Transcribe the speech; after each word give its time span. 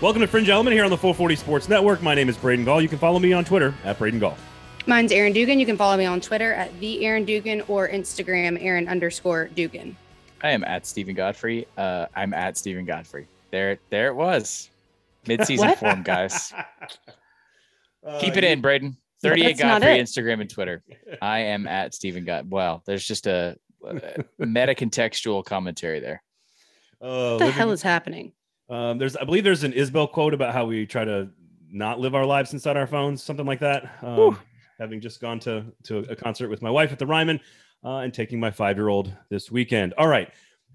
Welcome 0.00 0.22
to 0.22 0.26
Fringe 0.26 0.48
Element 0.48 0.72
here 0.74 0.84
on 0.84 0.90
the 0.90 0.96
440 0.96 1.36
Sports 1.36 1.68
Network. 1.68 2.02
My 2.02 2.14
name 2.14 2.28
is 2.30 2.36
Braden 2.38 2.64
Gall. 2.64 2.80
You 2.80 2.88
can 2.88 2.98
follow 2.98 3.18
me 3.18 3.34
on 3.34 3.44
Twitter 3.44 3.74
at 3.84 3.98
Braden 3.98 4.18
Gall. 4.18 4.34
Mine's 4.86 5.12
Aaron 5.12 5.34
Dugan. 5.34 5.60
You 5.60 5.66
can 5.66 5.76
follow 5.76 5.96
me 5.98 6.06
on 6.06 6.22
Twitter 6.22 6.54
at 6.54 6.78
the 6.80 7.04
Aaron 7.04 7.26
Dugan 7.26 7.60
or 7.68 7.86
Instagram 7.86 8.56
Aaron 8.64 8.88
underscore 8.88 9.48
Dugan. 9.48 9.94
I 10.42 10.50
am 10.52 10.64
at 10.64 10.86
Steven 10.86 11.14
Godfrey. 11.14 11.66
Uh, 11.76 12.06
I'm 12.16 12.32
at 12.32 12.56
Steven 12.56 12.86
Godfrey. 12.86 13.26
There, 13.50 13.78
there 13.90 14.06
it 14.08 14.14
was. 14.16 14.70
Mid-season 15.26 15.74
form, 15.76 16.02
guys. 16.02 16.52
Uh, 18.02 18.18
Keep 18.18 18.38
it 18.38 18.44
in, 18.44 18.62
Braden. 18.62 18.96
38 19.20 19.44
That's 19.44 19.60
not 19.60 19.82
Godfrey. 19.82 19.98
Instagram 19.98 20.40
and 20.40 20.48
Twitter. 20.48 20.82
I 21.20 21.40
am 21.40 21.66
at 21.68 21.92
Steven 21.94 22.24
God. 22.24 22.50
Well, 22.50 22.82
there's 22.86 23.06
just 23.06 23.26
a, 23.26 23.58
a 23.86 24.24
meta 24.38 24.74
contextual 24.74 25.44
commentary 25.44 26.00
there. 26.00 26.22
Uh, 26.98 27.04
What 27.04 27.38
the 27.40 27.44
living- 27.44 27.52
hell 27.52 27.72
is 27.72 27.82
happening? 27.82 28.32
Um, 28.70 28.98
there's, 28.98 29.16
I 29.16 29.24
believe 29.24 29.44
there's 29.44 29.64
an 29.64 29.72
Isabel 29.72 30.06
quote 30.06 30.32
about 30.32 30.54
how 30.54 30.64
we 30.64 30.86
try 30.86 31.04
to 31.04 31.28
not 31.70 31.98
live 31.98 32.14
our 32.14 32.24
lives 32.24 32.52
inside 32.52 32.76
our 32.76 32.86
phones, 32.86 33.22
something 33.22 33.46
like 33.46 33.60
that. 33.60 33.98
Um, 34.02 34.16
having 34.78 35.00
just 35.00 35.20
gone 35.20 35.38
to 35.40 35.66
to 35.84 35.98
a 36.08 36.16
concert 36.16 36.48
with 36.48 36.62
my 36.62 36.70
wife 36.70 36.92
at 36.92 36.98
the 36.98 37.06
Ryman 37.06 37.38
uh, 37.84 37.98
and 37.98 38.14
taking 38.14 38.40
my 38.40 38.50
five 38.50 38.76
year 38.76 38.88
old 38.88 39.12
this 39.28 39.50
weekend. 39.50 39.92
All 39.98 40.08
right, 40.08 40.30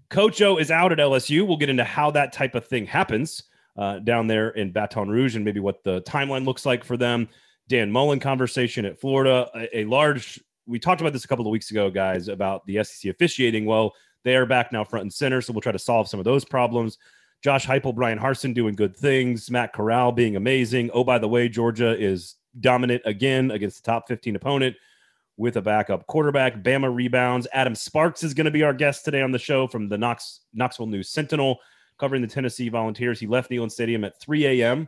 Coach 0.09 0.41
O 0.41 0.57
is 0.57 0.71
out 0.71 0.91
at 0.91 0.99
LSU. 0.99 1.45
We'll 1.47 1.57
get 1.57 1.69
into 1.69 1.83
how 1.83 2.11
that 2.11 2.31
type 2.33 2.55
of 2.55 2.67
thing 2.67 2.85
happens 2.85 3.43
uh, 3.77 3.99
down 3.99 4.27
there 4.27 4.49
in 4.49 4.71
Baton 4.71 5.09
Rouge 5.09 5.35
and 5.35 5.43
maybe 5.43 5.59
what 5.59 5.83
the 5.83 6.01
timeline 6.01 6.45
looks 6.45 6.65
like 6.65 6.83
for 6.83 6.97
them. 6.97 7.27
Dan 7.67 7.91
Mullen 7.91 8.19
conversation 8.19 8.85
at 8.85 8.99
Florida, 8.99 9.49
a, 9.55 9.79
a 9.79 9.85
large. 9.85 10.39
We 10.67 10.79
talked 10.79 11.01
about 11.01 11.13
this 11.13 11.25
a 11.25 11.27
couple 11.27 11.45
of 11.45 11.51
weeks 11.51 11.71
ago, 11.71 11.89
guys, 11.89 12.27
about 12.27 12.65
the 12.65 12.83
SEC 12.83 13.11
officiating. 13.11 13.65
Well, 13.65 13.93
they 14.23 14.35
are 14.35 14.45
back 14.45 14.71
now 14.71 14.83
front 14.83 15.03
and 15.03 15.13
center, 15.13 15.41
so 15.41 15.53
we'll 15.53 15.61
try 15.61 15.71
to 15.71 15.79
solve 15.79 16.07
some 16.07 16.19
of 16.19 16.23
those 16.23 16.43
problems. 16.45 16.97
Josh 17.43 17.67
Heupel, 17.67 17.95
Bryan 17.95 18.19
Harsin 18.19 18.53
doing 18.53 18.75
good 18.75 18.95
things. 18.95 19.51
Matt 19.51 19.73
Corral 19.73 20.11
being 20.11 20.35
amazing. 20.35 20.89
Oh, 20.93 21.03
by 21.03 21.19
the 21.19 21.27
way, 21.27 21.47
Georgia 21.47 21.95
is 21.97 22.35
dominant 22.59 23.01
again 23.05 23.51
against 23.51 23.83
the 23.83 23.91
top 23.91 24.07
15 24.07 24.35
opponent 24.35 24.75
with 25.37 25.57
a 25.57 25.61
backup 25.61 26.07
quarterback. 26.07 26.63
Bama 26.63 26.93
rebounds. 26.93 27.47
Adam 27.53 27.75
Sparks 27.75 28.23
is 28.23 28.33
going 28.33 28.45
to 28.45 28.51
be 28.51 28.63
our 28.63 28.73
guest 28.73 29.05
today 29.05 29.21
on 29.21 29.31
the 29.31 29.39
show 29.39 29.67
from 29.67 29.89
the 29.89 29.97
Knox, 29.97 30.41
Knoxville 30.53 30.87
News 30.87 31.09
Sentinel, 31.09 31.59
covering 31.97 32.21
the 32.21 32.27
Tennessee 32.27 32.69
Volunteers. 32.69 33.19
He 33.19 33.27
left 33.27 33.51
Neyland 33.51 33.71
Stadium 33.71 34.03
at 34.03 34.19
3 34.19 34.61
a.m. 34.61 34.87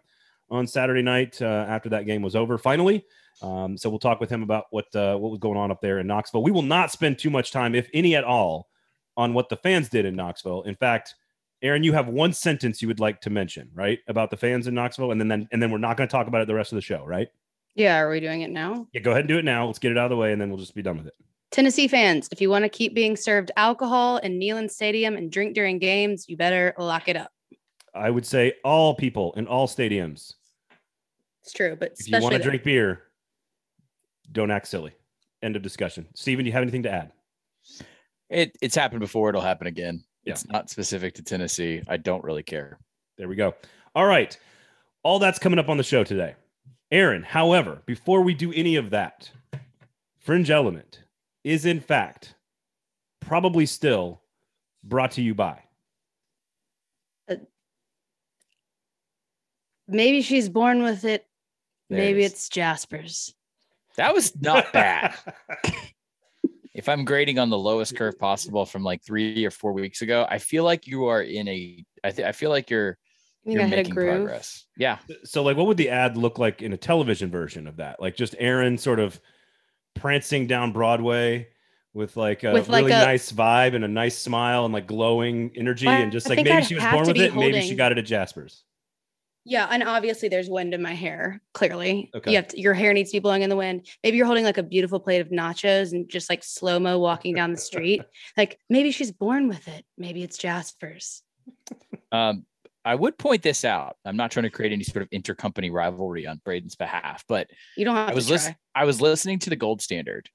on 0.49 0.67
Saturday 0.67 1.01
night 1.01 1.41
uh, 1.41 1.65
after 1.67 1.89
that 1.89 2.05
game 2.05 2.21
was 2.21 2.35
over. 2.35 2.57
Finally, 2.57 3.05
um, 3.41 3.77
so 3.77 3.89
we'll 3.89 3.99
talk 3.99 4.19
with 4.19 4.29
him 4.29 4.43
about 4.43 4.65
what 4.71 4.93
uh, 4.95 5.17
what 5.17 5.31
was 5.31 5.39
going 5.39 5.57
on 5.57 5.71
up 5.71 5.81
there 5.81 5.99
in 5.99 6.07
Knoxville. 6.07 6.43
We 6.43 6.51
will 6.51 6.61
not 6.61 6.91
spend 6.91 7.19
too 7.19 7.29
much 7.29 7.51
time, 7.51 7.75
if 7.75 7.89
any 7.93 8.15
at 8.15 8.23
all, 8.23 8.69
on 9.15 9.33
what 9.33 9.49
the 9.49 9.57
fans 9.57 9.89
did 9.89 10.05
in 10.05 10.15
Knoxville. 10.15 10.63
In 10.63 10.75
fact, 10.75 11.15
Aaron, 11.61 11.83
you 11.83 11.93
have 11.93 12.07
one 12.07 12.33
sentence 12.33 12.81
you 12.81 12.87
would 12.87 12.99
like 12.99 13.19
to 13.21 13.29
mention, 13.29 13.69
right, 13.73 13.99
about 14.07 14.29
the 14.29 14.37
fans 14.37 14.67
in 14.67 14.75
Knoxville, 14.75 15.11
and 15.11 15.19
then, 15.19 15.27
then 15.27 15.47
and 15.51 15.61
then 15.61 15.71
we're 15.71 15.79
not 15.79 15.97
going 15.97 16.07
to 16.07 16.11
talk 16.11 16.27
about 16.27 16.41
it 16.41 16.47
the 16.47 16.53
rest 16.53 16.71
of 16.71 16.75
the 16.75 16.81
show, 16.81 17.03
right? 17.03 17.29
Yeah, 17.75 17.97
are 17.97 18.09
we 18.09 18.19
doing 18.19 18.41
it 18.41 18.51
now? 18.51 18.87
Yeah, 18.93 19.01
go 19.01 19.11
ahead 19.11 19.21
and 19.21 19.27
do 19.27 19.37
it 19.37 19.45
now. 19.45 19.65
Let's 19.65 19.79
get 19.79 19.91
it 19.91 19.97
out 19.97 20.05
of 20.05 20.09
the 20.11 20.17
way, 20.17 20.31
and 20.31 20.41
then 20.41 20.49
we'll 20.49 20.59
just 20.59 20.75
be 20.75 20.81
done 20.81 20.97
with 20.97 21.07
it. 21.07 21.13
Tennessee 21.51 21.87
fans, 21.87 22.27
if 22.31 22.41
you 22.41 22.49
want 22.49 22.63
to 22.63 22.69
keep 22.69 22.93
being 22.93 23.15
served 23.15 23.51
alcohol 23.55 24.17
in 24.17 24.39
Neyland 24.39 24.69
Stadium 24.69 25.15
and 25.15 25.31
drink 25.31 25.55
during 25.55 25.79
games, 25.79 26.25
you 26.27 26.37
better 26.37 26.73
lock 26.77 27.07
it 27.07 27.15
up. 27.15 27.31
I 27.95 28.09
would 28.09 28.25
say 28.25 28.53
all 28.63 28.93
people 28.93 29.33
in 29.33 29.47
all 29.47 29.67
stadiums, 29.67 30.33
It's 31.41 31.53
true, 31.53 31.75
but 31.79 31.93
if 31.97 32.07
you 32.07 32.19
want 32.21 32.35
to 32.35 32.41
drink 32.41 32.63
beer, 32.63 33.03
don't 34.31 34.51
act 34.51 34.67
silly. 34.67 34.91
End 35.41 35.55
of 35.55 35.61
discussion. 35.61 36.07
Steven, 36.15 36.43
do 36.43 36.49
you 36.49 36.53
have 36.53 36.63
anything 36.63 36.83
to 36.83 36.91
add? 36.91 37.11
It 38.29 38.57
it's 38.61 38.75
happened 38.75 38.99
before. 38.99 39.29
It'll 39.29 39.41
happen 39.41 39.67
again. 39.67 40.03
Yeah. 40.27 40.33
It's 40.33 40.47
not 40.49 40.69
specific 40.69 41.13
to 41.15 41.23
Tennessee. 41.23 41.81
I 41.87 41.95
don't 41.95 42.23
really 42.23 42.43
care. 42.43 42.79
There 43.17 43.29
we 43.29 43.37
go. 43.37 43.55
All 43.95 44.05
right. 44.05 44.37
All 45.01 45.19
that's 45.19 45.39
coming 45.39 45.57
up 45.57 45.69
on 45.69 45.77
the 45.77 45.83
show 45.83 46.03
today. 46.03 46.35
Aaron, 46.91 47.23
however, 47.23 47.81
before 47.85 48.21
we 48.21 48.33
do 48.33 48.51
any 48.51 48.75
of 48.75 48.89
that, 48.89 49.31
Fringe 50.19 50.51
Element 50.51 51.03
is 51.45 51.65
in 51.65 51.79
fact 51.79 52.35
probably 53.21 53.65
still 53.65 54.21
brought 54.83 55.11
to 55.11 55.21
you 55.21 55.33
by. 55.33 55.63
Uh, 57.29 57.35
maybe 59.87 60.21
she's 60.21 60.49
born 60.49 60.83
with 60.83 61.05
it. 61.05 61.25
There 61.89 61.99
maybe 61.99 62.23
is. 62.23 62.33
it's 62.33 62.49
Jasper's. 62.49 63.33
That 63.95 64.13
was 64.13 64.35
not 64.41 64.73
bad. 64.73 65.15
if 66.77 66.87
I'm 66.87 67.03
grading 67.03 67.39
on 67.39 67.49
the 67.49 67.57
lowest 67.57 67.97
curve 67.97 68.19
possible 68.19 68.63
from 68.63 68.83
like 68.83 69.03
three 69.03 69.43
or 69.43 69.49
four 69.49 69.73
weeks 69.73 70.03
ago, 70.03 70.27
I 70.29 70.37
feel 70.37 70.63
like 70.63 70.85
you 70.85 71.05
are 71.07 71.23
in 71.23 71.47
a. 71.47 71.83
I 72.03 72.11
think 72.11 72.27
I 72.27 72.31
feel 72.31 72.51
like 72.51 72.69
you're 72.69 72.99
You 73.43 73.53
you're 73.53 73.63
know, 73.63 73.67
hit 73.67 73.73
a 73.73 73.77
making 73.77 73.95
progress. 73.95 74.65
Yeah, 74.77 74.99
so, 75.23 75.41
like, 75.41 75.57
what 75.57 75.65
would 75.65 75.77
the 75.77 75.89
ad 75.89 76.15
look 76.17 76.37
like 76.37 76.61
in 76.61 76.73
a 76.73 76.77
television 76.77 77.31
version 77.31 77.65
of 77.67 77.77
that? 77.77 77.99
Like, 77.99 78.15
just 78.15 78.35
Aaron 78.37 78.77
sort 78.77 78.99
of 78.99 79.19
prancing 79.95 80.45
down 80.45 80.71
Broadway 80.71 81.47
with 81.95 82.15
like 82.15 82.43
a 82.43 82.53
With, 82.53 82.69
like, 82.69 82.85
really 82.85 82.93
a- 82.93 83.05
nice 83.05 83.31
vibe 83.31 83.73
and 83.73 83.83
a 83.83 83.87
nice 83.87 84.15
smile 84.15 84.63
and 84.65 84.73
like 84.73 84.85
glowing 84.85 85.51
energy, 85.55 85.87
and 85.87 86.11
just 86.11 86.27
I 86.27 86.29
like 86.29 86.37
maybe 86.37 86.51
I'd 86.51 86.65
she 86.65 86.75
was 86.75 86.83
born 86.83 87.07
with 87.07 87.15
be 87.15 87.23
it, 87.23 87.35
maybe 87.35 87.61
she 87.61 87.73
got 87.73 87.91
it 87.91 87.97
at 87.97 88.05
Jasper's. 88.05 88.63
Yeah, 89.49 89.67
and 89.71 89.81
obviously 89.83 90.27
there's 90.27 90.49
wind 90.49 90.73
in 90.73 90.81
my 90.81 90.93
hair. 90.93 91.41
Clearly, 91.53 92.11
Okay. 92.13 92.31
you 92.31 92.35
have 92.37 92.49
to, 92.49 92.59
your 92.59 92.73
hair 92.73 92.91
needs 92.93 93.11
to 93.11 93.15
be 93.15 93.19
blowing 93.19 93.43
in 93.43 93.49
the 93.49 93.55
wind. 93.55 93.87
Maybe 94.03 94.17
you're 94.17 94.25
holding 94.25 94.43
like 94.43 94.57
a 94.57 94.63
beautiful 94.63 94.99
plate 94.99 95.21
of 95.21 95.29
nachos 95.29 95.93
and 95.93 96.09
just 96.09 96.29
like 96.29 96.43
slow 96.43 96.79
mo 96.79 96.99
walking 96.99 97.33
down 97.33 97.51
the 97.51 97.57
street. 97.57 98.01
like 98.37 98.59
maybe 98.69 98.91
she's 98.91 99.11
born 99.11 99.47
with 99.47 99.67
it. 99.69 99.85
Maybe 99.97 100.21
it's 100.21 100.37
Jasper's. 100.37 101.23
Um, 102.11 102.45
I 102.83 102.95
would 102.95 103.17
point 103.17 103.41
this 103.41 103.63
out. 103.63 103.95
I'm 104.05 104.17
not 104.17 104.31
trying 104.31 104.43
to 104.43 104.49
create 104.49 104.73
any 104.73 104.83
sort 104.83 105.01
of 105.03 105.09
intercompany 105.11 105.71
rivalry 105.71 106.27
on 106.27 106.41
Braden's 106.45 106.75
behalf, 106.75 107.23
but 107.29 107.49
You 107.77 107.85
don't 107.85 107.95
have 107.95 108.09
I 108.09 108.13
was 108.13 108.25
to 108.25 108.29
try. 108.29 108.33
listening. 108.35 108.55
I 108.75 108.83
was 108.85 108.99
listening 109.01 109.39
to 109.39 109.49
the 109.49 109.55
Gold 109.55 109.81
Standard. 109.81 110.29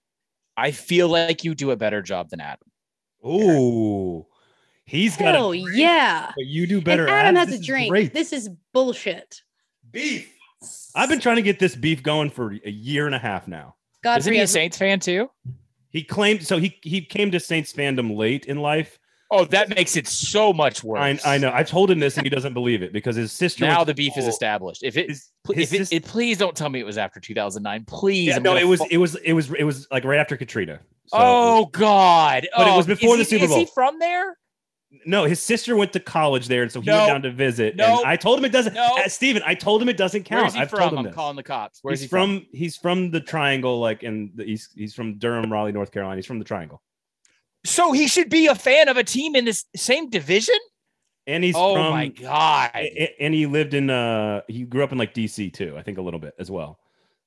I 0.57 0.71
feel 0.71 1.09
like 1.09 1.45
you 1.45 1.55
do 1.55 1.71
a 1.71 1.77
better 1.77 2.01
job 2.03 2.31
than 2.31 2.41
Adam. 2.41 2.69
Ooh, 3.27 4.27
he's 4.93 5.17
got 5.17 5.35
Hell 5.35 5.55
yeah! 5.55 6.31
but 6.37 6.47
you 6.47 6.67
do 6.67 6.77
And 6.77 6.85
better. 6.85 7.09
Adam 7.09 7.37
ads. 7.37 7.51
has 7.51 7.59
This 7.59 7.67
a 7.67 7.71
drink. 7.71 7.91
Great. 7.91 8.13
This 8.15 8.33
is 8.33 8.49
bullshit. 8.73 9.41
beef. 9.91 10.33
I've 10.95 11.09
been 11.09 11.19
trying 11.21 11.37
to 11.37 11.43
get 11.43 11.59
this 11.59 11.75
beef 11.75 12.03
going 12.03 12.31
for 12.31 12.53
a 12.65 12.71
year 12.71 13.07
and 13.07 13.15
a 13.15 13.19
half 13.19 13.49
now. 13.49 13.75
God 14.05 14.19
Isn't 14.21 14.33
he 14.33 14.41
a 14.41 14.47
Saints 14.47 14.77
fan 14.79 15.01
too? 15.01 15.29
He 15.91 16.05
claimed 16.05 16.47
so 16.47 16.59
he 16.59 16.79
he 16.83 17.01
came 17.03 17.31
to 17.33 17.41
Saints 17.41 17.73
fandom 17.73 18.17
late 18.17 18.47
in 18.47 18.59
life. 18.59 18.99
Oh, 19.35 19.47
that 19.47 19.71
makes 19.71 19.97
it 19.97 20.07
so 20.07 20.53
much 20.53 20.85
worse. 20.85 21.25
I, 21.25 21.35
I 21.37 21.39
know. 21.39 21.51
I 21.55 21.63
told 21.63 21.91
him 21.91 21.99
this 22.01 22.19
and 22.19 22.27
he 22.27 22.29
doesn't 22.31 22.53
believe 22.53 22.83
it 22.83 22.93
because 22.93 23.17
his 23.17 23.33
sister. 23.33 23.65
Now 23.65 23.83
the 23.83 23.93
to 23.93 23.97
beef 23.97 24.17
is 24.19 24.27
established. 24.29 24.83
If 24.83 24.99
it, 24.99 25.09
His, 25.09 25.31
his 25.55 25.57
if 25.57 25.73
it, 25.73 25.77
sis- 25.79 25.93
it, 25.93 26.05
please 26.05 26.37
don't 26.37 26.55
tell 26.55 26.69
me 26.69 26.81
it 26.81 26.85
was 26.87 26.99
after 26.99 27.19
2009. 27.19 27.85
Please. 27.87 28.27
yeah, 28.29 28.39
no, 28.39 28.57
it 28.57 28.65
was 28.69 28.81
fu- 28.81 28.89
it 28.91 28.99
was 28.99 29.15
it 29.17 29.33
was 29.33 29.51
it 29.55 29.65
was 29.65 29.87
like 29.91 30.05
right 30.05 30.19
after 30.19 30.37
Katrina. 30.37 30.81
So- 31.07 31.17
oh 31.19 31.65
God! 31.73 32.47
But 32.57 32.67
it 32.69 32.71
Oh, 32.73 32.77
was 32.77 32.87
before 32.87 33.17
the 33.17 33.23
he- 33.25 33.31
Super 33.31 33.45
Is 33.47 33.51
he 33.55 33.65
Bowl. 33.65 33.67
from 33.75 33.99
there? 33.99 34.37
No, 35.07 35.25
his 35.25 35.41
sister 35.41 35.75
went 35.77 35.93
to 35.95 36.01
college 36.01 36.49
there, 36.49 36.63
and 36.63 36.71
so 36.71 36.81
he 36.81 36.87
No. 36.87 36.97
went 36.99 37.09
down 37.09 37.23
to 37.23 37.31
visit. 37.31 37.77
No. 37.77 37.99
and 37.99 38.07
I 38.07 38.17
told 38.17 38.39
him 38.39 38.45
it 38.45 38.53
doesn't. 38.53 38.75
No. 38.75 38.97
Uh, 38.99 39.09
Steven, 39.09 39.43
I 39.47 39.55
told 39.55 39.81
him 39.83 39.89
it 39.89 39.97
doesn't 39.97 40.25
count. 40.25 40.43
Where's 40.43 40.55
he 40.55 40.61
I've 40.61 40.71
from? 40.71 40.79
told 40.81 40.93
him 40.93 40.99
I'm 40.99 41.05
this. 41.07 41.15
calling 41.15 41.37
the 41.37 41.43
cops. 41.43 41.79
Where's 41.83 42.01
he's 42.01 42.05
he 42.05 42.09
from? 42.09 42.41
from? 42.41 42.47
He's 42.53 42.77
from 42.77 43.11
the 43.11 43.21
Triangle, 43.21 43.81
like 43.81 44.03
in 44.03 44.33
the 44.35 44.45
he's 44.45 44.69
he's 44.75 44.95
from 44.95 45.19
Durham, 45.19 45.51
Raleigh, 45.53 45.73
North 45.73 45.91
Carolina. 45.93 46.17
He's 46.17 46.27
from 46.27 46.39
the 46.39 46.45
Triangle, 46.45 46.83
So 47.65 47.93
he 47.93 48.07
should 48.07 48.29
be 48.29 48.47
a 48.49 48.55
fan 48.55 48.89
of 48.89 48.97
a 48.97 49.05
team 49.05 49.35
in 49.35 49.45
this 49.45 49.65
same 49.75 50.11
division. 50.11 50.57
and 51.27 51.43
he's 51.45 51.55
oh 51.57 51.75
from. 51.75 51.91
my 51.93 52.09
God! 52.09 52.71
and 53.21 53.33
he 53.33 53.47
lived 53.47 53.75
in 53.75 53.89
uh 53.91 54.43
he 54.49 54.65
grew 54.65 54.85
up 54.85 54.93
in 54.93 54.99
like 54.99 55.15
DC 55.15 55.53
too, 55.53 55.75
I 55.79 55.83
think 55.83 55.99
a 55.99 56.03
little 56.03 56.21
bit 56.21 56.35
as 56.39 56.51
well. 56.51 56.79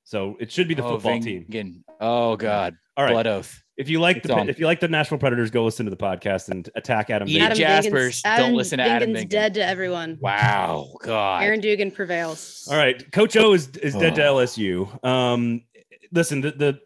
So 0.04 0.36
it 0.38 0.52
should 0.52 0.68
be 0.68 0.74
the 0.74 0.84
oh, 0.84 0.90
football 1.00 1.18
team. 1.20 1.46
Vingan. 1.50 1.82
Oh 2.00 2.36
God! 2.36 2.76
All 2.96 3.04
right. 3.04 3.12
Blood 3.12 3.26
oath. 3.26 3.62
If 3.76 3.90
you 3.90 4.00
like 4.00 4.18
It's 4.18 4.26
the 4.26 4.34
on. 4.34 4.48
if 4.48 4.58
you 4.58 4.64
like 4.66 4.80
the 4.80 4.88
Nashville 4.88 5.18
Predators, 5.18 5.50
go 5.50 5.64
listen 5.64 5.84
to 5.84 5.90
the 5.90 5.96
podcast 5.96 6.48
and 6.48 6.68
attack 6.76 7.10
Adam. 7.10 7.28
Eat 7.28 7.38
Davis. 7.38 7.58
it, 7.58 7.62
Jaspers. 7.62 8.22
Don't 8.22 8.32
Adam 8.32 8.54
listen 8.54 8.78
to 8.78 8.84
Adam 8.84 9.12
Vingan's 9.12 9.24
dead 9.26 9.54
to 9.54 9.64
everyone. 9.66 10.18
Wow. 10.20 10.94
God. 11.02 11.42
Aaron 11.42 11.60
Dugan 11.60 11.90
prevails. 11.90 12.66
All 12.70 12.78
right, 12.78 13.10
Coach 13.12 13.36
O 13.36 13.52
is 13.52 13.68
is 13.76 13.94
dead 13.94 14.14
to. 14.14 14.22
LSU. 14.22 15.04
Um, 15.04 15.62
listen, 16.10 16.40
the, 16.40 16.52
the 16.52 16.80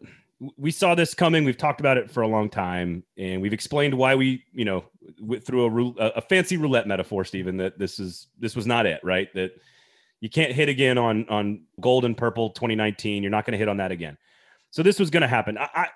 we 0.57 0.71
saw 0.71 0.95
this 0.95 1.13
coming. 1.13 1.45
We've 1.45 1.57
talked 1.57 1.79
about 1.79 1.97
it 1.97 2.11
for 2.11 2.23
a 2.23 2.27
long 2.27 2.49
time, 2.49 3.03
and 3.17 3.41
we've 3.41 3.53
explained 3.53 3.93
why 3.93 4.15
we, 4.15 4.43
you 4.51 4.65
know, 4.65 4.83
went 5.21 5.45
through 5.45 5.95
a 5.97 6.03
a, 6.03 6.07
a 6.17 6.21
fancy 6.21 6.57
roulette 6.57 6.87
metaphor, 6.87 7.23
Steven. 7.23 7.57
That 7.57 7.79
this 7.79 7.99
is 7.99 8.27
this 8.37 8.55
was 8.55 8.67
not 8.67 8.85
it, 8.85 8.99
right? 9.03 9.33
That 9.33 9.51
you 10.19 10.29
can't 10.29 10.51
hit 10.51 10.67
again 10.67 10.97
on 10.97 11.27
on 11.29 11.63
gold 11.79 12.03
and 12.05 12.17
purple 12.17 12.49
2019. 12.49 13.23
You're 13.23 13.29
not 13.29 13.45
going 13.45 13.53
to 13.53 13.57
hit 13.57 13.69
on 13.69 13.77
that 13.77 13.91
again. 13.91 14.17
So 14.71 14.83
this 14.83 14.99
was 14.99 15.09
going 15.09 15.21
to 15.21 15.27
happen. 15.27 15.57
I, 15.57 15.69
I 15.73 15.87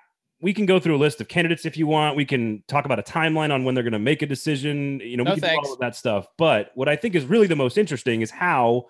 we 0.42 0.54
can 0.54 0.66
go 0.66 0.80
through 0.80 0.96
a 0.96 0.98
list 0.98 1.22
of 1.22 1.28
candidates 1.28 1.66
if 1.66 1.78
you 1.78 1.88
want. 1.88 2.16
We 2.16 2.26
can 2.26 2.64
talk 2.68 2.86
about 2.86 3.00
a 3.00 3.04
timeline 3.04 3.52
on 3.54 3.64
when 3.64 3.74
they're 3.74 3.84
going 3.84 3.94
to 3.94 4.00
make 4.00 4.22
a 4.22 4.26
decision. 4.26 5.00
You 5.00 5.18
know, 5.18 5.24
No, 5.24 5.32
we 5.34 5.40
can 5.40 5.50
do 5.50 5.56
thanks. 5.56 5.68
all 5.68 5.74
of 5.74 5.80
that 5.80 5.96
stuff. 5.96 6.28
But 6.38 6.72
what 6.76 6.90
I 6.90 6.96
think 6.96 7.16
is 7.16 7.26
really 7.26 7.48
the 7.48 7.56
most 7.56 7.78
interesting 7.78 8.22
is 8.22 8.30
how 8.30 8.88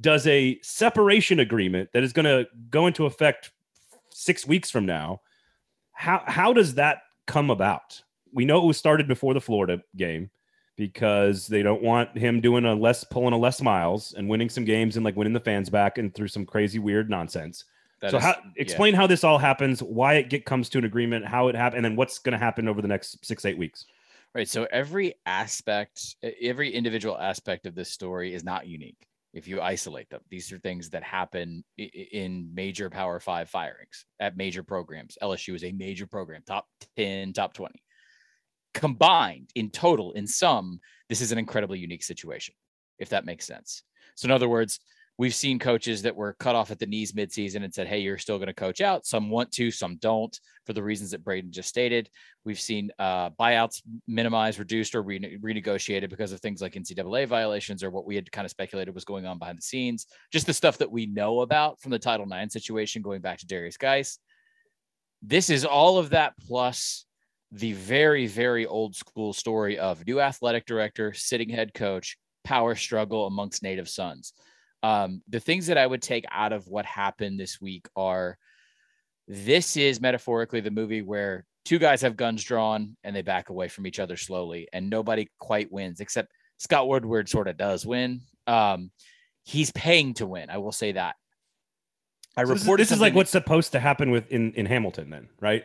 does 0.00 0.26
a 0.26 0.58
separation 0.62 1.38
agreement 1.38 1.90
that 1.92 2.02
is 2.02 2.12
going 2.12 2.24
to 2.24 2.46
go 2.70 2.86
into 2.86 3.06
effect 3.06 3.52
six 4.10 4.46
weeks 4.46 4.70
from 4.70 4.86
now 4.86 5.20
how 5.92 6.22
how 6.26 6.52
does 6.52 6.74
that 6.74 7.02
come 7.26 7.50
about 7.50 8.02
we 8.32 8.44
know 8.44 8.58
it 8.62 8.66
was 8.66 8.76
started 8.76 9.06
before 9.06 9.34
the 9.34 9.40
florida 9.40 9.80
game 9.96 10.28
because 10.76 11.46
they 11.46 11.62
don't 11.62 11.82
want 11.82 12.16
him 12.18 12.40
doing 12.40 12.64
a 12.64 12.74
Les 12.74 13.04
pulling 13.04 13.32
a 13.32 13.38
Les 13.38 13.62
Miles 13.62 14.14
and 14.16 14.28
winning 14.28 14.48
some 14.48 14.64
games 14.64 14.96
and 14.96 15.04
like 15.04 15.16
winning 15.16 15.32
the 15.32 15.40
fans 15.40 15.70
back 15.70 15.98
and 15.98 16.12
through 16.14 16.28
some 16.28 16.44
crazy 16.44 16.80
weird 16.80 17.08
nonsense. 17.08 17.64
That 18.04 18.10
so 18.10 18.18
is- 18.18 18.22
how 18.22 18.34
yeah. 18.44 18.50
explain 18.56 18.92
how 18.92 19.06
this 19.06 19.24
all 19.24 19.38
happens, 19.38 19.82
why 19.82 20.14
it 20.14 20.28
get 20.28 20.44
comes 20.44 20.68
to 20.70 20.78
an 20.78 20.84
agreement, 20.84 21.24
how 21.24 21.48
it 21.48 21.54
happened, 21.54 21.78
and 21.78 21.84
then 21.86 21.96
what's 21.96 22.18
going 22.18 22.34
to 22.34 22.38
happen 22.38 22.68
over 22.68 22.82
the 22.82 22.88
next 22.88 23.24
six 23.24 23.46
eight 23.46 23.56
weeks. 23.56 23.86
Right. 24.34 24.46
So 24.46 24.66
every 24.70 25.14
aspect, 25.24 26.16
every 26.42 26.70
individual 26.70 27.16
aspect 27.16 27.64
of 27.64 27.74
this 27.74 27.90
story 27.90 28.34
is 28.34 28.44
not 28.44 28.66
unique. 28.66 29.06
If 29.32 29.48
you 29.48 29.62
isolate 29.62 30.10
them, 30.10 30.20
these 30.28 30.52
are 30.52 30.58
things 30.58 30.90
that 30.90 31.02
happen 31.02 31.64
in 31.78 32.50
major 32.52 32.90
Power 32.90 33.20
Five 33.20 33.48
firings 33.48 34.04
at 34.20 34.36
major 34.36 34.62
programs. 34.62 35.16
LSU 35.22 35.54
is 35.54 35.64
a 35.64 35.72
major 35.72 36.06
program, 36.06 36.42
top 36.46 36.66
10, 36.96 37.32
top 37.32 37.54
20. 37.54 37.74
Combined 38.74 39.48
in 39.54 39.70
total, 39.70 40.12
in 40.12 40.26
sum, 40.26 40.78
this 41.08 41.22
is 41.22 41.32
an 41.32 41.38
incredibly 41.38 41.78
unique 41.78 42.02
situation, 42.02 42.54
if 42.98 43.08
that 43.08 43.24
makes 43.24 43.46
sense. 43.46 43.82
So, 44.14 44.26
in 44.26 44.30
other 44.30 44.48
words, 44.48 44.78
we've 45.16 45.34
seen 45.34 45.58
coaches 45.58 46.02
that 46.02 46.16
were 46.16 46.34
cut 46.34 46.56
off 46.56 46.70
at 46.70 46.78
the 46.78 46.86
knees 46.86 47.12
midseason 47.12 47.62
and 47.62 47.72
said, 47.72 47.86
Hey, 47.86 48.00
you're 48.00 48.18
still 48.18 48.38
going 48.38 48.48
to 48.48 48.54
coach 48.54 48.80
out. 48.80 49.06
Some 49.06 49.30
want 49.30 49.52
to, 49.52 49.70
some 49.70 49.96
don't, 49.96 50.38
for 50.66 50.72
the 50.72 50.82
reasons 50.82 51.12
that 51.12 51.24
Braden 51.24 51.52
just 51.52 51.68
stated. 51.68 52.08
We've 52.44 52.58
seen 52.58 52.90
uh, 52.98 53.30
buyouts 53.30 53.82
minimized, 54.08 54.58
reduced, 54.58 54.94
or 54.94 55.02
rene- 55.02 55.38
renegotiated 55.38 56.10
because 56.10 56.32
of 56.32 56.40
things 56.40 56.60
like 56.60 56.72
NCAA 56.72 57.28
violations 57.28 57.84
or 57.84 57.90
what 57.90 58.06
we 58.06 58.16
had 58.16 58.30
kind 58.32 58.44
of 58.44 58.50
speculated 58.50 58.94
was 58.94 59.04
going 59.04 59.26
on 59.26 59.38
behind 59.38 59.58
the 59.58 59.62
scenes. 59.62 60.06
Just 60.32 60.46
the 60.46 60.54
stuff 60.54 60.78
that 60.78 60.90
we 60.90 61.06
know 61.06 61.40
about 61.40 61.80
from 61.80 61.90
the 61.92 61.98
Title 61.98 62.30
IX 62.30 62.52
situation 62.52 63.02
going 63.02 63.20
back 63.20 63.38
to 63.38 63.46
Derrius 63.46 63.78
Guice. 63.78 64.18
This 65.22 65.48
is 65.48 65.64
all 65.64 65.98
of 65.98 66.10
that 66.10 66.34
plus 66.46 67.06
the 67.52 67.72
very, 67.72 68.26
very 68.26 68.66
old 68.66 68.96
school 68.96 69.32
story 69.32 69.78
of 69.78 70.04
new 70.06 70.20
athletic 70.20 70.66
director, 70.66 71.12
sitting 71.14 71.48
head 71.48 71.72
coach, 71.72 72.18
power 72.42 72.74
struggle 72.74 73.26
amongst 73.28 73.62
native 73.62 73.88
sons. 73.88 74.34
Um, 74.84 75.22
the 75.28 75.40
things 75.40 75.66
that 75.68 75.78
I 75.78 75.86
would 75.86 76.02
take 76.02 76.26
out 76.30 76.52
of 76.52 76.68
what 76.68 76.84
happened 76.84 77.40
this 77.40 77.58
week 77.58 77.86
are 77.96 78.36
this 79.26 79.78
is 79.78 79.98
metaphorically 79.98 80.60
the 80.60 80.70
movie 80.70 81.00
where 81.00 81.46
two 81.64 81.78
guys 81.78 82.02
have 82.02 82.16
guns 82.18 82.44
drawn 82.44 82.94
and 83.02 83.16
they 83.16 83.22
back 83.22 83.48
away 83.48 83.68
from 83.68 83.86
each 83.86 83.98
other 83.98 84.18
slowly 84.18 84.68
and 84.74 84.90
nobody 84.90 85.26
quite 85.38 85.72
wins 85.72 86.00
except 86.00 86.32
Scott 86.58 86.86
Woodward 86.86 87.30
sort 87.30 87.48
of 87.48 87.56
does 87.56 87.86
win. 87.86 88.20
Um, 88.46 88.90
he's 89.44 89.72
paying 89.72 90.12
to 90.14 90.26
win. 90.26 90.50
I 90.50 90.58
will 90.58 90.72
say 90.72 90.92
that. 90.92 91.16
I 92.36 92.44
So 92.44 92.52
this 92.52 92.62
is- 92.66 92.76
this 92.76 92.92
is 92.92 93.00
like 93.00 93.14
what's 93.14 93.30
supposed 93.30 93.72
to 93.72 93.80
happen 93.80 94.10
with 94.10 94.30
in 94.30 94.52
in 94.52 94.66
Hamilton, 94.66 95.08
then, 95.08 95.28
right? 95.40 95.64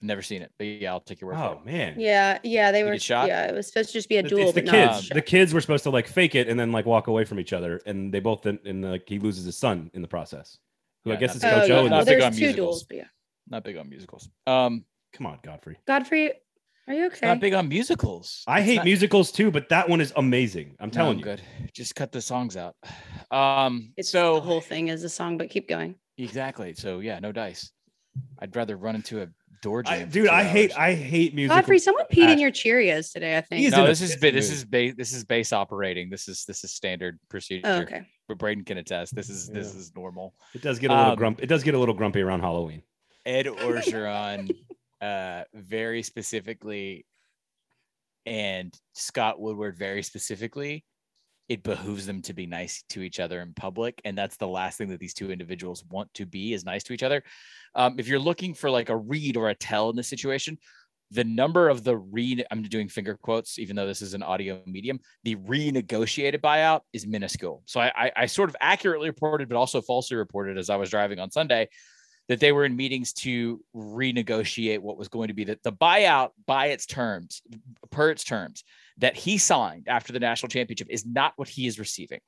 Never 0.00 0.22
seen 0.22 0.42
it, 0.42 0.52
but 0.58 0.64
yeah, 0.64 0.90
I'll 0.92 1.00
take 1.00 1.20
your 1.20 1.28
word 1.30 1.36
for 1.36 1.42
Oh 1.42 1.52
it. 1.52 1.66
man, 1.66 1.98
Yeah, 1.98 2.38
yeah, 2.42 2.70
they 2.72 2.80
You 2.80 2.86
were 2.86 2.98
shot? 2.98 3.28
Yeah, 3.28 3.46
it 3.46 3.54
was 3.54 3.66
supposed 3.66 3.88
to 3.90 3.92
just 3.94 4.08
be 4.08 4.16
a 4.18 4.22
duel, 4.22 4.42
it's 4.48 4.52
the 4.52 4.62
but 4.62 4.70
kids. 4.70 5.08
not. 5.10 5.14
the 5.14 5.22
kids 5.22 5.52
were 5.54 5.60
supposed 5.60 5.84
to 5.84 5.90
like 5.90 6.06
fake 6.06 6.34
it 6.34 6.48
and 6.48 6.58
then 6.58 6.70
like 6.72 6.86
walk 6.86 7.06
away 7.08 7.24
from 7.24 7.40
each 7.40 7.52
other, 7.52 7.80
and 7.86 8.12
they 8.12 8.20
both 8.20 8.42
then 8.42 8.58
and 8.64 8.84
like 8.84 9.04
he 9.08 9.18
loses 9.18 9.44
his 9.44 9.56
son 9.56 9.90
in 9.94 10.02
the 10.02 10.08
process. 10.08 10.58
Who 11.04 11.12
I 11.12 11.16
guess 11.16 11.34
is 11.36 11.42
big- 11.42 11.52
Oh, 11.52 11.56
Coach 11.60 11.68
yeah. 11.68 11.74
Not 11.76 11.82
and- 11.84 11.90
Well, 11.92 12.00
big 12.00 12.06
there's 12.06 12.24
on 12.24 12.32
two 12.32 12.38
musicals. 12.40 12.56
duels, 12.56 12.82
but 12.84 12.96
yeah. 12.96 13.04
Not 13.48 13.64
big 13.64 13.76
on 13.76 13.88
musicals. 13.88 14.28
Um, 14.46 14.84
Come 15.14 15.26
on, 15.26 15.38
Godfrey. 15.42 15.78
Godfrey, 15.86 16.32
are 16.86 16.94
you 16.94 17.06
okay? 17.06 17.26
not 17.26 17.40
big 17.40 17.54
on 17.54 17.68
musicals. 17.68 18.44
I 18.46 18.58
It's 18.58 18.66
hate 18.66 18.76
not- 18.76 18.84
musicals 18.84 19.32
too, 19.32 19.50
but 19.50 19.68
that 19.70 19.88
one 19.88 20.00
is 20.00 20.12
amazing. 20.16 20.76
I'm 20.80 20.88
No, 20.88 20.92
telling 20.92 21.12
I'm 21.12 21.18
you. 21.18 21.24
good. 21.24 21.42
Just 21.72 21.94
cut 21.94 22.12
the 22.12 22.20
songs 22.20 22.56
out. 22.56 22.76
Um, 23.30 23.92
It's 23.96 24.10
so 24.10 24.34
the 24.36 24.40
whole 24.42 24.60
thing 24.60 24.88
is 24.88 25.02
a 25.04 25.08
song, 25.08 25.38
but 25.38 25.50
keep 25.50 25.68
going. 25.68 25.94
exactly. 26.18 26.74
So 26.74 27.00
yeah, 27.00 27.18
no 27.20 27.32
dice. 27.32 27.70
I'd 28.40 28.54
rather 28.56 28.76
run 28.76 28.96
into 28.96 29.22
a 29.22 29.28
door 29.60 29.82
jam. 29.82 30.06
for 30.06 30.12
dude, 30.12 30.26
two 30.26 30.30
I 30.30 30.44
hate. 30.44 30.76
I 30.78 30.94
hate 30.94 31.34
music. 31.34 31.54
Godfrey, 31.54 31.78
someone 31.78 32.04
peed 32.12 32.30
in 32.32 32.38
your 32.38 32.50
Cheerios 32.50 33.12
today. 33.12 33.36
I 33.36 33.40
think. 33.40 33.60
He's 33.62 33.72
no, 33.72 33.86
this 33.86 34.00
is 34.00 34.16
ba- 34.16 34.32
this 34.32 34.50
is 34.50 34.64
base 34.64 34.94
this 34.96 35.12
is 35.12 35.24
base 35.24 35.52
operating. 35.52 36.10
This 36.10 36.28
is 36.28 36.44
this 36.44 36.64
is 36.64 36.72
standard 36.72 37.18
procedure. 37.28 37.66
Oh, 37.66 37.76
okay. 37.82 38.06
But 38.28 38.38
Braden 38.38 38.64
can 38.64 38.78
attest. 38.78 39.14
This 39.14 39.30
is 39.30 39.48
this 39.48 39.74
is 39.74 39.92
normal. 39.96 40.34
It 40.54 40.62
does 40.62 40.78
get 40.78 40.90
a 40.90 40.94
little 40.94 41.12
Um, 41.12 41.16
grump. 41.16 41.42
It 41.42 41.46
does 41.46 41.62
get 41.62 41.74
a 41.74 41.78
little 41.78 41.94
grumpy 41.94 42.20
around 42.20 42.40
Halloween. 42.40 42.82
Ed 43.24 43.46
Orgeron, 43.46 44.50
uh, 45.00 45.44
very 45.54 46.02
specifically, 46.02 47.04
and 48.26 48.72
Scott 48.94 49.40
Woodward 49.40 49.76
very 49.76 50.02
specifically, 50.02 50.84
it 51.48 51.62
behooves 51.62 52.06
them 52.06 52.20
to 52.22 52.34
be 52.34 52.46
nice 52.46 52.84
to 52.90 53.02
each 53.02 53.20
other 53.20 53.40
in 53.40 53.54
public, 53.54 54.00
and 54.04 54.16
that's 54.16 54.36
the 54.36 54.48
last 54.48 54.78
thing 54.78 54.88
that 54.88 55.00
these 55.00 55.14
two 55.14 55.30
individuals 55.30 55.84
want 55.88 56.12
to 56.14 56.26
be 56.26 56.52
is 56.52 56.64
nice 56.64 56.84
to 56.84 56.92
each 56.92 57.02
other. 57.02 57.22
Um, 57.74 57.96
if 57.98 58.08
you're 58.08 58.18
looking 58.18 58.54
for 58.54 58.70
like 58.70 58.90
a 58.90 58.96
read 58.96 59.36
or 59.36 59.48
a 59.48 59.54
tell 59.54 59.90
in 59.90 59.96
this 59.96 60.08
situation, 60.08 60.58
the 61.10 61.24
number 61.24 61.68
of 61.68 61.84
the 61.84 61.96
re 61.96 62.44
I'm 62.50 62.62
doing 62.62 62.88
finger 62.88 63.16
quotes, 63.16 63.58
even 63.58 63.76
though 63.76 63.86
this 63.86 64.02
is 64.02 64.14
an 64.14 64.22
audio 64.22 64.60
medium, 64.66 65.00
the 65.24 65.36
renegotiated 65.36 66.40
buyout 66.40 66.80
is 66.92 67.06
minuscule. 67.06 67.62
So 67.64 67.80
I, 67.80 67.92
I, 67.96 68.12
I 68.16 68.26
sort 68.26 68.50
of 68.50 68.56
accurately 68.60 69.08
reported, 69.08 69.48
but 69.48 69.56
also 69.56 69.80
falsely 69.80 70.16
reported 70.16 70.58
as 70.58 70.68
I 70.68 70.76
was 70.76 70.90
driving 70.90 71.18
on 71.18 71.30
Sunday 71.30 71.68
that 72.28 72.40
they 72.40 72.52
were 72.52 72.66
in 72.66 72.76
meetings 72.76 73.14
to 73.14 73.62
renegotiate 73.74 74.80
what 74.80 74.98
was 74.98 75.08
going 75.08 75.28
to 75.28 75.34
be 75.34 75.44
the, 75.44 75.58
the 75.64 75.72
buyout 75.72 76.30
by 76.46 76.66
its 76.66 76.84
terms, 76.84 77.40
per 77.90 78.10
its 78.10 78.22
terms, 78.22 78.64
that 78.98 79.16
he 79.16 79.38
signed 79.38 79.88
after 79.88 80.12
the 80.12 80.20
national 80.20 80.48
championship 80.48 80.88
is 80.90 81.06
not 81.06 81.32
what 81.36 81.48
he 81.48 81.66
is 81.66 81.78
receiving. 81.78 82.20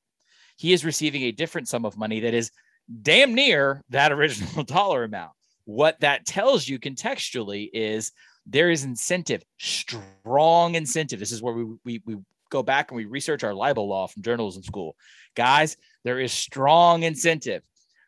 He 0.57 0.73
is 0.73 0.85
receiving 0.85 1.23
a 1.23 1.33
different 1.33 1.69
sum 1.69 1.85
of 1.85 1.97
money 1.97 2.21
that 2.21 2.35
is 2.35 2.51
damn 3.03 3.35
near 3.35 3.83
that 3.91 4.13
original 4.13 4.65
dollar 4.65 5.05
amount. 5.05 5.33
What 5.65 6.01
that 6.01 6.27
tells 6.27 6.67
you 6.67 6.79
contextually 6.79 7.71
is 7.73 8.13
there 8.47 8.71
is 8.71 8.85
incentive, 8.85 9.43
strong 9.59 10.75
incentive. 10.75 11.19
This 11.19 11.33
is 11.33 11.43
where 11.43 11.55
we, 11.55 11.65
we, 11.85 12.03
we 12.05 12.17
go 12.51 12.63
back 12.63 12.91
and 12.91 12.97
we 12.97 13.05
research 13.05 13.45
our 13.45 13.55
libel 13.55 13.89
law 13.89 14.07
from 14.07 14.23
journalism 14.23 14.63
school. 14.63 14.97
Guys, 15.37 15.77
there 16.05 16.19
is 16.19 16.33
strong 16.33 17.03
incentive 17.03 17.63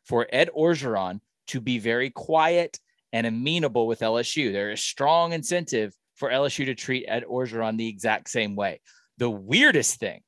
for 0.04 0.26
Ed 0.32 0.50
Orgeron 0.56 1.20
to 1.48 1.60
be 1.60 1.78
very 1.78 2.10
quiet 2.10 2.80
and 3.12 3.26
amenable 3.26 3.86
with 3.86 4.00
LSU. 4.00 4.52
There 4.52 4.70
is 4.70 4.82
strong 4.82 5.32
incentive 5.32 5.94
for 6.22 6.30
LSU 6.30 6.64
to 6.66 6.74
treat 6.76 7.04
Ed 7.08 7.24
Orgeron 7.28 7.76
the 7.76 7.88
exact 7.88 8.30
same 8.30 8.54
way. 8.54 8.80
The 9.18 9.28
weirdest 9.28 9.98
thing 9.98 10.20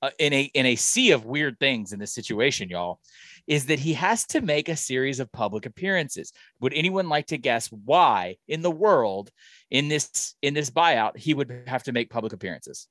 uh, 0.00 0.08
in 0.18 0.32
a 0.32 0.44
in 0.54 0.64
a 0.64 0.76
sea 0.76 1.10
of 1.10 1.26
weird 1.26 1.60
things 1.60 1.92
in 1.92 1.98
this 1.98 2.14
situation, 2.14 2.70
y'all, 2.70 3.00
is 3.46 3.66
that 3.66 3.78
he 3.78 3.92
has 3.92 4.24
to 4.28 4.40
make 4.40 4.70
a 4.70 4.76
series 4.76 5.20
of 5.20 5.30
public 5.30 5.66
appearances. 5.66 6.32
Would 6.60 6.72
anyone 6.72 7.10
like 7.10 7.26
to 7.26 7.36
guess 7.36 7.68
why 7.70 8.38
in 8.48 8.62
the 8.62 8.70
world 8.70 9.30
in 9.70 9.88
this 9.88 10.34
in 10.40 10.54
this 10.54 10.70
buyout 10.70 11.18
he 11.18 11.34
would 11.34 11.64
have 11.66 11.82
to 11.82 11.92
make 11.92 12.08
public 12.08 12.32
appearances? 12.32 12.88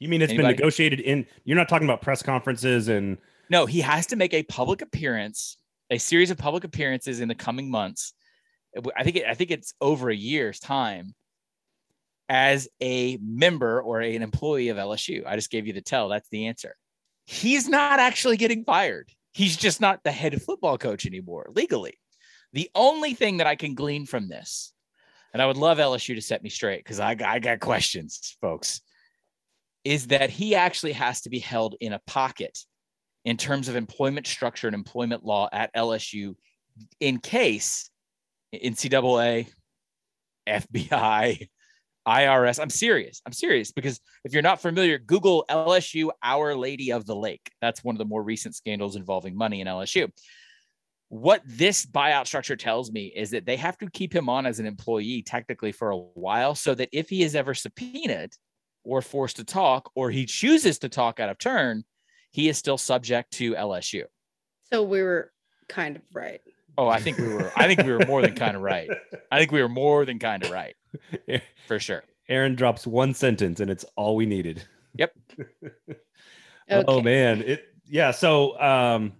You 0.00 0.08
mean 0.08 0.22
it's 0.22 0.32
Anybody? 0.32 0.54
been 0.54 0.56
negotiated 0.56 0.98
in? 0.98 1.24
You're 1.44 1.56
not 1.56 1.68
talking 1.68 1.86
about 1.86 2.02
press 2.02 2.20
conferences 2.20 2.88
and 2.88 3.16
No, 3.48 3.64
he 3.64 3.80
has 3.80 4.06
to 4.08 4.16
make 4.16 4.34
a 4.34 4.42
public 4.42 4.82
appearance, 4.82 5.56
a 5.88 5.98
series 5.98 6.32
of 6.32 6.36
public 6.36 6.64
appearances 6.64 7.20
in 7.20 7.28
the 7.28 7.36
coming 7.36 7.70
months. 7.70 8.12
I 8.96 9.04
think 9.04 9.16
it, 9.16 9.24
I 9.26 9.34
think 9.34 9.50
it's 9.50 9.74
over 9.80 10.10
a 10.10 10.16
year's 10.16 10.60
time 10.60 11.14
as 12.28 12.68
a 12.80 13.18
member 13.22 13.80
or 13.80 14.00
an 14.00 14.22
employee 14.22 14.68
of 14.68 14.76
LSU. 14.76 15.24
I 15.26 15.36
just 15.36 15.50
gave 15.50 15.66
you 15.66 15.72
the 15.72 15.80
tell. 15.80 16.08
That's 16.08 16.28
the 16.28 16.46
answer. 16.46 16.76
He's 17.24 17.68
not 17.68 17.98
actually 18.00 18.36
getting 18.36 18.64
fired. 18.64 19.10
He's 19.32 19.56
just 19.56 19.80
not 19.80 20.02
the 20.02 20.12
head 20.12 20.40
football 20.42 20.78
coach 20.78 21.06
anymore 21.06 21.48
legally. 21.54 21.98
The 22.52 22.70
only 22.74 23.14
thing 23.14 23.38
that 23.38 23.46
I 23.46 23.56
can 23.56 23.74
glean 23.74 24.06
from 24.06 24.28
this, 24.28 24.72
and 25.32 25.42
I 25.42 25.46
would 25.46 25.56
love 25.56 25.78
LSU 25.78 26.14
to 26.14 26.22
set 26.22 26.42
me 26.42 26.48
straight 26.48 26.82
because 26.82 27.00
I, 27.00 27.16
I 27.24 27.38
got 27.38 27.60
questions, 27.60 28.36
folks, 28.40 28.80
is 29.84 30.08
that 30.08 30.30
he 30.30 30.54
actually 30.54 30.92
has 30.92 31.20
to 31.22 31.30
be 31.30 31.38
held 31.38 31.76
in 31.80 31.92
a 31.92 32.00
pocket 32.06 32.58
in 33.24 33.36
terms 33.36 33.68
of 33.68 33.76
employment 33.76 34.26
structure 34.26 34.68
and 34.68 34.74
employment 34.74 35.24
law 35.24 35.48
at 35.52 35.74
LSU 35.74 36.34
in 37.00 37.18
case 37.18 37.90
NCAA, 38.54 39.48
FBI, 40.48 41.48
IRS. 42.06 42.60
I'm 42.60 42.70
serious. 42.70 43.20
I'm 43.26 43.32
serious 43.32 43.72
because 43.72 44.00
if 44.24 44.32
you're 44.32 44.42
not 44.42 44.62
familiar, 44.62 44.98
Google 44.98 45.44
LSU 45.50 46.10
Our 46.22 46.54
Lady 46.54 46.92
of 46.92 47.04
the 47.04 47.16
Lake. 47.16 47.50
That's 47.60 47.82
one 47.82 47.94
of 47.94 47.98
the 47.98 48.04
more 48.04 48.22
recent 48.22 48.54
scandals 48.54 48.96
involving 48.96 49.36
money 49.36 49.60
in 49.60 49.66
LSU. 49.66 50.10
What 51.08 51.42
this 51.44 51.86
buyout 51.86 52.26
structure 52.26 52.56
tells 52.56 52.90
me 52.90 53.12
is 53.14 53.30
that 53.30 53.46
they 53.46 53.56
have 53.56 53.78
to 53.78 53.90
keep 53.90 54.14
him 54.14 54.28
on 54.28 54.46
as 54.46 54.58
an 54.58 54.66
employee 54.66 55.22
technically 55.22 55.72
for 55.72 55.90
a 55.90 55.96
while 55.96 56.54
so 56.54 56.74
that 56.74 56.88
if 56.92 57.08
he 57.08 57.22
is 57.22 57.34
ever 57.34 57.54
subpoenaed 57.54 58.32
or 58.84 59.02
forced 59.02 59.36
to 59.36 59.44
talk 59.44 59.90
or 59.94 60.10
he 60.10 60.26
chooses 60.26 60.78
to 60.80 60.88
talk 60.88 61.20
out 61.20 61.28
of 61.28 61.38
turn, 61.38 61.84
he 62.30 62.48
is 62.48 62.58
still 62.58 62.78
subject 62.78 63.32
to 63.32 63.54
LSU. 63.54 64.04
So 64.72 64.82
we 64.82 65.02
were 65.02 65.32
kind 65.68 65.96
of 65.96 66.02
right. 66.12 66.40
Oh, 66.78 66.88
I 66.88 67.00
think 67.00 67.18
we 67.18 67.28
were. 67.28 67.50
I 67.56 67.66
think 67.66 67.86
we 67.86 67.92
were 67.92 68.04
more 68.06 68.22
than 68.22 68.34
kind 68.44 68.56
of 68.56 68.62
right. 68.62 68.88
I 69.30 69.38
think 69.38 69.52
we 69.52 69.62
were 69.62 69.68
more 69.68 70.04
than 70.04 70.18
kind 70.18 70.44
of 70.44 70.50
right 70.50 70.76
for 71.66 71.78
sure. 71.78 72.04
Aaron 72.28 72.54
drops 72.54 72.86
one 72.86 73.14
sentence 73.14 73.60
and 73.60 73.70
it's 73.70 73.84
all 73.96 74.16
we 74.16 74.26
needed. 74.26 74.62
Okay. 76.68 76.84
Oh 76.88 77.00
man, 77.00 77.42
it 77.42 77.64
yeah. 77.86 78.10
So 78.10 78.60
um, 78.60 79.12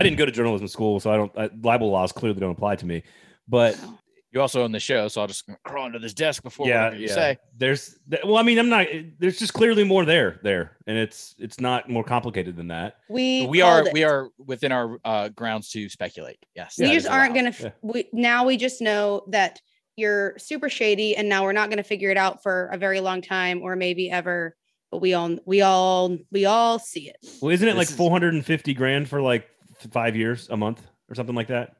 I 0.00 0.02
didn't 0.02 0.18
go 0.18 0.26
to 0.26 0.32
journalism 0.32 0.66
school, 0.66 0.98
so 0.98 1.12
I 1.12 1.16
don't 1.16 1.38
I, 1.38 1.50
libel 1.62 1.90
laws 1.90 2.12
clearly 2.12 2.40
don't 2.40 2.50
apply 2.50 2.76
to 2.76 2.86
me. 2.86 3.02
But 3.46 3.76
Wow. 3.78 3.98
You 4.36 4.42
also 4.42 4.62
own 4.62 4.70
the 4.70 4.78
show, 4.78 5.08
so 5.08 5.22
I'll 5.22 5.26
just 5.26 5.48
crawl 5.64 5.86
under 5.86 5.98
this 5.98 6.12
desk 6.12 6.42
before 6.42 6.68
yeah, 6.68 6.84
whatever 6.84 6.96
you 7.00 7.08
yeah. 7.08 7.14
say. 7.14 7.38
There's 7.56 7.98
well, 8.22 8.36
I 8.36 8.42
mean, 8.42 8.58
I'm 8.58 8.68
not. 8.68 8.86
There's 9.18 9.38
just 9.38 9.54
clearly 9.54 9.82
more 9.82 10.04
there, 10.04 10.40
there, 10.42 10.76
and 10.86 10.98
it's 10.98 11.34
it's 11.38 11.58
not 11.58 11.88
more 11.88 12.04
complicated 12.04 12.54
than 12.54 12.68
that. 12.68 12.96
We 13.08 13.46
we 13.46 13.62
are 13.62 13.80
called 13.80 13.94
we 13.94 14.04
are 14.04 14.28
within 14.36 14.72
our 14.72 14.98
uh, 15.06 15.30
grounds 15.30 15.70
to 15.70 15.88
speculate. 15.88 16.36
Yes, 16.54 16.76
we 16.78 16.92
just 16.92 17.06
aren't 17.08 17.30
allowed. 17.32 17.34
gonna 17.34 17.48
f- 17.48 17.60
Yeah. 17.62 17.70
we 17.80 18.08
now 18.12 18.44
we 18.44 18.58
just 18.58 18.82
know 18.82 19.24
that 19.28 19.58
you're 19.96 20.34
super 20.36 20.68
shady 20.68 21.16
and 21.16 21.30
now 21.30 21.42
we're 21.42 21.52
not 21.52 21.70
gonna 21.70 21.82
figure 21.82 22.10
it 22.10 22.18
out 22.18 22.42
for 22.42 22.66
a 22.66 22.76
very 22.76 23.00
long 23.00 23.22
time 23.22 23.62
or 23.62 23.74
maybe 23.74 24.10
ever 24.10 24.54
but 24.90 24.98
we 24.98 25.14
all 25.14 25.38
we 25.46 25.62
all 25.62 26.18
we 26.30 26.44
all 26.44 26.78
see 26.78 27.08
it 27.08 27.16
Well, 27.40 27.52
isn't 27.52 27.66
it 27.66 27.70
This 27.70 27.78
like 27.78 27.88
is- 27.88 27.96
450 27.96 28.74
grand 28.74 29.08
for 29.08 29.22
like 29.22 29.48
five 29.92 30.14
years, 30.14 30.50
a 30.50 30.58
month, 30.58 30.86
or 31.08 31.14
something 31.14 31.34
like 31.34 31.48
that? 31.48 31.76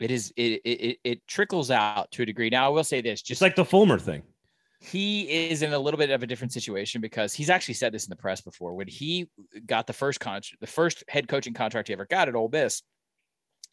It 0.00 0.10
is 0.10 0.32
it, 0.36 0.60
it 0.64 0.98
it- 1.04 1.26
trickles 1.28 1.70
out 1.70 2.10
to 2.12 2.22
a 2.22 2.26
degree. 2.26 2.50
Now 2.50 2.66
I 2.66 2.68
will 2.68 2.84
say 2.84 3.00
this: 3.00 3.20
Just 3.20 3.28
just 3.28 3.42
like 3.42 3.54
the 3.56 3.64
Fulmer 3.64 3.98
thing. 3.98 4.22
he 4.80 5.48
is 5.50 5.62
in 5.62 5.72
a 5.72 5.78
little 5.78 5.98
bit 5.98 6.10
of 6.10 6.22
a 6.22 6.26
different 6.26 6.52
situation 6.52 7.00
because 7.00 7.34
he's 7.34 7.50
actually 7.50 7.74
said 7.74 7.92
this 7.92 8.04
in 8.06 8.10
the 8.10 8.16
press 8.16 8.40
before. 8.40 8.74
When 8.74 8.88
he 8.88 9.28
got 9.66 9.86
the 9.86 9.92
first 9.92 10.20
contract, 10.20 10.60
the 10.60 10.66
first 10.66 11.04
head 11.08 11.28
coaching 11.28 11.52
contract 11.54 11.88
he 11.88 11.92
ever 11.94 12.06
got 12.06 12.28
at 12.28 12.34
Ole 12.34 12.48
Miss, 12.50 12.82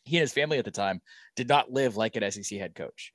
he 0.04 0.18
and 0.18 0.22
his 0.22 0.34
family 0.34 0.58
at 0.58 0.66
the 0.66 0.72
time 0.72 1.02
did 1.36 1.48
not 1.48 1.72
live 1.72 1.96
like 1.98 2.16
an 2.18 2.30
SEC 2.30 2.60
head 2.60 2.76
coach. 2.76 3.14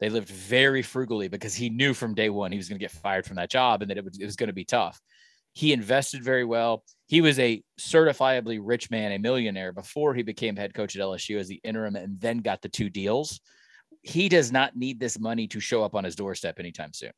They 0.00 0.08
lived 0.10 0.28
very 0.28 0.82
frugally 0.82 1.28
because 1.28 1.54
he 1.54 1.70
knew 1.70 1.94
from 1.94 2.14
day 2.14 2.28
one 2.30 2.52
he 2.52 2.58
was 2.58 2.68
going 2.68 2.78
to 2.78 2.84
get 2.84 2.90
fired 2.90 3.24
from 3.26 3.36
that 3.36 3.50
job 3.50 3.80
and 3.80 3.90
that 3.90 3.96
it 3.96 4.04
was, 4.04 4.18
it 4.18 4.24
was 4.26 4.36
going 4.36 4.48
to 4.48 4.52
be 4.52 4.64
tough. 4.64 5.00
He 5.56 5.72
invested 5.72 6.22
very 6.22 6.44
well. 6.44 6.84
He 7.06 7.22
was 7.22 7.38
a 7.38 7.62
certifiably 7.80 8.60
rich 8.62 8.90
man, 8.90 9.12
a 9.12 9.18
millionaire 9.18 9.72
before 9.72 10.12
he 10.12 10.22
became 10.22 10.54
head 10.54 10.74
coach 10.74 10.94
at 10.94 11.00
LSU 11.00 11.38
as 11.38 11.48
the 11.48 11.62
interim 11.64 11.96
and 11.96 12.20
then 12.20 12.38
got 12.40 12.60
the 12.60 12.68
two 12.68 12.90
deals. 12.90 13.40
He 14.02 14.28
does 14.28 14.52
not 14.52 14.76
need 14.76 15.00
this 15.00 15.18
money 15.18 15.48
to 15.48 15.58
show 15.58 15.82
up 15.82 15.94
on 15.94 16.04
his 16.04 16.14
doorstep 16.14 16.58
anytime 16.58 16.92
soon 16.92 17.12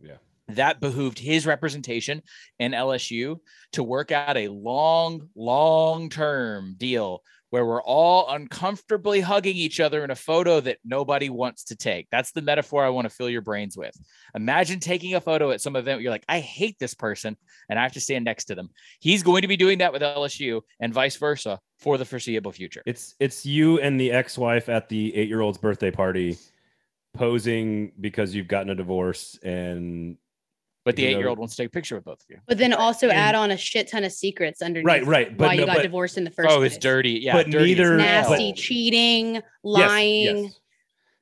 Yeah. 0.00 0.18
that 0.46 0.78
behooved 0.78 1.18
his 1.18 1.44
representation 1.44 2.22
in 2.60 2.70
LSU 2.70 3.40
to 3.72 3.82
work 3.82 4.12
out 4.12 4.36
a 4.36 4.46
long, 4.46 5.28
long 5.34 6.08
term 6.08 6.76
deal 6.78 7.24
where 7.56 7.64
we're 7.64 7.82
all 7.82 8.28
uncomfortably 8.28 9.18
hugging 9.18 9.56
each 9.56 9.80
other 9.80 10.04
in 10.04 10.10
a 10.10 10.14
photo 10.14 10.60
that 10.60 10.76
nobody 10.84 11.30
wants 11.30 11.64
to 11.64 11.74
take. 11.74 12.06
That's 12.10 12.30
the 12.32 12.42
metaphor 12.42 12.84
I 12.84 12.90
want 12.90 13.08
to 13.08 13.14
fill 13.14 13.30
your 13.30 13.40
brains 13.40 13.78
with. 13.78 13.96
Imagine 14.34 14.78
taking 14.78 15.14
a 15.14 15.22
photo 15.22 15.50
at 15.52 15.62
some 15.62 15.74
event 15.74 16.02
you're 16.02 16.10
like, 16.10 16.26
I 16.28 16.40
hate 16.40 16.78
this 16.78 16.92
person 16.92 17.34
and 17.70 17.78
I 17.78 17.82
have 17.82 17.94
to 17.94 18.00
stand 18.00 18.26
next 18.26 18.44
to 18.46 18.54
them. 18.54 18.68
He's 19.00 19.22
going 19.22 19.40
to 19.40 19.48
be 19.48 19.56
doing 19.56 19.78
that 19.78 19.90
with 19.90 20.02
LSU 20.02 20.60
and 20.80 20.92
vice 20.92 21.16
versa 21.16 21.58
for 21.78 21.96
the 21.96 22.04
foreseeable 22.04 22.52
future. 22.52 22.82
It's 22.84 23.14
it's 23.20 23.46
you 23.46 23.80
and 23.80 23.98
the 23.98 24.12
ex-wife 24.12 24.68
at 24.68 24.90
the 24.90 25.16
eight-year-old's 25.16 25.56
birthday 25.56 25.90
party, 25.90 26.36
posing 27.14 27.92
because 27.98 28.34
you've 28.34 28.48
gotten 28.48 28.68
a 28.68 28.74
divorce, 28.74 29.38
and 29.42 30.18
But 30.86 30.94
the 30.96 31.02
you 31.02 31.10
know- 31.10 31.16
eight 31.16 31.18
year 31.18 31.28
old 31.28 31.38
wants 31.38 31.56
to 31.56 31.62
take 31.64 31.66
a 31.66 31.70
picture 31.70 31.96
with 31.96 32.04
both 32.04 32.20
of 32.20 32.26
you. 32.30 32.38
but 32.46 32.56
then 32.58 32.72
also 32.72 33.08
And- 33.08 33.18
add 33.18 33.34
on 33.34 33.50
a 33.50 33.56
shit 33.58 33.88
ton 33.88 34.04
of 34.04 34.12
secrets 34.12 34.62
underneath 34.62 34.86
right, 34.86 35.04
right. 35.04 35.36
But 35.36 35.48
why 35.48 35.52
you 35.54 35.66
got 35.66 35.76
but, 35.76 35.82
divorced 35.82 36.16
in 36.16 36.22
the 36.24 36.30
first 36.30 36.48
Oh, 36.48 36.58
place 36.58 36.72
it's 36.76 36.78
dirty. 36.82 37.18
Yeah. 37.22 37.32
But 37.34 37.50
dirty 37.50 37.74
neither- 37.74 37.98
hell. 37.98 38.30
nasty 38.30 38.52
cheating 38.54 39.42
lying 39.64 40.44
yes. 40.44 40.54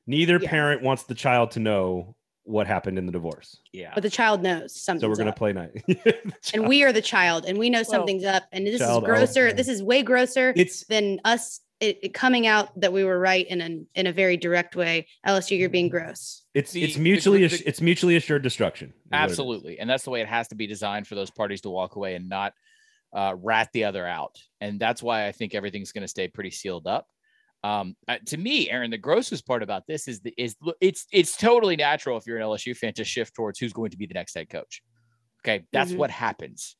Neither 0.07 0.39
Yeah. 0.39 0.49
parent 0.49 0.83
wants 0.83 1.03
the 1.03 1.15
child 1.15 1.49
to 1.51 1.59
know 1.59 2.15
what 2.43 2.67
happened 2.67 2.99
in 2.99 3.07
the 3.07 3.11
divorce. 3.11 3.57
Yeah. 3.73 3.91
but 3.95 4.03
the 4.03 4.09
child 4.11 4.43
knows 4.43 4.79
something 4.79 5.01
So 5.01 5.09
we're 5.09 5.15
gonna 5.15 5.31
up. 5.31 5.35
play 5.35 5.51
night. 5.51 5.83
and 6.53 6.67
we 6.67 6.83
are 6.83 6.93
the 6.93 7.01
child 7.01 7.45
and 7.47 7.57
we 7.57 7.71
know 7.71 7.81
something's 7.81 8.23
up 8.23 8.43
and 8.51 8.67
this 8.67 8.79
is 8.79 8.99
grosser 8.99 9.47
yeah. 9.47 9.53
this 9.53 9.67
is 9.67 9.81
way 9.81 10.03
grosser 10.03 10.53
it's 10.55 10.85
than 10.85 11.19
us 11.25 11.59
it, 11.81 11.99
it 12.03 12.13
coming 12.13 12.47
out 12.47 12.69
that 12.79 12.93
we 12.93 13.03
were 13.03 13.19
right 13.19 13.45
in 13.47 13.59
an 13.61 13.87
in 13.95 14.07
a 14.07 14.11
very 14.13 14.37
direct 14.37 14.75
way 14.75 15.07
lsu 15.27 15.57
you're 15.57 15.69
being 15.69 15.89
gross 15.89 16.43
it's 16.53 16.71
The- 16.71 16.83
it's 16.83 16.97
mutually 16.97 17.39
group- 17.39 17.51
ass- 17.53 17.61
it's 17.65 17.81
mutually 17.81 18.15
assured 18.15 18.43
destruction. 18.43 18.89
is 18.89 18.93
what 19.11 19.19
it 19.19 19.25
is. 19.25 19.31
Absolutely. 19.31 19.79
And 19.79 19.89
that's 19.89 20.03
the 20.03 20.09
way 20.11 20.21
it 20.21 20.27
has 20.27 20.47
to 20.49 20.55
be 20.55 20.67
designed 20.67 21.05
for 21.07 21.15
those 21.15 21.29
parties 21.31 21.61
to 21.61 21.69
walk 21.69 21.95
away 21.97 22.15
and 22.15 22.29
not 22.29 22.53
uh, 23.13 23.35
rat 23.41 23.69
the 23.73 23.83
other 23.85 24.05
out. 24.07 24.35
And 24.61 24.79
that's 24.79 25.01
why 25.03 25.27
I 25.27 25.31
think 25.33 25.53
everything's 25.53 25.91
going 25.91 26.01
to 26.03 26.07
stay 26.07 26.27
pretty 26.29 26.51
sealed 26.51 26.87
up. 26.87 27.07
Um, 27.63 27.95
uh, 28.07 28.17
to 28.27 28.37
me, 28.37 28.69
Aaron, 28.69 28.91
the 28.91 28.97
grossest 28.97 29.45
part 29.45 29.63
about 29.63 29.87
this 29.87 30.07
is 30.07 30.21
the, 30.21 30.33
is 30.37 30.55
it's 30.81 31.07
it's 31.11 31.35
totally 31.35 31.75
natural 31.75 32.17
if 32.17 32.25
you're 32.27 32.37
an 32.37 32.43
LSU 32.43 32.75
fan 32.77 32.93
to 32.93 33.03
shift 33.03 33.33
towards 33.35 33.57
who's 33.59 33.73
going 33.73 33.91
to 33.91 33.97
be 33.97 34.05
the 34.05 34.13
next 34.13 34.33
head 34.35 34.49
coach. 34.49 34.81
Okay, 35.43 35.65
that's 35.73 35.91
Mhm. 35.91 35.97
what 35.97 36.09
happens. 36.11 36.75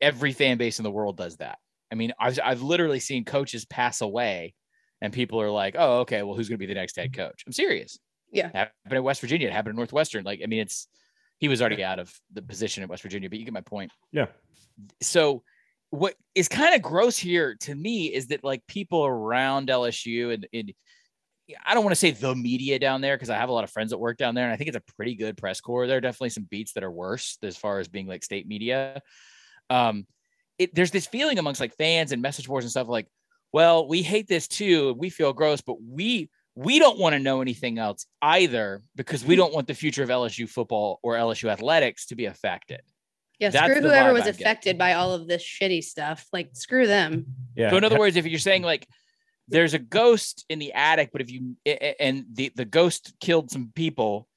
Every 0.00 0.32
fan 0.32 0.56
base 0.58 0.78
in 0.78 0.84
the 0.84 0.90
world 0.90 1.16
does 1.16 1.36
that. 1.36 1.58
I 1.92 1.94
mean, 1.94 2.12
I've 2.18 2.40
I've 2.42 2.62
literally 2.62 2.98
seen 2.98 3.24
coaches 3.24 3.64
pass 3.66 4.00
away, 4.00 4.54
and 5.00 5.12
people 5.12 5.40
are 5.40 5.50
like, 5.50 5.76
"Oh, 5.78 6.00
okay, 6.00 6.22
well, 6.22 6.34
who's 6.34 6.48
going 6.48 6.58
to 6.58 6.66
be 6.66 6.72
the 6.72 6.74
next 6.74 6.96
head 6.96 7.12
coach?" 7.12 7.44
I'm 7.46 7.52
serious. 7.52 7.98
Yeah. 8.32 8.50
happened 8.54 8.96
at 8.96 9.04
West 9.04 9.20
Virginia. 9.20 9.48
It 9.48 9.52
happened 9.52 9.74
at 9.74 9.76
Northwestern. 9.76 10.24
Like, 10.24 10.40
I 10.42 10.46
mean, 10.46 10.60
it's 10.60 10.88
he 11.38 11.48
was 11.48 11.60
already 11.60 11.84
out 11.84 11.98
of 11.98 12.12
the 12.32 12.40
position 12.40 12.82
at 12.82 12.88
West 12.88 13.02
Virginia, 13.02 13.28
but 13.28 13.38
you 13.38 13.44
get 13.44 13.52
my 13.52 13.60
point. 13.60 13.92
Yeah. 14.10 14.26
So, 15.02 15.42
what 15.90 16.14
is 16.34 16.48
kind 16.48 16.74
of 16.74 16.80
gross 16.80 17.18
here 17.18 17.56
to 17.60 17.74
me 17.74 18.06
is 18.06 18.28
that 18.28 18.42
like 18.42 18.66
people 18.66 19.04
around 19.04 19.68
LSU 19.68 20.32
and, 20.32 20.46
and 20.54 20.72
I 21.66 21.74
don't 21.74 21.84
want 21.84 21.92
to 21.92 21.98
say 22.00 22.12
the 22.12 22.34
media 22.34 22.78
down 22.78 23.00
there 23.00 23.16
because 23.16 23.28
I 23.28 23.36
have 23.36 23.48
a 23.48 23.52
lot 23.52 23.64
of 23.64 23.70
friends 23.70 23.90
that 23.90 23.98
work 23.98 24.16
down 24.16 24.34
there, 24.34 24.44
and 24.44 24.52
I 24.52 24.56
think 24.56 24.68
it's 24.68 24.76
a 24.76 24.94
pretty 24.96 25.14
good 25.14 25.36
press 25.36 25.60
corps. 25.60 25.86
There 25.86 25.98
are 25.98 26.00
definitely 26.00 26.30
some 26.30 26.46
beats 26.48 26.72
that 26.72 26.84
are 26.84 26.90
worse 26.90 27.36
as 27.42 27.56
far 27.56 27.80
as 27.80 27.88
being 27.88 28.06
like 28.06 28.22
state 28.22 28.46
media. 28.46 29.02
Um, 29.68 30.06
it, 30.62 30.74
there's 30.74 30.90
this 30.90 31.06
feeling 31.06 31.38
amongst 31.38 31.60
like 31.60 31.74
fans 31.76 32.12
and 32.12 32.22
message 32.22 32.46
boards 32.46 32.64
and 32.64 32.70
stuff 32.70 32.88
like, 32.88 33.08
well, 33.52 33.86
we 33.86 34.02
hate 34.02 34.28
this 34.28 34.48
too. 34.48 34.94
We 34.98 35.10
feel 35.10 35.32
gross, 35.32 35.60
but 35.60 35.76
we 35.82 36.30
we 36.54 36.78
don't 36.78 36.98
want 36.98 37.14
to 37.14 37.18
know 37.18 37.40
anything 37.40 37.78
else 37.78 38.06
either 38.20 38.82
because 38.94 39.24
we 39.24 39.34
hmm. 39.34 39.40
don't 39.40 39.54
want 39.54 39.66
the 39.66 39.74
future 39.74 40.02
of 40.02 40.08
LSU 40.10 40.48
football 40.48 41.00
or 41.02 41.14
LSU 41.14 41.50
athletics 41.50 42.06
to 42.06 42.14
be 42.14 42.26
affected. 42.26 42.82
yeah 43.38 43.50
That's 43.50 43.72
screw 43.72 43.82
whoever 43.82 44.12
was 44.12 44.22
I'm 44.22 44.26
getting. 44.26 44.42
affected 44.42 44.78
by 44.78 44.94
all 44.94 45.12
of 45.12 45.26
this 45.28 45.42
shitty 45.42 45.82
stuff 45.82 46.26
like 46.32 46.50
screw 46.52 46.86
them 46.86 47.26
Yeah. 47.56 47.70
So 47.70 47.76
in 47.78 47.84
other 47.84 47.98
words, 47.98 48.16
if 48.16 48.26
you're 48.26 48.38
saying 48.38 48.62
like 48.62 48.86
there's 49.48 49.74
a 49.74 49.78
ghost 49.78 50.44
in 50.48 50.58
the 50.58 50.72
attic, 50.72 51.10
but 51.12 51.20
if 51.20 51.30
you 51.30 51.56
a- 51.66 51.70
a- 51.70 52.02
and 52.02 52.26
the 52.32 52.52
the 52.54 52.64
ghost 52.64 53.14
killed 53.20 53.50
some 53.50 53.72
people, 53.74 54.28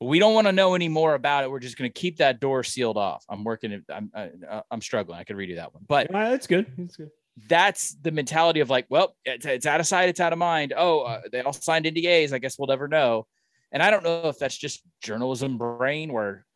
but 0.00 0.06
we 0.06 0.18
don't 0.18 0.34
want 0.34 0.46
to 0.46 0.52
know 0.52 0.74
any 0.74 0.88
more 0.88 1.14
about 1.14 1.44
it. 1.44 1.50
We're 1.50 1.58
just 1.60 1.76
going 1.76 1.90
to 1.90 2.00
keep 2.00 2.18
that 2.18 2.40
door 2.40 2.62
sealed 2.64 2.96
off. 2.96 3.24
I'm 3.28 3.44
working. 3.44 3.72
it- 3.72 3.84
I'm 3.92 4.10
uh, 4.14 4.60
I'm 4.70 4.80
struggling. 4.80 5.18
I 5.18 5.24
could 5.24 5.36
redo 5.36 5.56
that 5.56 5.74
one, 5.74 5.84
but 5.88 6.14
Uh, 6.14 6.30
that's 6.30 6.46
good. 6.46 6.66
That's 6.76 6.96
good. 6.96 7.10
that's 7.48 7.94
the 8.02 8.10
mentality 8.10 8.60
of 8.60 8.70
like, 8.70 8.86
well, 8.88 9.14
it's, 9.24 9.46
it's 9.46 9.66
out 9.66 9.80
of 9.80 9.86
sight, 9.86 10.08
it's 10.08 10.20
out 10.20 10.32
of 10.32 10.38
mind. 10.38 10.72
Oh, 10.76 11.00
uh, 11.00 11.20
they 11.30 11.40
all 11.42 11.52
signed 11.52 11.84
NDAs. 11.84 12.32
I 12.32 12.38
guess 12.38 12.58
we'll 12.58 12.68
never 12.68 12.88
know. 12.88 13.26
And 13.72 13.82
I 13.82 13.90
don't 13.90 14.02
know 14.04 14.28
if 14.28 14.38
that's 14.38 14.56
just 14.56 14.82
journalism 15.02 15.58
brain 15.58 16.12
where 16.12 16.46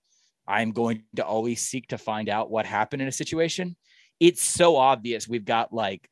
I'm 0.47 0.73
going 0.73 1.05
to 1.17 1.25
always 1.25 1.61
seek 1.61 1.89
to 1.89 1.99
find 1.99 2.29
out 2.29 2.51
what 2.51 2.65
happened 2.67 3.03
in 3.03 3.09
a 3.09 3.13
situation. 3.13 3.77
It's 4.19 4.43
so 4.43 4.77
obvious. 4.77 5.29
We've 5.29 5.45
got 5.45 5.73
like 5.73 6.09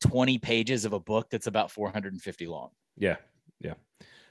20 0.00 0.38
pages 0.38 0.84
of 0.84 0.92
a 0.92 0.98
book 1.00 1.28
that's 1.30 1.46
about 1.46 1.70
450 1.70 2.46
long. 2.46 2.70
Yeah. 2.96 3.16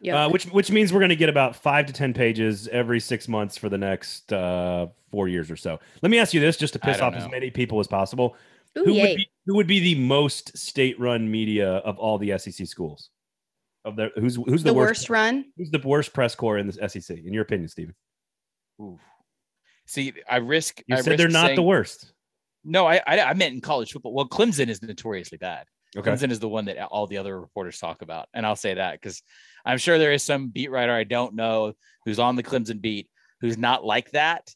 Yeah 0.01 0.25
Uh, 0.25 0.29
which 0.29 0.46
which 0.46 0.72
means 0.72 0.91
we're 0.91 1.00
going 1.00 1.10
to 1.10 1.15
get 1.15 1.29
about 1.29 1.55
five 1.55 1.86
to 1.86 1.93
ten 1.93 2.13
pages 2.13 2.67
every 2.67 3.00
six 3.00 3.27
months 3.27 3.58
for 3.58 3.70
the 3.70 3.77
next 3.77 4.34
uh, 4.34 4.88
four 5.12 5.27
years 5.27 5.50
or 5.50 5.55
so. 5.55 5.79
Let 6.01 6.10
me 6.10 6.20
ask 6.20 6.34
you 6.34 6.41
this, 6.41 6.58
just 6.58 6.74
to 6.74 6.79
piss 6.79 6.98
don't 6.98 7.15
off 7.15 7.22
as 7.22 7.29
many 7.29 7.50
people 7.50 7.79
as 7.79 7.88
possible. 7.88 8.36
Ooh, 8.77 8.84
who 8.86 8.93
yay. 8.93 9.01
would 9.01 9.15
be 9.17 9.29
who 9.46 9.55
would 9.55 9.67
be 9.67 9.79
the 9.79 9.96
most 9.96 10.58
state-run 10.58 11.29
media 11.29 11.77
of 11.77 11.98
all 11.98 12.17
the 12.17 12.38
SEC 12.38 12.67
schools? 12.67 13.10
Of 13.84 13.96
the 13.96 14.12
who's 14.15 14.36
who's 14.36 14.63
the, 14.63 14.70
the 14.70 14.74
worst 14.74 15.10
run 15.10 15.46
Who's 15.58 15.72
the 15.72 15.81
worst 15.84 16.13
press 16.13 16.36
corps 16.36 16.58
in 16.58 16.67
the 16.67 16.89
SEC? 16.89 17.17
In 17.17 17.34
your 17.34 17.43
opinion, 17.43 17.70
Steven? 17.70 17.96
See, 19.86 20.13
I 20.29 20.38
risk. 20.38 20.81
You 20.88 20.96
I 20.96 21.01
said 21.01 21.17
they're 21.17 21.27
risk 21.27 21.34
not 21.34 21.55
the 21.55 21.63
worst. 21.63 22.13
No, 22.63 22.88
I, 22.88 23.01
I 23.08 23.20
I 23.20 23.34
meant 23.34 23.55
in 23.55 23.62
college 23.62 23.91
football. 23.91 24.13
Well, 24.13 24.27
Clemson 24.27 24.67
is 24.67 24.81
notoriously 24.81 25.38
bad. 25.38 25.65
Okay. 25.95 26.10
Clemson 26.10 26.31
is 26.31 26.39
the 26.39 26.48
one 26.48 26.65
that 26.65 26.81
all 26.86 27.07
the 27.07 27.17
other 27.17 27.39
reporters 27.39 27.77
talk 27.77 28.01
about. 28.01 28.29
And 28.33 28.45
I'll 28.45 28.55
say 28.55 28.75
that 28.75 28.93
because 28.93 29.21
I'm 29.65 29.77
sure 29.77 29.98
there 29.98 30.13
is 30.13 30.24
some 30.24 30.50
beat 30.50 30.71
writer 30.71 30.93
I 30.93 31.03
don't 31.03 31.36
know 31.36 31.74
who's 32.05 32.19
on 32.19 32.36
the 32.36 32.43
Clemson 32.43 32.81
beat 32.81 33.10
who's 33.41 33.57
not 33.57 33.83
like 33.83 34.12
that. 34.12 34.53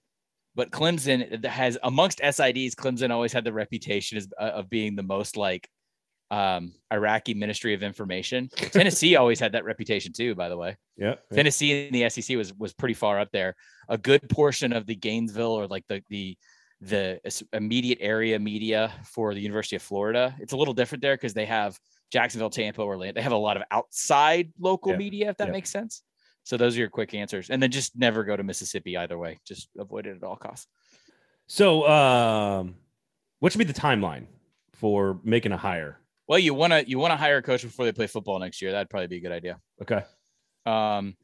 But 0.56 0.72
Clemson 0.72 1.44
has, 1.44 1.78
amongst 1.84 2.20
SIDs, 2.20 2.76
Clemson 2.76 3.12
always 3.12 3.34
had 3.34 3.44
the 3.44 3.52
reputation 3.52 4.18
as, 4.18 4.30
uh, 4.40 4.44
of 4.44 4.70
being 4.70 4.96
the 4.96 5.04
most 5.04 5.36
like 5.36 5.68
um, 6.32 6.74
Iraqi 6.94 7.34
Ministry 7.34 7.74
of 7.74 7.84
Information. 7.84 8.50
Tennessee 8.56 9.18
always 9.18 9.40
had 9.40 9.52
that 9.52 9.66
reputation 9.66 10.14
too, 10.14 10.34
by 10.34 10.48
the 10.48 10.56
way. 10.56 10.78
Yeah. 10.98 11.16
yeah. 11.30 11.36
Tennessee 11.36 11.88
in 11.88 11.94
the 11.94 12.10
SEC 12.10 12.38
was 12.38 12.54
was 12.54 12.74
pretty 12.74 12.94
far 12.94 13.20
up 13.20 13.30
there. 13.34 13.56
A 13.90 13.98
good 13.98 14.30
portion 14.30 14.72
of 14.72 14.86
the 14.86 14.96
Gainesville 14.96 15.52
or 15.52 15.68
like 15.68 15.84
the 15.90 16.02
the 16.10 16.38
the 16.82 17.20
immediate 17.54 18.00
area 18.02 18.38
media 18.38 18.94
for 19.04 19.34
the 19.34 19.40
University 19.42 19.76
of 19.76 19.82
Florida. 19.82 20.36
It's 20.40 20.54
a 20.54 20.58
little 20.58 20.74
different 20.74 21.02
there 21.02 21.16
because 21.16 21.34
they 21.34 21.46
have 21.46 21.80
Jacksonville, 22.12 22.50
Tampa, 22.50 22.82
Orlando. 22.82 23.14
They 23.14 23.24
have 23.24 23.32
a 23.32 23.38
lot 23.38 23.58
of 23.58 23.64
outside 23.72 24.52
local 24.60 24.92
Yeah, 24.92 24.98
media, 24.98 25.30
if 25.30 25.38
that 25.38 25.48
yeah. 25.48 25.54
makes 25.54 25.70
sense. 25.70 26.04
So 26.44 26.58
those 26.58 26.76
are 26.76 26.80
your 26.80 26.90
quick 26.90 27.14
answers, 27.14 27.50
and 27.50 27.62
then 27.62 27.72
just 27.72 27.98
never 27.98 28.24
go 28.24 28.36
to 28.36 28.44
Mississippi 28.44 28.98
either 28.98 29.18
way. 29.18 29.40
Just 29.48 29.70
avoid 29.80 30.06
it 30.06 30.18
at 30.18 30.24
all 30.24 30.36
costs. 30.36 30.68
So, 31.48 31.88
um, 31.88 32.76
what 33.40 33.52
should 33.52 33.60
be 33.60 33.66
the 33.66 33.74
timeline 33.74 34.28
for 34.74 35.20
making 35.24 35.54
a 35.54 35.58
hire? 35.58 36.00
Well, 36.28 36.40
you 36.40 36.54
want 36.54 36.74
to 36.74 36.88
you 36.88 37.00
want 37.00 37.12
to 37.12 37.18
hire 37.18 37.38
a 37.38 37.42
coach 37.42 37.64
before 37.64 37.86
they 37.86 37.92
play 37.92 38.08
football 38.08 38.38
next 38.40 38.62
year. 38.62 38.72
That'd 38.72 38.90
probably 38.90 39.08
be 39.08 39.18
a 39.18 39.22
good 39.22 39.32
idea. 39.32 39.60
Okay. 39.82 40.04
Um, 40.66 41.16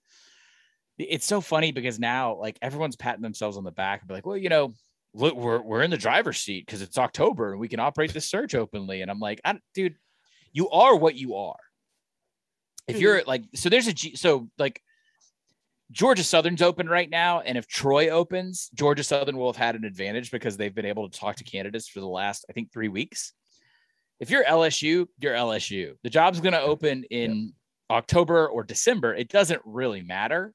it's 0.97 1.25
so 1.25 1.41
funny 1.41 1.71
because 1.71 1.99
now 1.99 2.35
like 2.35 2.57
everyone's 2.61 2.95
patting 2.95 3.21
themselves 3.21 3.57
on 3.57 3.63
the 3.63 3.71
back 3.71 4.01
and 4.01 4.07
be 4.07 4.13
like, 4.13 4.25
well, 4.25 4.37
you 4.37 4.49
know, 4.49 4.73
look, 5.13 5.35
we're 5.35 5.61
we're 5.61 5.83
in 5.83 5.91
the 5.91 5.97
driver's 5.97 6.39
seat 6.39 6.65
because 6.65 6.81
it's 6.81 6.97
October 6.97 7.51
and 7.51 7.59
we 7.59 7.67
can 7.67 7.79
operate 7.79 8.13
the 8.13 8.21
search 8.21 8.55
openly. 8.55 9.01
And 9.01 9.11
I'm 9.11 9.19
like, 9.19 9.41
I, 9.43 9.59
dude, 9.73 9.95
you 10.53 10.69
are 10.69 10.95
what 10.95 11.15
you 11.15 11.35
are. 11.35 11.59
If 12.87 12.99
you're 12.99 13.19
mm-hmm. 13.19 13.29
like, 13.29 13.43
so 13.55 13.69
there's 13.69 13.87
a 13.87 13.93
G, 13.93 14.15
so 14.15 14.49
like 14.57 14.81
Georgia 15.91 16.23
Southern's 16.23 16.61
open 16.61 16.87
right 16.87 17.09
now, 17.09 17.41
and 17.41 17.57
if 17.57 17.67
Troy 17.67 18.09
opens, 18.09 18.69
Georgia 18.73 19.03
Southern 19.03 19.37
will 19.37 19.51
have 19.51 19.61
had 19.61 19.75
an 19.75 19.85
advantage 19.85 20.31
because 20.31 20.57
they've 20.57 20.73
been 20.73 20.85
able 20.85 21.09
to 21.09 21.19
talk 21.19 21.35
to 21.37 21.43
candidates 21.43 21.87
for 21.87 21.99
the 21.99 22.07
last, 22.07 22.45
I 22.49 22.53
think, 22.53 22.71
three 22.71 22.87
weeks. 22.87 23.33
If 24.19 24.29
you're 24.29 24.45
LSU, 24.45 25.07
you're 25.19 25.33
LSU. 25.33 25.95
The 26.03 26.09
job's 26.09 26.39
going 26.39 26.53
to 26.53 26.61
open 26.61 27.03
in 27.09 27.53
October 27.89 28.47
or 28.47 28.63
December. 28.63 29.13
It 29.13 29.29
doesn't 29.29 29.61
really 29.65 30.01
matter. 30.01 30.53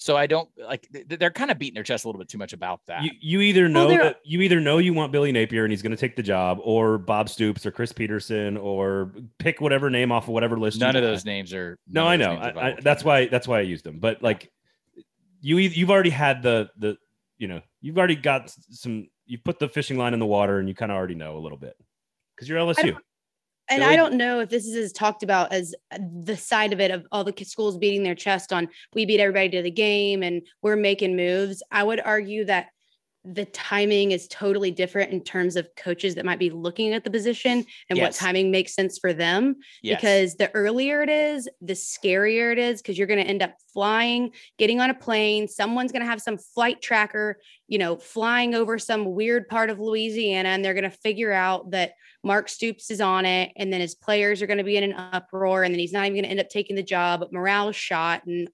So 0.00 0.16
I 0.16 0.28
don't 0.28 0.48
like 0.56 0.88
they're 1.08 1.32
kind 1.32 1.50
of 1.50 1.58
beating 1.58 1.74
their 1.74 1.82
chest 1.82 2.04
a 2.04 2.08
little 2.08 2.20
bit 2.20 2.28
too 2.28 2.38
much 2.38 2.52
about 2.52 2.80
that. 2.86 3.02
You, 3.02 3.10
you 3.20 3.40
either 3.40 3.68
know 3.68 3.88
they're- 3.88 4.02
that 4.04 4.20
you 4.24 4.40
either 4.42 4.60
know 4.60 4.78
you 4.78 4.94
want 4.94 5.10
Billy 5.10 5.32
Napier 5.32 5.64
and 5.64 5.72
he's 5.72 5.82
going 5.82 5.90
to 5.90 5.96
take 5.96 6.14
the 6.14 6.22
job, 6.22 6.58
or 6.62 6.98
Bob 6.98 7.28
Stoops 7.28 7.66
or 7.66 7.72
Chris 7.72 7.92
Petersen, 7.92 8.56
or 8.56 9.12
pick 9.38 9.60
whatever 9.60 9.90
name 9.90 10.12
off 10.12 10.24
of 10.24 10.28
whatever 10.30 10.56
list. 10.56 10.78
None 10.78 10.94
you 10.94 11.00
of 11.00 11.04
want. 11.04 11.14
those 11.14 11.24
names 11.24 11.52
are. 11.52 11.76
No, 11.90 12.06
I 12.06 12.16
know. 12.16 12.30
I, 12.30 12.68
I, 12.68 12.76
that's 12.80 13.02
why 13.02 13.26
that's 13.26 13.48
why 13.48 13.58
I 13.58 13.62
used 13.62 13.84
them. 13.84 13.98
But 13.98 14.22
like, 14.22 14.52
you 15.40 15.56
you've 15.58 15.90
already 15.90 16.10
had 16.10 16.42
the 16.42 16.68
the 16.78 16.96
you 17.36 17.48
know 17.48 17.60
you've 17.80 17.98
already 17.98 18.16
got 18.16 18.54
some. 18.70 19.08
You 19.26 19.38
put 19.44 19.58
the 19.58 19.68
fishing 19.68 19.98
line 19.98 20.14
in 20.14 20.20
the 20.20 20.26
water 20.26 20.58
and 20.60 20.68
you 20.68 20.74
kind 20.76 20.92
of 20.92 20.96
already 20.96 21.16
know 21.16 21.36
a 21.36 21.40
little 21.40 21.58
bit 21.58 21.74
because 22.36 22.48
you're 22.48 22.58
LSU. 22.58 22.96
And 23.70 23.80
Billy- 23.80 23.92
I 23.92 23.96
don't 23.96 24.14
know 24.14 24.40
if 24.40 24.48
this 24.48 24.66
is 24.66 24.76
as 24.76 24.92
talked 24.92 25.22
about 25.22 25.52
as 25.52 25.74
uh, 25.90 25.98
the 26.24 26.36
side 26.36 26.72
of 26.72 26.80
it 26.80 26.90
of 26.90 27.06
all 27.12 27.24
the 27.24 27.34
schools 27.44 27.76
beating 27.76 28.02
their 28.02 28.14
chest 28.14 28.52
on 28.52 28.68
we 28.94 29.04
beat 29.04 29.20
everybody 29.20 29.50
to 29.50 29.62
the 29.62 29.70
game 29.70 30.22
and 30.22 30.42
we're 30.62 30.76
making 30.76 31.16
moves. 31.16 31.62
I 31.70 31.84
would 31.84 32.00
argue 32.00 32.44
that 32.46 32.68
the 33.30 33.44
timing 33.46 34.12
is 34.12 34.26
totally 34.28 34.70
different 34.70 35.12
in 35.12 35.22
terms 35.22 35.56
of 35.56 35.68
coaches 35.76 36.14
that 36.14 36.24
might 36.24 36.38
be 36.38 36.50
looking 36.50 36.94
at 36.94 37.04
the 37.04 37.10
position 37.10 37.64
and 37.90 37.98
what 37.98 38.12
timing 38.12 38.50
makes 38.50 38.74
sense 38.74 38.98
for 38.98 39.12
them. 39.12 39.56
Yes. 39.82 40.00
Because 40.00 40.34
the 40.36 40.50
earlier 40.54 41.02
it 41.02 41.10
is, 41.10 41.48
the 41.60 41.74
scarier 41.74 42.52
it 42.52 42.58
is 42.58 42.80
because 42.80 42.96
you're 42.96 43.06
going 43.06 43.22
to 43.22 43.28
end 43.28 43.42
up 43.42 43.54
flying, 43.72 44.30
getting 44.58 44.80
on 44.80 44.88
a 44.88 44.94
plane. 44.94 45.46
Someone's 45.46 45.92
going 45.92 46.02
to 46.02 46.08
have 46.08 46.22
some 46.22 46.38
flight 46.38 46.80
tracker, 46.80 47.38
you 47.66 47.78
know, 47.78 47.96
flying 47.96 48.54
over 48.54 48.78
some 48.78 49.14
weird 49.14 49.46
part 49.46 49.68
of 49.68 49.78
Louisiana, 49.78 50.48
and 50.48 50.64
they're 50.64 50.74
going 50.74 50.84
to 50.84 50.90
figure 50.90 51.32
out 51.32 51.72
that 51.72 51.92
Mark 52.24 52.48
Stoops 52.48 52.90
is 52.90 53.00
on 53.00 53.26
it, 53.26 53.52
and 53.56 53.72
then 53.72 53.80
his 53.80 53.94
players 53.94 54.40
are 54.40 54.46
going 54.46 54.58
to 54.58 54.64
be 54.64 54.76
in 54.76 54.84
an 54.84 54.94
uproar, 54.94 55.64
and 55.64 55.74
then 55.74 55.78
he's 55.78 55.92
not 55.92 56.06
even 56.06 56.14
going 56.14 56.24
to 56.24 56.30
end 56.30 56.40
up 56.40 56.48
taking 56.48 56.76
the 56.76 56.82
job. 56.82 57.24
Morale 57.30 57.72
shot, 57.72 58.24
and 58.26 58.48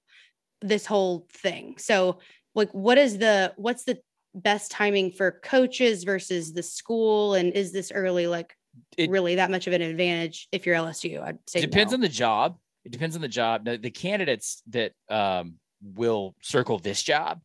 this 0.60 0.84
whole 0.84 1.26
thing. 1.32 1.76
So, 1.78 2.18
like, 2.54 2.70
what 2.72 2.98
is 2.98 3.18
the 3.18 3.52
what's 3.56 3.84
the 3.84 3.98
best 4.34 4.70
timing 4.70 5.12
for 5.12 5.30
coaches 5.30 6.04
versus 6.04 6.52
the 6.52 6.62
school, 6.62 7.34
and 7.34 7.52
is 7.52 7.72
this 7.72 7.92
early 7.92 8.26
like 8.26 8.56
It- 8.96 9.10
really 9.10 9.36
that 9.36 9.50
much 9.50 9.66
of 9.66 9.72
an 9.72 9.82
advantage 9.82 10.48
if 10.52 10.66
you're 10.66 10.76
LSU? 10.76 11.22
I'd 11.22 11.38
say 11.46 11.60
depends 11.60 11.92
no. 11.92 11.96
on 11.96 12.00
the 12.00 12.08
job. 12.08 12.58
It 12.84 12.92
depends 12.92 13.16
on 13.16 13.22
the 13.22 13.28
job. 13.28 13.64
The, 13.64 13.78
the 13.78 13.90
candidates 13.90 14.62
that 14.68 14.92
um, 15.08 15.54
will 15.82 16.34
circle 16.42 16.78
this 16.78 17.02
job, 17.02 17.40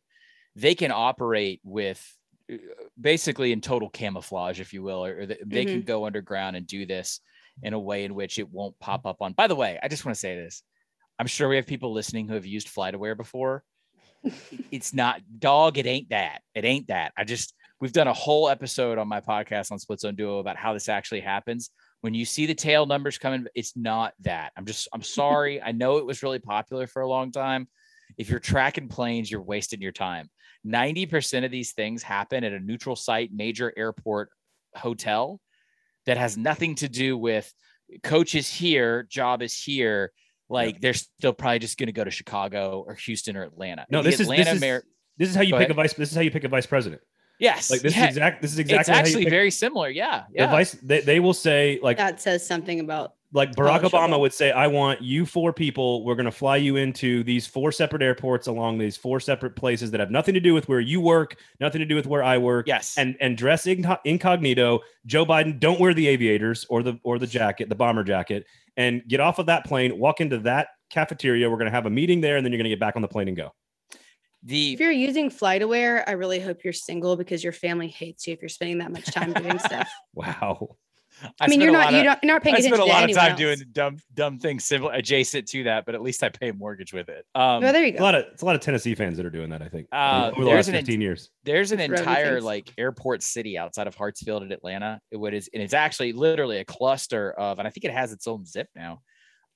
they 0.54 0.74
can 0.74 0.92
operate 0.92 1.60
with 1.64 2.04
uh, 2.52 2.56
basically 3.00 3.52
in 3.52 3.60
total 3.60 3.88
camouflage, 3.88 4.60
if 4.60 4.72
you 4.74 4.82
will, 4.82 5.04
or, 5.04 5.20
or 5.20 5.26
they, 5.26 5.38
they 5.46 5.64
can 5.64 5.82
go 5.82 6.04
underground 6.04 6.56
and 6.56 6.66
do 6.66 6.84
this 6.84 7.20
in 7.62 7.72
a 7.72 7.78
way 7.78 8.04
in 8.04 8.14
which 8.14 8.38
it 8.38 8.50
won't 8.50 8.78
pop 8.80 9.06
up 9.06 9.22
on. 9.22 9.32
By 9.32 9.46
the 9.46 9.54
way, 9.54 9.78
I 9.82 9.88
just 9.88 10.04
want 10.04 10.14
to 10.14 10.20
say 10.20 10.36
this. 10.36 10.62
I'm 11.18 11.26
sure 11.26 11.48
we 11.48 11.56
have 11.56 11.66
people 11.66 11.92
listening 11.92 12.28
who 12.28 12.34
have 12.34 12.46
used 12.46 12.68
FlightAware 12.68 13.16
before. 13.16 13.62
It's 14.70 14.92
not 14.92 15.20
dog. 15.38 15.78
It 15.78 15.86
ain't 15.86 16.10
that. 16.10 16.42
It 16.54 16.64
ain't 16.64 16.88
that. 16.88 17.12
I 17.16 17.24
just 17.24 17.54
we've 17.80 17.92
done 17.92 18.08
a 18.08 18.12
whole 18.12 18.48
episode 18.48 18.98
on 18.98 19.08
my 19.08 19.20
podcast 19.20 19.72
on 19.72 19.78
Split 19.78 20.00
Zone 20.00 20.14
Duo 20.14 20.38
about 20.38 20.56
how 20.56 20.72
this 20.72 20.88
actually 20.88 21.20
happens 21.20 21.70
when 22.00 22.14
you 22.14 22.24
see 22.24 22.46
the 22.46 22.54
tail 22.54 22.86
numbers 22.86 23.18
coming, 23.18 23.46
it's 23.54 23.76
not 23.76 24.14
that. 24.20 24.52
I'm 24.56 24.64
just, 24.64 24.88
I'm 24.92 25.02
sorry. 25.02 25.60
I 25.60 25.72
know 25.72 25.98
it 25.98 26.06
was 26.06 26.22
really 26.22 26.38
popular 26.38 26.86
for 26.86 27.02
a 27.02 27.08
long 27.08 27.30
time. 27.30 27.68
If 28.16 28.30
you're 28.30 28.40
tracking 28.40 28.88
planes, 28.88 29.30
you're 29.30 29.42
wasting 29.42 29.80
your 29.80 29.92
time. 29.92 30.30
90% 30.66 31.44
of 31.44 31.50
these 31.50 31.72
things 31.72 32.02
happen 32.02 32.44
at 32.44 32.52
a 32.52 32.60
neutral 32.60 32.96
site, 32.96 33.30
major 33.32 33.72
airport, 33.76 34.30
hotel 34.74 35.40
that 36.06 36.16
has 36.16 36.36
nothing 36.36 36.74
to 36.76 36.88
do 36.88 37.16
with 37.16 37.52
coaches 38.02 38.48
here, 38.48 39.02
job 39.04 39.42
is 39.42 39.60
here. 39.60 40.12
Like 40.50 40.80
they're 40.80 40.94
still 40.94 41.32
probably 41.32 41.60
just 41.60 41.78
going 41.78 41.86
to 41.86 41.92
go 41.92 42.04
to 42.04 42.10
Chicago 42.10 42.84
or 42.86 42.94
Houston 42.94 43.36
or 43.36 43.44
Atlanta. 43.44 43.86
No, 43.90 44.02
The 44.02 44.10
this 44.10 44.20
is 44.20 44.28
this 44.28 44.40
Atlanta 44.40 44.50
is, 44.52 44.60
Mar- 44.60 44.84
this 45.16 45.28
is 45.30 45.34
how 45.36 45.42
you 45.42 45.52
Go 45.52 45.58
pick 45.58 45.70
a 45.70 45.74
vice. 45.74 45.94
This 45.94 46.10
is 46.10 46.14
how 46.16 46.22
you 46.22 46.30
pick 46.30 46.44
a 46.44 46.48
vice 46.48 46.66
president. 46.66 47.00
yes, 47.38 47.70
Like 47.70 47.80
this 47.82 47.96
yeah, 47.96 48.04
is 48.04 48.08
exact. 48.16 48.42
This 48.42 48.52
is 48.52 48.58
exactly 48.58 48.80
it's 48.80 48.88
how 48.88 48.94
you 48.94 49.00
actually 49.00 49.24
pick 49.24 49.30
very 49.30 49.50
similar. 49.50 49.88
Yeah, 49.88 50.24
the 50.28 50.34
yeah. 50.34 50.50
vice. 50.50 50.72
They, 50.72 51.00
they 51.00 51.20
will 51.20 51.34
say 51.34 51.78
like 51.82 51.98
that 51.98 52.20
says 52.20 52.46
something 52.46 52.80
about 52.80 53.12
like 53.32 53.50
oh, 53.50 53.62
Barack 53.62 53.80
College 53.80 53.92
Obama 53.92 54.02
football. 54.02 54.20
would 54.22 54.32
say, 54.32 54.50
I 54.50 54.66
want 54.66 55.02
you 55.02 55.24
four 55.24 55.52
people. 55.52 56.04
We're 56.04 56.14
going 56.16 56.24
to 56.26 56.32
fly 56.32 56.56
you 56.56 56.76
into 56.76 57.22
these 57.22 57.46
four 57.46 57.70
separate 57.72 58.02
airports 58.02 58.46
along 58.46 58.78
these 58.78 58.96
four 58.96 59.20
separate 59.20 59.54
places 59.56 59.90
that 59.92 60.00
have 60.00 60.10
nothing 60.10 60.34
to 60.34 60.40
do 60.40 60.54
with 60.54 60.68
where 60.68 60.80
you 60.80 61.00
work, 61.00 61.36
nothing 61.60 61.78
to 61.78 61.84
do 61.84 61.94
with 61.94 62.06
where 62.06 62.22
I 62.22 62.38
work. 62.38 62.66
yes, 62.66 62.96
And 62.98 63.16
and 63.20 63.36
dress 63.36 63.66
incognito. 63.66 64.80
Joe 65.06 65.24
Biden, 65.24 65.60
don't 65.60 65.80
wear 65.80 65.94
the 65.94 66.08
aviators 66.08 66.66
or 66.68 66.82
the 66.82 66.98
or 67.04 67.18
the 67.18 67.26
jacket, 67.26 67.68
the 67.68 67.74
bomber 67.74 68.04
jacket, 68.04 68.46
and 68.76 69.02
get 69.06 69.20
off 69.20 69.38
of 69.38 69.46
that 69.46 69.64
plane. 69.64 69.98
Walk 69.98 70.20
into 70.20 70.38
that 70.40 70.68
cafeteria. 70.90 71.48
We're 71.48 71.56
going 71.56 71.66
to 71.70 71.72
have 71.72 71.86
a 71.86 71.90
meeting 71.90 72.20
there, 72.20 72.36
and 72.36 72.44
then 72.44 72.52
you're 72.52 72.58
going 72.58 72.64
to 72.64 72.70
get 72.70 72.80
back 72.80 72.96
on 72.96 73.02
the 73.02 73.08
plane 73.08 73.28
and 73.28 73.36
go. 73.36 73.52
the 74.42 74.72
if 74.72 74.80
you're 74.80 74.90
using 74.90 75.30
FlightAware, 75.30 76.02
I 76.06 76.12
really 76.12 76.40
hope 76.40 76.64
you're 76.64 76.72
single 76.72 77.16
because 77.16 77.44
your 77.44 77.52
family 77.52 77.88
hates 77.88 78.26
you 78.26 78.32
if 78.32 78.42
you're 78.42 78.48
spending 78.48 78.78
that 78.78 78.90
much 78.90 79.06
time 79.06 79.32
doing 79.32 79.58
stuff. 79.58 79.88
Wow. 80.14 80.76
I, 81.40 81.48
mean, 81.48 81.60
you're 81.60 81.72
not 81.72 81.92
lot 81.92 81.94
you 81.94 82.02
don't, 82.04 82.18
you're 82.22 82.32
not 82.32 82.42
paying 82.42 82.56
I 82.56 82.58
attention 82.58 82.76
spent 82.76 82.88
a 82.88 82.92
lot 82.92 83.08
of 83.08 83.14
time 83.16 83.30
else. 83.32 83.38
doing 83.38 83.58
dumb 83.72 83.96
dumb 84.14 84.38
things 84.38 84.64
similar 84.64 84.92
adjacent 84.92 85.48
to 85.48 85.64
that, 85.64 85.86
but 85.86 85.94
at 85.94 86.02
least 86.02 86.22
I 86.22 86.28
pay 86.28 86.48
a 86.48 86.54
mortgage 86.54 86.92
with 86.92 87.08
it. 87.08 87.24
Um, 87.34 87.62
Well, 87.62 87.72
there 87.72 87.84
you 87.84 87.92
go. 87.92 87.98
A 87.98 88.04
lot 88.04 88.14
of 88.14 88.24
it's 88.32 88.42
a 88.42 88.44
lot 88.44 88.54
of 88.54 88.60
Tennessee 88.60 88.94
fans 88.94 89.16
that 89.16 89.26
are 89.26 89.30
doing 89.30 89.50
that. 89.50 89.62
I 89.62 89.68
think 89.68 89.88
Uh, 89.92 90.30
over 90.32 90.44
the 90.44 90.50
there's 90.50 90.68
last 90.68 90.74
an 90.74 90.74
15 90.84 91.00
years. 91.00 91.30
there's 91.44 91.72
an 91.72 91.80
It's 91.80 92.00
entire 92.00 92.40
like 92.40 92.72
airport 92.78 93.22
city 93.22 93.58
outside 93.58 93.86
of 93.86 93.96
Hartsfield 93.96 94.42
in 94.42 94.52
Atlanta. 94.52 95.00
It 95.10 95.16
would 95.16 95.34
is 95.34 95.48
and 95.52 95.62
it's 95.62 95.74
actually 95.74 96.12
literally 96.12 96.58
a 96.58 96.64
cluster 96.64 97.32
of, 97.32 97.58
and 97.58 97.66
I 97.66 97.70
think 97.70 97.84
it 97.84 97.92
has 97.92 98.12
its 98.12 98.26
own 98.26 98.44
zip 98.44 98.68
now, 98.74 99.00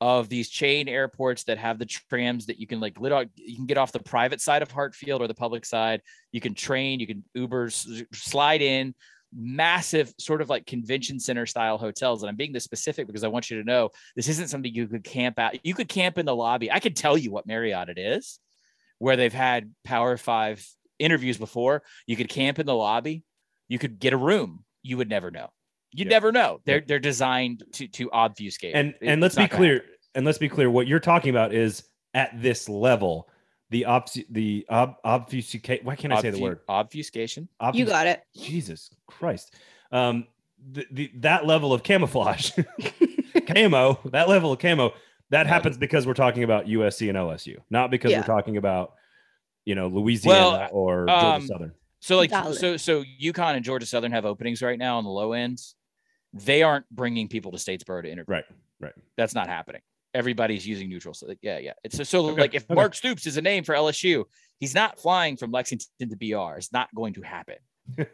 of 0.00 0.28
these 0.28 0.50
chain 0.50 0.88
airports 0.88 1.44
that 1.44 1.56
have 1.56 1.78
the 1.78 1.86
trams 1.86 2.46
that 2.46 2.58
you 2.58 2.66
can 2.66 2.80
like 2.80 2.98
lit 3.00 3.12
out, 3.12 3.28
you 3.36 3.56
can 3.56 3.64
get 3.64 3.78
off 3.78 3.92
the 3.92 4.00
private 4.00 4.40
side 4.40 4.60
of 4.60 4.68
Hartsfield 4.68 5.20
or 5.20 5.28
the 5.28 5.34
public 5.34 5.64
side. 5.64 6.02
You 6.32 6.40
can 6.40 6.52
train, 6.54 7.00
you 7.00 7.06
can 7.06 7.24
Uber, 7.34 7.70
slide 7.70 8.60
in. 8.60 8.94
Massive 9.36 10.14
sort 10.18 10.40
of 10.40 10.48
like 10.48 10.64
convention 10.66 11.18
center 11.18 11.44
style 11.46 11.76
hotels. 11.78 12.22
And 12.22 12.30
I'm 12.30 12.36
being 12.36 12.52
this 12.52 12.64
specific 12.64 13.06
because 13.06 13.24
I 13.24 13.28
want 13.28 13.50
you 13.50 13.58
to 13.58 13.64
know 13.64 13.90
this 14.14 14.28
isn't 14.28 14.48
something 14.48 14.72
you 14.72 14.86
could 14.86 15.02
camp 15.04 15.38
out. 15.38 15.64
You 15.64 15.74
could 15.74 15.88
camp 15.88 16.18
in 16.18 16.26
the 16.26 16.34
lobby. 16.36 16.70
I 16.70 16.78
could 16.80 16.94
tell 16.96 17.18
you 17.18 17.32
what 17.32 17.46
Marriott 17.46 17.88
it 17.88 17.98
is, 17.98 18.38
where 18.98 19.16
they've 19.16 19.32
had 19.32 19.72
Power 19.84 20.16
Five 20.16 20.64
interviews 20.98 21.36
before. 21.36 21.82
You 22.06 22.16
could 22.16 22.28
camp 22.28 22.58
in 22.58 22.66
the 22.66 22.74
lobby. 22.74 23.24
You 23.68 23.78
could 23.78 23.98
get 23.98 24.12
a 24.12 24.16
room. 24.16 24.64
You 24.82 24.98
would 24.98 25.08
never 25.08 25.30
know. 25.30 25.48
You'd 25.92 26.06
Yeah. 26.06 26.10
never 26.14 26.30
know. 26.32 26.60
They're 26.64 26.80
they're 26.80 26.98
designed 27.00 27.64
to 27.74 27.88
to 27.88 28.10
obfuscate. 28.12 28.74
and 28.74 28.90
It- 29.00 29.08
and 29.08 29.20
let's 29.20 29.34
be 29.34 29.48
clear 29.48 29.74
happen. 29.74 29.90
and 30.14 30.26
let's 30.26 30.38
be 30.38 30.48
clear 30.48 30.70
what 30.70 30.86
you're 30.86 31.00
talking 31.00 31.30
about 31.30 31.52
is 31.52 31.82
at 32.14 32.40
this 32.40 32.68
level 32.68 33.28
the 33.70 33.84
obs 33.86 34.18
the 34.30 34.66
ob 34.68 34.96
obfuscate 35.04 35.84
why 35.84 35.96
can't 35.96 36.12
i 36.12 36.20
say 36.20 36.30
the 36.30 36.38
word 36.38 36.60
obfuscation. 36.68 37.48
Obfus- 37.60 37.74
You 37.74 37.86
got 37.86 38.06
it. 38.06 38.22
jesus 38.36 38.90
christ 39.06 39.54
um 39.92 40.26
the, 40.72 40.86
the 40.90 41.10
that 41.16 41.46
level 41.46 41.72
of 41.72 41.82
camouflage 41.82 42.52
camo 43.46 43.98
that 44.12 44.28
level 44.28 44.52
of 44.52 44.58
camo 44.58 44.92
that 45.30 45.46
happens 45.46 45.76
because 45.76 46.06
we're 46.06 46.14
talking 46.14 46.42
about 46.44 46.66
usc 46.66 47.06
and 47.08 47.16
lsu 47.18 47.56
not 47.70 47.90
because 47.90 48.10
Yeah. 48.12 48.20
we're 48.20 48.26
talking 48.26 48.56
about 48.56 48.92
you 49.64 49.74
know 49.74 49.88
louisiana 49.88 50.36
Well, 50.38 50.68
or 50.72 51.08
um, 51.10 51.20
georgia 51.40 51.46
southern 51.46 51.72
So 52.00 52.16
like 52.18 52.30
Valid. 52.30 52.58
so 52.58 52.76
so 52.76 53.02
UConn 53.22 53.56
and 53.56 53.64
Georgia 53.64 53.86
Southern 53.86 54.12
have 54.12 54.26
openings 54.26 54.60
right 54.60 54.78
now 54.78 54.98
on 54.98 55.04
the 55.04 55.10
low 55.10 55.32
ends. 55.32 55.74
They 56.34 56.62
aren't 56.62 56.84
bringing 56.90 57.28
people 57.28 57.50
to 57.52 57.56
Statesboro 57.56 58.02
to 58.02 58.10
interview. 58.12 58.34
right 58.34 58.44
right 58.78 58.92
That's 59.16 59.34
not 59.34 59.48
happening. 59.48 59.80
Everybody's 60.14 60.66
using 60.66 60.88
neutral. 60.88 61.12
So 61.14 61.34
yeah, 61.42 61.58
yeah. 61.58 61.72
It's 61.82 61.96
so, 61.96 62.04
so 62.04 62.26
Okay, 62.28 62.40
like 62.40 62.54
if 62.54 62.64
okay. 62.64 62.74
Mark 62.74 62.94
Stoops 62.94 63.26
is 63.26 63.36
a 63.36 63.42
name 63.42 63.64
for 63.64 63.74
LSU, 63.74 64.24
he's 64.58 64.74
not 64.74 64.98
flying 64.98 65.36
from 65.36 65.50
Lexington 65.50 66.08
to 66.08 66.16
BR. 66.16 66.56
It's 66.56 66.72
not 66.72 66.88
going 66.94 67.14
to 67.14 67.22
happen. 67.22 67.56
Um, 67.98 68.06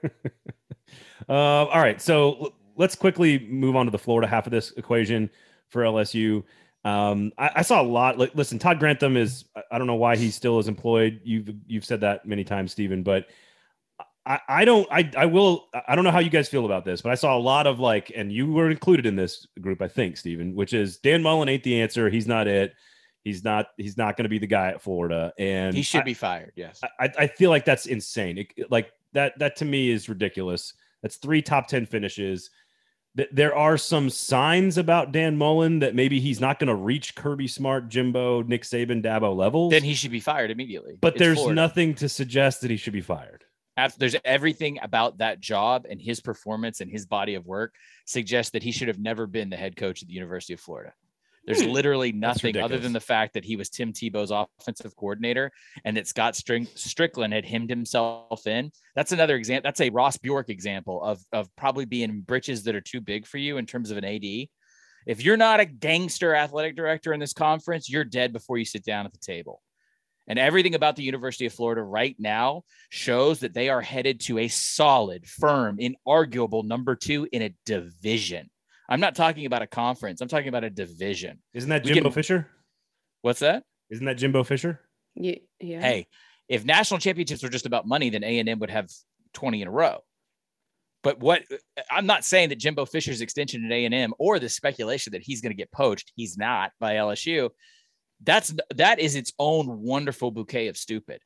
all 1.29 1.81
right, 1.81 2.01
so 2.01 2.55
let's 2.77 2.95
quickly 2.97 3.39
move 3.49 3.77
on 3.77 3.85
to 3.87 3.93
the 3.93 3.99
Florida 3.99 4.27
half 4.27 4.47
of 4.47 4.51
this 4.51 4.73
equation 4.73 5.31
for 5.69 5.83
LSU. 5.83 6.43
Um, 6.85 7.33
I, 7.37 7.51
I 7.57 7.63
saw 7.63 7.81
a 7.81 7.85
lot. 7.85 8.19
Like, 8.19 8.35
listen, 8.35 8.59
Todd 8.59 8.79
Grantham 8.79 9.17
is. 9.17 9.45
I- 9.55 9.63
I 9.73 9.79
don't 9.79 9.87
know 9.87 9.95
why 9.95 10.17
he 10.17 10.31
still 10.31 10.59
is 10.59 10.67
employed. 10.67 11.21
You've 11.23 11.51
you've 11.67 11.85
said 11.85 12.01
that 12.01 12.27
many 12.27 12.43
times, 12.43 12.73
Steven, 12.73 13.03
but 13.03 13.27
I, 14.27 14.39
I 14.49 14.65
don't. 14.65 14.87
I 14.91 15.11
I 15.17 15.27
will. 15.27 15.67
I 15.89 15.95
don't 15.95 16.05
know 16.05 16.11
how 16.11 16.19
you 16.19 16.31
guys 16.31 16.49
feel 16.49 16.67
about 16.67 16.85
this, 16.85 17.01
but 17.01 17.11
I 17.11 17.15
saw 17.15 17.37
a 17.37 17.41
lot 17.41 17.67
of 17.67 17.81
like, 17.81 18.13
and 18.15 18.31
you 18.31 18.53
were 18.53 18.71
included 18.71 19.07
in 19.07 19.17
this 19.17 19.47
group, 19.61 19.81
I 19.81 19.89
think, 19.89 20.17
Steven, 20.19 20.55
which 20.55 20.73
is 20.75 20.99
Dan 20.99 21.23
Mullen 21.23 21.49
ain't 21.49 21.63
the 21.63 21.81
answer. 21.81 22.11
He's 22.11 22.27
not 22.27 22.47
it. 22.47 22.75
He's 23.25 23.43
not. 23.45 23.69
He's 23.79 23.97
not 23.97 24.17
going 24.17 24.25
to 24.25 24.29
be 24.31 24.39
the 24.39 24.47
guy 24.47 24.69
at 24.69 24.83
Florida, 24.83 25.33
and 25.39 25.75
He 25.75 25.83
should 25.83 26.03
I- 26.03 26.05
be 26.05 26.15
fired. 26.15 26.53
Yes. 26.55 26.81
I, 26.99 27.11
I 27.19 27.27
feel 27.29 27.51
like 27.51 27.65
that's 27.65 27.87
insane. 27.87 28.39
It- 28.39 28.71
like 28.71 28.93
that 29.15 29.39
that 29.39 29.57
to 29.57 29.65
me 29.65 29.91
is 29.91 30.09
ridiculous. 30.09 30.75
That's 31.03 31.17
three 31.17 31.41
top 31.43 31.67
ten 31.67 31.87
finishes. 31.87 32.51
There 33.33 33.57
are 33.57 33.77
some 33.77 34.09
signs 34.09 34.79
about 34.79 35.11
Dan 35.13 35.37
Mullen 35.37 35.81
that 35.81 35.97
maybe 35.97 36.21
he's 36.21 36.41
not 36.41 36.61
going 36.61 36.69
to 36.69 36.77
reach 36.77 37.17
Kirby 37.17 37.49
Smart, 37.49 37.89
Jimbo, 37.89 38.43
Nick 38.43 38.63
Saban, 38.63 39.03
Dabo 39.03 39.35
levels. 39.35 39.73
then 39.73 39.83
he 39.83 39.95
should 39.95 40.13
be 40.13 40.21
fired 40.21 40.51
immediately. 40.53 40.97
but 41.01 41.15
It's 41.15 41.19
there's 41.19 41.39
Florida. 41.39 41.55
nothing 41.57 41.95
to 41.97 42.09
suggest 42.09 42.61
that 42.61 42.71
he 42.71 42.77
should 42.77 42.93
be 42.93 43.01
fired. 43.01 43.45
There's 43.99 44.17
everything 44.25 44.79
about 44.83 45.19
that 45.19 45.41
job 45.41 45.87
and 45.89 46.01
his 46.01 46.21
performance 46.21 46.81
and 46.81 46.91
his 46.91 47.07
body 47.07 47.35
of 47.35 47.47
work 47.47 47.75
suggests 48.05 48.53
that 48.53 48.63
he 48.63 48.73
should 48.73 48.89
have 48.89 48.99
never 48.99 49.27
been 49.27 49.51
the 49.51 49.57
head 49.57 49.77
coach 49.77 50.03
at 50.03 50.09
the 50.09 50.15
University 50.15 50.53
of 50.53 50.61
Florida. 50.61 50.93
There's 51.47 51.63
Hmm. 51.63 51.71
literally 51.71 52.13
nothing 52.13 52.59
other 52.59 52.79
than 52.79 52.93
the 52.93 53.01
fact 53.01 53.33
that 53.35 53.45
he 53.47 53.57
was 53.57 53.71
Tim 53.71 53.95
Tebow's 53.95 54.31
offensive 54.31 54.95
coordinator 54.95 55.51
and 55.85 55.97
that 55.97 56.07
Scott 56.07 56.37
String- 56.37 56.67
Stricklin 56.67 57.33
had 57.33 57.47
hemmed 57.47 57.71
himself 57.71 58.47
in. 58.47 58.71
That's 58.95 59.13
another 59.13 59.37
example. 59.37 59.67
That's 59.67 59.81
a 59.81 59.89
Ross 59.89 60.19
Bjork 60.19 60.51
example 60.51 61.03
of, 61.03 61.23
of 61.33 61.49
probably 61.57 61.87
being 61.87 62.21
britches 62.21 62.65
that 62.65 62.75
are 62.75 62.83
too 62.83 63.01
big 63.01 63.27
for 63.27 63.39
you 63.39 63.57
in 63.57 63.65
terms 63.65 63.91
of 63.91 63.97
an 63.97 64.05
AD. 64.05 64.51
If 65.07 65.25
you're 65.25 65.39
not 65.39 65.61
a 65.61 65.65
gangster 65.65 66.35
athletic 66.37 66.77
director 66.77 67.15
in 67.15 67.21
this 67.21 67.33
conference, 67.33 67.89
you're 67.89 68.05
dead 68.05 68.35
before 68.35 68.59
you 68.59 68.67
sit 68.67 68.85
down 68.85 69.07
at 69.07 69.13
the 69.13 69.19
table. 69.19 69.63
And 70.29 70.39
everything 70.39 70.75
about 70.75 70.97
the 70.97 71.03
University 71.03 71.47
of 71.47 71.53
Florida 71.53 71.83
right 71.83 72.15
now 72.19 72.63
shows 72.89 73.41
that 73.41 73.53
they 73.53 73.69
are 73.69 73.81
headed 73.81 74.21
to 74.21 74.39
a 74.39 74.49
solid, 74.49 75.27
firm, 75.27 75.79
inarguable 75.79 76.65
number 76.65 76.95
two 76.95 77.27
in 77.33 77.43
a 77.43 77.55
division. 77.67 78.49
I'm 78.89 79.01
not 79.01 79.15
talking 79.15 79.47
about 79.47 79.63
a 79.63 79.67
conference. 79.67 80.21
I'm 80.21 80.29
talking 80.29 80.49
about 80.49 80.65
a 80.65 80.71
division. 80.71 81.41
Isn't 81.55 81.71
that 81.71 81.85
Jimbo 81.85 82.03
can- 82.03 82.13
Fisher? 82.13 82.49
What's 83.23 83.41
that? 83.41 83.65
Isn't 83.91 84.07
that 84.07 84.19
Jimbo 84.19 84.45
Fisher? 84.45 84.81
Yeah. 85.15 85.37
yeah. 85.59 85.81
Hey, 85.81 86.07
if 86.49 86.65
national 86.65 87.01
championships 87.01 87.43
were 87.43 87.49
just 87.49 87.67
about 87.67 87.87
money, 87.87 88.11
then 88.11 88.25
A&M 88.25 88.59
would 88.61 88.71
have 88.71 88.89
20 89.35 89.63
in 89.63 89.69
a 89.69 89.71
row. 89.71 89.99
But 91.03 91.19
what 91.21 91.43
I'm 91.91 92.07
not 92.07 92.25
saying 92.25 92.51
that 92.51 92.59
Jimbo 92.59 92.85
Fisher's 92.85 93.21
extension 93.21 93.65
at 93.65 93.73
A&M 93.73 94.13
or 94.19 94.39
the 94.39 94.49
speculation 94.49 95.13
that 95.13 95.23
he's 95.23 95.41
going 95.41 95.51
to 95.51 95.57
get 95.57 95.73
poached, 95.73 96.13
he's 96.15 96.37
not 96.37 96.73
by 96.79 96.95
LSU. 96.95 97.51
That's 98.23 98.55
that 98.75 98.99
is 98.99 99.17
its 99.17 99.33
own 99.39 99.81
wonderful 99.81 100.31
bouquet 100.31 100.69
of 100.69 100.77
stupid. 100.77 101.23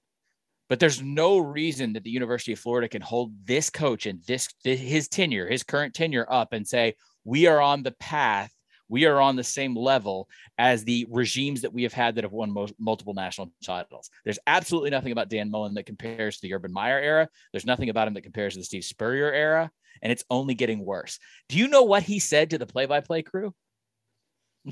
But 0.69 0.81
there's 0.81 1.03
no 1.03 1.39
reason 1.39 1.93
that 1.93 2.05
the 2.05 2.11
University 2.11 2.53
of 2.53 2.59
Florida 2.59 2.89
can 2.89 3.03
hold 3.03 3.33
this 3.45 3.69
coach 3.69 4.07
and 4.07 4.23
this 4.27 4.49
his 4.63 5.09
tenure, 5.09 5.49
his 5.49 5.63
current 5.63 5.95
tenure 5.95 6.27
up 6.31 6.53
and 6.53 6.67
say 6.67 6.95
we 7.25 7.47
are 7.47 7.61
on 7.61 7.83
the 7.83 7.93
path, 7.93 8.51
we 8.89 9.05
are 9.07 9.21
on 9.21 9.37
the 9.37 9.45
same 9.45 9.77
level 9.77 10.29
as 10.57 10.85
the 10.85 11.07
regimes 11.11 11.63
that 11.63 11.73
we 11.73 11.83
have 11.83 11.93
had 11.93 12.15
that 12.15 12.25
have 12.25 12.33
won 12.33 12.53
mo- 12.53 12.69
multiple 12.79 13.15
national 13.15 13.53
titles. 13.65 14.11
There's 14.25 14.39
absolutely 14.47 14.91
nothing 14.91 15.13
about 15.13 15.29
Dan 15.29 15.51
Mullen 15.51 15.75
that 15.75 15.87
compares 15.87 16.37
to 16.37 16.43
the 16.43 16.55
Urban 16.55 16.73
Meyer 16.73 16.99
era. 16.99 17.29
There's 17.53 17.67
nothing 17.67 17.91
about 17.91 18.09
him 18.09 18.15
that 18.15 18.23
compares 18.23 18.55
to 18.55 18.61
the 18.61 18.65
Steve 18.65 18.85
Spurrier 18.85 19.33
era, 19.33 19.71
and 20.01 20.13
it's 20.13 20.25
only 20.31 20.55
getting 20.55 20.85
worse. 20.85 21.19
Do 21.49 21.59
you 21.59 21.69
know 21.69 21.83
what 21.83 22.03
he 22.03 22.19
said 22.19 22.51
to 22.51 22.59
the 22.59 22.67
play-by-play 22.67 23.23
crew? 23.23 23.55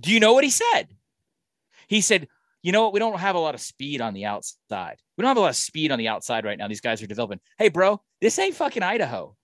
Do 0.00 0.10
you 0.10 0.20
know 0.20 0.32
what 0.32 0.44
he 0.44 0.50
said? 0.50 0.88
He 1.88 2.00
said, 2.00 2.28
"You 2.62 2.72
know 2.72 2.82
what? 2.82 2.92
We 2.92 2.98
don't 2.98 3.18
have 3.18 3.36
a 3.36 3.40
lot 3.40 3.54
of 3.54 3.60
speed 3.60 4.00
on 4.00 4.14
the 4.14 4.24
outside. 4.24 4.96
We 5.16 5.22
don't 5.22 5.30
have 5.30 5.36
a 5.36 5.40
lot 5.40 5.50
of 5.50 5.56
speed 5.56 5.92
on 5.92 5.98
the 5.98 6.08
outside 6.08 6.44
right 6.44 6.58
now. 6.58 6.68
These 6.68 6.80
guys 6.80 7.02
are 7.02 7.06
developing. 7.06 7.40
Hey, 7.58 7.68
bro, 7.68 8.00
this 8.20 8.38
ain't 8.38 8.54
fucking 8.54 8.82
Idaho." 8.82 9.36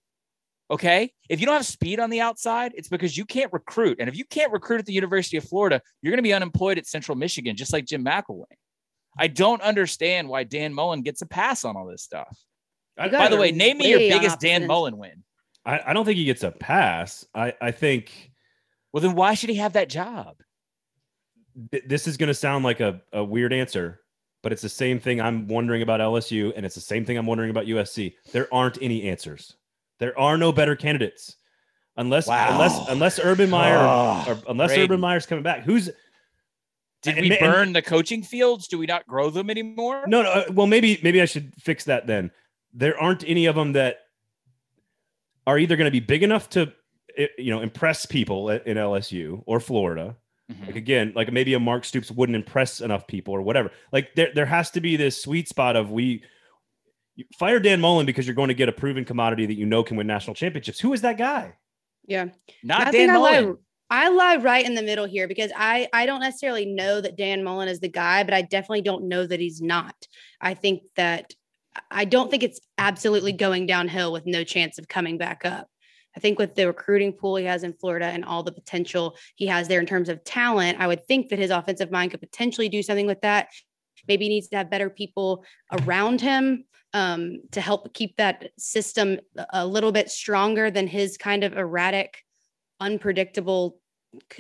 Okay. 0.71 1.13
If 1.29 1.41
you 1.41 1.47
don't 1.47 1.57
have 1.57 1.67
speed 1.67 1.99
on 1.99 2.11
the 2.11 2.21
outside, 2.21 2.73
it's 2.75 2.89
because 2.89 3.17
you 3.17 3.25
can't 3.25 3.53
recruit. 3.53 3.99
And 4.01 4.09
if 4.09 4.17
you 4.17 4.25
can't 4.25 4.53
recruit 4.53 4.81
at 4.81 4.87
the 4.87 4.93
University 4.93 5.39
of 5.39 5.45
Florida, 5.45 5.81
you're 6.03 6.11
going 6.11 6.19
to 6.19 6.23
be 6.23 6.35
unemployed 6.35 6.79
at 6.79 6.87
Central 6.87 7.17
Michigan, 7.17 7.57
just 7.57 7.73
like 7.73 7.87
Jim 7.87 8.05
McElwain. 8.05 8.45
I 9.19 9.29
don't 9.29 9.63
understand 9.63 10.29
why 10.29 10.45
Dan 10.45 10.75
Mullen 10.75 11.03
gets 11.03 11.23
a 11.23 11.27
pass 11.27 11.65
on 11.65 11.77
all 11.77 11.87
this 11.87 12.03
stuff. 12.03 12.37
I, 12.99 13.09
By 13.09 13.29
the 13.29 13.37
way, 13.37 13.51
name 13.51 13.79
me 13.79 13.89
your 13.89 13.99
biggest 13.99 14.41
Dan 14.41 14.67
Mullen 14.67 14.99
win. 14.99 15.25
I, 15.65 15.81
I 15.87 15.93
don't 15.93 16.05
think 16.05 16.19
he 16.19 16.25
gets 16.25 16.43
a 16.43 16.51
pass. 16.51 17.27
I, 17.35 17.55
I 17.61 17.71
think 17.71 18.33
Well, 18.93 19.03
then 19.03 19.15
why 19.15 19.35
should 19.35 19.51
he 19.51 19.57
have 19.57 19.75
that 19.75 19.89
job? 19.89 20.37
Th- 21.71 21.85
this 21.87 22.07
is 22.07 22.17
going 22.17 22.29
to 22.29 22.35
sound 22.35 22.65
like 22.65 22.81
a, 22.81 23.01
a 23.13 23.23
weird 23.25 23.53
answer, 23.53 24.01
but 24.43 24.53
it's 24.53 24.63
the 24.63 24.69
same 24.69 24.99
thing 25.01 25.21
I'm 25.21 25.49
wondering 25.49 25.83
about 25.83 26.01
LSU, 26.01 26.53
and 26.57 26.65
it's 26.67 26.75
the 26.75 26.81
same 26.81 27.05
thing 27.05 27.17
I'm 27.17 27.27
wondering 27.27 27.51
about 27.51 27.67
USC. 27.67 28.15
There 28.33 28.53
aren't 28.53 28.79
any 28.83 29.09
answers. 29.09 29.57
There 29.99 30.19
are 30.19 30.37
no 30.39 30.53
better 30.53 30.77
candidates, 30.77 31.37
unless 31.97 32.27
Wow. 32.29 32.49
unless 32.53 32.89
unless 32.89 33.19
Urban 33.19 33.51
Meyer 33.51 33.79
Oh, 33.79 34.25
or 34.29 34.39
unless 34.49 34.69
Braden. 34.71 34.85
Urban 34.85 35.01
Meyer's 35.01 35.27
coming 35.27 35.43
back. 35.43 35.63
Who's 35.65 35.91
Did 37.03 37.17
and 37.17 37.21
we 37.23 37.29
ma- 37.31 37.37
and- 37.41 37.53
burn 37.53 37.73
the 37.73 37.83
coaching 37.83 38.23
fields? 38.23 38.69
Do 38.69 38.79
we 38.79 38.87
not 38.87 39.07
grow 39.07 39.31
them 39.31 39.51
anymore? 39.51 40.05
no 40.07 40.23
no? 40.23 40.31
uh, 40.31 40.45
Well, 40.53 40.67
maybe 40.69 41.01
maybe 41.03 41.21
I 41.21 41.25
should 41.25 41.53
fix 41.61 41.85
that 41.85 42.07
then. 42.07 42.31
There 42.73 42.97
aren't 43.01 43.25
any 43.27 43.47
of 43.47 43.57
them 43.57 43.73
that 43.73 43.99
are 45.47 45.59
either 45.59 45.77
going 45.77 45.87
to 45.87 45.91
be 45.91 46.01
big 46.01 46.23
enough 46.23 46.49
to 46.51 46.73
eh, 47.17 47.27
you 47.39 47.51
know 47.51 47.61
impress 47.61 48.07
people 48.07 48.51
in 48.51 48.77
LSU 48.77 49.43
or 49.47 49.59
Florida. 49.61 50.17
Mhm. 50.51 50.67
Like 50.67 50.77
again, 50.77 51.13
like 51.15 51.31
maybe 51.31 51.55
a 51.55 51.61
Mark 51.61 51.85
Stoops 51.85 52.11
wouldn't 52.11 52.37
impress 52.37 52.81
enough 52.81 53.07
people 53.07 53.35
or 53.35 53.43
whatever. 53.43 53.71
Like 53.93 54.15
there, 54.15 54.31
there 54.35 54.47
has 54.47 54.71
to 54.73 54.81
be 54.81 54.97
this 54.97 55.21
sweet 55.21 55.49
spot 55.49 55.77
of 55.77 55.91
we 55.91 56.23
you 57.17 57.25
fire 57.39 57.61
Dan 57.61 57.81
Mullen 57.81 58.07
because 58.07 58.27
you're 58.27 58.35
going 58.35 58.49
to 58.49 58.55
get 58.55 58.69
a 58.69 58.73
proven 58.73 59.05
commodity 59.05 59.45
that 59.47 59.55
you 59.55 59.67
know 59.67 59.83
can 59.83 59.97
win 59.97 60.07
national 60.07 60.35
championships. 60.35 60.81
Who 60.81 60.93
is 60.93 61.03
that 61.03 61.19
guy? 61.19 61.55
Yeah. 62.07 62.27
Not 62.63 62.81
I 62.81 62.85
Dan 62.85 62.93
think 62.93 63.11
I 63.11 63.17
lie, 63.17 63.41
Mullen. 63.41 63.59
I 63.91 64.09
lie 64.09 64.37
right 64.37 64.65
in 64.65 64.75
the 64.75 64.83
middle 64.83 65.07
here 65.07 65.29
because 65.29 65.51
I 65.55 65.89
I 65.93 66.07
don't 66.07 66.21
necessarily 66.21 66.65
know 66.65 67.01
that 67.01 67.17
Dan 67.17 67.45
Mullen 67.45 67.69
is 67.69 67.81
the 67.81 67.89
guy, 67.89 68.23
but 68.25 68.33
I 68.33 68.43
definitely 68.43 68.83
don't 68.83 69.09
know 69.09 69.27
that 69.27 69.41
he's 69.41 69.61
not. 69.61 69.95
I 70.41 70.55
think 70.55 70.83
that 70.97 71.35
I 71.91 72.07
don't 72.07 72.31
think 72.31 72.43
it's 72.43 72.61
absolutely 72.79 73.33
going 73.33 73.67
downhill 73.67 74.13
with 74.13 74.25
no 74.25 74.45
chance 74.45 74.79
of 74.79 74.89
coming 74.89 75.19
back 75.19 75.45
up. 75.45 75.69
I 76.19 76.21
think 76.21 76.41
with 76.41 76.57
the 76.57 76.67
recruiting 76.67 77.13
pool 77.13 77.37
he 77.37 77.45
has 77.45 77.63
in 77.63 77.73
Florida 77.75 78.07
and 78.07 78.25
all 78.25 78.43
the 78.43 78.51
potential 78.51 79.17
he 79.37 79.47
has 79.47 79.69
there 79.69 79.79
in 79.79 79.87
terms 79.87 80.09
of 80.09 80.25
talent, 80.25 80.81
I 80.81 80.89
would 80.89 81.07
think 81.07 81.29
that 81.29 81.39
his 81.39 81.53
offensive 81.53 81.93
mind 81.93 82.11
could 82.11 82.19
potentially 82.19 82.69
do 82.69 82.83
something 82.83 83.07
with 83.07 83.21
that. 83.21 83.51
Maybe 84.09 84.25
he 84.25 84.31
needs 84.31 84.49
to 84.49 84.57
have 84.57 84.69
better 84.69 84.91
people 84.91 85.45
around 85.71 86.21
him 86.21 86.65
um, 86.93 87.43
to 87.53 87.61
help 87.61 87.95
keep 87.95 88.17
that 88.17 88.51
system 88.59 89.21
a- 89.53 89.65
little 89.65 89.93
bit 89.93 90.11
stronger 90.11 90.73
than 90.73 90.89
his 90.89 91.17
kind 91.17 91.45
of 91.45 91.57
erratic, 91.57 92.25
unpredictable 92.81 93.79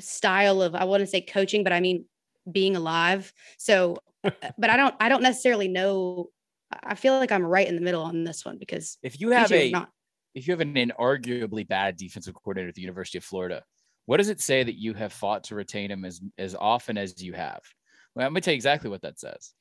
style 0.00 0.60
of 0.62 0.74
I 0.74 0.82
want 0.82 1.02
to 1.02 1.06
say 1.06 1.20
coaching, 1.20 1.62
but 1.62 1.72
I 1.72 1.78
mean 1.78 2.06
being 2.50 2.74
alive. 2.74 3.32
So, 3.56 3.98
but 4.24 4.68
I 4.68 4.76
don't 4.76 4.96
I 4.98 5.08
don't 5.08 5.22
necessarily 5.22 5.68
know. 5.68 6.30
I 6.72 6.78
I 6.82 6.94
feel 6.96 7.16
like 7.20 7.30
I'm 7.30 7.44
right 7.44 7.68
in 7.68 7.76
the 7.76 7.82
middle 7.82 8.02
on 8.02 8.24
this 8.24 8.44
one 8.44 8.58
because 8.58 8.98
If 9.00 9.20
you 9.20 9.30
have 9.30 9.52
a 9.52 9.70
not. 9.70 9.90
If 10.38 10.46
you 10.46 10.52
have 10.52 10.60
an 10.60 10.74
inarguably 10.74 11.66
bad 11.66 11.96
defensive 11.96 12.34
coordinator 12.34 12.68
at 12.68 12.74
the 12.74 12.80
University 12.80 13.18
of 13.18 13.24
Florida, 13.24 13.62
what 14.06 14.16
does 14.16 14.28
it 14.30 14.40
say 14.40 14.62
that 14.62 14.78
you 14.78 14.94
have 14.94 15.12
fought 15.12 15.44
to 15.44 15.54
retain 15.54 15.90
him 15.90 16.04
as 16.04 16.20
as 16.38 16.54
often 16.54 16.96
as 16.96 17.22
you 17.22 17.34
have? 17.34 17.60
Well, 18.14 18.26
I'm 18.26 18.32
gonna 18.32 18.40
tell 18.40 18.52
you 18.54 18.56
exactly 18.56 18.88
what 18.88 19.02
that 19.02 19.18
says. 19.20 19.52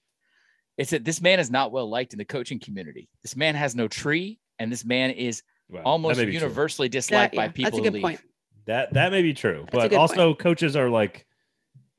It's 0.77 0.91
that 0.91 1.03
this 1.03 1.21
man 1.21 1.39
is 1.39 1.51
not 1.51 1.71
well 1.71 1.89
liked 1.89 2.13
in 2.13 2.19
the 2.19 2.25
coaching 2.25 2.59
community. 2.59 3.09
This 3.23 3.35
man 3.35 3.55
has 3.55 3.75
no 3.75 3.87
tree, 3.87 4.39
and 4.59 4.71
this 4.71 4.85
man 4.85 5.11
is 5.11 5.43
Well, 5.69 5.83
almost 5.83 6.19
universally 6.19 6.31
true. 6.31 6.47
universely 6.47 6.87
That, 6.87 6.91
disliked 6.91 7.35
by 7.35 7.45
yeah, 7.45 7.51
people. 7.51 7.63
that's 7.63 7.73
a 7.73 7.77
who 7.79 7.83
good 7.83 7.93
leave. 7.93 8.03
point. 8.03 8.21
That 8.65 8.93
that 8.93 9.11
may 9.11 9.21
be 9.21 9.33
true, 9.33 9.65
a 9.67 9.71
but 9.71 9.89
good 9.89 9.97
also 9.97 10.33
coaches 10.33 10.75
are 10.75 10.89
like 10.89 11.26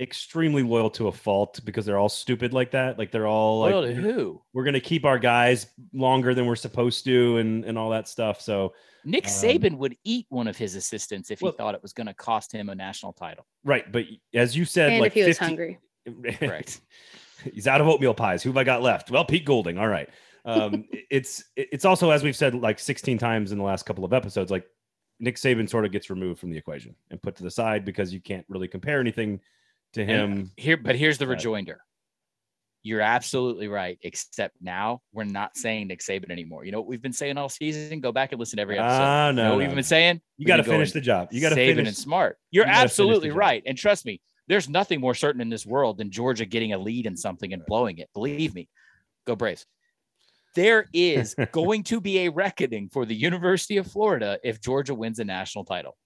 extremely 0.01 0.63
loyal 0.63 0.91
to 0.91 1.09
a 1.09 1.13
fault 1.13 1.61
because 1.65 1.85
they're 1.85 1.99
all 1.99 2.09
stupid 2.09 2.53
like 2.53 2.71
that. 2.71 2.99
Like 2.99 3.11
they're 3.11 3.27
all 3.27 3.61
like 3.61 3.73
Loyal 3.75 3.87
to 3.87 3.95
who? 3.95 4.43
we're 4.53 4.65
gonna 4.65 4.81
keep 4.81 5.05
our 5.05 5.19
guys 5.19 5.67
longer 5.93 6.35
than 6.35 6.47
we're 6.47 6.57
supposed 6.57 7.05
to, 7.05 7.39
and 7.39 7.65
and 7.65 7.77
all 7.77 7.91
that 7.91 8.09
stuff. 8.09 8.41
So 8.41 8.75
Nick 9.05 9.27
Um, 9.27 9.31
Saban 9.31 9.79
would 9.79 9.97
eat 10.05 10.27
one 10.29 10.47
of 10.49 10.57
his 10.57 10.75
assistants 10.75 11.31
if 11.31 11.41
he 11.41 11.51
thought 11.53 11.75
it 11.75 11.83
was 11.83 11.93
going 11.93 12.09
to 12.09 12.15
cost 12.15 12.53
him 12.53 12.69
a 12.69 12.75
national 12.75 13.13
title. 13.13 13.47
right, 13.65 13.91
but 13.91 14.05
as 14.35 14.57
you 14.57 14.65
said, 14.65 14.93
And 14.93 15.01
like 15.01 15.17
if 15.17 15.23
he 15.23 15.29
was 15.29 15.39
hungry, 15.39 15.79
right? 16.43 16.81
He's 17.53 17.67
out 17.67 17.81
of 17.81 17.87
oatmeal 17.89 18.15
pies. 18.15 18.43
Who 18.43 18.51
have 18.51 18.57
I 18.57 18.65
got 18.65 18.83
left? 18.83 19.11
Well, 19.11 19.25
Pete 19.25 19.45
Golding. 19.45 19.79
All 19.79 19.89
right. 19.89 20.09
Um, 20.45 20.85
it's 21.11 21.45
it's 21.57 21.85
also 21.85 22.11
as 22.11 22.23
we've 22.23 22.37
said 22.37 22.55
like 22.55 22.79
16 22.79 23.19
times 23.19 23.53
in 23.53 23.59
the 23.59 23.65
last 23.65 23.87
couple 23.87 24.05
of 24.05 24.13
episodes, 24.13 24.51
like 24.51 24.67
Nick 25.21 25.37
Saban 25.37 25.69
sort 25.69 25.85
of 25.85 25.93
gets 25.93 26.11
removed 26.11 26.39
from 26.41 26.51
the 26.51 26.59
equation 26.59 26.95
and 27.11 27.23
put 27.23 27.37
to 27.37 27.43
the 27.43 27.51
side 27.51 27.85
because 27.85 28.13
you 28.13 28.21
can't 28.21 28.47
really 28.49 28.69
compare 28.69 29.01
anything 29.01 29.41
to 29.95 30.05
him. 30.05 30.51
Here, 30.57 30.77
but 30.77 30.97
here's 30.97 31.19
the 31.19 31.27
rejoinder. 31.27 31.81
You're 32.83 33.01
absolutely 33.01 33.69
right. 33.69 33.99
Except 34.03 34.57
now 34.61 35.03
we're 35.13 35.25
not 35.25 35.57
saying 35.57 35.89
Nick 35.89 36.01
Saban 36.01 36.31
anymore. 36.31 36.65
You 36.65 36.73
know 36.73 36.79
what 36.79 36.89
we've 36.89 37.03
been 37.03 37.13
saying 37.13 37.37
all 37.37 37.49
season? 37.49 38.01
Go 38.01 38.13
back 38.13 38.33
and 38.33 38.39
listen 38.39 38.57
to 38.57 38.63
every 38.63 38.79
episode. 38.79 38.95
Ah, 38.95 39.29
you 39.29 39.33
know 39.35 39.43
no, 39.43 39.49
what 39.51 39.55
no, 39.55 39.59
we've 39.59 39.69
no. 39.69 39.75
been 39.75 39.85
saying? 39.85 40.21
You 40.37 40.47
got 40.47 40.59
to 40.59 40.65
finish 40.65 40.93
the 40.93 41.01
job. 41.01 41.29
You 41.33 41.41
got 41.41 41.51
to 41.51 41.57
Saban 41.57 41.87
and 41.87 41.97
smart. 41.97 42.39
You're 42.51 42.65
you 42.65 42.67
gotta 42.67 42.79
finish 42.79 42.97
the 42.97 43.03
absolutely 43.03 43.31
right. 43.31 43.63
And 43.67 43.77
trust 43.77 44.07
me, 44.07 44.21
there's 44.47 44.69
nothing 44.69 45.01
more 45.01 45.15
certain 45.15 45.41
in 45.41 45.51
this 45.51 45.67
world 45.67 45.99
than 45.99 46.11
Georgia 46.11 46.47
getting 46.47 46.73
a 46.73 46.79
lead 46.79 47.07
in 47.07 47.17
something 47.17 47.53
and 47.53 47.65
blowing 47.67 47.99
it. 47.99 48.09
Believe 48.15 48.55
me. 48.55 48.69
Go 49.27 49.37
Braves. 49.37 49.67
There 50.55 50.89
is 50.93 51.35
going 51.53 51.85
to 51.85 52.01
be 52.01 52.21
a 52.21 52.31
reckoning 52.31 52.89
for 52.89 53.05
the 53.05 53.15
University 53.15 53.77
of 53.77 53.87
Florida 53.87 54.39
if 54.43 54.61
Georgia 54.61 54.95
wins 54.95 55.19
a 55.19 55.25
national 55.25 55.65
title. 55.65 55.97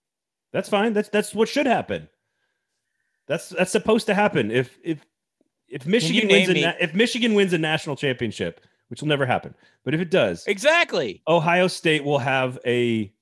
That's 0.52 0.68
fine. 0.68 0.92
That's 0.92 1.08
that's 1.08 1.34
what 1.34 1.48
should 1.48 1.66
happen. 1.66 2.08
That's 3.28 3.50
that's 3.50 3.70
supposed 3.72 4.06
to 4.06 4.14
happen. 4.14 4.50
If 4.50 4.78
if 4.82 5.04
if 5.68 5.86
Michigan 5.86 6.28
wins 6.28 6.48
a 6.48 6.54
na- 6.60 6.72
if 6.80 6.94
Michigan 6.94 7.34
wins 7.34 7.52
a 7.52 7.58
national 7.58 7.96
championship, 7.96 8.60
which 8.88 9.00
will 9.00 9.08
never 9.08 9.24
happen, 9.26 9.54
but 9.84 9.94
if 9.94 10.00
it 10.00 10.10
does, 10.10 10.46
Exactly. 10.46 11.22
Ohio 11.28 11.66
State 11.68 12.04
will 12.04 12.18
have 12.18 12.58
a 12.66 13.12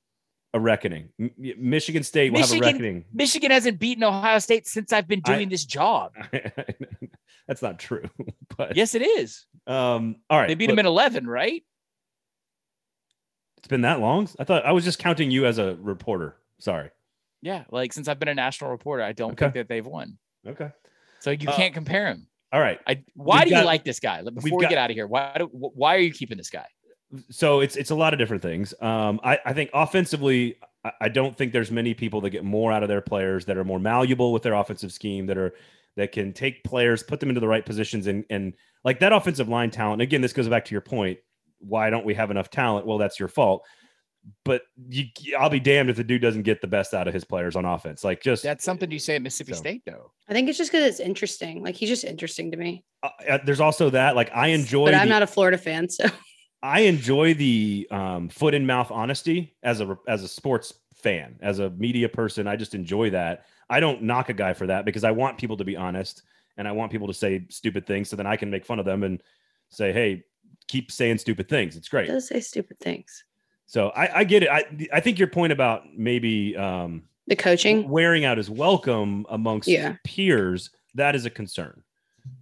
a 0.52 0.58
reckoning. 0.58 1.10
M- 1.20 1.30
Michigan 1.58 2.02
State 2.02 2.32
will 2.32 2.40
have 2.40 2.50
a 2.50 2.54
Michigan- 2.54 2.72
reckoning. 2.72 3.04
Michigan 3.12 3.50
hasn't 3.52 3.78
beaten 3.78 4.02
Ohio 4.02 4.38
State 4.40 4.66
since 4.66 4.92
I've 4.92 5.06
been 5.06 5.22
I- 5.24 5.34
doing 5.36 5.48
this 5.48 5.64
job. 5.64 6.12
That's 7.46 7.62
not 7.62 7.78
true, 7.78 8.08
but 8.56 8.76
Yes, 8.76 8.94
it 8.94 9.02
is. 9.02 9.46
Um, 9.66 10.16
all 10.28 10.38
right, 10.40 10.48
They 10.48 10.54
beat 10.54 10.66
look, 10.68 10.76
them 10.76 10.78
in 10.80 10.86
11, 10.86 11.26
right? 11.26 11.62
it's 13.58 13.68
been 13.68 13.82
that 13.82 14.00
long. 14.00 14.28
I 14.38 14.44
thought 14.44 14.64
I 14.64 14.72
was 14.72 14.84
just 14.84 14.98
counting 14.98 15.30
you 15.30 15.46
as 15.46 15.58
a 15.58 15.76
reporter. 15.76 16.36
Sorry. 16.58 16.90
Yeah. 17.42 17.64
Like 17.70 17.92
since 17.92 18.08
I've 18.08 18.18
been 18.18 18.28
a 18.28 18.34
national 18.34 18.70
reporter, 18.70 19.02
I 19.02 19.12
don't 19.12 19.32
Okay. 19.32 19.46
think 19.46 19.54
that 19.54 19.68
they've 19.68 19.86
won. 19.86 20.18
Okay. 20.46 20.70
So 21.20 21.30
you 21.30 21.48
Uh, 21.48 21.56
can't 21.56 21.74
compare 21.74 22.04
them. 22.04 22.26
All 22.52 22.60
right. 22.60 22.80
I, 22.86 23.02
why 23.14 23.40
we've 23.40 23.48
do 23.48 23.54
you 23.60 23.64
like 23.64 23.84
this 23.84 24.00
guy? 24.00 24.20
Like, 24.20 24.34
Before 24.34 24.58
we 24.58 24.62
got- 24.64 24.70
get 24.70 24.78
out 24.78 24.90
of 24.90 24.94
here, 24.96 25.06
why 25.06 25.34
do, 25.38 25.46
why 25.52 25.94
are 25.96 26.00
you 26.00 26.12
keeping 26.12 26.36
this 26.38 26.50
guy? 26.50 26.66
so 27.28 27.58
it's 27.58 27.74
it's 27.74 27.90
a 27.90 27.94
lot 27.94 28.12
of 28.12 28.18
different 28.20 28.40
things. 28.40 28.72
Um, 28.80 29.18
I, 29.24 29.36
I 29.44 29.52
think 29.52 29.70
offensively, 29.74 30.56
I, 30.84 30.92
I 31.02 31.08
don't 31.08 31.36
think 31.36 31.52
there's 31.52 31.72
many 31.72 31.92
people 31.92 32.20
that 32.20 32.30
get 32.30 32.44
more 32.44 32.70
out 32.72 32.84
of 32.84 32.88
their 32.88 33.00
players 33.00 33.44
that 33.46 33.56
are 33.56 33.64
more 33.64 33.80
malleable 33.80 34.32
with 34.32 34.42
their 34.44 34.54
offensive 34.54 34.92
scheme 34.92 35.26
that 35.26 35.36
are 35.36 35.52
that 35.96 36.12
can 36.12 36.32
take 36.32 36.62
players, 36.62 37.02
put 37.02 37.18
them 37.18 37.28
into 37.28 37.40
the 37.40 37.48
right 37.48 37.66
positions, 37.66 38.06
and 38.06 38.24
and 38.30 38.54
like 38.84 39.00
that 39.00 39.12
offensive 39.12 39.48
line 39.48 39.70
talent. 39.72 40.00
Again, 40.02 40.20
this 40.20 40.32
goes 40.32 40.48
back 40.48 40.64
to 40.66 40.70
your 40.72 40.80
point. 40.80 41.18
Why 41.58 41.90
don't 41.90 42.06
we 42.06 42.14
have 42.14 42.30
enough 42.30 42.48
talent? 42.48 42.86
Well, 42.86 42.98
that's 42.98 43.18
your 43.18 43.28
fault. 43.28 43.64
But 44.44 44.62
you, 44.88 45.06
I'll 45.38 45.50
be 45.50 45.60
damned 45.60 45.90
if 45.90 45.96
the 45.96 46.04
dude 46.04 46.20
doesn't 46.22 46.42
get 46.42 46.60
the 46.60 46.66
best 46.66 46.92
out 46.94 47.08
of 47.08 47.14
his 47.14 47.24
players 47.24 47.56
on 47.56 47.64
offense. 47.64 48.04
Like 48.04 48.22
just 48.22 48.42
That's 48.42 48.64
something 48.64 48.90
you 48.90 48.98
say 48.98 49.16
at 49.16 49.22
Mississippi 49.22 49.52
So- 49.52 49.58
State, 49.58 49.82
though. 49.86 50.12
I 50.28 50.32
think 50.32 50.48
it's 50.48 50.58
just 50.58 50.70
because 50.70 50.86
it's 50.86 51.00
interesting. 51.00 51.62
Like 51.62 51.74
he's 51.74 51.88
just 51.88 52.04
interesting 52.04 52.50
to 52.50 52.56
me. 52.56 52.84
uh, 53.02 53.08
uh, 53.28 53.38
there's 53.44 53.60
also 53.60 53.90
that. 53.90 54.16
Like 54.16 54.30
I 54.34 54.48
enjoy. 54.48 54.86
but 54.86 54.94
I'm 54.94 55.06
the- 55.08 55.14
not 55.14 55.22
a 55.22 55.26
Florida 55.26 55.56
fan, 55.58 55.88
so 55.88 56.04
I 56.62 56.80
enjoy 56.80 57.34
the 57.34 57.88
um, 57.90 58.28
foot 58.28 58.54
and 58.54 58.66
mouth 58.66 58.90
honesty 58.90 59.56
as 59.62 59.80
a 59.80 59.96
as 60.06 60.22
a 60.22 60.28
sports 60.28 60.74
fan, 60.94 61.38
as 61.40 61.58
a 61.58 61.70
media 61.70 62.08
person. 62.08 62.46
I 62.46 62.56
just 62.56 62.74
enjoy 62.74 63.10
that. 63.10 63.46
I 63.70 63.80
don't 63.80 64.02
knock 64.02 64.28
a 64.28 64.34
guy 64.34 64.52
for 64.52 64.66
that 64.66 64.84
because 64.84 65.04
I 65.04 65.12
want 65.12 65.38
people 65.38 65.56
to 65.56 65.64
be 65.64 65.76
honest 65.76 66.22
and 66.58 66.68
I 66.68 66.72
want 66.72 66.92
people 66.92 67.06
to 67.06 67.14
say 67.14 67.46
stupid 67.48 67.86
things 67.86 68.10
so 68.10 68.16
then 68.16 68.26
I 68.26 68.36
can 68.36 68.50
make 68.50 68.66
fun 68.66 68.78
of 68.78 68.84
them 68.84 69.02
and 69.04 69.22
say, 69.70 69.92
"Hey, 69.92 70.24
keep 70.68 70.92
saying 70.92 71.18
stupid 71.18 71.48
things. 71.48 71.76
It's 71.76 71.86
he 71.88 71.90
great." 71.90 72.08
does 72.08 72.28
say 72.28 72.40
stupid 72.40 72.78
things. 72.80 73.24
So 73.70 73.90
I, 73.90 74.18
I 74.20 74.24
get 74.24 74.42
it. 74.42 74.48
I 74.50 74.64
I 74.92 74.98
think 74.98 75.20
your 75.20 75.28
point 75.28 75.52
about 75.52 75.84
maybe 75.96 76.56
um, 76.56 77.04
The 77.28 77.36
coaching, 77.36 77.88
wearing 77.88 78.24
out 78.24 78.36
is 78.36 78.50
welcome 78.50 79.26
amongst 79.30 79.68
Yeah. 79.68 79.94
peers 80.02 80.70
that 80.96 81.14
is 81.14 81.24
a 81.24 81.30
concern. 81.30 81.84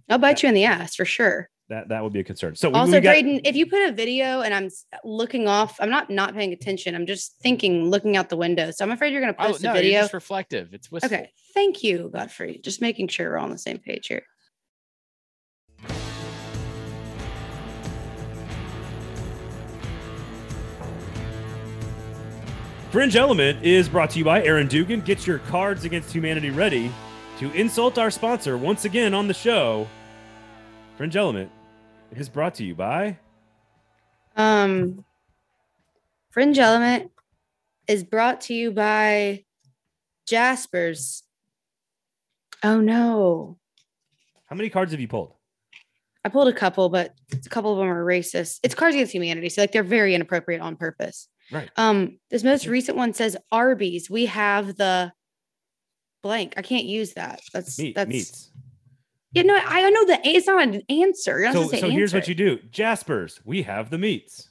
I'll 0.09 0.17
bite 0.17 0.41
you 0.41 0.49
in 0.49 0.55
the 0.55 0.65
ass 0.65 0.95
for 0.95 1.05
sure. 1.05 1.49
That 1.69 1.89
that 1.89 2.01
would 2.03 2.13
be 2.13 2.19
a 2.19 2.23
concern. 2.23 2.55
So 2.55 2.69
we- 2.69 2.75
Also, 2.75 2.93
we 2.93 3.01
got- 3.01 3.11
Braden, 3.11 3.41
if 3.45 3.55
you 3.55 3.67
put 3.67 3.87
a 3.87 3.91
video 3.91 4.41
and 4.41 4.55
I'm 4.55 4.69
looking 5.03 5.47
off, 5.47 5.77
I'm 5.79 5.91
not 5.91 6.09
not 6.09 6.33
paying 6.33 6.51
attention. 6.51 6.95
I'm 6.95 7.05
just 7.05 7.35
thinking, 7.43 7.91
looking 7.91 8.17
out 8.17 8.29
the 8.29 8.37
window. 8.37 8.71
So 8.71 8.83
I'm 8.83 8.91
afraid 8.91 9.13
you're 9.13 9.21
going 9.21 9.35
to 9.35 9.39
Oh, 9.39 9.49
post 9.49 9.61
no, 9.61 9.69
a 9.69 9.73
you're 9.75 9.83
video. 9.83 10.01
just 10.01 10.13
reflective. 10.15 10.73
It's 10.73 10.91
wistful. 10.91 11.15
Okay, 11.15 11.29
thank 11.53 11.83
you, 11.83 12.09
Godfrey. 12.11 12.59
Just 12.63 12.81
making 12.81 13.09
sure 13.09 13.29
we're 13.29 13.37
all 13.37 13.45
on 13.45 13.51
the 13.51 13.59
same 13.59 13.77
page 13.77 14.07
here. 14.07 14.23
Fringe 22.91 23.15
Element 23.15 23.63
is 23.63 23.87
brought 23.87 24.09
to 24.09 24.17
you 24.17 24.25
by 24.25 24.43
Aaron 24.43 24.65
Dugan. 24.65 25.01
Get 25.01 25.27
your 25.27 25.37
Cards 25.39 25.85
Against 25.85 26.11
Humanity 26.11 26.49
ready 26.49 26.91
to 27.37 27.51
insult 27.51 27.99
our 27.99 28.09
sponsor 28.09 28.57
once 28.57 28.83
again 28.83 29.13
on 29.13 29.27
the 29.27 29.33
show. 29.33 29.87
Fringe 30.97 31.15
Element 31.15 31.51
is 32.15 32.29
brought 32.29 32.55
to 32.55 32.63
you 32.63 32.73
by. 32.73 33.19
Um, 34.35 35.05
Fringe 36.31 36.57
Element 36.57 37.11
is 37.87 38.03
brought 38.03 38.41
to 38.41 38.55
you 38.55 38.71
by 38.71 39.45
Jaspers. 40.27 41.21
Oh 42.63 42.81
no, 42.81 43.57
How 44.47 44.55
many 44.55 44.69
cards 44.69 44.91
have 44.93 44.99
you 44.99 45.07
pulled? 45.07 45.33
I 46.25 46.29
pulled 46.29 46.47
a 46.47 46.53
couple, 46.53 46.89
but 46.89 47.13
a 47.31 47.49
couple 47.49 47.71
of 47.71 47.77
them 47.77 47.87
are 47.87 48.03
racist. 48.03 48.59
It's 48.63 48.73
Cards 48.73 48.95
Against 48.95 49.13
Humanity, 49.13 49.49
so 49.49 49.61
like 49.61 49.71
they're 49.71 49.83
very 49.83 50.15
inappropriate 50.15 50.59
on 50.59 50.75
purpose. 50.75 51.29
Right. 51.51 51.69
Um, 51.75 52.19
this 52.29 52.43
most 52.43 52.67
recent 52.67 52.97
one 52.97 53.13
says 53.13 53.37
Arby's. 53.51 54.09
We 54.09 54.25
have 54.27 54.75
the 54.75 55.11
blank. 56.21 56.53
I 56.57 56.61
can't 56.61 56.85
use 56.85 57.13
that. 57.13 57.41
That's 57.53 57.79
Meat, 57.79 57.95
that's 57.95 58.09
meats. 58.09 58.51
Yeah, 59.31 59.43
no, 59.43 59.55
I 59.55 59.89
know 59.89 60.05
the 60.05 60.19
it's 60.23 60.47
not 60.47 60.63
an 60.63 60.81
answer. 60.89 61.47
So, 61.51 61.63
so 61.63 61.69
say 61.69 61.89
here's 61.91 62.13
what 62.13 62.27
you 62.27 62.35
do 62.35 62.57
Jaspers, 62.71 63.39
we 63.43 63.61
have 63.63 63.89
the 63.89 63.97
meats. 63.97 64.49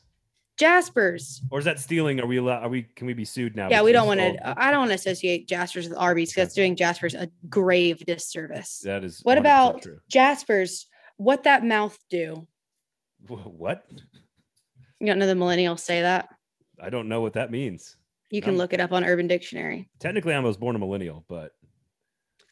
Jaspers. 0.58 1.40
Or 1.50 1.60
is 1.60 1.64
that 1.66 1.78
stealing? 1.78 2.20
Are 2.20 2.26
we 2.26 2.36
allowed? 2.36 2.64
Are 2.64 2.68
we? 2.68 2.82
Can 2.82 3.06
we 3.06 3.14
be 3.14 3.24
sued 3.24 3.54
now? 3.54 3.68
Yeah, 3.70 3.82
we 3.82 3.92
don't 3.92 4.08
want 4.08 4.20
to. 4.20 4.60
I 4.60 4.70
don't 4.70 4.80
want 4.80 4.90
to 4.90 4.96
associate 4.96 5.48
Jaspers 5.48 5.88
with 5.88 5.96
Arby's 5.96 6.30
because 6.30 6.48
that's 6.48 6.54
doing 6.54 6.76
Jaspers 6.76 7.14
a 7.14 7.30
grave 7.48 8.04
disservice. 8.04 8.80
That 8.84 9.04
is. 9.04 9.20
What 9.22 9.38
about 9.38 9.82
true. 9.82 10.00
Jaspers? 10.10 10.86
What 11.16 11.44
that 11.44 11.64
mouth 11.64 11.96
do? 12.10 12.46
What? 13.26 13.84
You 15.00 15.06
don't 15.06 15.18
know 15.18 15.26
the 15.26 15.34
millennials 15.34 15.80
say 15.80 16.02
that. 16.02 16.28
I 16.82 16.90
don't 16.90 17.08
know 17.08 17.20
what 17.20 17.32
that 17.34 17.50
means. 17.50 17.96
You 18.30 18.40
can 18.42 18.50
Um, 18.50 18.56
look 18.56 18.72
it 18.72 18.80
up 18.80 18.92
on 18.92 19.04
Urban 19.04 19.26
Dictionary. 19.26 19.88
Technically, 20.00 20.34
I 20.34 20.38
was 20.40 20.56
born 20.56 20.76
a 20.76 20.78
millennial, 20.78 21.24
but 21.28 21.52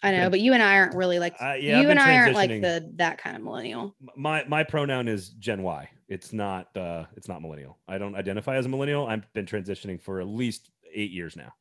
I 0.03 0.13
know, 0.13 0.31
but 0.31 0.41
you 0.41 0.53
and 0.53 0.63
I 0.63 0.77
aren't 0.77 0.95
really 0.95 1.19
like 1.19 1.35
Uh, 1.41 1.55
yeah, 1.55 1.81
you 1.81 1.91
and 1.91 1.99
I 1.99 2.17
aren't 2.19 2.35
like 2.35 2.51
the 2.51 2.93
that 2.97 3.19
kind 3.19 3.37
of 3.37 3.43
millennial. 3.43 3.95
my 4.17 4.45
my 4.45 4.63
pronoun 4.65 5.09
is 5.09 5.31
Gen 5.31 5.63
Y. 5.63 5.89
It's 6.09 6.33
not 6.33 6.75
uh 6.77 7.07
it's 7.17 7.29
not 7.29 7.43
millennial. 7.43 7.79
I 7.89 7.99
don't 7.99 8.15
identify 8.15 8.57
as 8.57 8.67
a 8.67 8.69
millennial. 8.69 9.07
I've 9.07 9.31
been 9.33 9.47
transitioning 9.47 10.01
for 10.01 10.21
at 10.21 10.27
least 10.29 10.71
eight 10.95 11.11
years 11.11 11.37
now. 11.37 11.53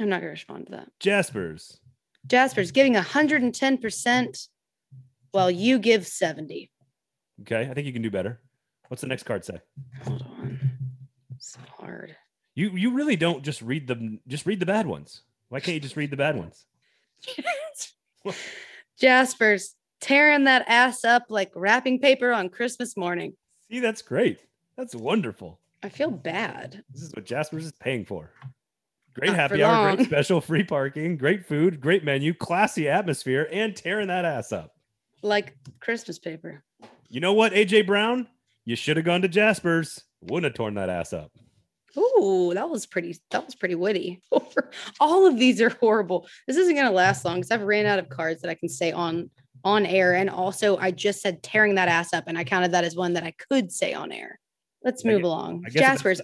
I'm 0.00 0.08
not 0.08 0.20
gonna 0.20 0.30
respond 0.30 0.66
to 0.66 0.72
that. 0.72 0.88
Jaspers. 1.00 1.80
Jaspers 2.26 2.70
giving 2.72 2.94
110 2.94 3.78
percent, 3.78 4.48
while 5.30 5.50
you 5.50 5.78
give 5.78 6.06
70. 6.06 6.70
Okay, 7.42 7.68
I 7.70 7.74
think 7.74 7.86
you 7.86 7.92
can 7.92 8.02
do 8.02 8.10
better. 8.10 8.40
What's 8.88 9.00
the 9.00 9.06
next 9.06 9.22
card 9.24 9.44
say? 9.44 9.60
Hold 10.02 10.22
on, 10.22 10.67
it's 11.56 11.70
hard. 11.78 12.16
You 12.54 12.70
you 12.70 12.90
really 12.92 13.16
don't 13.16 13.44
just 13.44 13.62
read 13.62 13.86
the 13.86 14.18
just 14.26 14.46
read 14.46 14.60
the 14.60 14.66
bad 14.66 14.86
ones. 14.86 15.22
Why 15.48 15.60
can't 15.60 15.74
you 15.74 15.80
just 15.80 15.96
read 15.96 16.10
the 16.10 16.16
bad 16.16 16.36
ones? 16.36 16.64
Jaspers 19.00 19.74
tearing 20.00 20.44
that 20.44 20.64
ass 20.68 21.04
up 21.04 21.26
like 21.28 21.50
wrapping 21.54 22.00
paper 22.00 22.32
on 22.32 22.48
Christmas 22.48 22.96
morning. 22.96 23.34
See, 23.70 23.80
that's 23.80 24.02
great. 24.02 24.40
That's 24.76 24.94
wonderful. 24.94 25.60
I 25.82 25.88
feel 25.88 26.10
bad. 26.10 26.82
This 26.92 27.02
is 27.02 27.12
what 27.14 27.24
Jaspers 27.24 27.64
is 27.64 27.72
paying 27.72 28.04
for. 28.04 28.32
Great 29.14 29.28
Not 29.28 29.36
happy 29.36 29.62
hour, 29.62 29.96
great 29.96 30.06
special, 30.06 30.40
free 30.40 30.62
parking, 30.62 31.16
great 31.16 31.46
food, 31.46 31.80
great 31.80 32.04
menu, 32.04 32.34
classy 32.34 32.88
atmosphere, 32.88 33.48
and 33.50 33.74
tearing 33.74 34.08
that 34.08 34.24
ass 34.24 34.52
up. 34.52 34.76
Like 35.22 35.56
Christmas 35.80 36.18
paper. 36.18 36.62
You 37.08 37.20
know 37.20 37.32
what, 37.32 37.52
AJ 37.52 37.86
Brown? 37.86 38.28
You 38.64 38.76
should 38.76 38.96
have 38.96 39.06
gone 39.06 39.22
to 39.22 39.28
Jaspers. 39.28 40.04
Wouldn't 40.22 40.44
have 40.44 40.54
torn 40.54 40.74
that 40.74 40.88
ass 40.90 41.12
up. 41.12 41.30
Ooh, 41.96 42.52
that 42.54 42.68
was 42.68 42.86
pretty. 42.86 43.18
That 43.30 43.44
was 43.44 43.54
pretty 43.54 43.74
witty. 43.74 44.22
All 45.00 45.26
of 45.26 45.38
these 45.38 45.60
are 45.60 45.70
horrible. 45.70 46.26
This 46.46 46.56
isn't 46.56 46.74
gonna 46.74 46.90
last 46.90 47.24
long 47.24 47.36
because 47.36 47.50
I've 47.50 47.62
ran 47.62 47.86
out 47.86 47.98
of 47.98 48.08
cards 48.08 48.42
that 48.42 48.50
I 48.50 48.54
can 48.54 48.68
say 48.68 48.92
on 48.92 49.30
on 49.64 49.86
air, 49.86 50.14
and 50.14 50.30
also 50.30 50.76
I 50.76 50.90
just 50.90 51.20
said 51.20 51.42
tearing 51.42 51.76
that 51.76 51.88
ass 51.88 52.12
up, 52.12 52.24
and 52.26 52.38
I 52.38 52.44
counted 52.44 52.72
that 52.72 52.84
as 52.84 52.94
one 52.94 53.14
that 53.14 53.24
I 53.24 53.32
could 53.48 53.72
say 53.72 53.94
on 53.94 54.12
air. 54.12 54.38
Let's 54.84 55.04
move 55.04 55.22
along. 55.22 55.64
I 55.66 55.70
Jaspers. 55.70 56.20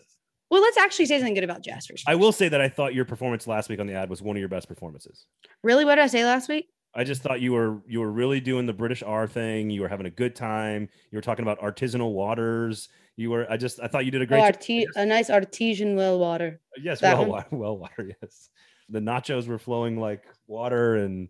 Well, 0.51 0.61
let's 0.63 0.77
actually 0.77 1.07
say 1.07 1.19
something 1.19 1.35
good 1.35 1.45
about 1.45 1.65
Jaspers. 1.65 2.05
I 2.07 2.15
will 2.15 2.31
say 2.31 2.49
that 2.49 2.61
I 2.61 2.69
thought 2.69 2.95
your 2.95 3.05
performance 3.05 3.47
last 3.47 3.69
week 3.69 3.81
on 3.81 3.87
the 3.87 3.95
ad 3.95 4.09
was 4.11 4.23
one 4.23 4.37
of 4.37 4.41
your 4.41 4.49
best 4.49 4.69
performances. 4.69 5.27
Really, 5.63 5.85
what 5.85 5.97
did 5.97 6.05
I 6.05 6.07
say 6.07 6.25
last 6.25 6.49
week? 6.49 6.69
I 6.95 7.03
just 7.03 7.23
thought 7.23 7.41
you 7.41 7.53
were 7.53 7.83
you 7.89 8.01
were 8.01 8.13
really 8.13 8.41
doing 8.41 8.67
the 8.67 8.73
British 8.73 9.03
R 9.03 9.27
thing. 9.27 9.71
You 9.71 9.81
were 9.81 9.89
having 9.89 10.07
a 10.07 10.11
good 10.11 10.37
time. 10.37 10.89
You 11.11 11.17
were 11.17 11.23
talking 11.23 11.43
about 11.43 11.61
artisanal 11.61 12.13
waters. 12.13 12.89
You 13.17 13.31
were 13.31 13.47
I 13.51 13.57
just 13.57 13.79
I 13.81 13.87
thought 13.89 14.05
you 14.05 14.11
did 14.11 14.23
a 14.23 14.25
Oh, 14.25 14.27
great 14.27 14.39
job. 14.41 14.47
arti- 14.55 14.87
a 14.97 15.07
nice 15.07 15.31
artesian 15.31 15.95
well 15.97 16.19
water. 16.19 16.61
Yes, 16.77 17.01
that 17.01 17.17
well 17.19 17.27
one? 17.27 17.31
water, 17.31 17.49
well 17.57 17.79
water, 17.79 18.11
yes. 18.23 18.51
The 18.89 19.01
nachos 19.01 19.47
were 19.47 19.59
flowing 19.59 19.99
like 19.99 20.23
water 20.47 20.97
and 20.97 21.29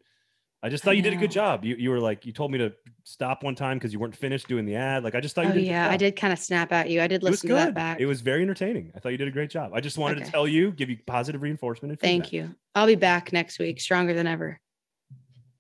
I 0.63 0.71
just 0.71 0.83
I 0.83 0.87
thought 0.87 0.97
you 0.97 1.03
did 1.03 1.13
a 1.13 1.17
good 1.17 1.31
job. 1.31 1.63
You 1.63 1.77
you 1.77 1.91
were 1.91 2.01
like 2.01 2.25
you 2.25 2.33
told 2.33 2.51
me 2.51 2.57
to 2.57 2.73
stop 3.03 3.43
one 3.43 3.55
time 3.55 3.77
because 3.77 3.93
you 3.93 3.99
weren't 3.99 4.17
finished 4.17 4.49
doing 4.49 4.65
the 4.65 4.77
ad. 4.77 5.05
Like 5.05 5.15
I 5.15 5.21
just 5.21 5.35
thought 5.35 5.45
you 5.45 5.51
Oh 5.51 5.53
did 5.53 5.61
a 5.61 5.65
good 5.65 5.69
yeah, 5.71 5.91
I 5.91 5.99
did 5.99 6.17
kind 6.17 6.33
of 6.33 6.39
snap 6.39 6.73
at 6.73 6.89
you. 6.89 7.03
I 7.03 7.07
did 7.07 7.23
listen 7.23 7.49
to 7.51 7.55
that 7.57 7.75
back. 7.75 8.01
It 8.01 8.07
was 8.07 8.23
very 8.23 8.41
entertaining. 8.41 8.91
I 8.97 8.99
thought 9.01 9.11
you 9.13 9.19
did 9.19 9.29
a 9.29 9.31
great 9.31 9.51
job. 9.51 9.73
I 9.75 9.81
just 9.81 9.99
wanted 9.99 10.17
Okay. 10.19 10.25
to 10.25 10.31
tell 10.33 10.49
you, 10.49 10.73
give 10.73 10.89
you 10.89 10.97
positive 11.07 11.43
reinforcement. 11.43 11.91
And 11.93 12.01
Thank 12.01 12.33
you. 12.33 12.55
I'll 12.75 12.87
be 12.87 12.95
back 12.95 13.31
next 13.31 13.59
week, 13.59 13.79
stronger 13.79 14.15
than 14.15 14.27
ever. 14.27 14.59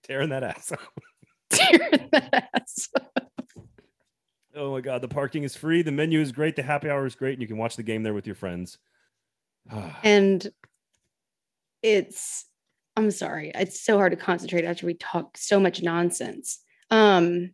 Tearing 0.04 0.30
that 0.30 0.42
ass. 0.42 0.72
Tearing 1.50 2.08
that 2.12 2.48
ass 2.54 2.88
up. 2.96 3.30
Oh 4.56 4.72
my 4.72 4.80
god, 4.80 5.02
the 5.02 5.08
parking 5.08 5.42
is 5.42 5.56
free. 5.56 5.82
The 5.82 5.92
menu 5.92 6.20
is 6.20 6.32
great. 6.32 6.56
The 6.56 6.62
happy 6.62 6.88
hour 6.90 7.06
is 7.06 7.14
great, 7.14 7.34
and 7.34 7.42
you 7.42 7.48
can 7.48 7.56
watch 7.56 7.76
the 7.76 7.82
game 7.82 8.02
there 8.02 8.14
with 8.14 8.26
your 8.26 8.36
friends. 8.36 8.78
and 10.02 10.46
it's 11.82 12.46
i'm 12.96 13.10
sorry 13.10 13.52
it's 13.54 13.80
so 13.80 13.98
hard 13.98 14.10
to 14.10 14.16
concentrate 14.16 14.64
after 14.64 14.86
we 14.86 14.94
talk 14.94 15.36
so 15.36 15.60
much 15.60 15.82
nonsense 15.82 16.60
Um, 16.90 17.50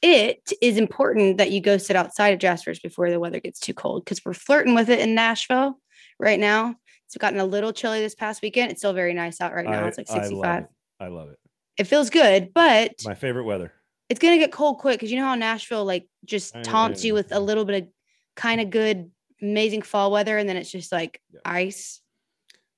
it 0.00 0.52
is 0.62 0.76
important 0.76 1.38
that 1.38 1.50
you 1.50 1.60
go 1.60 1.76
sit 1.76 1.96
outside 1.96 2.28
of 2.28 2.38
Jasper's 2.38 2.78
before 2.78 3.10
the 3.10 3.18
weather 3.18 3.40
gets 3.40 3.58
too 3.58 3.74
cold 3.74 4.04
because 4.04 4.24
we're 4.24 4.32
flirting 4.32 4.74
with 4.74 4.88
it 4.88 5.00
in 5.00 5.14
Nashville 5.14 5.80
right 6.20 6.38
now. 6.38 6.76
It's 7.06 7.16
gotten 7.16 7.40
a 7.40 7.44
little 7.44 7.72
chilly 7.72 8.00
this 8.00 8.14
past 8.14 8.40
weekend. 8.40 8.70
It's 8.70 8.80
still 8.80 8.92
very 8.92 9.12
nice 9.12 9.40
out 9.40 9.52
right 9.52 9.66
now. 9.66 9.84
I, 9.84 9.88
it's 9.88 9.98
like 9.98 10.08
I 10.08 10.14
love 10.14 10.22
65. 10.22 10.62
it. 10.62 10.68
I 11.00 11.08
love 11.08 11.30
it. 11.30 11.38
It 11.78 11.84
feels 11.84 12.10
good, 12.10 12.54
but 12.54 12.92
My 13.04 13.14
favorite 13.14 13.44
weather. 13.44 13.72
It's 14.08 14.20
gonna 14.20 14.38
get 14.38 14.52
cold 14.52 14.78
quick 14.78 14.98
because 14.98 15.10
you 15.10 15.18
know 15.18 15.24
how 15.26 15.34
Nashville 15.34 15.84
like 15.84 16.08
just 16.24 16.56
I- 16.56 16.62
taunts 16.62 17.04
you 17.04 17.14
with 17.14 17.32
a 17.32 17.40
little 17.40 17.64
bit 17.64 17.82
of 17.84 17.88
kind 18.36 18.60
of 18.60 18.70
good, 18.70 19.10
amazing 19.42 19.82
fall 19.82 20.10
weather, 20.10 20.38
and 20.38 20.48
then 20.48 20.56
it's 20.56 20.70
just 20.70 20.92
like 20.92 21.20
Yeah. 21.32 21.40
ice. 21.44 22.00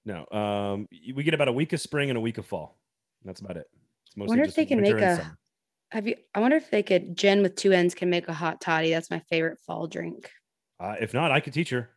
No, 0.05 0.27
um, 0.33 0.88
we 1.14 1.23
get 1.23 1.35
about 1.35 1.49
a 1.49 1.53
week 1.53 1.73
of 1.73 1.81
spring 1.81 2.09
and 2.11 2.16
a 2.16 2.21
week 2.21 2.38
of 2.38 2.47
fall. 2.47 2.79
That's 3.25 3.40
about 3.40 3.57
it. 3.59 3.66
It's 4.07 4.16
mostly 4.16 4.31
wonder 4.31 4.45
if 4.45 4.55
they 4.55 4.64
can 4.66 4.81
make 4.81 4.95
a- 4.97 5.16
summer. 5.16 5.37
Have 5.90 6.07
you? 6.07 6.16
I 6.35 6.40
wonder 6.40 6.57
if 6.57 6.71
they 6.71 6.83
could. 6.83 7.16
Jen 7.16 7.43
with 7.43 7.57
two 7.57 7.73
ends 7.73 7.95
can 7.95 8.09
make 8.11 8.29
a 8.29 8.33
hot 8.33 8.61
toddy. 8.61 8.90
That's 8.90 9.11
my 9.11 9.19
favorite 9.29 9.59
fall 9.61 9.87
drink. 9.88 10.31
Uh, 10.79 10.95
if 11.01 11.12
not, 11.12 11.31
I 11.33 11.40
could 11.40 11.53
teach 11.53 11.71
her. 11.71 11.90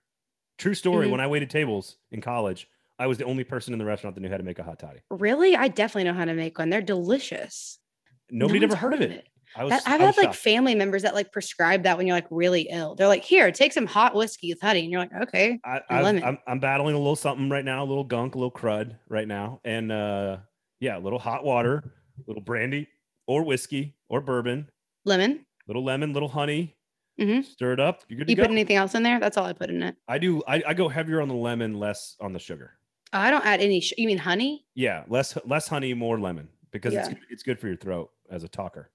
True 0.57 0.73
story. 0.73 1.07
Mhm. 1.07 1.11
When 1.11 1.19
I 1.21 1.27
waited 1.27 1.49
tables 1.49 1.97
in 2.11 2.19
college, 2.19 2.67
I 2.99 3.07
was 3.07 3.17
the 3.17 3.25
only 3.25 3.43
person 3.43 3.71
in 3.71 3.79
the 3.79 3.85
restaurant 3.85 4.15
that 4.15 4.21
knew 4.21 4.29
how 4.29 4.37
to 4.37 4.43
make 4.43 4.59
a 4.59 4.63
hot 4.63 4.79
toddy. 4.79 4.99
Really, 5.09 5.55
I 5.55 5.67
definitely 5.67 6.03
know 6.05 6.13
how 6.17 6.25
to 6.25 6.33
make 6.33 6.57
one. 6.59 6.69
They're 6.69 6.81
delicious. 6.81 7.79
Nobody 8.29 8.59
No 8.59 8.65
ever 8.65 8.75
heard 8.75 8.93
of 8.93 9.01
it. 9.01 9.27
I 9.55 9.63
was. 9.63 9.71
That, 9.71 9.83
I've 9.85 10.01
I 10.01 10.05
was 10.05 10.15
had 10.15 10.25
like 10.25 10.33
family 10.33 10.75
members 10.75 11.03
that 11.03 11.13
like 11.13 11.31
prescribe 11.31 11.83
that 11.83 11.97
when 11.97 12.07
you're 12.07 12.15
like 12.15 12.27
really 12.29 12.67
ill. 12.71 12.95
They're 12.95 13.07
like, 13.07 13.23
here, 13.23 13.51
take 13.51 13.73
some 13.73 13.85
hot 13.85 14.15
whiskey 14.15 14.51
with 14.51 14.61
honey, 14.61 14.81
and 14.81 14.91
you're 14.91 15.01
like, 15.01 15.13
okay. 15.23 15.59
I, 15.63 15.81
I'm, 15.89 16.39
I'm, 16.47 16.59
battling 16.59 16.95
a 16.95 16.97
little 16.97 17.15
something 17.15 17.49
right 17.49 17.63
now, 17.63 17.83
a 17.83 17.85
little 17.85 18.03
gunk, 18.03 18.35
a 18.35 18.37
little 18.37 18.51
crud 18.51 18.95
right 19.09 19.27
now, 19.27 19.59
and 19.63 19.91
uh, 19.91 20.37
yeah, 20.79 20.97
a 20.97 20.99
little 20.99 21.19
hot 21.19 21.43
water, 21.43 21.83
a 22.17 22.23
little 22.27 22.41
brandy 22.41 22.87
or 23.27 23.43
whiskey 23.43 23.95
or 24.09 24.21
bourbon, 24.21 24.69
Lemon. 25.05 25.45
little 25.67 25.83
lemon, 25.83 26.13
little 26.13 26.29
honey. 26.29 26.75
Mm-hmm. 27.19 27.43
Stir 27.43 27.73
it 27.73 27.79
up. 27.79 28.01
You're 28.07 28.17
good 28.17 28.27
to 28.27 28.31
You 28.31 28.37
go. 28.37 28.43
put 28.43 28.51
anything 28.51 28.75
else 28.75 28.95
in 28.95 29.03
there? 29.03 29.19
That's 29.19 29.37
all 29.37 29.45
I 29.45 29.53
put 29.53 29.69
in 29.69 29.83
it. 29.83 29.95
I 30.07 30.17
do. 30.17 30.41
I, 30.47 30.63
I 30.69 30.73
go 30.73 30.89
heavier 30.89 31.21
on 31.21 31.27
the 31.27 31.35
lemon, 31.35 31.79
less 31.79 32.15
on 32.19 32.33
the 32.33 32.39
sugar. 32.39 32.71
Oh, 33.13 33.19
I 33.19 33.29
don't 33.29 33.45
add 33.45 33.61
any. 33.61 33.81
Sh- 33.81 33.93
you 33.99 34.07
mean 34.07 34.17
honey? 34.17 34.65
Yeah, 34.73 35.03
less 35.07 35.37
less 35.45 35.67
honey, 35.67 35.93
more 35.93 36.19
lemon 36.19 36.47
because 36.73 36.93
it's 36.93 37.07
Yeah. 37.07 37.13
good- 37.13 37.25
it's 37.29 37.43
good 37.43 37.59
for 37.59 37.67
your 37.67 37.77
throat 37.77 38.11
as 38.29 38.43
a 38.43 38.49
talker. 38.49 38.91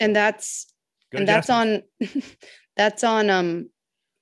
And 0.00 0.16
that's 0.16 0.74
Go 1.12 1.18
and 1.18 1.28
that's 1.28 1.50
on 1.50 1.82
that's 2.76 3.04
on 3.04 3.30
um 3.30 3.70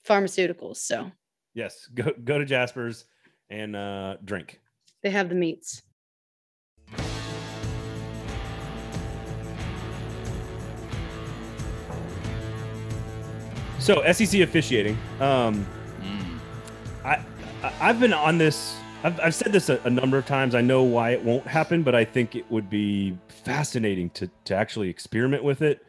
pharmaceuticals. 0.07 0.77
So 0.79 1.11
Yes, 1.55 1.87
go 1.95 2.13
go 2.23 2.39
to 2.39 2.45
Jasper's 2.45 3.07
and 3.49 3.75
uh, 3.75 4.17
drink. 4.25 4.61
they 5.03 5.11
have 5.11 5.29
the 5.29 5.35
meats. 5.35 5.83
So 13.79 14.03
SEC 14.13 14.41
officiating. 14.41 14.97
Um, 15.21 15.67
Mm. 16.03 16.39
I, 17.05 17.23
I 17.63 17.73
I've 17.81 18.01
been 18.01 18.15
on 18.15 18.39
this. 18.39 18.75
I've, 19.03 19.19
I've 19.21 19.35
said 19.35 19.53
this 19.53 19.71
a, 19.71 19.81
a 19.85 19.91
number 19.91 20.19
of 20.19 20.27
times. 20.27 20.55
I 20.55 20.61
know 20.61 20.83
why 20.83 21.11
it 21.11 21.25
won't 21.25 21.47
happen, 21.47 21.83
but 21.83 21.95
I 21.95 22.05
think 22.05 22.37
it 22.37 22.51
would 22.51 22.69
be 22.69 23.17
fascinating 23.29 24.11
to 24.11 24.31
to 24.45 24.55
actually 24.55 24.91
experiment 24.91 25.43
with 25.43 25.63
it. 25.63 25.87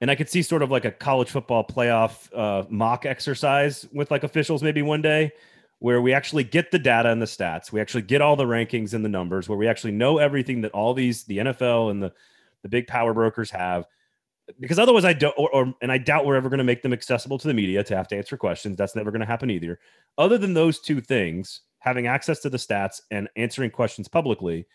And 0.00 0.10
I 0.10 0.14
could 0.14 0.30
see 0.30 0.42
sort 0.42 0.62
of 0.62 0.70
like 0.70 0.84
a 0.84 0.90
college 0.90 1.28
football 1.28 1.64
playoff 1.64 2.28
uh, 2.34 2.64
mock 2.70 3.04
exercise 3.04 3.86
with 3.92 4.10
like 4.10 4.24
officials 4.24 4.62
maybe 4.62 4.80
one 4.80 5.02
day, 5.02 5.32
where 5.78 6.00
we 6.00 6.14
actually 6.14 6.44
get 6.44 6.70
the 6.70 6.78
data 6.78 7.10
and 7.10 7.20
the 7.20 7.26
stats, 7.26 7.70
we 7.70 7.80
actually 7.80 8.02
get 8.02 8.22
all 8.22 8.34
the 8.34 8.44
rankings 8.44 8.94
and 8.94 9.04
the 9.04 9.10
numbers, 9.10 9.46
where 9.46 9.58
we 9.58 9.68
actually 9.68 9.92
know 9.92 10.16
everything 10.16 10.62
that 10.62 10.72
all 10.72 10.94
these 10.94 11.24
the 11.24 11.38
NFL 11.38 11.90
and 11.90 12.02
the 12.02 12.12
the 12.62 12.68
big 12.70 12.86
power 12.86 13.12
brokers 13.12 13.50
have. 13.50 13.84
Because 14.60 14.78
otherwise, 14.78 15.04
I 15.04 15.12
don't, 15.12 15.34
or, 15.36 15.54
or 15.54 15.74
and 15.82 15.92
I 15.92 15.98
doubt 15.98 16.24
we're 16.24 16.36
ever 16.36 16.48
going 16.48 16.58
to 16.58 16.64
make 16.64 16.82
them 16.82 16.94
accessible 16.94 17.38
to 17.38 17.48
the 17.48 17.54
media 17.54 17.84
to 17.84 17.96
have 17.96 18.08
to 18.08 18.16
answer 18.16 18.38
questions. 18.38 18.78
That's 18.78 18.96
never 18.96 19.10
going 19.10 19.20
to 19.20 19.26
happen 19.26 19.50
either 19.50 19.78
other 20.16 20.38
than 20.38 20.54
those 20.54 20.80
two 20.80 21.00
things, 21.00 21.60
having 21.84 22.06
access 22.06 22.40
to 22.40 22.48
the 22.48 22.56
stats 22.56 23.02
and 23.10 23.28
answering 23.36 23.70
questions 23.70 24.08
publicly, 24.08 24.66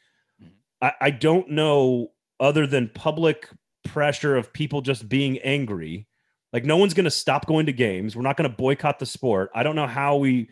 Mhm. 0.42 0.50
I, 0.82 0.94
I 1.02 1.10
don't 1.10 1.50
know 1.50 2.12
other 2.40 2.68
than 2.68 2.90
public 2.94 3.50
pressure 3.84 4.38
of 4.38 4.54
people 4.54 4.82
just 4.82 5.10
being 5.10 5.40
angry. 5.40 6.06
Like 6.54 6.66
no 6.66 6.78
one's 6.78 6.94
going 6.94 7.06
to 7.06 7.12
stop 7.12 7.48
going 7.48 7.66
to 7.66 7.74
games. 7.74 8.16
We're 8.16 8.22
not 8.22 8.38
going 8.38 8.50
to 8.50 8.56
boycott 8.56 9.00
the 9.00 9.06
sport. 9.08 9.50
I 9.56 9.64
don't 9.64 9.76
know 9.76 9.88
how 9.88 10.18
we 10.18 10.50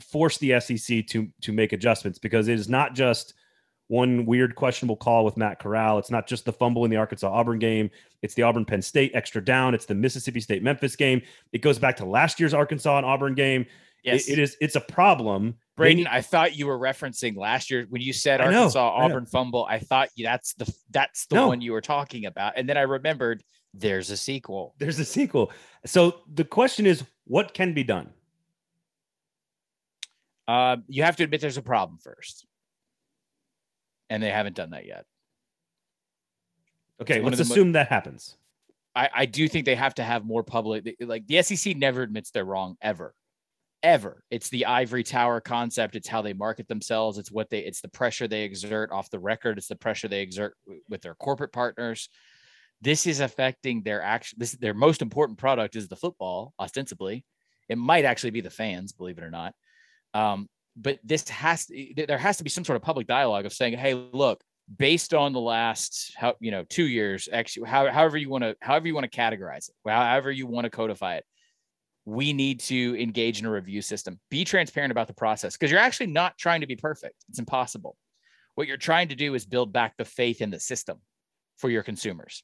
force 0.00 0.38
the 0.38 0.58
SEC 0.60 1.06
to 1.08 1.28
to 1.42 1.52
make 1.52 1.72
adjustments 1.74 2.18
because 2.18 2.48
it 2.48 2.54
is 2.54 2.68
not 2.70 2.94
just 2.94 3.34
one 3.88 4.24
weird 4.24 4.54
questionable 4.54 4.96
call 4.96 5.22
with 5.26 5.36
Matt 5.36 5.58
Corral. 5.58 5.98
It's 5.98 6.10
not 6.10 6.26
just 6.26 6.46
the 6.46 6.52
fumble 6.52 6.86
in 6.86 6.90
the 6.90 6.96
Arkansas 6.96 7.30
Auburn 7.30 7.58
game. 7.58 7.90
It's 8.22 8.32
the 8.32 8.42
Auburn 8.42 8.64
Penn 8.64 8.80
State 8.80 9.10
extra 9.14 9.44
down. 9.44 9.74
It's 9.74 9.84
the 9.84 9.94
Mississippi 9.94 10.40
State 10.40 10.62
Memphis 10.62 10.96
game. 10.96 11.20
It 11.52 11.60
goes 11.60 11.78
back 11.78 11.96
to 11.98 12.06
last 12.06 12.40
year's 12.40 12.54
Arkansas 12.54 12.96
and 12.96 13.04
Auburn 13.04 13.34
game. 13.34 13.66
It- 14.04 14.12
Yes, 14.14 14.28
it 14.28 14.38
is. 14.38 14.56
It's 14.60 14.74
a 14.76 14.80
problem. 14.80 15.56
Braden, 15.76 16.06
I 16.06 16.20
thought 16.20 16.56
you 16.56 16.66
were 16.66 16.78
referencing 16.78 17.36
last 17.36 17.70
year 17.70 17.86
when 17.88 18.02
you 18.02 18.12
said 18.12 18.40
Arkansas 18.40 18.78
know. 18.98 19.04
Auburn 19.04 19.26
fumble. 19.26 19.64
I 19.68 19.78
thought 19.78 20.10
that's 20.18 20.54
the 20.54 20.72
that's 20.90 21.26
the 21.26 21.36
No. 21.36 21.48
one 21.48 21.60
you 21.60 21.72
were 21.72 21.80
talking 21.80 22.26
about, 22.26 22.54
and 22.56 22.68
then 22.68 22.76
I 22.76 22.82
remembered 22.82 23.42
there's 23.74 24.10
a 24.10 24.16
sequel. 24.16 24.74
there's 24.78 24.98
a 24.98 25.04
sequel. 25.04 25.50
So 25.86 26.20
the 26.32 26.44
question 26.44 26.84
is, 26.84 27.04
what 27.24 27.54
can 27.54 27.72
be 27.74 27.84
done? 27.84 28.12
Uh, 30.48 30.76
you 30.88 31.04
have 31.04 31.16
to 31.16 31.24
admit 31.24 31.40
there's 31.40 31.56
a 31.56 31.62
problem 31.62 31.98
first, 32.02 32.44
and 34.10 34.22
they 34.22 34.30
haven't 34.30 34.56
done 34.56 34.70
that 34.70 34.84
yet. 34.86 35.06
Okay, 37.00 37.20
let's 37.20 37.38
the 37.38 37.44
mo- 37.44 37.50
assume 37.52 37.72
that 37.72 37.88
happens. 37.88 38.36
I, 38.94 39.08
I 39.14 39.26
do 39.26 39.48
think 39.48 39.64
they 39.64 39.74
have 39.74 39.94
to 39.94 40.02
have 40.02 40.24
more 40.26 40.42
public 40.42 40.96
like 41.00 41.26
the 41.26 41.40
SEC 41.42 41.76
never 41.76 42.02
admits 42.02 42.30
they're 42.30 42.44
wrong 42.44 42.76
ever. 42.82 43.14
Ever. 43.82 44.22
It's 44.30 44.48
the 44.48 44.66
ivory 44.66 45.02
tower 45.02 45.40
concept. 45.40 45.96
It's 45.96 46.08
how 46.08 46.22
they 46.22 46.32
market 46.32 46.68
themselves. 46.68 47.18
It's 47.18 47.32
what 47.32 47.50
they 47.50 47.60
it's 47.60 47.80
the 47.80 47.88
pressure 47.88 48.28
they 48.28 48.42
exert 48.42 48.92
off 48.92 49.10
the 49.10 49.18
record. 49.18 49.58
It's 49.58 49.66
the 49.66 49.76
pressure 49.76 50.08
they 50.08 50.22
exert 50.22 50.56
w- 50.66 50.82
with 50.88 51.02
their 51.02 51.14
corporate 51.14 51.52
partners. 51.52 52.08
This 52.80 53.06
is 53.06 53.20
affecting 53.20 53.82
their 53.82 54.00
action. 54.00 54.38
This 54.38 54.52
their 54.52 54.74
most 54.74 55.02
important 55.02 55.38
product 55.38 55.74
is 55.74 55.88
the 55.88 55.96
football, 55.96 56.54
ostensibly. 56.60 57.24
It 57.68 57.78
might 57.78 58.04
actually 58.04 58.30
be 58.30 58.40
the 58.40 58.50
fans, 58.50 58.92
believe 58.92 59.18
it 59.18 59.24
or 59.24 59.30
not. 59.30 59.54
Um, 60.14 60.48
but 60.76 60.98
this 61.02 61.28
has 61.28 61.68
there 61.96 62.18
has 62.18 62.36
to 62.36 62.44
be 62.44 62.50
some 62.50 62.64
sort 62.64 62.76
of 62.76 62.82
public 62.82 63.06
dialogue 63.06 63.46
of 63.46 63.52
saying, 63.52 63.76
hey, 63.76 63.94
look, 63.94 64.42
based 64.78 65.12
on 65.12 65.32
the 65.32 65.40
last 65.40 66.12
how 66.16 66.34
you 66.40 66.50
know 66.50 66.64
two 66.68 66.86
years 66.86 67.28
actually 67.32 67.68
how, 67.68 67.90
however 67.90 68.16
you 68.16 68.28
want 68.28 68.44
to 68.44 68.56
however 68.60 68.86
you 68.86 68.94
want 68.94 69.10
to 69.10 69.18
categorize 69.18 69.68
it 69.68 69.74
however 69.84 70.30
you 70.30 70.46
want 70.46 70.64
to 70.64 70.70
codify 70.70 71.16
it 71.16 71.24
we 72.04 72.32
need 72.32 72.60
to 72.60 73.00
engage 73.00 73.38
in 73.40 73.46
a 73.46 73.50
review 73.50 73.80
system 73.82 74.18
be 74.30 74.44
transparent 74.44 74.90
about 74.90 75.06
the 75.06 75.14
process 75.14 75.56
because 75.56 75.70
you're 75.70 75.80
actually 75.80 76.06
not 76.06 76.36
trying 76.38 76.60
to 76.60 76.66
be 76.66 76.76
perfect 76.76 77.14
it's 77.28 77.38
impossible 77.38 77.96
what 78.54 78.66
you're 78.66 78.76
trying 78.76 79.08
to 79.08 79.14
do 79.14 79.34
is 79.34 79.46
build 79.46 79.72
back 79.72 79.96
the 79.96 80.04
faith 80.04 80.40
in 80.40 80.50
the 80.50 80.58
system 80.60 80.98
for 81.56 81.70
your 81.70 81.82
consumers 81.82 82.42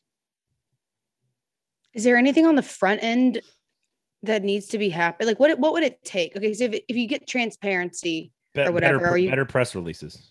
Is 1.94 2.04
there 2.04 2.16
anything 2.16 2.46
on 2.46 2.54
the 2.54 2.62
front 2.62 3.02
end 3.02 3.40
that 4.22 4.42
needs 4.42 4.66
to 4.68 4.78
be 4.78 4.88
happen? 4.90 5.26
Like 5.26 5.38
what 5.40 5.58
what 5.58 5.72
would 5.72 5.84
it 5.84 6.02
take? 6.04 6.36
Okay, 6.36 6.52
so 6.52 6.64
if, 6.64 6.80
if 6.88 6.96
you 6.96 7.06
get 7.06 7.26
transparency, 7.26 8.32
Be- 8.54 8.62
Or 8.62 8.72
whatever, 8.72 8.98
Better, 8.98 9.10
or 9.12 9.18
you- 9.18 9.30
better 9.30 9.44
press 9.44 9.74
releases. 9.74 10.30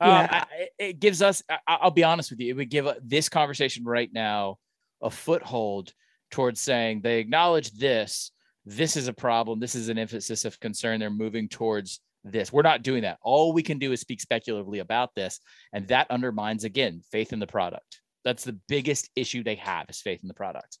Um, 0.00 0.10
Yeah. 0.10 0.44
I- 0.50 0.68
it 0.78 1.00
gives 1.00 1.22
us 1.22 1.42
I- 1.48 1.58
i'll 1.66 1.90
be 1.90 2.04
honest 2.04 2.30
with 2.30 2.40
you 2.40 2.50
it 2.50 2.56
would 2.56 2.70
give 2.70 2.86
uh, 2.86 2.94
this 3.02 3.28
conversation 3.28 3.84
right 3.84 4.10
now 4.12 4.58
a 5.00 5.10
foothold 5.10 5.92
towards 6.32 6.60
saying 6.60 7.00
they 7.00 7.20
acknowledge 7.20 7.70
this 7.72 8.32
this 8.66 8.96
is 8.96 9.06
a 9.06 9.12
problem 9.12 9.60
this 9.60 9.74
is 9.74 9.88
an 9.88 9.98
emphasis 9.98 10.44
of 10.44 10.58
concern 10.58 10.98
they're 10.98 11.10
moving 11.10 11.48
towards 11.48 12.00
this. 12.24 12.52
We're 12.52 12.62
not 12.62 12.82
doing 12.82 13.02
that. 13.02 13.18
All 13.22 13.52
we 13.52 13.62
can 13.62 13.78
do 13.78 13.92
is 13.92 14.00
speak 14.00 14.20
speculatively 14.20 14.78
about 14.78 15.14
this 15.14 15.40
and 15.72 15.86
that 15.88 16.10
undermines 16.10 16.64
again 16.64 17.02
faith 17.10 17.32
in 17.32 17.38
the 17.38 17.46
product. 17.46 18.00
That's 18.24 18.44
the 18.44 18.58
biggest 18.68 19.10
issue 19.16 19.42
they 19.42 19.56
have 19.56 19.86
is 19.88 20.00
faith 20.00 20.20
in 20.22 20.28
the 20.28 20.34
product. 20.34 20.78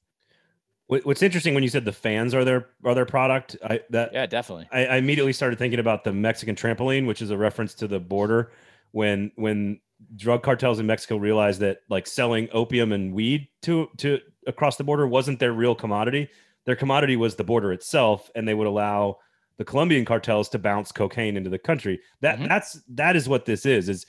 What's 0.86 1.22
interesting 1.22 1.54
when 1.54 1.62
you 1.62 1.70
said 1.70 1.86
the 1.86 1.92
fans 1.92 2.34
are 2.34 2.44
their 2.44 2.68
are 2.84 2.94
their 2.94 3.06
product, 3.06 3.56
I 3.64 3.80
that 3.90 4.10
yeah 4.12 4.26
definitely. 4.26 4.68
I, 4.70 4.84
I 4.84 4.96
immediately 4.96 5.32
started 5.32 5.58
thinking 5.58 5.80
about 5.80 6.04
the 6.04 6.12
Mexican 6.12 6.54
trampoline, 6.54 7.06
which 7.06 7.22
is 7.22 7.30
a 7.30 7.36
reference 7.36 7.72
to 7.74 7.88
the 7.88 7.98
border 7.98 8.52
when 8.90 9.32
when 9.36 9.80
drug 10.16 10.42
cartels 10.42 10.78
in 10.78 10.86
Mexico 10.86 11.16
realized 11.16 11.60
that 11.60 11.78
like 11.88 12.06
selling 12.06 12.48
opium 12.52 12.92
and 12.92 13.12
weed 13.14 13.48
to 13.62 13.88
to 13.98 14.20
across 14.46 14.76
the 14.76 14.84
border 14.84 15.06
wasn't 15.06 15.38
their 15.38 15.52
real 15.52 15.74
commodity. 15.74 16.28
Their 16.64 16.76
commodity 16.76 17.16
was 17.16 17.34
the 17.34 17.44
border 17.44 17.72
itself, 17.72 18.30
and 18.34 18.46
they 18.46 18.54
would 18.54 18.66
allow 18.66 19.18
the 19.58 19.64
Colombian 19.64 20.04
cartels 20.04 20.48
to 20.50 20.58
bounce 20.58 20.92
cocaine 20.92 21.36
into 21.36 21.50
the 21.50 21.58
country. 21.58 22.00
That 22.20 22.38
Mhm. 22.38 22.48
that's 22.48 22.80
that 22.88 23.16
is 23.16 23.28
what 23.28 23.44
this 23.44 23.66
is. 23.66 23.88
Is 23.88 24.06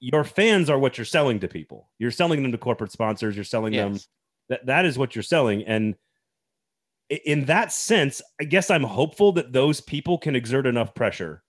your 0.00 0.24
fans 0.24 0.70
are 0.70 0.78
what 0.78 0.96
you're 0.96 1.04
selling 1.04 1.40
to 1.40 1.48
people. 1.48 1.90
You're 1.98 2.10
selling 2.10 2.42
them 2.42 2.52
to 2.52 2.58
corporate 2.58 2.90
sponsors. 2.92 3.34
You're 3.36 3.44
selling 3.44 3.74
them 3.74 3.92
that 4.48 4.66
that 4.66 4.84
is 4.86 4.98
what 4.98 5.14
you're 5.14 5.22
selling 5.22 5.64
and 5.64 5.94
in 7.26 7.44
that 7.44 7.70
sense 7.72 8.22
i 8.40 8.44
guess 8.44 8.70
i'm 8.70 8.82
hopeful 8.82 9.30
that 9.32 9.52
those 9.52 9.80
people 9.80 10.16
can 10.18 10.34
exert 10.34 10.66
enough 10.66 10.94
pressure 10.94 11.42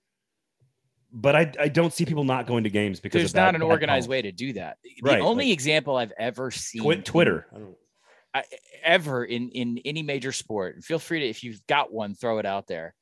but 1.11 1.35
I, 1.35 1.51
I 1.59 1.67
don't 1.69 1.93
see 1.93 2.05
people 2.05 2.23
not 2.23 2.45
going 2.47 2.63
to 2.65 2.69
games 2.69 2.99
because 2.99 3.19
There's 3.19 3.31
of 3.31 3.35
bad- 3.35 3.45
not 3.45 3.55
an 3.55 3.61
bad 3.61 3.67
organized 3.67 4.07
policy. 4.07 4.09
way 4.09 4.21
to 4.23 4.31
do 4.31 4.53
that. 4.53 4.77
The 4.83 4.91
Right, 5.03 5.21
only 5.21 5.45
like- 5.45 5.53
example 5.53 5.95
I've 5.97 6.13
ever 6.17 6.51
seen 6.51 6.81
Twi- 6.81 6.95
Twitter. 6.97 7.47
I 7.53 8.39
I, 8.39 8.43
ever 8.83 9.23
in 9.23 9.49
in 9.51 9.79
any 9.85 10.03
major 10.03 10.33
sport. 10.33 10.75
and 10.75 10.83
Feel 10.83 10.99
free 10.99 11.19
to 11.21 11.25
if 11.25 11.41
you've 11.43 11.65
got 11.67 11.93
one, 11.93 12.15
throw 12.15 12.37
it 12.39 12.45
out 12.45 12.67
there. 12.67 12.93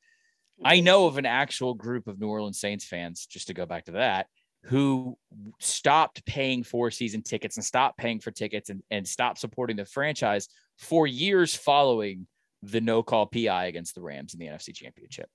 I 0.64 0.78
know 0.78 1.06
of 1.06 1.18
an 1.18 1.26
actual 1.26 1.74
group 1.74 2.06
of 2.06 2.20
New 2.20 2.28
Orleans 2.28 2.60
Saints 2.60 2.84
fans, 2.84 3.26
just 3.26 3.48
to 3.48 3.54
go 3.54 3.66
back 3.66 3.86
to 3.86 3.92
that, 3.92 4.28
who 4.62 5.18
stopped 5.58 6.24
paying 6.24 6.62
for 6.62 6.92
season 6.92 7.22
tickets 7.22 7.56
and 7.56 7.64
stopped 7.64 7.98
paying 7.98 8.20
for 8.20 8.30
tickets 8.30 8.70
and, 8.70 8.80
and 8.92 9.06
stopped 9.08 9.40
supporting 9.40 9.74
the 9.76 9.84
franchise 9.84 10.48
for 10.78 11.08
years 11.08 11.52
following 11.56 12.28
the 12.62 12.80
no 12.80 13.02
call 13.02 13.26
PI 13.26 13.66
against 13.66 13.96
the 13.96 14.00
Rams 14.02 14.32
in 14.34 14.38
the 14.38 14.46
NFC 14.46 14.72
Championship. 14.72 15.28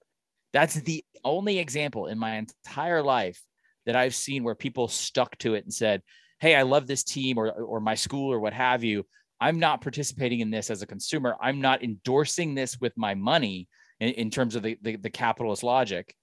That's 0.53 0.75
the 0.75 1.03
only 1.23 1.59
example 1.59 2.07
in 2.07 2.17
my 2.17 2.37
entire 2.37 3.03
life 3.03 3.41
that 3.85 3.95
I've 3.95 4.15
seen 4.15 4.43
where 4.43 4.55
people 4.55 4.87
stuck 4.87 5.37
to 5.39 5.55
it 5.55 5.63
and 5.63 5.73
said, 5.73 6.01
Hey, 6.39 6.55
I 6.55 6.61
love 6.61 6.87
this 6.87 7.03
team 7.03 7.37
or, 7.37 7.49
or 7.49 7.79
my 7.79 7.95
school 7.95 8.31
or 8.31 8.39
what 8.39 8.53
have 8.53 8.83
you. 8.83 9.05
I'm 9.41 9.59
not 9.59 9.81
participating 9.81 10.39
in 10.39 10.51
this 10.51 10.69
as 10.69 10.81
a 10.81 10.87
consumer. 10.87 11.35
I'm 11.41 11.61
not 11.61 11.83
endorsing 11.83 12.55
this 12.55 12.79
with 12.79 12.93
my 12.97 13.13
money 13.15 13.67
in, 13.99 14.09
in 14.09 14.29
terms 14.29 14.55
of 14.55 14.63
the, 14.63 14.77
the, 14.81 14.95
the 14.95 15.09
capitalist 15.09 15.63
logic. 15.63 16.13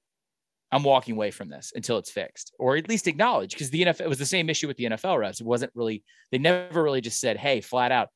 I'm 0.72 0.82
walking 0.82 1.14
away 1.14 1.30
from 1.30 1.48
this 1.48 1.72
until 1.74 1.98
it's 1.98 2.10
fixed, 2.10 2.52
or 2.58 2.76
at 2.76 2.88
least 2.88 3.06
acknowledged 3.06 3.54
because 3.54 3.70
the 3.70 3.82
NFL 3.82 4.00
it 4.00 4.08
was 4.08 4.18
the 4.18 4.26
same 4.26 4.50
issue 4.50 4.66
with 4.66 4.76
the 4.76 4.84
NFL 4.84 5.18
refs. 5.18 5.40
It 5.40 5.46
wasn't 5.46 5.72
really, 5.74 6.02
they 6.32 6.38
never 6.38 6.82
really 6.82 7.00
just 7.00 7.20
said, 7.20 7.36
Hey, 7.36 7.60
flat 7.60 7.92
out, 7.92 8.08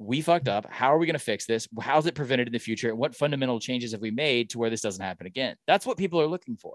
we 0.00 0.22
fucked 0.22 0.48
up. 0.48 0.66
How 0.70 0.92
are 0.94 0.98
we 0.98 1.04
going 1.06 1.14
to 1.14 1.18
fix 1.18 1.44
this? 1.44 1.68
How's 1.80 2.06
it 2.06 2.14
prevented 2.14 2.48
in 2.48 2.52
the 2.52 2.58
future? 2.58 2.88
And 2.88 2.98
what 2.98 3.14
fundamental 3.14 3.60
changes 3.60 3.92
have 3.92 4.00
we 4.00 4.10
made 4.10 4.48
to 4.50 4.58
where 4.58 4.70
this 4.70 4.80
doesn't 4.80 5.04
happen 5.04 5.26
again? 5.26 5.56
That's 5.66 5.84
what 5.84 5.98
people 5.98 6.18
are 6.20 6.26
looking 6.26 6.56
for. 6.56 6.74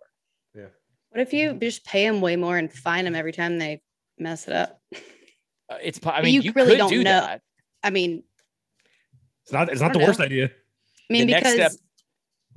Yeah. 0.56 0.68
What 1.10 1.22
if 1.22 1.34
you 1.34 1.54
just 1.56 1.84
pay 1.86 2.06
them 2.08 2.22
way 2.22 2.36
more 2.36 2.58
and 2.58 2.72
fine 2.72 3.04
them 3.04 3.16
every 3.16 3.32
time 3.32 3.58
they 3.58 3.82
mess 4.20 4.48
it 4.48 4.54
up? 4.54 4.80
Uh, 4.94 5.78
it's, 5.82 5.98
po- 5.98 6.12
I 6.12 6.22
mean, 6.22 6.36
you 6.36 6.42
you, 6.42 6.52
really 6.56 6.72
could 6.72 6.78
don't 6.78 6.90
do 6.92 7.04
know. 7.04 7.22
that. 7.22 7.42
I 7.84 7.90
mean, 7.90 8.24
It's 9.44 9.52
not. 9.52 9.70
It's 9.70 9.82
not 9.82 9.94
the 9.94 10.00
don't 10.00 10.08
worst 10.08 10.20
idea. 10.20 10.46
I 10.46 11.14
mean, 11.14 11.26
The 11.26 11.34
next 11.34 11.54
because 11.54 11.72
step- 11.72 11.82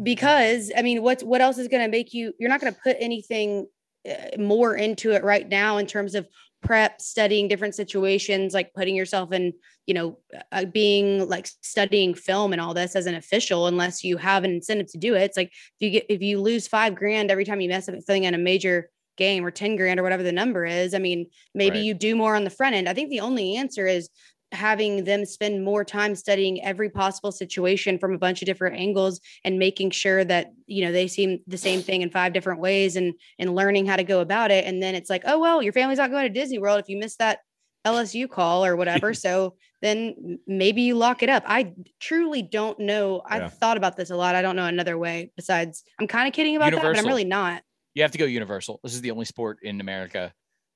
because 0.03 0.73
I 0.77 0.83
mean, 0.83 1.03
what's 1.03 1.25
what 1.25 1.41
else 1.41 1.57
is 1.57 1.69
going 1.69 1.83
to 1.83 1.91
make 1.91 2.13
you? 2.13 2.35
You're 2.39 2.51
not 2.51 2.61
going 2.61 2.75
to 2.75 2.81
put 2.85 2.97
anything 3.01 3.67
uh, 4.09 4.39
more 4.39 4.77
into 4.77 5.13
it 5.13 5.25
right 5.25 5.49
now 5.49 5.79
in 5.79 5.87
terms 5.87 6.15
of 6.15 6.29
prep, 6.63 7.01
studying 7.01 7.49
different 7.49 7.75
situations, 7.75 8.53
like 8.55 8.75
putting 8.75 8.97
yourself 8.97 9.33
in, 9.33 9.53
you 9.87 9.95
know, 9.95 10.19
uh, 10.53 10.65
being 10.65 11.29
like 11.29 11.49
studying 11.63 12.15
film 12.15 12.53
and 12.53 12.61
all 12.61 12.75
this 12.75 12.97
as 12.97 13.07
an 13.07 13.15
official, 13.15 13.67
unless 13.67 14.03
you 14.05 14.17
have 14.17 14.45
an 14.45 14.51
incentive 14.51 14.91
to 14.93 14.99
do 14.99 15.15
it. 15.15 15.23
It's 15.23 15.37
like 15.37 15.49
if 15.49 15.81
you 15.81 15.91
get 15.91 16.07
if 16.09 16.21
you 16.21 16.41
lose 16.41 16.69
five 16.69 16.95
grand 16.95 17.31
every 17.31 17.45
time 17.45 17.61
you 17.61 17.69
mess 17.69 17.89
up 17.89 17.95
filling 18.07 18.25
in 18.25 18.35
a 18.35 18.39
major 18.39 18.91
game 19.17 19.45
or 19.45 19.51
10 19.51 19.77
grand 19.77 19.99
or 19.99 20.03
whatever 20.05 20.23
the 20.23 20.33
number 20.33 20.65
is. 20.65 20.95
I 20.95 20.99
mean, 20.99 21.27
maybe 21.55 21.79
Right. 21.79 21.85
you 21.85 21.95
do 21.95 22.15
more 22.15 22.37
on 22.37 22.45
the 22.45 22.51
front 22.51 22.77
end. 22.77 22.89
I 22.89 22.95
think 22.95 23.11
the 23.11 23.21
only 23.21 23.57
answer 23.57 23.87
is 23.87 24.09
having 24.53 25.05
them 25.05 25.25
spend 25.27 25.65
more 25.65 25.85
time 25.85 26.15
studying 26.15 26.63
every 26.65 26.89
possible 26.89 27.31
situation 27.33 27.99
from 27.99 28.15
a 28.15 28.19
bunch 28.19 28.41
of 28.43 28.47
different 28.47 28.77
angles 28.77 29.21
and 29.45 29.59
making 29.59 29.91
sure 29.91 30.25
that 30.25 30.53
you 30.67 30.83
know 30.85 30.91
they 30.93 31.07
see 31.07 31.43
the 31.47 31.59
same 31.59 31.83
thing 31.83 32.01
in 32.03 32.11
five 32.11 32.33
different 32.33 32.61
ways 32.61 32.97
and 32.97 33.15
and 33.39 33.55
learning 33.55 33.87
how 33.87 33.97
to 33.97 34.05
go 34.05 34.21
about 34.21 34.51
it 34.51 34.65
and 34.65 34.83
then 34.83 34.95
it's 34.95 35.11
like 35.11 35.23
oh 35.27 35.39
well 35.39 35.63
your 35.63 35.73
family's 35.73 35.99
not 35.99 36.11
going 36.11 36.25
to 36.25 36.31
disney 36.41 36.59
world 36.59 36.81
if 36.81 36.89
you 36.89 36.97
miss 36.99 37.17
that 37.17 37.41
lsu 37.87 38.29
call 38.29 38.65
or 38.65 38.75
whatever 38.75 39.13
so 39.27 39.55
then 39.83 40.39
maybe 40.47 40.83
you 40.83 40.95
lock 40.95 41.23
it 41.23 41.29
up 41.29 41.43
i 41.47 41.73
truly 42.01 42.43
don't 42.43 42.79
know 42.81 43.23
i've 43.27 43.43
Yeah. 43.43 43.49
thought 43.51 43.77
about 43.77 43.97
this 43.97 44.11
a 44.11 44.17
lot 44.17 44.35
i 44.35 44.43
don't 44.43 44.57
know 44.57 44.65
another 44.67 44.97
way 44.99 45.31
besides 45.37 45.85
i'm 46.01 46.07
kind 46.07 46.27
of 46.27 46.33
kidding 46.35 46.57
about 46.57 46.71
that 46.73 46.83
but 46.83 46.99
i'm 46.99 47.07
really 47.07 47.25
not 47.25 47.63
You 47.95 48.03
have 48.03 48.13
to 48.13 48.19
go 48.19 48.27
universal. 48.27 48.81
This 48.83 48.95
is 48.95 49.01
the 49.01 49.11
only 49.11 49.25
sport 49.25 49.59
in 49.63 49.81
America 49.81 50.33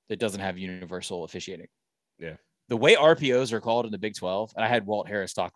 that 0.09 0.19
doesn't 0.19 0.41
have 0.41 0.59
universal 0.59 1.23
officiating. 1.25 1.69
Yeah. 2.19 2.37
The 2.69 2.77
way 2.77 2.95
RPOs 2.95 3.53
are 3.53 3.61
called 3.61 3.87
in 3.87 3.93
the 3.93 3.99
Big 3.99 4.15
12, 4.15 4.53
and 4.57 4.65
I 4.65 4.69
had 4.69 4.87
Walt 4.87 5.09
Harris 5.09 5.35
talk 5.35 5.55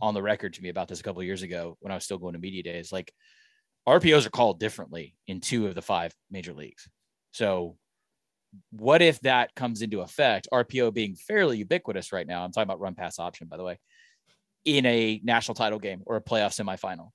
on 0.00 0.14
the 0.14 0.22
record 0.22 0.54
to 0.54 0.62
me 0.62 0.68
about 0.68 0.88
this 0.88 1.00
a 1.00 1.02
couple 1.02 1.22
years 1.22 1.42
ago 1.42 1.76
when 1.80 1.92
I 1.92 1.94
was 1.94 2.04
still 2.04 2.18
going 2.18 2.34
to 2.34 2.38
media 2.38 2.62
days. 2.62 2.92
Like 2.92 3.12
RPOs 3.86 4.26
are 4.26 4.30
called 4.30 4.60
differently 4.60 5.16
in 5.26 5.40
two 5.40 5.66
of 5.66 5.74
the 5.74 5.82
five 5.82 6.12
major 6.30 6.52
leagues. 6.52 6.88
So 7.32 7.76
what 8.70 9.02
if 9.02 9.20
that 9.20 9.54
comes 9.54 9.82
into 9.82 10.00
effect? 10.00 10.48
RPO 10.52 10.92
being 10.92 11.14
fairly 11.14 11.58
ubiquitous 11.58 12.12
right 12.12 12.26
now. 12.26 12.44
I'm 12.44 12.52
talking 12.52 12.68
about 12.68 12.80
run 12.80 12.94
pass 12.94 13.18
option, 13.18 13.48
by 13.48 13.56
the 13.56 13.64
way, 13.64 13.78
in 14.64 14.84
a 14.86 15.20
national 15.22 15.54
title 15.54 15.78
game 15.78 16.02
or 16.06 16.16
a 16.16 16.22
playoff 16.22 16.54
semifinal. 16.58 17.10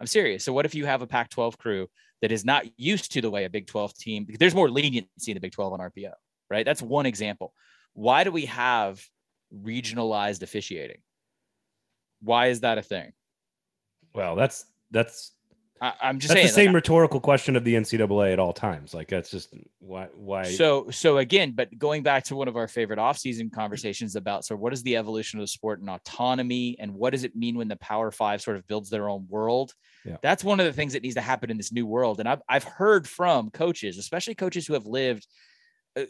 I'm 0.00 0.06
serious. 0.06 0.44
So 0.44 0.52
what 0.52 0.64
if 0.64 0.74
you 0.74 0.86
have 0.86 1.02
a 1.02 1.06
Pac-12 1.06 1.58
crew 1.58 1.88
that 2.22 2.30
is 2.30 2.44
not 2.44 2.64
used 2.76 3.12
to 3.12 3.20
the 3.20 3.30
way 3.30 3.44
a 3.44 3.50
Big 3.50 3.66
12 3.66 3.94
team? 3.94 4.26
There's 4.38 4.54
more 4.54 4.70
leniency 4.70 5.32
in 5.32 5.34
the 5.34 5.40
Big 5.40 5.52
12 5.52 5.72
on 5.72 5.80
RPO, 5.80 6.12
right? 6.50 6.64
That's 6.64 6.82
one 6.82 7.06
example. 7.06 7.52
Why 7.98 8.22
do 8.22 8.30
we 8.30 8.46
have 8.46 9.04
regionalized 9.52 10.42
officiating? 10.42 10.98
Why 12.22 12.46
is 12.46 12.60
that 12.60 12.78
a 12.78 12.82
thing? 12.82 13.10
Well, 14.14 14.36
that's 14.36 14.66
that's 14.92 15.32
I, 15.80 15.94
I'm 16.00 16.20
just 16.20 16.28
that's 16.28 16.38
saying. 16.38 16.46
the 16.46 16.52
same 16.52 16.66
like, 16.66 16.76
rhetorical 16.76 17.18
question 17.18 17.56
of 17.56 17.64
the 17.64 17.74
NCAA 17.74 18.32
at 18.32 18.38
all 18.38 18.52
times. 18.52 18.94
Like 18.94 19.08
that's 19.08 19.32
just 19.32 19.52
why 19.80 20.06
why. 20.14 20.44
so 20.44 20.88
so 20.90 21.18
again, 21.18 21.50
but 21.56 21.76
going 21.76 22.04
back 22.04 22.22
to 22.26 22.36
one 22.36 22.46
of 22.46 22.56
our 22.56 22.68
favorite 22.68 23.00
offseason 23.00 23.50
conversations 23.50 24.14
about 24.14 24.44
so 24.44 24.54
what 24.54 24.72
is 24.72 24.84
the 24.84 24.96
evolution 24.96 25.40
of 25.40 25.42
the 25.42 25.48
sport 25.48 25.80
and 25.80 25.90
autonomy 25.90 26.76
and 26.78 26.94
what 26.94 27.10
does 27.10 27.24
it 27.24 27.34
mean 27.34 27.56
when 27.56 27.66
the 27.66 27.76
Power 27.78 28.12
Five 28.12 28.40
sort 28.42 28.56
of 28.56 28.64
builds 28.68 28.90
their 28.90 29.08
own 29.08 29.26
world? 29.28 29.74
Yeah. 30.04 30.18
That's 30.22 30.44
one 30.44 30.60
of 30.60 30.66
the 30.66 30.72
things 30.72 30.92
that 30.92 31.02
needs 31.02 31.16
to 31.16 31.20
happen 31.20 31.50
in 31.50 31.56
this 31.56 31.72
new 31.72 31.84
world. 31.84 32.20
And 32.20 32.28
I've 32.28 32.42
I've 32.48 32.62
heard 32.62 33.08
from 33.08 33.50
coaches, 33.50 33.98
especially 33.98 34.36
coaches 34.36 34.68
who 34.68 34.74
have 34.74 34.86
lived 34.86 35.26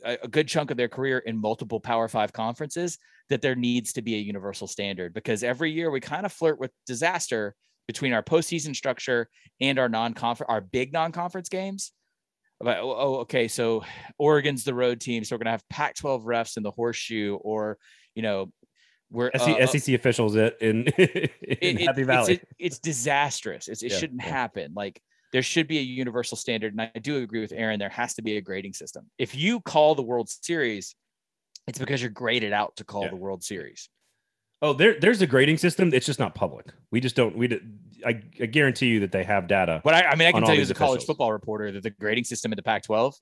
a, 0.04 0.18
a 0.22 0.28
good 0.28 0.48
chunk 0.48 0.70
of 0.70 0.76
their 0.76 0.88
career 0.88 1.18
in 1.18 1.40
multiple 1.40 1.80
Power 1.80 2.08
Five 2.08 2.32
conferences, 2.32 2.98
that 3.28 3.42
there 3.42 3.54
needs 3.54 3.92
to 3.94 4.02
be 4.02 4.14
a 4.14 4.18
universal 4.18 4.66
standard 4.66 5.12
because 5.14 5.42
every 5.42 5.70
year 5.70 5.90
we 5.90 6.00
kind 6.00 6.24
of 6.26 6.32
flirt 6.32 6.58
with 6.58 6.70
disaster 6.86 7.54
between 7.86 8.12
our 8.12 8.22
postseason 8.22 8.74
structure 8.76 9.28
and 9.60 9.78
our 9.78 9.88
non-conference, 9.88 10.48
our 10.50 10.60
big 10.60 10.92
non-conference 10.92 11.48
games. 11.48 11.92
But 12.60 12.78
oh, 12.78 12.94
oh, 12.98 13.14
okay, 13.20 13.46
so 13.48 13.84
Oregon's 14.18 14.64
the 14.64 14.74
road 14.74 15.00
team, 15.00 15.24
so 15.24 15.34
we're 15.36 15.38
gonna 15.38 15.52
have 15.52 15.68
Pac-12 15.70 16.24
refs 16.24 16.56
in 16.56 16.62
the 16.62 16.70
horseshoe, 16.72 17.36
or 17.36 17.78
you 18.14 18.22
know, 18.22 18.50
we're 19.10 19.30
SEC, 19.32 19.48
uh, 19.48 19.52
uh, 19.58 19.66
SEC 19.66 19.94
officials 19.94 20.34
it 20.36 20.56
in, 20.60 20.82
in 20.86 20.92
it- 20.98 21.32
it- 21.40 21.80
Happy 21.82 22.00
it's 22.02 22.06
Valley. 22.06 22.40
It's, 22.58 22.78
disastrous. 22.78 23.68
It's, 23.68 23.82
it 23.82 23.92
Yeah, 23.92 23.98
shouldn't 23.98 24.22
yeah. 24.22 24.30
happen. 24.30 24.72
Like 24.74 25.00
there 25.32 25.42
should 25.42 25.66
be 25.68 25.78
a 25.78 25.82
universal 25.82 26.36
standard, 26.36 26.72
and 26.72 26.80
I 26.94 26.98
do 26.98 27.18
agree 27.18 27.40
with 27.40 27.52
Aaron. 27.52 27.78
There 27.78 27.88
has 27.88 28.14
to 28.14 28.22
be 28.22 28.36
a 28.36 28.40
grading 28.40 28.72
system. 28.74 29.10
If 29.18 29.34
you 29.34 29.60
call 29.60 29.94
the 29.94 30.02
World 30.02 30.28
Series, 30.28 30.94
it's 31.66 31.78
because 31.78 32.00
you're 32.00 32.10
graded 32.10 32.52
out 32.52 32.76
to 32.76 32.84
call 32.84 33.02
Yeah. 33.02 33.10
the 33.10 33.16
World 33.16 33.42
Series. 33.44 33.88
oh, 34.62 34.72
there 34.72 34.98
there's 34.98 35.20
a 35.22 35.26
grading 35.26 35.58
system. 35.58 35.92
It's 35.94 36.06
just 36.06 36.18
not 36.18 36.34
public. 36.34 36.66
We 36.90 37.00
just 37.00 37.14
don't. 37.16 37.36
We. 37.36 37.60
I, 38.06 38.20
I 38.40 38.46
guarantee 38.46 38.86
you 38.86 39.00
that 39.00 39.12
they 39.12 39.24
have 39.24 39.48
data. 39.48 39.80
But 39.84 39.94
I, 39.94 40.02
I 40.10 40.14
mean, 40.16 40.28
I 40.28 40.32
can 40.32 40.44
tell 40.44 40.54
you 40.54 40.62
as 40.62 40.70
a 40.70 40.74
college 40.74 41.04
football 41.04 41.32
reporter 41.32 41.72
that 41.72 41.82
the 41.82 41.90
grading 41.90 42.24
system 42.24 42.52
in 42.52 42.56
the 42.56 42.62
Pac-12 42.62 43.14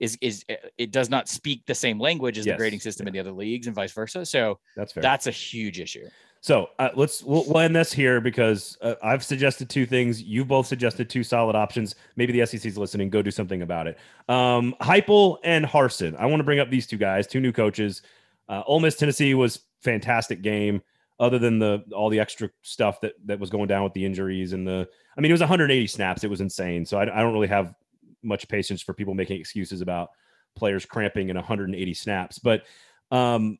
is 0.00 0.16
is 0.20 0.44
it 0.78 0.90
does 0.92 1.10
not 1.10 1.28
speak 1.28 1.62
the 1.66 1.74
same 1.74 1.98
language 2.00 2.38
as 2.38 2.46
Yes, 2.46 2.54
the 2.54 2.58
grading 2.58 2.80
system 2.80 3.06
in 3.06 3.12
the 3.12 3.18
other 3.20 3.32
leagues 3.32 3.66
and 3.66 3.74
vice 3.76 3.92
versa. 3.92 4.24
So 4.24 4.58
That's 4.76 4.92
fair. 4.92 5.02
that's 5.02 5.26
a 5.26 5.30
huge 5.30 5.78
issue. 5.80 6.06
So 6.44 6.68
uh, 6.78 6.90
let's 6.94 7.22
we'll, 7.22 7.42
we'll 7.46 7.60
end 7.60 7.74
this 7.74 7.90
here 7.90 8.20
because 8.20 8.76
uh, 8.82 8.96
I've 9.02 9.24
suggested 9.24 9.70
two 9.70 9.86
things. 9.86 10.22
You 10.22 10.44
both 10.44 10.66
suggested 10.66 11.08
two 11.08 11.24
solid 11.24 11.56
options. 11.56 11.94
Maybe 12.16 12.38
the 12.38 12.44
SEC's 12.44 12.76
listening. 12.76 13.08
Go 13.08 13.22
do 13.22 13.30
something 13.30 13.62
about 13.62 13.86
it. 13.86 13.98
Um, 14.28 14.74
Heupel 14.82 15.38
and 15.42 15.64
Harsin. 15.64 16.14
I 16.18 16.26
want 16.26 16.40
to 16.40 16.44
bring 16.44 16.60
up 16.60 16.68
these 16.68 16.86
two 16.86 16.98
guys, 16.98 17.26
two 17.26 17.40
new 17.40 17.50
coaches. 17.50 18.02
Uh, 18.46 18.62
Ole 18.66 18.80
Miss 18.80 18.94
Tennessee 18.94 19.32
was 19.32 19.60
fantastic 19.80 20.42
game. 20.42 20.82
Other 21.18 21.38
than 21.38 21.60
the 21.60 21.82
all 21.94 22.10
the 22.10 22.20
extra 22.20 22.50
stuff 22.60 23.00
that 23.00 23.14
that 23.24 23.40
was 23.40 23.48
going 23.48 23.68
down 23.68 23.82
with 23.82 23.94
the 23.94 24.04
injuries 24.04 24.52
and 24.52 24.68
the, 24.68 24.86
I 25.16 25.22
mean, 25.22 25.30
it 25.30 25.32
was 25.32 25.40
180 25.40 25.86
snaps. 25.86 26.24
It 26.24 26.30
was 26.30 26.42
insane. 26.42 26.84
So 26.84 26.98
I, 26.98 27.04
I 27.04 27.22
don't 27.22 27.32
really 27.32 27.48
have 27.48 27.74
much 28.22 28.48
patience 28.48 28.82
for 28.82 28.92
people 28.92 29.14
making 29.14 29.40
excuses 29.40 29.80
about 29.80 30.10
players 30.56 30.84
cramping 30.84 31.30
in 31.30 31.36
180 31.36 31.94
snaps. 31.94 32.38
But 32.38 32.64
um, 33.10 33.58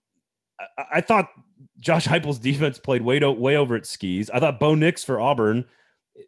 I, 0.61 0.85
I 0.95 1.01
thought 1.01 1.29
Josh 1.81 2.07
Heupel's 2.07 2.39
defense 2.39 2.79
played 2.79 3.03
way 3.03 3.19
to, 3.19 3.31
way 3.31 3.57
over 3.57 3.77
its 3.77 3.91
skis. 3.91 4.31
I 4.31 4.41
thought 4.41 4.61
Bo 4.61 4.75
Nix 4.75 5.03
for 5.05 5.21
Auburn 5.21 5.65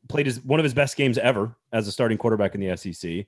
played 0.08 0.26
his 0.26 0.40
one 0.44 0.58
of 0.60 0.64
his 0.64 0.74
best 0.74 0.96
games 0.96 1.16
ever 1.18 1.56
as 1.72 1.86
a 1.88 1.92
starting 1.92 2.18
quarterback 2.18 2.54
in 2.54 2.60
the 2.60 2.76
SEC. 2.76 3.26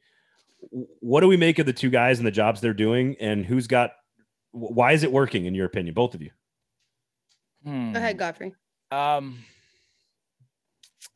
What 0.71 1.21
do 1.21 1.29
we 1.29 1.37
make 1.37 1.59
of 1.61 1.67
the 1.67 1.73
two 1.73 1.91
guys 1.91 2.19
and 2.19 2.27
the 2.27 2.33
jobs 2.33 2.61
they're 2.61 2.75
doing, 2.75 3.17
and 3.21 3.45
who's 3.47 3.67
got? 3.69 3.93
Why 4.51 4.93
is 4.93 5.03
it 5.05 5.13
working 5.13 5.45
in 5.47 5.55
your 5.55 5.67
opinion, 5.67 5.95
both 5.95 6.15
of 6.15 6.23
you? 6.23 6.31
Hmm. 7.65 7.93
go 7.93 7.99
ahead 7.99 8.17
godfrey 8.19 8.55
Um, 8.91 9.39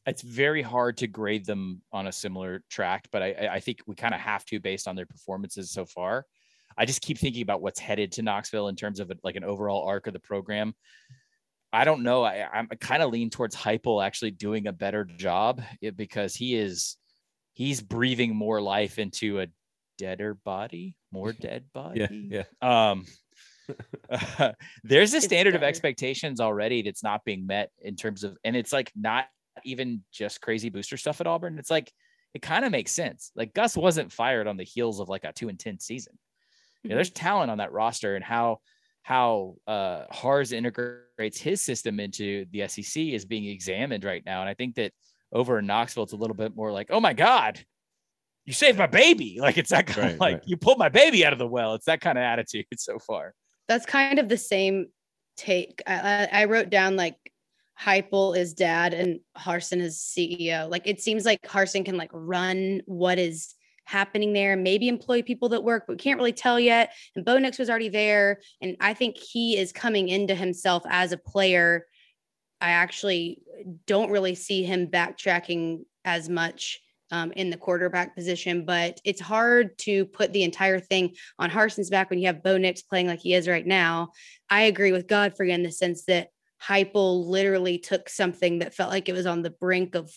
it's 0.07 0.23
very 0.23 0.61
hard 0.63 0.97
to 0.99 1.07
grade 1.07 1.47
them 1.47 1.83
on 1.93 2.09
a 2.09 2.13
similar 2.13 2.63
track, 2.69 3.07
but 3.13 3.23
I, 3.23 3.33
I- 3.33 3.55
I 3.55 3.61
think 3.61 3.81
we 3.87 3.95
kind 3.95 4.15
of 4.15 4.21
have 4.21 4.45
to 4.47 4.59
based 4.61 4.87
on 4.89 4.97
their 4.97 5.07
performances 5.07 5.71
so 5.71 5.85
far. 5.87 6.27
I 6.77 6.85
just 6.85 7.03
keep 7.03 7.19
thinking 7.19 7.43
about 7.43 7.63
what's 7.63 7.81
headed 7.81 8.13
to 8.13 8.23
Knoxville 8.23 8.69
in 8.69 8.77
terms 8.77 9.01
of 9.01 9.11
a, 9.11 9.17
like 9.23 9.37
an 9.37 9.45
overall 9.45 9.87
arc 9.87 10.07
of 10.07 10.13
the 10.13 10.21
program. 10.21 10.75
I 11.73 11.85
don't 11.85 12.03
know. 12.03 12.23
I, 12.23 12.47
I'm 12.53 12.69
kind 12.81 13.03
of 13.03 13.11
lean 13.11 13.31
towards 13.31 13.57
Heupel 13.57 14.05
actually 14.05 14.33
doing 14.33 14.67
a 14.67 14.73
better 14.73 15.05
job 15.05 15.63
because 15.97 16.35
he 16.35 16.55
is 16.55 16.97
he's 17.55 17.81
breathing 17.81 18.35
more 18.35 18.61
life 18.61 18.99
into 18.99 19.41
a 19.41 19.47
deader 19.99 20.35
body, 20.35 20.97
more 21.11 21.33
dead 21.41 21.65
body. 21.73 22.01
Yeah, 22.29 22.45
yeah. 22.63 22.91
Um, 22.91 23.07
there's 24.85 25.15
a 25.15 25.19
It's 25.19 25.27
standard 25.27 25.55
of 25.55 25.63
expectations 25.63 26.41
already 26.41 26.83
that's 26.83 27.03
not 27.03 27.25
being 27.25 27.47
met 27.47 27.71
in 27.81 27.97
terms 27.97 28.25
of, 28.25 28.37
and 28.45 28.57
it's 28.57 28.73
like 28.73 28.93
not 28.95 29.27
even 29.65 30.03
just 30.13 30.41
crazy 30.41 30.69
booster 30.69 30.97
stuff 30.97 31.21
at 31.21 31.27
Auburn. 31.27 31.59
It's 31.59 31.71
like 31.71 31.93
it 32.35 32.43
kind 32.43 32.65
of 32.65 32.73
makes 32.73 32.93
sense. 32.93 33.31
Like 33.37 33.55
Gus 33.55 33.77
wasn't 33.77 34.13
fired 34.13 34.47
on 34.47 34.57
the 34.57 34.65
heels 34.65 35.01
of 35.01 35.09
like 35.09 35.25
a 35.25 35.33
two 35.33 35.49
and 35.49 35.59
ten 35.59 35.79
season. 35.79 36.19
You 36.83 36.91
know, 36.91 36.97
there's 36.97 37.11
talent 37.11 37.51
on 37.51 37.59
that 37.59 37.73
roster, 37.73 38.17
and 38.17 38.25
how 38.25 38.59
how 39.03 39.57
uh 39.67 40.05
Hars 40.11 40.53
integrates 40.53 41.39
his 41.39 41.61
system 41.63 42.01
into 42.01 42.47
the 42.53 42.69
SEC 42.69 43.03
is 43.03 43.25
being 43.25 43.47
examined 43.47 44.05
right 44.05 44.23
now. 44.25 44.41
And 44.41 44.49
I 44.49 44.55
think 44.55 44.77
that 44.77 44.93
over 45.33 45.59
in 45.59 45.67
Knoxville, 45.67 46.05
it's 46.05 46.13
a 46.13 46.17
little 46.17 46.37
bit 46.37 46.55
more 46.55 46.71
like, 46.73 46.89
oh 46.91 47.01
my 47.01 47.13
God, 47.15 47.65
you 48.45 48.53
saved 48.53 48.79
my 48.79 48.87
baby. 48.87 49.39
Like 49.41 49.59
it's 49.59 49.71
that 49.71 49.87
kind 49.87 49.99
Right, 50.07 50.15
of 50.15 50.21
like 50.21 50.35
right. 50.35 50.43
you 50.47 50.57
pulled 50.57 50.79
my 50.79 50.89
baby 50.89 51.25
out 51.25 51.33
of 51.33 51.39
the 51.39 51.47
well. 51.47 51.75
It's 51.75 51.87
that 51.87 52.01
kind 52.01 52.19
of 52.19 52.23
attitude 52.23 52.67
so 52.77 52.99
far. 52.99 53.35
That's 53.69 53.87
kind 53.87 54.19
of 54.19 54.29
the 54.29 54.37
same 54.37 54.87
take. 55.37 55.83
I, 55.87 56.29
I 56.33 56.43
I 56.43 56.45
wrote 56.45 56.71
down 56.71 56.97
like 56.97 57.17
Heupel 57.81 58.37
is 58.37 58.55
dad 58.55 58.95
and 58.95 59.21
Harsin 59.37 59.81
is 59.81 59.99
CEO. 59.99 60.71
Like 60.71 60.87
it 60.87 61.01
seems 61.01 61.25
like 61.25 61.41
Harsin 61.43 61.85
can 61.85 61.97
like 61.97 62.11
run 62.13 62.83
what 62.87 63.19
is 63.19 63.55
happening 63.85 64.33
there, 64.33 64.57
maybe 64.57 64.89
employ 64.89 65.23
people 65.23 65.49
that 65.51 65.65
work, 65.65 65.85
but 65.87 65.95
we 65.95 65.99
can't 65.99 66.19
really 66.19 66.33
tell 66.33 66.59
yet. 66.59 66.93
And 67.15 67.25
Bo 67.25 67.39
Nix 67.39 67.59
was 67.59 67.69
already 67.69 67.89
there, 67.89 68.41
and 68.61 68.77
I 68.81 68.95
think 68.95 69.17
he 69.17 69.57
is 69.57 69.73
coming 69.73 70.09
into 70.09 70.35
himself 70.35 70.83
as 70.89 71.13
a 71.13 71.17
player. 71.19 71.87
I 72.61 72.71
actually 72.71 73.43
don't 73.87 74.11
really 74.11 74.35
see 74.35 74.63
him 74.63 74.87
backtracking 74.87 75.81
as 76.05 76.29
much 76.29 76.81
um, 77.11 77.31
in 77.33 77.51
the 77.51 77.57
quarterback 77.57 78.15
position, 78.17 78.65
but 78.65 78.99
it's 79.05 79.21
hard 79.21 79.77
to 79.79 80.07
put 80.07 80.33
the 80.33 80.45
entire 80.45 80.81
thing 80.81 81.15
on 81.39 81.51
Harsin's 81.51 81.91
back 81.91 82.09
when 82.09 82.19
you 82.19 82.27
have 82.27 82.43
Bo 82.43 82.57
Nix 82.57 82.83
playing 82.83 83.07
like 83.07 83.21
he 83.21 83.35
is 83.35 83.47
right 83.47 83.67
now. 83.67 84.13
I 84.49 84.63
agree 84.63 84.93
with 84.93 85.09
Godfrey 85.09 85.53
in 85.53 85.63
the 85.63 85.71
sense 85.71 86.05
that 86.07 86.29
Heupel 86.67 87.27
literally 87.27 87.79
took 87.79 88.09
something 88.09 88.61
that 88.61 88.75
felt 88.75 88.91
like 88.91 89.09
it 89.09 89.15
was 89.15 89.27
on 89.27 89.43
the 89.43 89.51
brink 89.51 89.95
of 89.95 90.11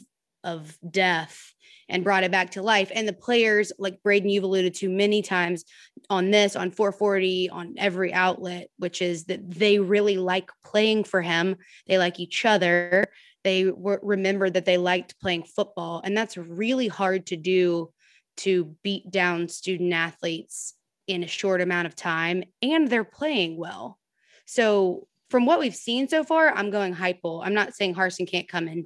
of 0.45 0.77
death 0.89 1.53
and 1.89 2.03
brought 2.03 2.23
it 2.23 2.31
back 2.31 2.51
to 2.51 2.61
life. 2.61 2.91
And 2.93 3.07
the 3.07 3.13
players, 3.13 3.71
like 3.77 4.01
Braden, 4.01 4.29
you've 4.29 4.43
alluded 4.43 4.73
to 4.75 4.89
many 4.89 5.21
times 5.21 5.65
on 6.09 6.31
this, 6.31 6.55
on 6.55 6.71
440, 6.71 7.49
on 7.49 7.75
every 7.77 8.13
outlet, 8.13 8.69
which 8.77 9.01
is 9.01 9.25
that 9.25 9.49
they 9.49 9.79
really 9.79 10.17
like 10.17 10.49
playing 10.63 11.03
for 11.03 11.21
him. 11.21 11.57
They 11.87 11.97
like 11.97 12.19
each 12.19 12.45
other. 12.45 13.05
They 13.43 13.65
were, 13.65 13.99
remember 14.01 14.49
that 14.49 14.65
they 14.65 14.77
liked 14.77 15.19
playing 15.19 15.43
football. 15.43 16.01
And 16.03 16.17
that's 16.17 16.37
really 16.37 16.87
hard 16.87 17.27
to 17.27 17.37
do 17.37 17.91
to 18.37 18.75
beat 18.83 19.11
down 19.11 19.47
student 19.47 19.93
athletes 19.93 20.73
in 21.07 21.23
a 21.23 21.27
short 21.27 21.61
amount 21.61 21.87
of 21.87 21.95
time. 21.95 22.43
And 22.61 22.89
they're 22.89 23.03
playing 23.03 23.57
well. 23.57 23.99
So 24.47 25.07
from 25.29 25.45
what 25.45 25.59
we've 25.59 25.75
seen 25.75 26.07
so 26.07 26.23
far, 26.23 26.49
I'm 26.49 26.71
going 26.71 26.95
Heupel. 26.95 27.45
I'm 27.45 27.53
not 27.53 27.75
saying 27.75 27.95
Harsin 27.95 28.29
can't 28.29 28.47
come 28.47 28.67
in 28.67 28.83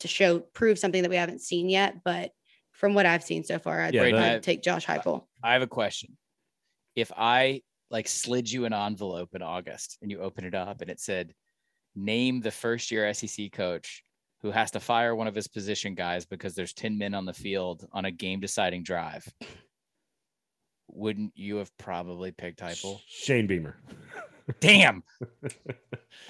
to 0.00 0.08
to 0.08 0.08
show 0.08 0.40
prove 0.40 0.78
something 0.78 1.02
that 1.02 1.10
we 1.10 1.16
haven't 1.16 1.40
seen 1.40 1.68
yet, 1.68 2.02
but 2.04 2.32
from 2.72 2.94
what 2.94 3.06
I've 3.06 3.22
seen 3.22 3.44
so 3.44 3.58
far, 3.58 3.80
I'd, 3.80 3.94
Yeah, 3.94 4.00
Braden, 4.02 4.20
I'd 4.20 4.36
I- 4.36 4.38
take 4.40 4.62
Josh 4.62 4.84
Heupel. 4.86 5.24
I 5.42 5.52
have 5.52 5.62
a 5.62 5.66
question. 5.66 6.16
If 6.96 7.12
I 7.16 7.62
like 7.90 8.08
slid 8.08 8.50
you 8.50 8.64
an 8.64 8.72
envelope 8.72 9.34
in 9.34 9.42
August 9.42 9.98
and 10.02 10.10
you 10.10 10.20
open 10.20 10.44
it 10.44 10.54
up 10.54 10.80
and 10.80 10.90
it 10.90 11.00
said, 11.00 11.32
name 11.94 12.40
the 12.40 12.50
first 12.50 12.90
year 12.90 13.12
SEC 13.14 13.52
coach 13.52 14.02
who 14.42 14.50
has 14.50 14.72
to 14.72 14.80
fire 14.80 15.14
one 15.14 15.26
of 15.28 15.34
his 15.34 15.46
position 15.48 15.94
guys 15.94 16.26
because 16.26 16.54
there's 16.54 16.74
10 16.74 16.98
men 16.98 17.14
on 17.14 17.24
the 17.24 17.32
field 17.32 17.86
on 17.92 18.04
a 18.04 18.10
game 18.10 18.40
deciding 18.40 18.82
drive, 18.82 19.26
wouldn't 20.88 21.32
you 21.34 21.56
have 21.56 21.70
probably 21.78 22.32
picked 22.32 22.60
Heupel? 22.60 22.98
Shane 23.06 23.46
Beamer. 23.46 23.76
Damn. 24.60 25.02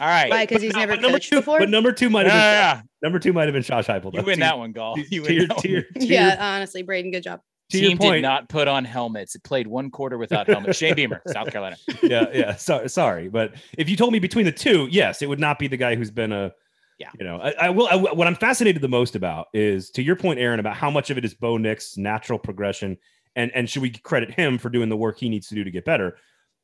All 0.01 0.07
right. 0.09 0.31
Why? 0.31 0.47
Because 0.47 0.62
he's 0.62 0.73
But 0.73 0.79
never 0.81 0.93
number 0.97 1.11
coached 1.19 1.31
two, 1.31 1.37
before. 1.37 1.59
but 1.59 1.69
number 1.71 1.93
two 1.93 2.11
might 2.11 2.27
have 2.27 2.33
been 2.33 2.39
Yeah, 2.41 2.83
number 3.03 3.19
two 3.19 3.33
might 3.33 3.45
have 3.45 3.53
been 3.55 3.62
Josh 3.62 3.87
Heupel. 3.87 4.15
you 4.15 4.23
win 4.23 4.37
To- 4.37 4.41
that 4.41 4.59
one, 4.59 4.73
Gall. 4.73 4.99
You 4.99 5.05
to 5.05 5.21
win 5.21 5.33
your- 5.35 5.47
that 5.49 5.59
to 5.59 5.69
your- 5.69 5.83
one. 5.95 6.01
to 6.01 6.12
yeah, 6.12 6.37
honestly, 6.41 6.83
Braden, 6.83 7.11
good 7.11 7.23
job. 7.23 7.41
to 7.71 7.79
your 7.79 7.89
Team 7.91 7.99
did 7.99 8.05
point- 8.05 8.23
not 8.23 8.49
put 8.49 8.69
on 8.69 8.85
helmets. 8.85 9.35
It 9.35 9.43
played 9.43 9.67
one 9.67 9.91
quarter 9.91 10.19
without 10.19 10.47
helmets. 10.47 10.79
Shane 10.79 10.95
Beamer, 10.95 11.23
South 11.29 11.51
Carolina. 11.51 11.77
yeah, 12.03 12.27
yeah. 12.33 12.55
So, 12.57 12.87
sorry, 12.87 13.29
but 13.29 13.55
if 13.79 13.89
you 13.89 13.97
told 13.97 14.12
me 14.12 14.19
between 14.19 14.45
the 14.45 14.53
two, 14.53 14.87
yes, 14.91 15.23
it 15.23 15.29
would 15.29 15.41
not 15.41 15.59
be 15.59 15.67
the 15.69 15.77
guy 15.77 15.95
who's 15.97 16.11
been 16.11 16.31
a, 16.33 16.53
Yeah. 16.99 17.09
you 17.19 17.25
know, 17.25 17.39
I, 17.41 17.53
I 17.67 17.71
will. 17.71 17.89
I, 17.89 17.97
what 17.97 18.27
I'm 18.27 18.35
fascinated 18.37 18.83
the 18.83 18.89
most 18.89 19.17
about 19.17 19.47
is 19.55 19.91
to 19.91 20.03
your 20.03 20.15
point, 20.17 20.39
Aaron, 20.39 20.61
about 20.61 20.77
how 20.77 20.91
much 20.91 21.11
of 21.11 21.19
it 21.19 21.25
is 21.25 21.35
Bo 21.35 21.57
Nix' 21.57 21.97
natural 21.97 22.39
progression, 22.39 22.97
and 23.35 23.51
and 23.55 23.69
should 23.69 23.83
we 23.83 23.91
credit 23.91 24.31
him 24.31 24.59
for 24.59 24.69
doing 24.71 24.89
the 24.89 24.97
work 24.97 25.19
he 25.19 25.29
needs 25.29 25.49
to 25.49 25.55
do 25.55 25.65
to 25.65 25.71
get 25.71 25.85
better, 25.85 26.17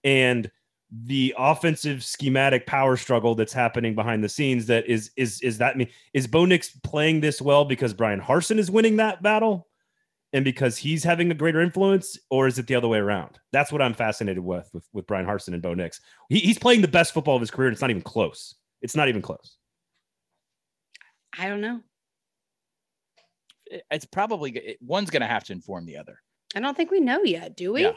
and 0.04 0.50
the 0.90 1.34
offensive 1.38 2.02
schematic 2.02 2.66
power 2.66 2.96
struggle 2.96 3.34
that's 3.34 3.52
happening 3.52 3.94
behind 3.94 4.24
the 4.24 4.28
scenes. 4.28 4.66
That 4.66 4.86
is 4.86 5.10
is 5.16 5.40
is 5.42 5.58
that 5.58 5.76
me? 5.76 5.90
Is 6.14 6.26
Bo 6.26 6.44
Nix 6.44 6.70
playing 6.82 7.20
this 7.20 7.40
well 7.40 7.64
because 7.64 7.94
Bryan 7.94 8.20
Harsin 8.20 8.58
is 8.58 8.70
winning 8.70 8.96
that 8.96 9.22
battle? 9.22 9.68
and 10.32 10.44
because 10.44 10.76
he's 10.76 11.02
having 11.02 11.30
a 11.30 11.34
greater 11.34 11.60
influence, 11.60 12.18
or 12.30 12.46
is 12.46 12.58
it 12.58 12.66
the 12.66 12.74
other 12.74 12.88
way 12.88 12.98
around? 12.98 13.38
That's 13.52 13.72
what 13.72 13.82
I'm 13.82 13.94
fascinated 13.94 14.42
with 14.42 14.70
with, 14.72 14.86
with 14.92 15.06
Bryan 15.06 15.26
Harsin 15.26 15.54
and 15.54 15.62
Bo 15.62 15.74
Nix. 15.74 16.00
He, 16.28 16.38
he's 16.38 16.58
playing 16.58 16.82
the 16.82 16.88
best 16.88 17.12
football 17.12 17.36
of 17.36 17.40
his 17.40 17.50
career, 17.50 17.68
and 17.68 17.74
it's 17.74 17.80
not 17.80 17.90
even 17.90 18.02
close. 18.02 18.54
It's 18.82 18.94
not 18.94 19.08
even 19.08 19.22
close. 19.22 19.56
I 21.38 21.48
don't 21.48 21.60
know. 21.60 21.80
It's 23.90 24.04
probably 24.04 24.76
one's 24.80 25.10
going 25.10 25.20
to 25.20 25.28
have 25.28 25.44
to 25.44 25.52
inform 25.52 25.86
the 25.86 25.96
other. 25.96 26.20
I 26.56 26.60
don't 26.60 26.76
think 26.76 26.90
we 26.90 27.00
know 27.00 27.22
yet, 27.22 27.56
do 27.56 27.72
we? 27.72 27.82
Yeah. 27.82 27.92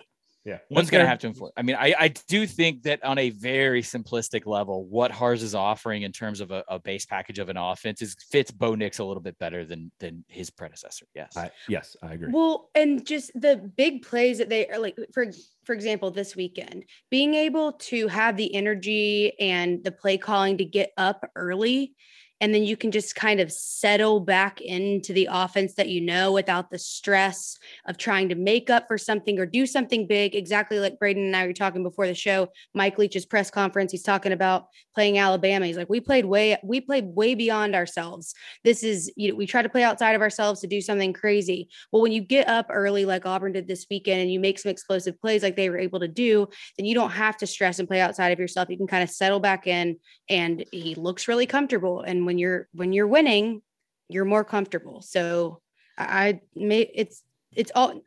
Yeah, 0.45 0.57
One's 0.69 0.89
going 0.89 1.03
to 1.03 1.07
have 1.07 1.19
to 1.19 1.27
inform. 1.27 1.51
I 1.55 1.61
mean, 1.61 1.77
I, 1.77 1.95
I 1.97 2.07
do 2.27 2.45
think 2.45 2.83
that 2.83 3.01
on 3.05 3.17
a 3.17 3.29
very 3.29 3.81
simplistic 3.81 4.45
level, 4.45 4.85
what 4.85 5.09
Hars 5.09 5.41
is 5.41 5.55
offering 5.55 6.03
in 6.03 6.11
terms 6.11 6.41
of 6.41 6.51
a, 6.51 6.65
a 6.67 6.79
base 6.79 7.05
package 7.05 7.39
of 7.39 7.47
an 7.47 7.55
offense 7.55 8.01
is 8.01 8.17
fits 8.29 8.51
Bo 8.51 8.75
Nix 8.75 8.99
a 8.99 9.05
little 9.05 9.23
bit 9.23 9.39
better 9.39 9.63
than 9.63 9.89
than 9.99 10.25
his 10.27 10.49
predecessor. 10.49 11.05
Yes. 11.15 11.37
I, 11.37 11.49
yes, 11.69 11.95
I 12.03 12.13
agree. 12.13 12.27
Well, 12.29 12.69
and 12.75 13.05
just 13.05 13.31
the 13.35 13.71
big 13.77 14.01
plays 14.01 14.37
that 14.39 14.49
they 14.49 14.67
are 14.67 14.79
like, 14.79 14.97
for 15.13 15.27
for 15.63 15.73
example, 15.73 16.11
this 16.11 16.35
weekend, 16.35 16.83
being 17.09 17.35
able 17.35 17.71
to 17.73 18.09
have 18.09 18.35
the 18.35 18.53
energy 18.53 19.39
and 19.39 19.81
the 19.83 19.93
play 19.93 20.17
calling 20.17 20.57
to 20.57 20.65
get 20.65 20.91
up 20.97 21.29
early, 21.37 21.95
and 22.41 22.53
then 22.53 22.63
you 22.63 22.75
can 22.75 22.91
just 22.91 23.15
kind 23.15 23.39
of 23.39 23.51
settle 23.51 24.19
back 24.19 24.59
into 24.61 25.13
the 25.13 25.29
offense 25.31 25.75
that 25.75 25.89
you 25.89 26.01
know 26.01 26.31
without 26.31 26.69
the 26.69 26.79
stress 26.79 27.57
of 27.87 27.97
trying 27.97 28.29
to 28.29 28.35
make 28.35 28.69
up 28.69 28.87
for 28.87 28.97
something 28.97 29.39
or 29.39 29.45
do 29.45 29.65
something 29.65 30.07
big. 30.07 30.35
Exactly 30.35 30.79
like 30.79 30.99
Braden 30.99 31.23
and 31.23 31.35
I 31.35 31.47
were 31.47 31.53
talking 31.53 31.83
before 31.83 32.07
the 32.07 32.13
show. 32.13 32.49
Mike 32.73 32.97
Leach's 32.97 33.25
press 33.25 33.49
conference, 33.49 33.91
he's 33.91 34.03
talking 34.03 34.31
about 34.31 34.67
playing 34.93 35.17
Alabama. 35.17 35.65
He's 35.65 35.77
like, 35.77 35.89
we 35.89 35.99
played 35.99 36.25
way, 36.25 36.57
we 36.63 36.81
played 36.81 37.05
way 37.05 37.35
beyond 37.35 37.75
ourselves. 37.75 38.33
This 38.63 38.83
is, 38.83 39.11
you 39.15 39.29
know, 39.29 39.35
we 39.35 39.45
try 39.45 39.61
to 39.61 39.69
play 39.69 39.83
outside 39.83 40.13
of 40.13 40.21
ourselves 40.21 40.61
to 40.61 40.67
do 40.67 40.81
something 40.81 41.13
crazy. 41.13 41.69
Well, 41.91 42.01
when 42.01 42.11
you 42.11 42.21
get 42.21 42.47
up 42.47 42.67
early, 42.69 43.05
like 43.05 43.25
Auburn 43.25 43.53
did 43.53 43.67
this 43.67 43.85
weekend, 43.89 44.21
and 44.21 44.31
you 44.31 44.39
make 44.39 44.59
some 44.59 44.69
explosive 44.69 45.19
plays 45.19 45.43
like 45.43 45.55
they 45.55 45.69
were 45.69 45.79
able 45.79 45.99
to 45.99 46.07
do, 46.07 46.47
then 46.77 46.85
you 46.85 46.93
don't 46.93 47.11
have 47.11 47.37
to 47.37 47.47
stress 47.47 47.79
and 47.79 47.87
play 47.87 48.01
outside 48.01 48.29
of 48.29 48.39
yourself. 48.39 48.69
You 48.69 48.77
can 48.77 48.87
kind 48.87 49.03
of 49.03 49.09
settle 49.09 49.39
back 49.39 49.67
in, 49.67 49.97
and 50.29 50.63
he 50.71 50.95
looks 50.95 51.27
really 51.27 51.45
comfortable. 51.45 52.01
And 52.01 52.22
when 52.25 52.37
you're 52.37 52.67
when 52.73 52.93
you're 52.93 53.07
winning, 53.07 53.61
you're 54.09 54.25
more 54.25 54.43
comfortable. 54.43 55.01
So 55.01 55.61
I, 55.97 56.41
may 56.55 56.89
it's 56.93 57.23
it's 57.55 57.71
all 57.75 58.01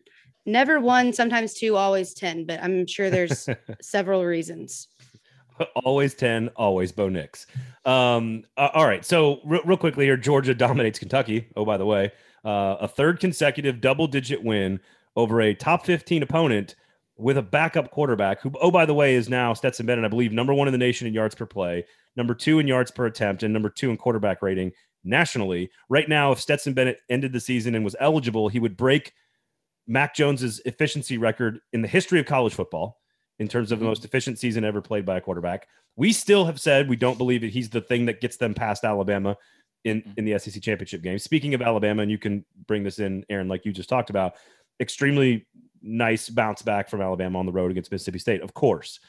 never 0.45 0.81
one, 0.81 1.13
sometimes 1.13 1.55
two, 1.55 1.77
always 1.77 2.15
ten. 2.15 2.47
But 2.47 2.63
I'm 2.63 2.87
sure 2.87 3.11
there's 3.11 3.49
several 3.81 4.25
reasons. 4.25 4.89
always 5.85 6.15
10, 6.15 6.51
always 6.57 6.93
Bo 6.93 7.09
Nix. 7.09 7.47
Um, 7.87 8.45
all 8.59 8.87
right. 8.87 9.05
So, 9.05 9.41
re- 9.45 9.63
real 9.65 9.79
quickly 9.79 10.05
here 10.05 10.17
Georgia 10.17 10.55
dominates 10.55 10.99
Kentucky. 10.99 11.49
Oh, 11.57 11.65
by 11.65 11.79
the 11.79 11.87
way, 11.87 12.13
uh, 12.45 12.77
a 12.81 12.89
third 12.89 13.21
consecutive 13.21 13.81
double 13.81 14.07
digit 14.07 14.43
win 14.43 14.81
over 15.17 15.41
a 15.41 15.55
top 15.55 15.87
15 15.87 16.23
opponent 16.23 16.75
with 17.17 17.39
a 17.39 17.43
backup 17.43 17.91
quarterback 17.91 18.41
who, 18.41 18.53
oh, 18.61 18.71
by 18.71 18.85
the 18.85 18.95
way, 18.95 19.15
is 19.15 19.29
now 19.29 19.55
Stetson 19.55 19.87
Bennett, 19.87 20.05
I 20.05 20.09
believe, 20.09 20.33
number 20.33 20.53
one 20.53 20.69
in 20.69 20.73
the 20.73 20.79
nation 20.79 21.07
in 21.07 21.15
yards 21.15 21.35
per 21.35 21.47
play, 21.47 21.85
number 22.17 22.35
two 22.35 22.59
in 22.59 22.69
yards 22.69 22.91
per 22.91 23.07
attempt, 23.07 23.43
and 23.43 23.53
number 23.53 23.71
two 23.71 23.91
in 23.91 23.97
quarterback 23.97 24.43
rating 24.43 24.73
nationally. 25.03 25.71
Right 25.89 26.09
now, 26.09 26.33
if 26.33 26.41
Stetson 26.41 26.75
Bennett 26.75 27.01
ended 27.09 27.33
the 27.33 27.41
season 27.41 27.75
and 27.75 27.85
was 27.85 27.97
eligible, 28.01 28.49
he 28.49 28.59
would 28.59 28.77
break 28.77 29.13
Mac 29.87 30.15
Jones's 30.15 30.61
efficiency 30.67 31.17
record 31.17 31.61
in 31.73 31.81
the 31.81 31.89
history 31.89 32.21
of 32.21 32.27
college 32.27 32.55
football 32.55 32.99
in 33.39 33.49
terms 33.49 33.73
of 33.73 33.79
the 33.79 33.85
mm-hmm. 33.85 33.91
most 33.91 34.05
efficient 34.05 34.39
season 34.39 34.65
ever 34.65 34.83
played 34.83 35.07
by 35.07 35.17
a 35.17 35.21
quarterback. 35.21 35.69
We 35.97 36.13
still 36.13 36.45
have 36.45 36.61
said 36.61 36.89
we 36.89 36.97
don't 36.97 37.19
believe 37.19 37.41
that 37.43 37.51
he's 37.51 37.71
the 37.71 37.81
thing 37.81 38.07
that 38.07 38.21
gets 38.21 38.37
them 38.37 38.53
past 38.53 38.85
Alabama 38.85 39.37
in, 39.85 40.03
mm-hmm. 40.03 40.13
in 40.17 40.25
the 40.25 40.39
SEC 40.39 40.63
championship 40.63 41.03
game. 41.03 41.19
Speaking 41.19 41.55
of 41.55 41.63
Alabama, 41.63 42.03
and 42.03 42.11
you 42.11 42.19
can 42.19 42.45
bring 42.67 42.83
this 42.83 42.99
in, 42.99 43.25
Aaron, 43.31 43.49
like 43.49 43.65
you 43.65 43.73
just 43.73 43.89
talked 43.89 44.11
about, 44.11 44.35
extremely 44.81 45.47
nice 45.83 46.29
bounce 46.29 46.63
back 46.63 46.89
from 46.89 47.01
Alabama 47.01 47.39
on 47.39 47.47
the 47.47 47.53
road 47.53 47.71
against 47.71 47.91
Mississippi 47.91 48.19
State, 48.19 48.43
of 48.43 48.55
course. 48.55 49.01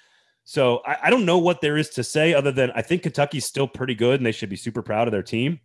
So 0.44 0.82
I, 0.86 0.98
I 1.04 1.10
don't 1.10 1.26
know 1.26 1.40
what 1.40 1.62
there 1.62 1.78
is 1.78 1.90
to 1.92 2.04
say 2.04 2.34
other 2.34 2.52
than 2.52 2.72
I 2.72 2.82
think 2.82 3.04
Kentucky's 3.04 3.46
still 3.46 3.68
pretty 3.68 3.96
good 3.96 4.20
and 4.20 4.26
they 4.26 4.32
should 4.32 4.50
be 4.50 4.56
super 4.56 4.82
proud 4.82 5.08
of 5.08 5.12
their 5.12 5.24
team. 5.24 5.60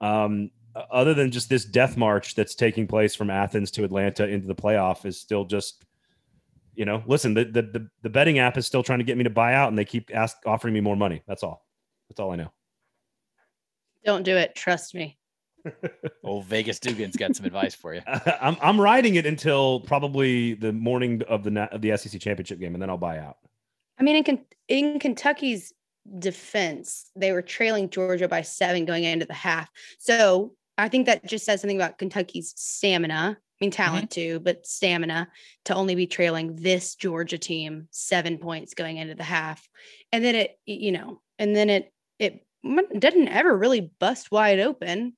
Um, 0.00 0.50
other 0.90 1.14
than 1.14 1.30
just 1.30 1.48
this 1.48 1.64
death 1.64 1.96
march 1.96 2.34
that's 2.34 2.54
taking 2.54 2.86
place 2.86 3.14
from 3.14 3.30
Athens 3.30 3.70
to 3.72 3.84
Atlanta 3.84 4.26
into 4.26 4.46
the 4.46 4.54
playoff, 4.54 5.06
is 5.06 5.20
still 5.20 5.44
just, 5.44 5.84
you 6.74 6.84
know, 6.84 7.02
listen, 7.06 7.34
the 7.34 7.44
the 7.44 7.62
the, 7.62 7.88
the 8.02 8.10
betting 8.10 8.38
app 8.38 8.56
is 8.56 8.66
still 8.66 8.82
trying 8.82 8.98
to 8.98 9.04
get 9.04 9.16
me 9.16 9.24
to 9.24 9.30
buy 9.30 9.54
out, 9.54 9.68
and 9.68 9.78
they 9.78 9.84
keep 9.84 10.10
ask 10.12 10.36
offering 10.46 10.74
me 10.74 10.80
more 10.80 10.96
money. 10.96 11.22
That's 11.28 11.42
all. 11.42 11.64
That's 12.08 12.18
all 12.18 12.32
I 12.32 12.36
know. 12.36 12.52
Don't 14.04 14.24
do 14.24 14.36
it. 14.36 14.54
Trust 14.54 14.94
me. 14.94 15.18
Old 16.22 16.46
Vegas 16.46 16.78
Dugan's 16.78 17.16
got 17.16 17.34
some 17.36 17.46
advice 17.46 17.74
for 17.74 17.94
you. 17.94 18.02
I'm 18.40 18.56
I'm 18.60 18.80
riding 18.80 19.16
it 19.16 19.26
until 19.26 19.80
probably 19.80 20.54
the 20.54 20.72
morning 20.72 21.22
of 21.28 21.44
the 21.44 21.50
na- 21.50 21.68
of 21.72 21.82
the 21.82 21.96
SEC 21.96 22.20
championship 22.20 22.58
game, 22.58 22.74
and 22.74 22.82
then 22.82 22.90
I'll 22.90 22.98
buy 22.98 23.18
out. 23.18 23.38
I 23.98 24.02
mean, 24.02 24.24
in 24.24 24.44
in 24.68 24.98
Kentucky's 24.98 25.72
defense, 26.18 27.10
they 27.16 27.32
were 27.32 27.42
trailing 27.42 27.90
Georgia 27.90 28.28
by 28.28 28.42
seven 28.42 28.84
going 28.84 29.04
into 29.04 29.26
the 29.26 29.34
half. 29.34 29.70
So 29.98 30.54
I 30.76 30.88
think 30.88 31.06
that 31.06 31.24
just 31.24 31.44
says 31.44 31.60
something 31.60 31.76
about 31.76 31.98
Kentucky's 31.98 32.52
stamina. 32.56 33.38
I 33.38 33.64
mean, 33.64 33.70
talent 33.70 34.10
mm-hmm. 34.10 34.20
too, 34.20 34.40
but 34.40 34.66
stamina 34.66 35.28
to 35.66 35.74
only 35.74 35.94
be 35.94 36.06
trailing 36.06 36.56
this 36.56 36.96
Georgia 36.96 37.38
team 37.38 37.86
seven 37.90 38.38
points 38.38 38.74
going 38.74 38.96
into 38.96 39.14
the 39.14 39.22
half, 39.22 39.68
and 40.12 40.24
then 40.24 40.34
it, 40.34 40.58
you 40.66 40.92
know, 40.92 41.20
and 41.38 41.54
then 41.54 41.70
it 41.70 41.92
it 42.18 42.44
didn't 42.64 43.28
ever 43.28 43.56
really 43.56 43.92
bust 43.98 44.30
wide 44.30 44.60
open. 44.60 45.14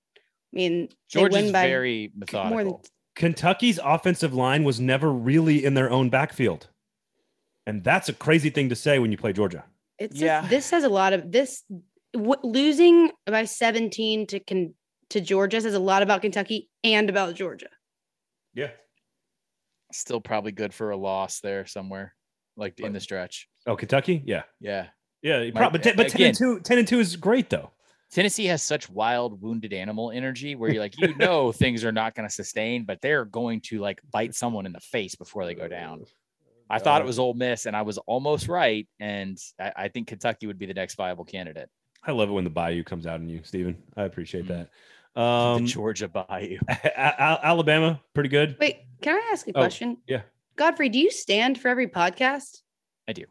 I 0.52 0.56
mean, 0.56 0.86
they 0.88 0.94
Georgia's 1.08 1.42
win 1.44 1.52
by 1.52 1.66
very 1.66 2.12
methodical. 2.16 2.50
more 2.50 2.64
than 2.64 2.74
Kentucky's 3.14 3.78
offensive 3.82 4.34
line 4.34 4.64
was 4.64 4.80
never 4.80 5.12
really 5.12 5.64
in 5.64 5.74
their 5.74 5.90
own 5.90 6.08
backfield. 6.10 6.68
And 7.66 7.82
that's 7.82 8.08
a 8.08 8.12
crazy 8.12 8.50
thing 8.50 8.68
to 8.68 8.76
say 8.76 8.98
when 8.98 9.10
you 9.10 9.18
play 9.18 9.32
Georgia. 9.32 9.64
It's 9.98 10.20
Yeah. 10.20 10.42
yeah. 10.42 10.48
this 10.48 10.70
has 10.70 10.84
a 10.84 10.88
lot 10.88 11.12
of 11.12 11.32
this 11.32 11.64
w- 12.12 12.40
losing 12.42 13.10
by 13.26 13.44
17 13.44 14.26
to 14.28 14.40
can 14.40 14.74
to 15.10 15.20
Georgia 15.20 15.60
says 15.60 15.74
a 15.74 15.78
lot 15.78 16.02
about 16.02 16.22
Kentucky 16.22 16.68
and 16.84 17.08
about 17.08 17.34
Georgia. 17.34 17.68
Yeah. 18.54 18.70
Still 19.92 20.20
probably 20.20 20.52
good 20.52 20.74
for 20.74 20.90
a 20.90 20.96
loss 20.96 21.40
there 21.40 21.64
somewhere, 21.66 22.14
like 22.56 22.78
in 22.80 22.92
the 22.92 23.00
stretch. 23.00 23.48
Oh, 23.66 23.76
Kentucky? 23.76 24.22
Yeah. 24.26 24.42
Yeah. 24.60 24.88
Yeah. 25.22 25.42
you 25.42 25.52
Might- 25.52 25.72
but, 25.72 25.82
ten, 25.82 25.96
but 25.96 26.08
10 26.08 26.12
and 26.12 26.14
again- 26.20 26.34
2, 26.34 26.60
10 26.60 26.78
and 26.78 26.88
2 26.88 27.00
is 27.00 27.16
great 27.16 27.50
though. 27.50 27.70
Tennessee 28.12 28.46
has 28.46 28.62
such 28.62 28.88
wild 28.88 29.40
wounded 29.42 29.72
animal 29.72 30.10
energy 30.10 30.54
where 30.54 30.70
you're 30.72 30.82
like, 30.82 30.98
you 31.00 31.14
know, 31.16 31.52
things 31.52 31.84
are 31.84 31.92
not 31.92 32.14
going 32.14 32.28
to 32.28 32.32
sustain, 32.34 32.84
but 32.84 33.00
they're 33.02 33.24
going 33.24 33.60
to 33.62 33.80
like 33.80 34.00
bite 34.12 34.34
someone 34.34 34.64
in 34.66 34.72
the 34.72 34.80
face 34.80 35.14
before 35.16 35.44
they 35.44 35.54
go 35.54 35.68
down. 35.68 36.04
I 36.70 36.78
thought 36.80 37.00
it 37.00 37.06
was 37.06 37.18
Ole 37.20 37.34
Miss, 37.34 37.66
and 37.66 37.76
I 37.76 37.82
was 37.82 37.98
almost 37.98 38.48
right. 38.48 38.88
And 38.98 39.38
I, 39.60 39.72
I 39.76 39.88
think 39.88 40.08
Kentucky 40.08 40.46
would 40.48 40.58
be 40.58 40.66
the 40.66 40.74
next 40.74 40.96
viable 40.96 41.24
candidate. 41.24 41.68
I 42.04 42.12
love 42.12 42.28
it 42.28 42.32
when 42.32 42.44
the 42.44 42.50
Bayou 42.50 42.82
comes 42.84 43.06
out 43.06 43.20
in 43.20 43.28
you, 43.28 43.40
Steven. 43.44 43.76
I 43.96 44.02
appreciate 44.04 44.46
Mm. 44.46 44.48
that. 45.14 45.20
Um, 45.20 45.62
the 45.64 45.68
Georgia 45.68 46.08
Bayou. 46.08 46.58
A- 46.68 46.74
A- 46.96 47.40
Alabama, 47.46 48.00
pretty 48.14 48.28
good. 48.28 48.56
Wait, 48.60 48.78
can 49.00 49.14
I 49.16 49.30
ask 49.32 49.46
a 49.48 49.50
Oh, 49.50 49.54
question? 49.54 49.96
yeah. 50.06 50.22
Godfrey, 50.56 50.88
do 50.88 50.98
you 50.98 51.10
stand 51.10 51.58
for 51.60 51.68
every 51.68 51.86
podcast? 51.88 52.62
I 53.08 53.12
do. 53.12 53.24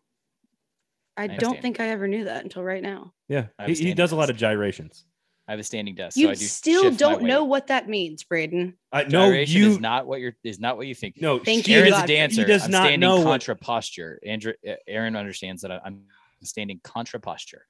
I, 1.18 1.28
have 1.28 1.38
don't 1.40 1.52
stand. 1.52 1.62
think 1.62 1.80
I 1.80 1.90
ever 1.90 2.08
knew 2.08 2.26
that 2.26 2.44
until 2.44 2.64
right 2.64 2.84
now. 2.84 3.14
Yeah. 3.28 3.48
He, 3.62 3.68
he 3.68 3.76
standing 3.76 3.96
does 3.96 4.12
a 4.12 4.16
lot 4.16 4.30
of 4.30 4.38
gyrations. 4.38 5.06
I 5.48 5.52
have 5.52 5.60
a 5.60 5.64
standing 5.64 5.94
desk. 5.94 6.18
You 6.18 6.26
so 6.28 6.32
I 6.32 6.34
do 6.34 6.46
still 6.46 6.92
don't 6.92 7.24
know 7.24 7.44
what 7.44 7.68
that 7.68 7.88
means, 7.88 8.24
Braden. 8.24 8.76
I 8.92 9.04
no, 9.04 9.28
Gyration 9.28 9.62
you 9.62 9.70
is 9.70 9.80
not 9.80 10.08
what 10.08 10.20
you're 10.20 10.36
is 10.44 10.60
not 10.60 10.76
what 10.76 10.88
you 10.88 10.96
think. 10.96 11.22
no. 11.22 11.38
Thank 11.38 11.66
she 11.66 11.74
you, 11.74 11.80
Aaron's 11.80 11.94
does- 11.96 12.04
a 12.04 12.08
dancer. 12.08 12.42
He 12.42 12.48
does 12.48 12.66
I'm 12.66 12.72
not 12.72 12.78
standing 12.80 13.00
know 13.02 13.18
what- 13.18 13.26
contra 13.26 13.56
posture. 13.56 14.20
Andrew, 14.26 14.54
uh, 14.68 14.74
Aaron 14.88 15.16
understands 15.16 15.62
that 15.62 15.72
I- 15.72 15.82
I'm 15.86 16.02
standing 16.42 16.80
contra 16.84 17.20
posture. 17.20 17.68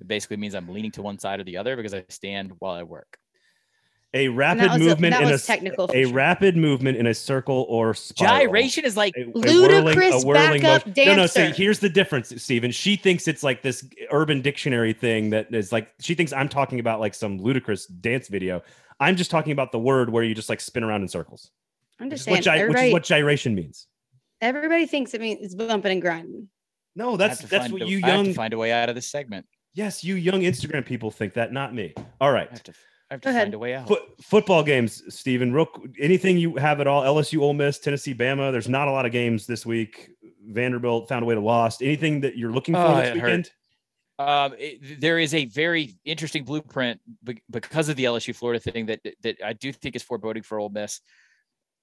It 0.00 0.08
basically 0.08 0.38
means 0.38 0.54
I'm 0.54 0.68
leaning 0.68 0.90
to 0.92 1.02
one 1.02 1.18
side 1.18 1.38
or 1.38 1.44
the 1.44 1.58
other 1.58 1.76
because 1.76 1.92
I 1.94 2.04
stand 2.08 2.52
while 2.58 2.72
I 2.74 2.82
work. 2.82 3.18
A 4.14 4.28
rapid 4.28 4.64
that 4.64 4.72
was, 4.74 4.82
a, 4.82 4.84
movement 4.90 5.14
in 5.14 5.28
a 5.28 5.38
technical. 5.38 5.90
a 5.90 6.04
sure. 6.04 6.12
rapid 6.12 6.54
movement 6.56 6.98
in 6.98 7.06
a 7.06 7.14
circle 7.14 7.64
or 7.70 7.94
spiral. 7.94 8.38
Gyration 8.44 8.84
is 8.84 8.94
like 8.94 9.14
A- 9.16 9.22
a 9.22 9.32
Ludicrous 9.34 9.96
whirling- 9.96 10.22
a 10.22 10.26
whirling 10.26 10.60
backup 10.62 10.86
motion. 10.88 11.06
No, 11.06 11.16
no. 11.16 11.26
See, 11.26 11.50
here's 11.52 11.78
the 11.78 11.88
difference, 11.88 12.42
Steven. 12.42 12.70
She 12.72 12.96
thinks 12.96 13.26
it's 13.26 13.42
like 13.42 13.62
this 13.62 13.88
Urban 14.10 14.42
Dictionary 14.42 14.92
thing 14.92 15.30
that 15.30 15.54
is 15.54 15.72
like 15.72 15.90
she 15.98 16.14
thinks 16.14 16.30
I'm 16.32 16.50
talking 16.50 16.78
about 16.78 17.00
like 17.00 17.14
some 17.14 17.38
ludicrous 17.38 17.86
dance 17.86 18.28
video. 18.28 18.62
I'm 19.00 19.16
just 19.16 19.30
talking 19.30 19.52
about 19.52 19.72
the 19.72 19.78
word 19.78 20.10
where 20.10 20.22
you 20.22 20.34
just 20.34 20.50
like 20.50 20.60
spin 20.60 20.84
around 20.84 21.00
in 21.02 21.08
circles. 21.08 21.50
I'm 21.98 22.08
Which 22.08 22.18
just 22.18 22.28
is, 22.28 22.30
what 22.30 22.44
saying, 22.44 22.44
gy- 22.44 22.50
which 22.50 22.60
everybody, 22.60 22.86
is 22.88 22.92
what 22.92 23.02
gyration 23.04 23.54
means. 23.54 23.86
everybody 24.42 24.84
thinks 24.86 25.14
it 25.14 25.20
means 25.22 25.38
it's 25.40 25.54
bumping 25.54 25.90
and 25.92 26.02
grinding. 26.02 26.48
No, 26.94 27.16
that's 27.16 27.40
that's 27.40 27.70
what 27.72 27.80
a- 27.80 27.86
you 27.86 28.00
I 28.04 28.08
have 28.10 28.20
to 28.20 28.24
young 28.26 28.34
find 28.34 28.52
a 28.52 28.58
way 28.58 28.72
out 28.72 28.90
of 28.90 28.94
this 28.94 29.06
segment. 29.10 29.46
yes, 29.72 30.04
you 30.04 30.16
young 30.16 30.42
Instagram 30.42 30.84
people 30.84 31.10
think 31.10 31.32
that, 31.34 31.50
not 31.52 31.74
me. 31.74 31.94
All 32.20 32.30
right. 32.30 32.50
I 33.12 33.16
have 33.16 33.20
to 33.20 33.24
Go 33.26 33.30
to 33.32 33.36
ahead. 33.36 33.44
find 33.48 33.54
a 33.54 33.58
way 33.58 33.74
out. 33.74 33.88
Foot, 33.88 34.02
football 34.22 34.62
games, 34.62 35.02
Steven. 35.14 35.52
Real, 35.52 35.66
anything 36.00 36.38
you 36.38 36.56
have 36.56 36.80
at 36.80 36.86
all? 36.86 37.02
LSU, 37.02 37.40
Ole 37.42 37.52
Miss, 37.52 37.78
Tennessee, 37.78 38.14
Bama. 38.14 38.50
There's 38.50 38.70
not 38.70 38.88
a 38.88 38.90
lot 38.90 39.04
of 39.04 39.12
games 39.12 39.46
this 39.46 39.66
week. 39.66 40.08
Vanderbilt 40.46 41.10
found 41.10 41.22
a 41.22 41.26
way 41.26 41.34
to 41.34 41.40
lost. 41.42 41.82
Anything 41.82 42.22
that 42.22 42.38
you're 42.38 42.50
looking 42.52 42.74
for 42.74 42.80
Oh, 42.80 42.96
this 42.96 43.08
it 43.10 43.18
hurt. 43.18 43.26
weekend? 43.26 43.50
Um, 44.18 44.54
it, 44.58 44.98
there 45.00 45.18
is 45.18 45.34
a 45.34 45.44
very 45.44 45.94
interesting 46.06 46.44
blueprint 46.44 47.00
be- 47.22 47.42
because 47.50 47.90
of 47.90 47.96
the 47.96 48.04
LSU 48.04 48.34
Florida 48.34 48.58
thing 48.60 48.86
that 48.86 49.00
that 49.22 49.36
I 49.44 49.52
do 49.52 49.72
think 49.72 49.94
is 49.94 50.02
foreboding 50.02 50.42
for 50.42 50.58
Ole 50.58 50.70
Miss. 50.70 51.00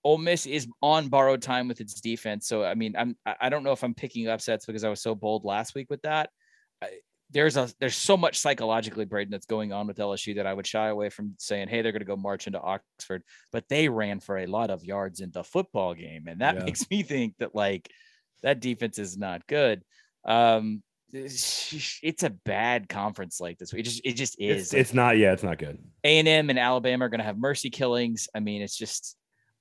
Ole 0.03 0.17
Miss 0.17 0.47
is 0.47 0.67
on 0.81 1.09
borrowed 1.09 1.43
time 1.43 1.67
with 1.67 1.79
its 1.79 2.01
defense, 2.01 2.47
so 2.47 2.63
I 2.63 2.73
mean, 2.73 2.95
I'm 2.97 3.15
I 3.23 3.35
I 3.41 3.49
don't 3.49 3.63
know 3.63 3.71
if 3.73 3.83
I'm 3.83 3.93
picking 3.93 4.27
upsets 4.29 4.65
because 4.65 4.83
I 4.83 4.89
was 4.89 5.01
so 5.01 5.13
bold 5.13 5.45
last 5.45 5.75
week 5.75 5.91
with 5.91 6.01
that. 6.01 6.31
I, 6.81 6.87
there's 7.31 7.57
a 7.57 7.69
there's 7.79 7.95
so 7.95 8.17
much 8.17 8.39
psychologically, 8.39 9.05
Braden, 9.05 9.31
that's 9.31 9.45
going 9.45 9.71
on 9.71 9.85
with 9.87 9.97
LSU 9.97 10.35
that 10.37 10.47
I 10.47 10.53
would 10.53 10.65
shy 10.65 10.87
away 10.87 11.09
from 11.09 11.35
saying, 11.37 11.67
hey, 11.67 11.81
they're 11.81 11.91
going 11.91 12.01
to 12.01 12.05
go 12.05 12.15
march 12.15 12.47
into 12.47 12.59
Oxford, 12.59 13.23
but 13.51 13.67
they 13.69 13.87
ran 13.89 14.19
for 14.19 14.37
a 14.39 14.47
lot 14.47 14.69
of 14.71 14.83
yards 14.83 15.19
in 15.19 15.31
the 15.31 15.43
football 15.43 15.93
game, 15.93 16.27
and 16.27 16.41
that 16.41 16.55
Yeah. 16.55 16.63
makes 16.65 16.89
me 16.89 17.03
think 17.03 17.35
that 17.39 17.53
like 17.53 17.89
that 18.41 18.59
defense 18.59 18.97
is 18.99 19.17
not 19.17 19.45
good. 19.47 19.83
Um, 20.25 20.81
it's 21.11 22.23
a 22.23 22.29
bad 22.29 22.87
conference 22.87 23.39
like 23.41 23.57
this 23.57 23.73
week. 23.73 23.81
It 23.81 23.83
just 23.83 24.01
it 24.05 24.13
just 24.13 24.39
is. 24.39 24.61
It's, 24.61 24.73
it's 24.73 24.93
not. 24.93 25.17
Yeah, 25.17 25.33
it's 25.33 25.43
not 25.43 25.57
good. 25.57 25.79
A 26.03 26.19
and 26.19 26.27
M 26.27 26.49
and 26.49 26.59
Alabama 26.59 27.05
are 27.05 27.09
going 27.09 27.19
to 27.19 27.25
have 27.25 27.37
mercy 27.37 27.69
killings. 27.69 28.27
I 28.33 28.39
mean, 28.39 28.61
it's 28.61 28.75
just 28.77 29.15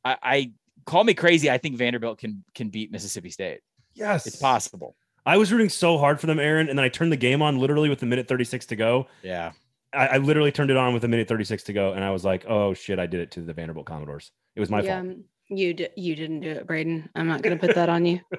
I, 0.05 0.17
I 0.23 0.53
call 0.85 1.05
me 1.05 1.15
crazy. 1.15 1.51
I 1.51 1.59
think 1.59 1.77
Vanderbilt 1.77 2.19
can 2.19 2.45
can 2.55 2.69
beat 2.69 2.93
Mississippi 2.93 3.31
State. 3.31 3.61
Yes, 3.95 4.27
It's 4.27 4.37
possible. 4.37 4.95
I 5.29 5.37
was 5.37 5.53
rooting 5.53 5.69
so 5.69 5.99
hard 5.99 6.19
for 6.19 6.27
them, 6.27 6.41
Aaron, 6.41 6.71
and 6.71 6.79
then 6.79 6.87
I 6.87 6.89
turned 6.89 7.13
the 7.13 7.17
game 7.17 7.43
on 7.43 7.59
literally 7.59 7.91
with 7.91 8.03
a 8.03 8.07
minute 8.07 8.27
36 8.27 8.65
to 8.65 8.77
go. 8.77 9.09
Yeah. 9.23 9.53
I, 9.93 10.07
I 10.07 10.17
literally 10.17 10.51
turned 10.51 10.71
it 10.71 10.79
on 10.79 10.95
with 10.95 11.05
a 11.05 11.09
minute 11.09 11.29
36 11.29 11.65
to 11.65 11.75
go, 11.75 11.93
and 11.93 12.03
I 12.03 12.11
was 12.11 12.25
like, 12.25 12.47
"Oh 12.49 12.73
shit, 12.73 12.99
I 12.99 13.07
did 13.07 13.21
it 13.21 13.31
to 13.33 13.43
the 13.43 13.53
Vanderbilt 13.53 13.85
Commodores. 13.85 14.33
It 14.57 14.61
was 14.61 14.71
my 14.71 14.81
yeah, 14.81 15.03
fault." 15.03 15.19
you 15.51 15.75
di- 15.75 15.91
you 15.97 16.17
didn't 16.17 16.41
do 16.41 16.51
it, 16.51 16.67
Braden. 16.67 17.11
I'm 17.15 17.29
not 17.29 17.43
going 17.43 17.59
to 17.59 17.67
put 17.67 17.75
that 17.77 17.89
on 17.91 18.07
you. 18.07 18.21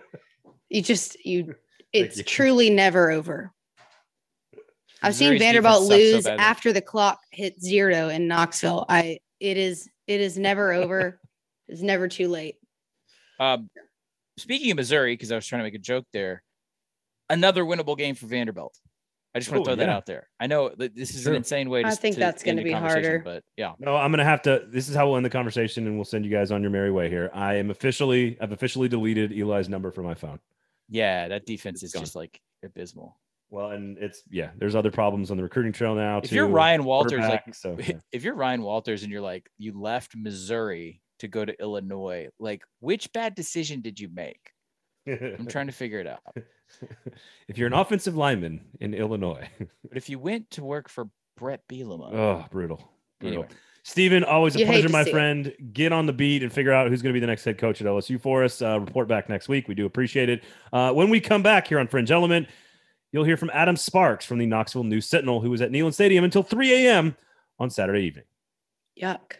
You 0.72 0.84
just 0.84 1.26
you. 1.26 1.56
It's 1.92 2.18
you. 2.18 2.24
truly 2.24 2.70
never 2.70 3.10
over. 3.10 3.52
I've 5.02 5.16
seen 5.16 5.40
Vanderbilt 5.40 5.88
sucks 5.88 5.90
so 5.90 5.96
lose 5.96 6.28
after 6.28 6.72
the 6.72 6.82
clock 6.82 7.22
hit 7.32 7.60
zero 7.60 8.10
in 8.10 8.28
Knoxville. 8.28 8.86
I 8.88 9.18
it 9.40 9.58
is 9.58 9.90
it 10.06 10.22
is 10.22 10.38
never 10.38 10.72
over. 10.72 11.20
it's 11.68 11.82
never 11.82 12.08
too 12.08 12.28
late. 12.28 12.58
Um, 13.40 13.68
speaking 14.38 14.70
of 14.70 14.78
Missouri, 14.78 15.14
because 15.14 15.32
I 15.32 15.36
was 15.36 15.48
trying 15.48 15.62
to 15.62 15.64
make 15.64 15.74
a 15.74 15.80
joke 15.80 16.06
there, 16.14 16.44
another 17.30 17.64
winnable 17.64 17.98
game 17.98 18.16
for 18.16 18.28
Vanderbilt. 18.28 18.78
I 19.36 19.40
just 19.40 19.52
want 19.52 19.64
to 19.64 19.70
throw 19.70 19.76
that 19.76 19.90
out 19.90 20.08
there. 20.08 20.28
I 20.40 20.48
know 20.48 20.70
that 20.78 20.96
this 20.96 21.14
is 21.14 21.22
Sure. 21.22 21.34
an 21.34 21.38
insane 21.38 21.70
way 21.70 21.84
to 21.84 21.88
I 21.88 21.92
think 21.92 22.16
to 22.16 22.20
that's 22.20 22.42
gonna 22.44 22.64
be 22.64 22.72
harder. 22.72 23.20
but 23.20 23.44
yeah. 23.58 23.74
No, 23.78 23.96
I'm 23.96 24.12
gonna 24.12 24.24
have 24.24 24.42
to. 24.44 24.66
This 24.68 24.90
is 24.90 24.96
how 24.96 25.08
we'll 25.08 25.18
end 25.18 25.26
the 25.26 25.30
conversation, 25.30 25.86
and 25.86 25.96
we'll 25.96 26.06
send 26.06 26.26
you 26.26 26.32
guys 26.32 26.52
on 26.52 26.62
your 26.64 26.72
merry 26.72 26.92
way 26.92 27.10
here. 27.10 27.30
I 27.34 27.56
am 27.56 27.70
officially, 27.70 28.38
I've 28.42 28.52
officially 28.52 28.88
deleted 28.88 29.32
Eli's 29.32 29.70
number 29.70 29.92
from 29.92 30.06
my 30.06 30.16
phone. 30.16 30.40
Yeah, 30.90 31.28
that 31.28 31.46
defense 31.46 31.84
is 31.84 31.94
gone. 31.94 32.02
just 32.02 32.16
like 32.16 32.42
abysmal. 32.64 33.18
Well, 33.52 33.70
and 33.72 33.98
it's 34.00 34.24
yeah, 34.32 34.50
there's 34.58 34.76
other 34.76 34.90
problems 34.92 35.30
on 35.30 35.38
the 35.38 35.44
recruiting 35.44 35.74
trail 35.74 35.94
now. 35.94 36.20
If 36.24 36.32
you're 36.32 36.48
too, 36.48 36.54
Ryan 36.54 36.84
Walters, 36.84 37.20
like 37.22 37.54
so 37.54 37.78
yeah. 37.88 38.00
if 38.12 38.24
you're 38.24 38.34
Ryan 38.36 38.64
Walters 38.64 39.04
and 39.04 39.12
you're 39.12 39.22
like 39.22 39.48
you 39.60 39.80
left 39.80 40.16
Missouri 40.16 41.02
to 41.20 41.28
go 41.28 41.46
to 41.46 41.54
Illinois, 41.62 42.30
like 42.40 42.64
which 42.80 43.14
bad 43.14 43.36
decision 43.36 43.82
did 43.82 44.00
you 44.00 44.10
make? 44.12 44.52
I'm 45.08 45.46
trying 45.48 45.68
to 45.68 45.74
figure 45.74 46.00
it 46.00 46.08
out. 46.08 46.22
if 47.48 47.58
you're 47.58 47.68
an 47.68 47.74
offensive 47.74 48.16
lineman 48.16 48.62
in 48.80 48.94
Illinois, 48.94 49.48
But 49.60 49.98
if 49.98 50.10
you 50.10 50.20
went 50.20 50.50
to 50.52 50.64
work 50.64 50.90
for 50.90 51.10
Bret 51.38 51.68
Bielema, 51.68 52.14
oh, 52.14 52.46
brutal, 52.52 52.92
brutal. 53.20 53.44
anyway, 53.44 53.48
Steven, 53.84 54.24
always 54.24 54.56
a 54.56 54.60
You 54.60 54.66
pleasure, 54.66 54.90
my 54.90 55.04
see 55.04 55.10
it. 55.10 55.14
friend. 55.14 55.54
Get 55.74 55.92
on 55.94 56.06
the 56.06 56.14
beat 56.14 56.44
and 56.44 56.52
figure 56.52 56.74
out 56.74 56.90
who's 56.90 57.02
going 57.02 57.12
to 57.12 57.18
be 57.18 57.22
the 57.22 57.28
next 57.28 57.44
head 57.46 57.58
coach 57.58 57.82
at 57.82 57.88
LSU 57.88 58.22
for 58.22 58.44
us. 58.44 58.62
Uh, 58.62 58.80
report 58.80 59.08
back 59.08 59.30
next 59.30 59.48
week. 59.50 59.68
We 59.68 59.74
do 59.76 59.86
appreciate 59.86 60.30
it. 60.30 60.44
Uh, 60.74 60.92
when 60.94 61.10
we 61.10 61.20
come 61.20 61.42
back 61.42 61.68
here 61.68 61.80
on 61.80 61.88
Fringe 61.88 62.12
Element, 62.12 62.48
you'll 63.12 63.24
hear 63.24 63.38
from 63.38 63.50
Adam 63.54 63.76
Sparks 63.76 64.26
from 64.26 64.38
the 64.38 64.46
Knoxville 64.46 64.84
News 64.84 65.08
Sentinel, 65.08 65.42
who 65.42 65.50
was 65.50 65.62
at 65.62 65.72
Neyland 65.72 65.94
Stadium 65.94 66.24
until 66.24 66.44
3 66.44 66.86
a.m. 66.88 67.16
on 67.58 67.70
Saturday 67.70 68.02
evening. 68.02 68.26
Yuck. 69.02 69.38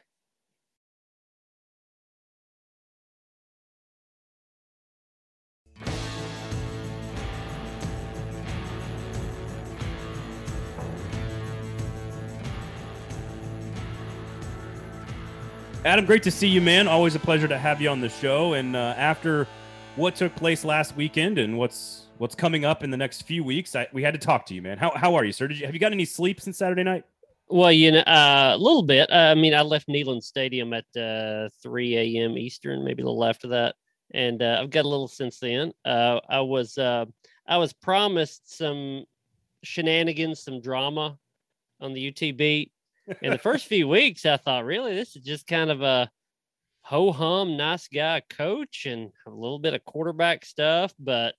Adam, 15.86 16.06
great 16.06 16.24
to 16.24 16.32
see 16.32 16.48
you, 16.48 16.60
man. 16.60 16.90
Always 16.90 17.16
a 17.16 17.20
pleasure 17.20 17.48
to 17.48 17.58
have 17.58 17.82
you 17.82 17.88
on 17.88 18.02
the 18.02 18.10
show. 18.10 18.54
And 18.54 18.76
uh, 18.76 18.94
after 18.98 19.48
what 19.96 20.14
took 20.14 20.36
place 20.36 20.66
last 20.66 20.94
weekend 20.98 21.38
and 21.38 21.58
what's 21.58 22.08
what's 22.18 22.36
coming 22.36 22.66
up 22.66 22.84
in 22.84 22.92
the 22.92 22.98
next 22.98 23.22
few 23.22 23.46
weeks, 23.46 23.78
I, 23.78 23.88
we 23.94 24.04
had 24.04 24.14
to 24.14 24.20
talk 24.20 24.46
to 24.48 24.54
you, 24.54 24.62
man. 24.62 24.78
How, 24.78 24.92
how 24.94 25.16
are 25.16 25.24
you, 25.24 25.32
sir? 25.32 25.48
Did 25.48 25.58
you 25.58 25.66
have 25.66 25.74
you 25.74 25.80
got 25.80 25.94
any 25.94 26.04
sleep 26.04 26.42
since 26.42 26.58
Saturday 26.58 26.84
night? 26.84 27.06
Well, 27.48 27.72
you 27.72 27.94
know, 27.94 28.00
uh, 28.00 28.52
a 28.56 28.58
little 28.58 28.84
bit. 28.84 29.10
Uh, 29.10 29.32
I 29.32 29.36
mean, 29.36 29.54
I 29.54 29.62
left 29.62 29.88
Neyland 29.88 30.22
Stadium 30.22 30.74
at 30.74 30.86
uh, 30.98 31.48
3 31.64 31.98
a.m. 31.98 32.38
Eastern, 32.38 32.84
maybe 32.84 33.02
a 33.02 33.06
little 33.06 33.24
after 33.24 33.48
that, 33.48 33.76
and 34.14 34.42
uh, 34.42 34.60
I've 34.62 34.70
got 34.70 34.84
a 34.84 34.90
little 34.90 35.08
since 35.08 35.40
then. 35.40 35.72
Uh, 35.86 36.20
I 36.30 36.42
was 36.42 36.78
I 36.78 37.58
was 37.58 37.72
promised 37.72 38.58
some 38.58 39.06
shenanigans, 39.64 40.44
some 40.44 40.60
drama 40.60 41.18
on 41.80 41.94
the 41.94 42.10
UT 42.10 42.36
beat. 42.36 42.74
In 43.22 43.32
the 43.32 43.38
first 43.38 43.68
few 43.68 43.88
weeks, 43.88 44.26
I 44.26 44.38
thought, 44.38 44.66
really, 44.66 44.96
this 44.96 45.16
is 45.16 45.24
just 45.24 45.48
kind 45.48 45.70
of 45.70 45.82
a 45.82 46.10
ho 46.82 47.12
hum, 47.12 47.58
nice 47.58 47.88
guy 47.88 48.22
coach 48.30 48.86
and 48.86 49.12
a 49.28 49.30
little 49.30 49.60
bit 49.60 49.74
of 49.74 49.86
quarterback 49.86 50.46
stuff. 50.46 50.94
But 51.00 51.36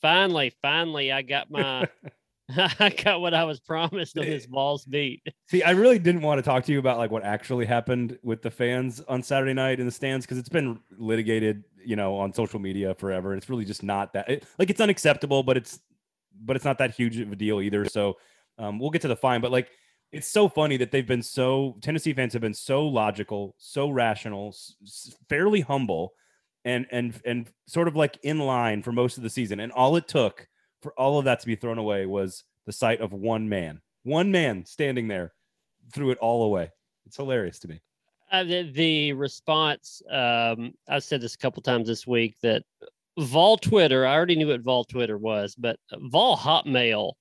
finally, 0.00 0.52
finally, 0.62 1.12
I 1.12 1.22
got 1.22 1.50
my 1.50 1.88
I 2.78 2.90
got 2.90 3.20
what 3.20 3.34
I 3.34 3.44
was 3.44 3.60
promised 3.60 4.18
on 4.18 4.24
this 4.24 4.46
balls 4.46 4.84
beat. 4.84 5.22
See, 5.48 5.62
I 5.62 5.70
really 5.70 5.98
didn't 5.98 6.22
want 6.22 6.38
to 6.38 6.42
talk 6.42 6.64
to 6.64 6.72
you 6.72 6.78
about 6.78 6.98
like 6.98 7.10
what 7.10 7.22
actually 7.22 7.66
happened 7.66 8.18
with 8.22 8.42
the 8.42 8.50
fans 8.50 9.00
on 9.08 9.22
Saturday 9.22 9.52
night 9.52 9.80
in 9.80 9.86
the 9.86 9.92
stands 9.92 10.26
because 10.26 10.38
it's 10.38 10.48
been 10.48 10.80
litigated, 10.98 11.64
you 11.84 11.96
know, 11.96 12.16
on 12.16 12.32
social 12.32 12.58
media 12.58 12.94
forever. 12.94 13.34
It's 13.34 13.48
really 13.48 13.64
just 13.64 13.82
not 13.82 14.12
that 14.14 14.28
it, 14.28 14.46
like 14.58 14.70
it's 14.70 14.80
unacceptable, 14.80 15.42
but 15.42 15.56
it's 15.56 15.80
but 16.42 16.56
it's 16.56 16.64
not 16.64 16.78
that 16.78 16.94
huge 16.94 17.18
of 17.18 17.30
a 17.30 17.36
deal 17.36 17.60
either. 17.60 17.84
So 17.84 18.16
um, 18.58 18.78
we'll 18.78 18.90
get 18.90 19.02
to 19.02 19.08
the 19.08 19.16
fine, 19.16 19.40
but 19.40 19.52
like 19.52 19.70
it's 20.12 20.28
so 20.28 20.48
funny 20.48 20.76
that 20.76 20.90
they've 20.90 21.06
been 21.06 21.22
so 21.22 21.76
Tennessee 21.80 22.12
fans 22.12 22.32
have 22.32 22.42
been 22.42 22.54
so 22.54 22.86
logical, 22.86 23.54
so 23.58 23.88
rational, 23.88 24.48
s- 24.48 25.14
fairly 25.28 25.60
humble, 25.60 26.12
and 26.64 26.86
and 26.90 27.20
and 27.24 27.50
sort 27.66 27.88
of 27.88 27.96
like 27.96 28.18
in 28.22 28.38
line 28.38 28.82
for 28.82 28.92
most 28.92 29.16
of 29.16 29.22
the 29.22 29.30
season. 29.30 29.60
And 29.60 29.72
all 29.72 29.96
it 29.96 30.08
took 30.08 30.46
for 30.82 30.92
all 30.98 31.18
of 31.18 31.24
that 31.26 31.40
to 31.40 31.46
be 31.46 31.56
thrown 31.56 31.78
away 31.78 32.06
was 32.06 32.44
the 32.66 32.72
sight 32.72 33.00
of 33.00 33.12
one 33.12 33.48
man, 33.48 33.80
one 34.02 34.30
man 34.30 34.64
standing 34.64 35.08
there, 35.08 35.32
threw 35.92 36.10
it 36.10 36.18
all 36.18 36.44
away. 36.44 36.70
It's 37.06 37.16
hilarious 37.16 37.58
to 37.60 37.68
me. 37.68 37.80
Uh, 38.32 38.44
the, 38.44 38.70
the 38.72 39.12
response, 39.12 40.02
um, 40.10 40.72
I've 40.88 41.02
said 41.02 41.20
this 41.20 41.34
a 41.34 41.38
couple 41.38 41.62
times 41.62 41.88
this 41.88 42.06
week 42.06 42.36
that 42.42 42.62
Vol 43.18 43.56
Twitter, 43.56 44.06
I 44.06 44.14
already 44.14 44.36
knew 44.36 44.48
what 44.48 44.60
Vol 44.60 44.84
Twitter 44.84 45.18
was, 45.18 45.56
but 45.56 45.78
Vol 45.92 46.36
Hotmail 46.36 47.14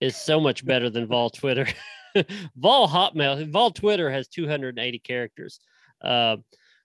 is 0.00 0.16
so 0.16 0.40
much 0.40 0.64
better 0.64 0.88
than 0.88 1.06
Vol 1.06 1.30
Twitter. 1.30 1.66
Vol 2.56 2.88
Hotmail, 2.88 3.50
Vol 3.50 3.70
Twitter 3.70 4.10
has 4.10 4.28
280 4.28 4.98
characters. 5.00 5.60
Uh, 6.02 6.36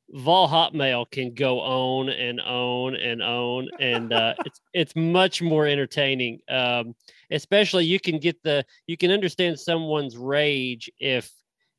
Vol 0.10 0.48
Hotmail 0.48 1.10
can 1.10 1.34
go 1.34 1.60
on 1.60 2.10
and 2.10 2.40
on 2.42 2.96
and 2.96 3.22
on, 3.22 3.70
and 3.80 4.14
uh, 4.14 4.36
it's 4.46 4.62
it's 4.74 4.96
much 4.96 5.42
more 5.42 5.66
entertaining. 5.66 6.40
Um, 6.50 6.94
especially 7.32 7.86
you 7.86 8.00
can 8.00 8.20
get 8.20 8.42
the 8.44 8.66
you 8.86 8.98
can 8.98 9.12
understand 9.12 9.60
someone's 9.60 10.18
rage 10.18 10.92
if 11.00 11.32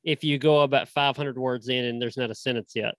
if 0.03 0.23
you 0.25 0.39
go 0.39 0.61
about 0.61 0.89
500 0.89 1.39
words 1.39 1.69
in 1.69 1.85
and 1.85 2.01
there's 2.01 2.17
not 2.17 2.31
a 2.31 2.35
sentence 2.35 2.73
yet. 2.75 2.95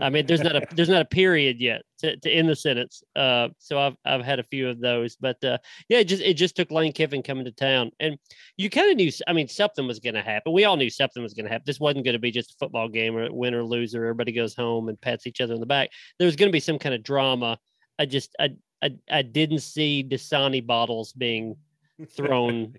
I 0.00 0.10
mean, 0.10 0.26
there's 0.26 0.42
not 0.42 0.56
a 0.56 0.62
there's 0.74 0.88
not 0.88 1.02
a 1.02 1.06
period 1.06 1.60
yet 1.60 1.82
to, 1.98 2.16
to 2.16 2.30
end 2.30 2.48
the 2.48 2.56
sentence. 2.56 3.02
Uh, 3.16 3.48
so 3.58 3.78
I've 3.80 3.96
I've 4.04 4.24
had 4.24 4.38
a 4.38 4.44
few 4.44 4.68
of 4.68 4.80
those, 4.80 5.16
but 5.16 5.42
uh, 5.44 5.58
yeah, 5.88 5.98
it 5.98 6.04
just 6.04 6.22
it 6.22 6.34
just 6.34 6.56
took 6.56 6.70
Lane 6.70 6.92
Kiffin 6.92 7.22
coming 7.22 7.44
to 7.44 7.52
town, 7.52 7.90
and 7.98 8.16
you 8.56 8.70
kind 8.70 8.90
of 8.90 8.96
knew. 8.96 9.10
I 9.26 9.32
mean, 9.32 9.48
something 9.48 9.86
was 9.86 9.98
going 9.98 10.14
to 10.14 10.22
happen. 10.22 10.52
We 10.52 10.64
all 10.64 10.76
knew 10.76 10.90
something 10.90 11.22
was 11.22 11.34
going 11.34 11.46
to 11.46 11.50
happen. 11.50 11.64
This 11.66 11.80
wasn't 11.80 12.04
going 12.04 12.14
to 12.14 12.20
be 12.20 12.30
just 12.30 12.52
a 12.52 12.56
football 12.58 12.88
game 12.88 13.16
or 13.16 13.32
win 13.32 13.54
or 13.54 13.64
lose 13.64 13.94
or 13.94 14.04
everybody 14.04 14.32
goes 14.32 14.54
home 14.54 14.88
and 14.88 15.00
pats 15.00 15.26
each 15.26 15.40
other 15.40 15.54
in 15.54 15.60
the 15.60 15.66
back. 15.66 15.90
There 16.18 16.26
was 16.26 16.36
going 16.36 16.48
to 16.48 16.52
be 16.52 16.60
some 16.60 16.78
kind 16.78 16.94
of 16.94 17.02
drama. 17.02 17.58
I 17.98 18.06
just 18.06 18.34
I 18.38 18.50
I, 18.82 18.96
I 19.10 19.22
didn't 19.22 19.60
see 19.60 20.06
Dasani 20.08 20.64
bottles 20.64 21.12
being 21.12 21.56
thrown 22.16 22.74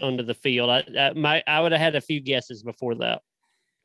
onto 0.00 0.22
the 0.22 0.34
field. 0.34 0.70
I, 0.70 0.84
I 0.98 1.12
my 1.12 1.42
I 1.46 1.60
would 1.60 1.72
have 1.72 1.80
had 1.80 1.96
a 1.96 2.00
few 2.00 2.20
guesses 2.20 2.62
before 2.62 2.94
that 2.96 3.20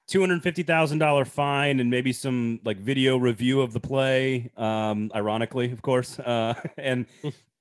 two 0.07 0.21
hundred 0.21 0.41
fifty 0.41 0.63
thousand 0.63 0.99
dollar 0.99 1.25
fine 1.25 1.79
and 1.79 1.89
maybe 1.89 2.11
some 2.13 2.59
like 2.63 2.77
video 2.77 3.17
review 3.17 3.61
of 3.61 3.73
the 3.73 3.79
play. 3.79 4.49
Um, 4.57 5.11
ironically, 5.13 5.71
of 5.71 5.81
course, 5.81 6.19
uh, 6.19 6.55
and 6.77 7.05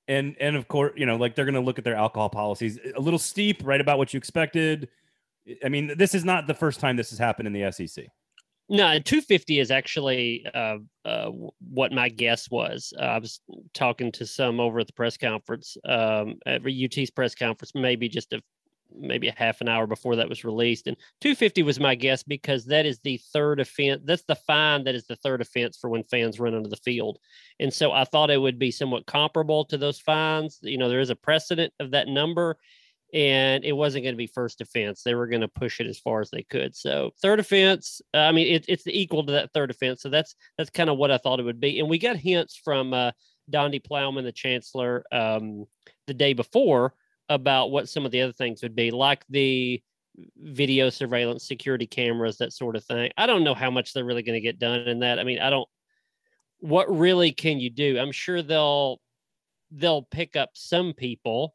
and 0.07 0.35
and 0.39 0.55
of 0.55 0.67
course, 0.67 0.93
you 0.95 1.05
know, 1.05 1.17
like 1.17 1.35
they're 1.35 1.45
gonna 1.45 1.61
look 1.61 1.77
at 1.77 1.83
their 1.83 1.95
alcohol 1.95 2.29
policies. 2.29 2.79
A 2.95 2.99
little 2.99 3.19
steep, 3.19 3.61
right 3.63 3.81
about 3.81 3.97
what 3.97 4.13
you 4.13 4.17
expected. 4.17 4.89
I 5.63 5.69
mean, 5.69 5.93
this 5.97 6.13
is 6.13 6.25
not 6.25 6.47
the 6.47 6.53
first 6.53 6.79
time 6.79 6.97
this 6.97 7.09
has 7.11 7.19
happened 7.19 7.47
in 7.47 7.53
the 7.53 7.71
SEC. 7.71 8.05
No, 8.69 8.99
250 8.99 9.59
is 9.59 9.71
actually 9.71 10.45
uh, 10.53 10.79
uh, 11.05 11.31
what 11.71 11.93
my 11.93 12.09
guess 12.09 12.51
was. 12.51 12.91
Uh, 12.99 13.03
I 13.03 13.17
was 13.17 13.39
talking 13.73 14.11
to 14.13 14.25
some 14.25 14.59
over 14.59 14.79
at 14.79 14.87
the 14.87 14.93
press 14.93 15.15
conference, 15.15 15.77
um, 15.85 16.35
at 16.45 16.63
UT's 16.65 17.09
press 17.09 17.33
conference, 17.33 17.71
maybe 17.75 18.09
just 18.09 18.33
a 18.33 18.41
maybe 18.95 19.27
a 19.27 19.35
half 19.35 19.61
an 19.61 19.67
hour 19.67 19.87
before 19.87 20.15
that 20.15 20.29
was 20.29 20.43
released. 20.43 20.87
And 20.87 20.97
250 21.21 21.63
was 21.63 21.79
my 21.79 21.95
guess 21.95 22.23
because 22.23 22.65
that 22.65 22.85
is 22.85 22.99
the 22.99 23.19
third 23.33 23.59
offense. 23.59 24.01
That's 24.05 24.23
the 24.23 24.35
fine 24.35 24.83
that 24.85 24.95
is 24.95 25.05
the 25.07 25.15
third 25.17 25.41
offense 25.41 25.77
for 25.77 25.89
when 25.89 26.03
fans 26.03 26.39
run 26.39 26.55
onto 26.55 26.69
the 26.69 26.77
field. 26.77 27.19
And 27.59 27.73
so 27.73 27.91
I 27.91 28.03
thought 28.03 28.31
it 28.31 28.41
would 28.41 28.59
be 28.59 28.71
somewhat 28.71 29.05
comparable 29.05 29.65
to 29.65 29.77
those 29.77 29.99
fines. 29.99 30.59
You 30.61 30.77
know, 30.77 30.89
there 30.89 30.99
is 30.99 31.09
a 31.09 31.15
precedent 31.15 31.73
of 31.79 31.91
that 31.91 32.07
number. 32.07 32.57
And 33.13 33.63
it 33.63 33.71
wasn't 33.71 34.03
going 34.03 34.15
to 34.15 34.17
be 34.17 34.27
first 34.27 34.59
offense. 34.59 35.01
They 35.01 35.15
were 35.15 35.27
going 35.27 35.41
to 35.41 35.47
push 35.47 35.79
it 35.79 35.87
as 35.87 35.97
far 35.97 36.19
as 36.19 36.29
they 36.29 36.43
could. 36.43 36.75
So 36.75 37.11
third 37.21 37.39
offense, 37.39 38.01
I 38.13 38.33
mean, 38.33 38.53
it, 38.53 38.65
it's 38.67 38.85
equal 38.85 39.25
to 39.25 39.31
that 39.31 39.53
third 39.53 39.71
offense. 39.71 40.01
So 40.01 40.09
that's 40.09 40.35
that's 40.57 40.69
kind 40.69 40.89
of 40.89 40.97
what 40.97 41.09
I 41.09 41.17
thought 41.17 41.39
it 41.39 41.43
would 41.43 41.61
be. 41.61 41.79
And 41.79 41.89
we 41.89 41.99
got 41.99 42.17
hints 42.17 42.59
from 42.61 42.93
uh, 42.93 43.11
Donde 43.49 43.81
Plowman, 43.81 44.25
the 44.25 44.33
chancellor, 44.33 45.05
um, 45.13 45.67
the 46.07 46.13
day 46.13 46.33
before 46.33 46.95
about 47.29 47.71
what 47.71 47.89
some 47.89 48.05
of 48.05 48.11
the 48.11 48.21
other 48.21 48.33
things 48.33 48.61
would 48.63 48.75
be, 48.75 48.91
like 48.91 49.25
the 49.29 49.81
video 50.37 50.89
surveillance, 50.89 51.47
security 51.47 51.85
cameras, 51.85 52.37
that 52.37 52.53
sort 52.53 52.75
of 52.75 52.83
thing. 52.83 53.11
I 53.17 53.25
don't 53.25 53.43
know 53.43 53.53
how 53.53 53.69
much 53.69 53.93
they're 53.93 54.05
really 54.05 54.23
going 54.23 54.35
to 54.35 54.41
get 54.41 54.59
done 54.59 54.81
in 54.81 54.99
that. 54.99 55.19
I 55.19 55.23
mean, 55.23 55.39
I 55.39 55.49
don't. 55.49 55.67
What 56.59 56.89
really 56.93 57.31
can 57.31 57.59
you 57.59 57.69
do? 57.69 57.99
I'm 57.99 58.11
sure 58.11 58.41
they'll 58.41 58.99
they'll 59.71 60.03
pick 60.03 60.35
up 60.35 60.51
some 60.53 60.93
people, 60.93 61.53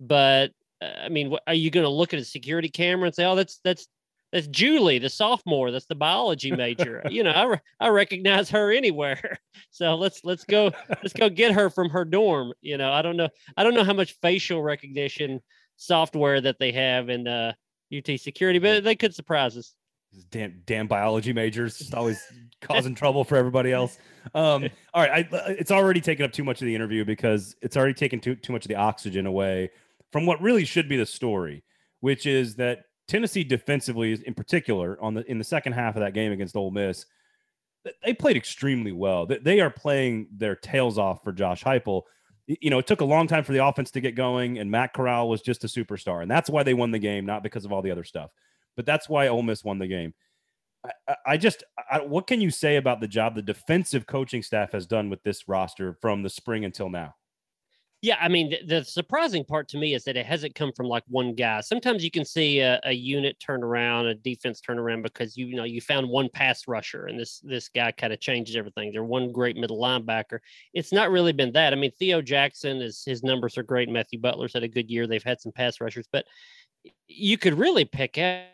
but 0.00 0.50
uh, 0.82 0.86
I 1.04 1.08
mean, 1.08 1.36
are 1.46 1.54
you 1.54 1.70
going 1.70 1.84
to 1.84 1.90
look 1.90 2.12
at 2.12 2.20
a 2.20 2.24
security 2.24 2.68
camera 2.68 3.06
and 3.06 3.14
say, 3.14 3.24
"Oh, 3.24 3.36
that's 3.36 3.60
that's 3.62 3.86
that's 4.32 4.46
Julie, 4.46 4.98
the 4.98 5.08
sophomore. 5.08 5.70
That's 5.70 5.86
the 5.86 5.94
biology 5.94 6.50
major. 6.56 7.02
you 7.10 7.22
know, 7.22 7.30
I, 7.30 7.44
re- 7.44 7.60
I 7.80 7.88
recognize 7.88 8.50
her 8.50 8.72
anywhere. 8.72 9.38
So 9.72 9.94
let's 9.94 10.24
let's 10.24 10.44
go 10.44 10.72
let's 10.88 11.12
go 11.12 11.30
get 11.30 11.52
her 11.52 11.70
from 11.70 11.90
her 11.90 12.04
dorm. 12.04 12.52
You 12.60 12.76
know, 12.76 12.92
I 12.92 13.02
don't 13.02 13.16
know 13.16 13.28
I 13.56 13.62
don't 13.62 13.74
know 13.74 13.84
how 13.84 13.92
much 13.92 14.16
facial 14.20 14.62
recognition 14.62 15.40
software 15.76 16.40
that 16.40 16.58
they 16.58 16.72
have 16.72 17.08
in 17.08 17.28
uh, 17.28 17.52
UT 17.96 18.18
security, 18.18 18.58
but 18.58 18.82
they 18.82 18.96
could 18.96 19.14
surprise 19.14 19.56
us. 19.56 19.74
Damn, 20.30 20.62
damn 20.66 20.88
biology 20.88 21.32
majors, 21.32 21.78
just 21.78 21.94
always 21.94 22.20
causing 22.60 22.96
trouble 22.96 23.22
for 23.22 23.36
everybody 23.36 23.72
else. 23.72 23.96
Um, 24.34 24.68
all 24.92 25.02
right, 25.02 25.26
I, 25.32 25.38
it's 25.52 25.70
already 25.70 26.00
taken 26.00 26.24
up 26.24 26.32
too 26.32 26.44
much 26.44 26.60
of 26.60 26.66
the 26.66 26.74
interview 26.74 27.04
because 27.04 27.54
it's 27.62 27.76
already 27.76 27.94
taken 27.94 28.18
too 28.18 28.34
too 28.34 28.52
much 28.52 28.64
of 28.64 28.68
the 28.68 28.76
oxygen 28.76 29.26
away 29.26 29.70
from 30.10 30.26
what 30.26 30.42
really 30.42 30.64
should 30.64 30.88
be 30.88 30.96
the 30.96 31.06
story, 31.06 31.62
which 32.00 32.26
is 32.26 32.56
that 32.56 32.86
Tennessee 33.10 33.42
defensively, 33.42 34.16
in 34.24 34.34
particular, 34.34 34.96
on 35.02 35.14
the 35.14 35.28
in 35.28 35.36
the 35.36 35.44
second 35.44 35.72
half 35.72 35.96
of 35.96 36.00
that 36.00 36.14
game 36.14 36.30
against 36.30 36.54
Ole 36.54 36.70
Miss, 36.70 37.06
they 38.04 38.14
played 38.14 38.36
extremely 38.36 38.92
well. 38.92 39.26
They 39.26 39.60
are 39.60 39.68
playing 39.68 40.28
their 40.30 40.54
tails 40.54 40.96
off 40.96 41.24
for 41.24 41.32
Josh 41.32 41.64
Heupel. 41.64 42.02
You 42.46 42.70
know, 42.70 42.78
it 42.78 42.86
took 42.86 43.00
a 43.00 43.04
long 43.04 43.26
time 43.26 43.42
for 43.42 43.52
the 43.52 43.66
offense 43.66 43.90
to 43.92 44.00
get 44.00 44.14
going, 44.14 44.58
and 44.58 44.70
Matt 44.70 44.92
Corral 44.94 45.28
was 45.28 45.42
just 45.42 45.64
a 45.64 45.66
superstar, 45.66 46.22
and 46.22 46.30
that's 46.30 46.48
why 46.48 46.62
they 46.62 46.72
won 46.72 46.92
the 46.92 47.00
game, 47.00 47.26
not 47.26 47.42
because 47.42 47.64
of 47.64 47.72
all 47.72 47.82
the 47.82 47.90
other 47.90 48.04
stuff, 48.04 48.30
but 48.76 48.86
that's 48.86 49.08
why 49.08 49.26
Ole 49.26 49.42
Miss 49.42 49.64
won 49.64 49.80
the 49.80 49.88
game. 49.88 50.14
I, 51.08 51.16
I 51.26 51.36
just, 51.36 51.64
I, 51.90 52.02
what 52.02 52.28
can 52.28 52.40
you 52.40 52.50
say 52.50 52.76
about 52.76 53.00
the 53.00 53.08
job 53.08 53.34
the 53.34 53.42
defensive 53.42 54.06
coaching 54.06 54.42
staff 54.42 54.70
has 54.70 54.86
done 54.86 55.10
with 55.10 55.22
this 55.24 55.48
roster 55.48 55.96
from 56.00 56.22
the 56.22 56.30
spring 56.30 56.64
until 56.64 56.90
now? 56.90 57.14
Yeah, 58.02 58.16
I 58.18 58.28
mean, 58.28 58.48
the, 58.48 58.64
the, 58.64 58.84
surprising 58.84 59.44
part 59.44 59.68
to 59.68 59.78
me 59.78 59.92
is 59.92 60.04
that 60.04 60.16
it 60.16 60.24
hasn't 60.24 60.54
come 60.54 60.72
from 60.72 60.86
like 60.86 61.04
one 61.08 61.34
guy. 61.34 61.60
Sometimes 61.60 62.02
you 62.02 62.10
can 62.10 62.24
see 62.24 62.60
a, 62.60 62.80
a, 62.84 62.92
unit 62.92 63.38
turn 63.40 63.62
around, 63.62 64.06
a 64.06 64.14
defense 64.14 64.62
turn 64.62 64.78
around 64.78 65.02
because 65.02 65.36
you, 65.36 65.44
you 65.44 65.54
know 65.54 65.64
you 65.64 65.82
found 65.82 66.08
one 66.08 66.30
pass 66.32 66.66
rusher 66.66 67.06
and 67.06 67.20
this 67.20 67.40
this 67.40 67.68
guy 67.68 67.92
kind 67.92 68.14
of 68.14 68.20
changes 68.20 68.56
everything. 68.56 68.90
They're 68.90 69.04
one 69.04 69.32
great 69.32 69.56
middle 69.56 69.78
linebacker. 69.78 70.38
It's 70.72 70.94
not 70.94 71.10
really 71.10 71.32
been 71.32 71.52
that. 71.52 71.74
I 71.74 71.76
mean, 71.76 71.90
Theo 71.98 72.22
Jackson 72.22 72.80
is 72.80 73.02
his 73.04 73.22
numbers 73.22 73.58
are 73.58 73.62
great. 73.62 73.90
Matthew 73.90 74.18
Butler's 74.18 74.54
had 74.54 74.62
a 74.62 74.68
good 74.68 74.90
year. 74.90 75.06
They've 75.06 75.22
had 75.22 75.40
some 75.42 75.52
pass 75.52 75.78
rushers, 75.78 76.08
but 76.10 76.24
you 77.06 77.36
could 77.36 77.58
really 77.58 77.84
pick 77.84 78.16
out 78.16 78.46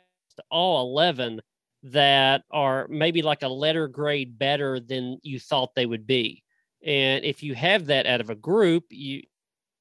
all 0.50 0.90
eleven 0.90 1.40
that 1.84 2.42
are 2.50 2.88
maybe 2.90 3.22
like 3.22 3.44
a 3.44 3.48
letter 3.48 3.86
grade 3.86 4.40
better 4.40 4.80
than 4.80 5.20
you 5.22 5.38
thought 5.38 5.76
they 5.76 5.86
would 5.86 6.04
be. 6.04 6.42
And 6.84 7.24
if 7.24 7.44
you 7.44 7.54
have 7.54 7.86
that 7.86 8.06
out 8.06 8.20
of 8.20 8.30
a 8.30 8.34
group, 8.34 8.84
you 8.90 9.22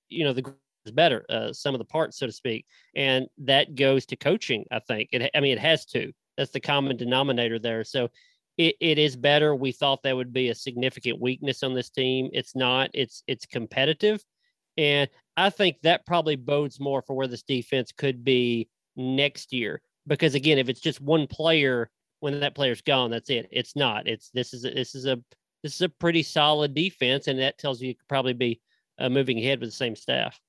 you 0.10 0.24
know 0.24 0.34
the 0.34 0.56
better, 0.94 1.26
uh, 1.30 1.52
some 1.52 1.74
of 1.74 1.80
the 1.80 1.86
parts, 1.86 2.20
so 2.20 2.28
to 2.28 2.32
speak, 2.32 2.66
and 2.96 3.28
that 3.40 3.76
goes 3.76 4.06
to 4.08 4.16
coaching. 4.16 4.66
I 4.72 4.80
think 4.80 5.10
it. 5.12 5.32
I 5.36 5.40
mean, 5.40 5.54
it 5.54 5.60
has 5.60 5.86
to. 5.88 6.12
That's 6.38 6.52
the 6.52 6.60
common 6.60 6.98
denominator 6.98 7.60
there. 7.60 7.84
So 7.84 8.10
it, 8.58 8.76
it 8.80 8.98
is 8.98 9.16
better. 9.16 9.56
We 9.56 9.72
thought 9.72 10.04
that 10.04 10.16
would 10.16 10.34
be 10.34 10.50
a 10.50 10.56
significant 10.56 11.20
weakness 11.20 11.64
on 11.64 11.74
this 11.74 11.90
team. 11.90 12.30
It's 12.34 12.56
not. 12.56 12.90
It's 12.94 13.24
it's 13.28 13.46
competitive, 13.46 14.24
and 14.78 15.10
I 15.38 15.50
think 15.50 15.78
that 15.84 16.06
probably 16.06 16.36
bodes 16.36 16.80
more 16.80 17.02
for 17.02 17.16
where 17.16 17.28
this 17.28 17.44
defense 17.44 17.92
could 17.92 18.24
be 18.24 18.70
next 18.96 19.54
year. 19.54 19.82
Because 20.08 20.36
again, 20.36 20.58
if 20.60 20.70
it's 20.70 20.82
just 20.82 21.02
one 21.02 21.28
player, 21.28 21.90
when 22.20 22.40
that 22.40 22.56
player's 22.56 22.82
gone, 22.82 23.12
that's 23.12 23.30
it. 23.30 23.48
It's 23.52 23.76
not. 23.76 24.08
It's 24.08 24.30
this 24.32 24.54
is 24.54 24.66
a, 24.66 24.72
this 24.72 24.96
is 24.96 25.06
a 25.06 25.18
this 25.64 25.76
is 25.76 25.82
a 25.82 25.90
pretty 25.90 26.24
solid 26.24 26.74
defense, 26.74 27.28
and 27.28 27.40
that 27.40 27.58
tells 27.58 27.82
you 27.82 27.90
you 27.90 27.96
could 27.96 28.08
probably 28.08 28.34
be 28.34 28.62
uh, 29.00 29.10
moving 29.10 29.38
ahead 29.40 29.60
with 29.60 29.70
the 29.70 29.76
same 29.76 29.96
staff. 29.96 30.40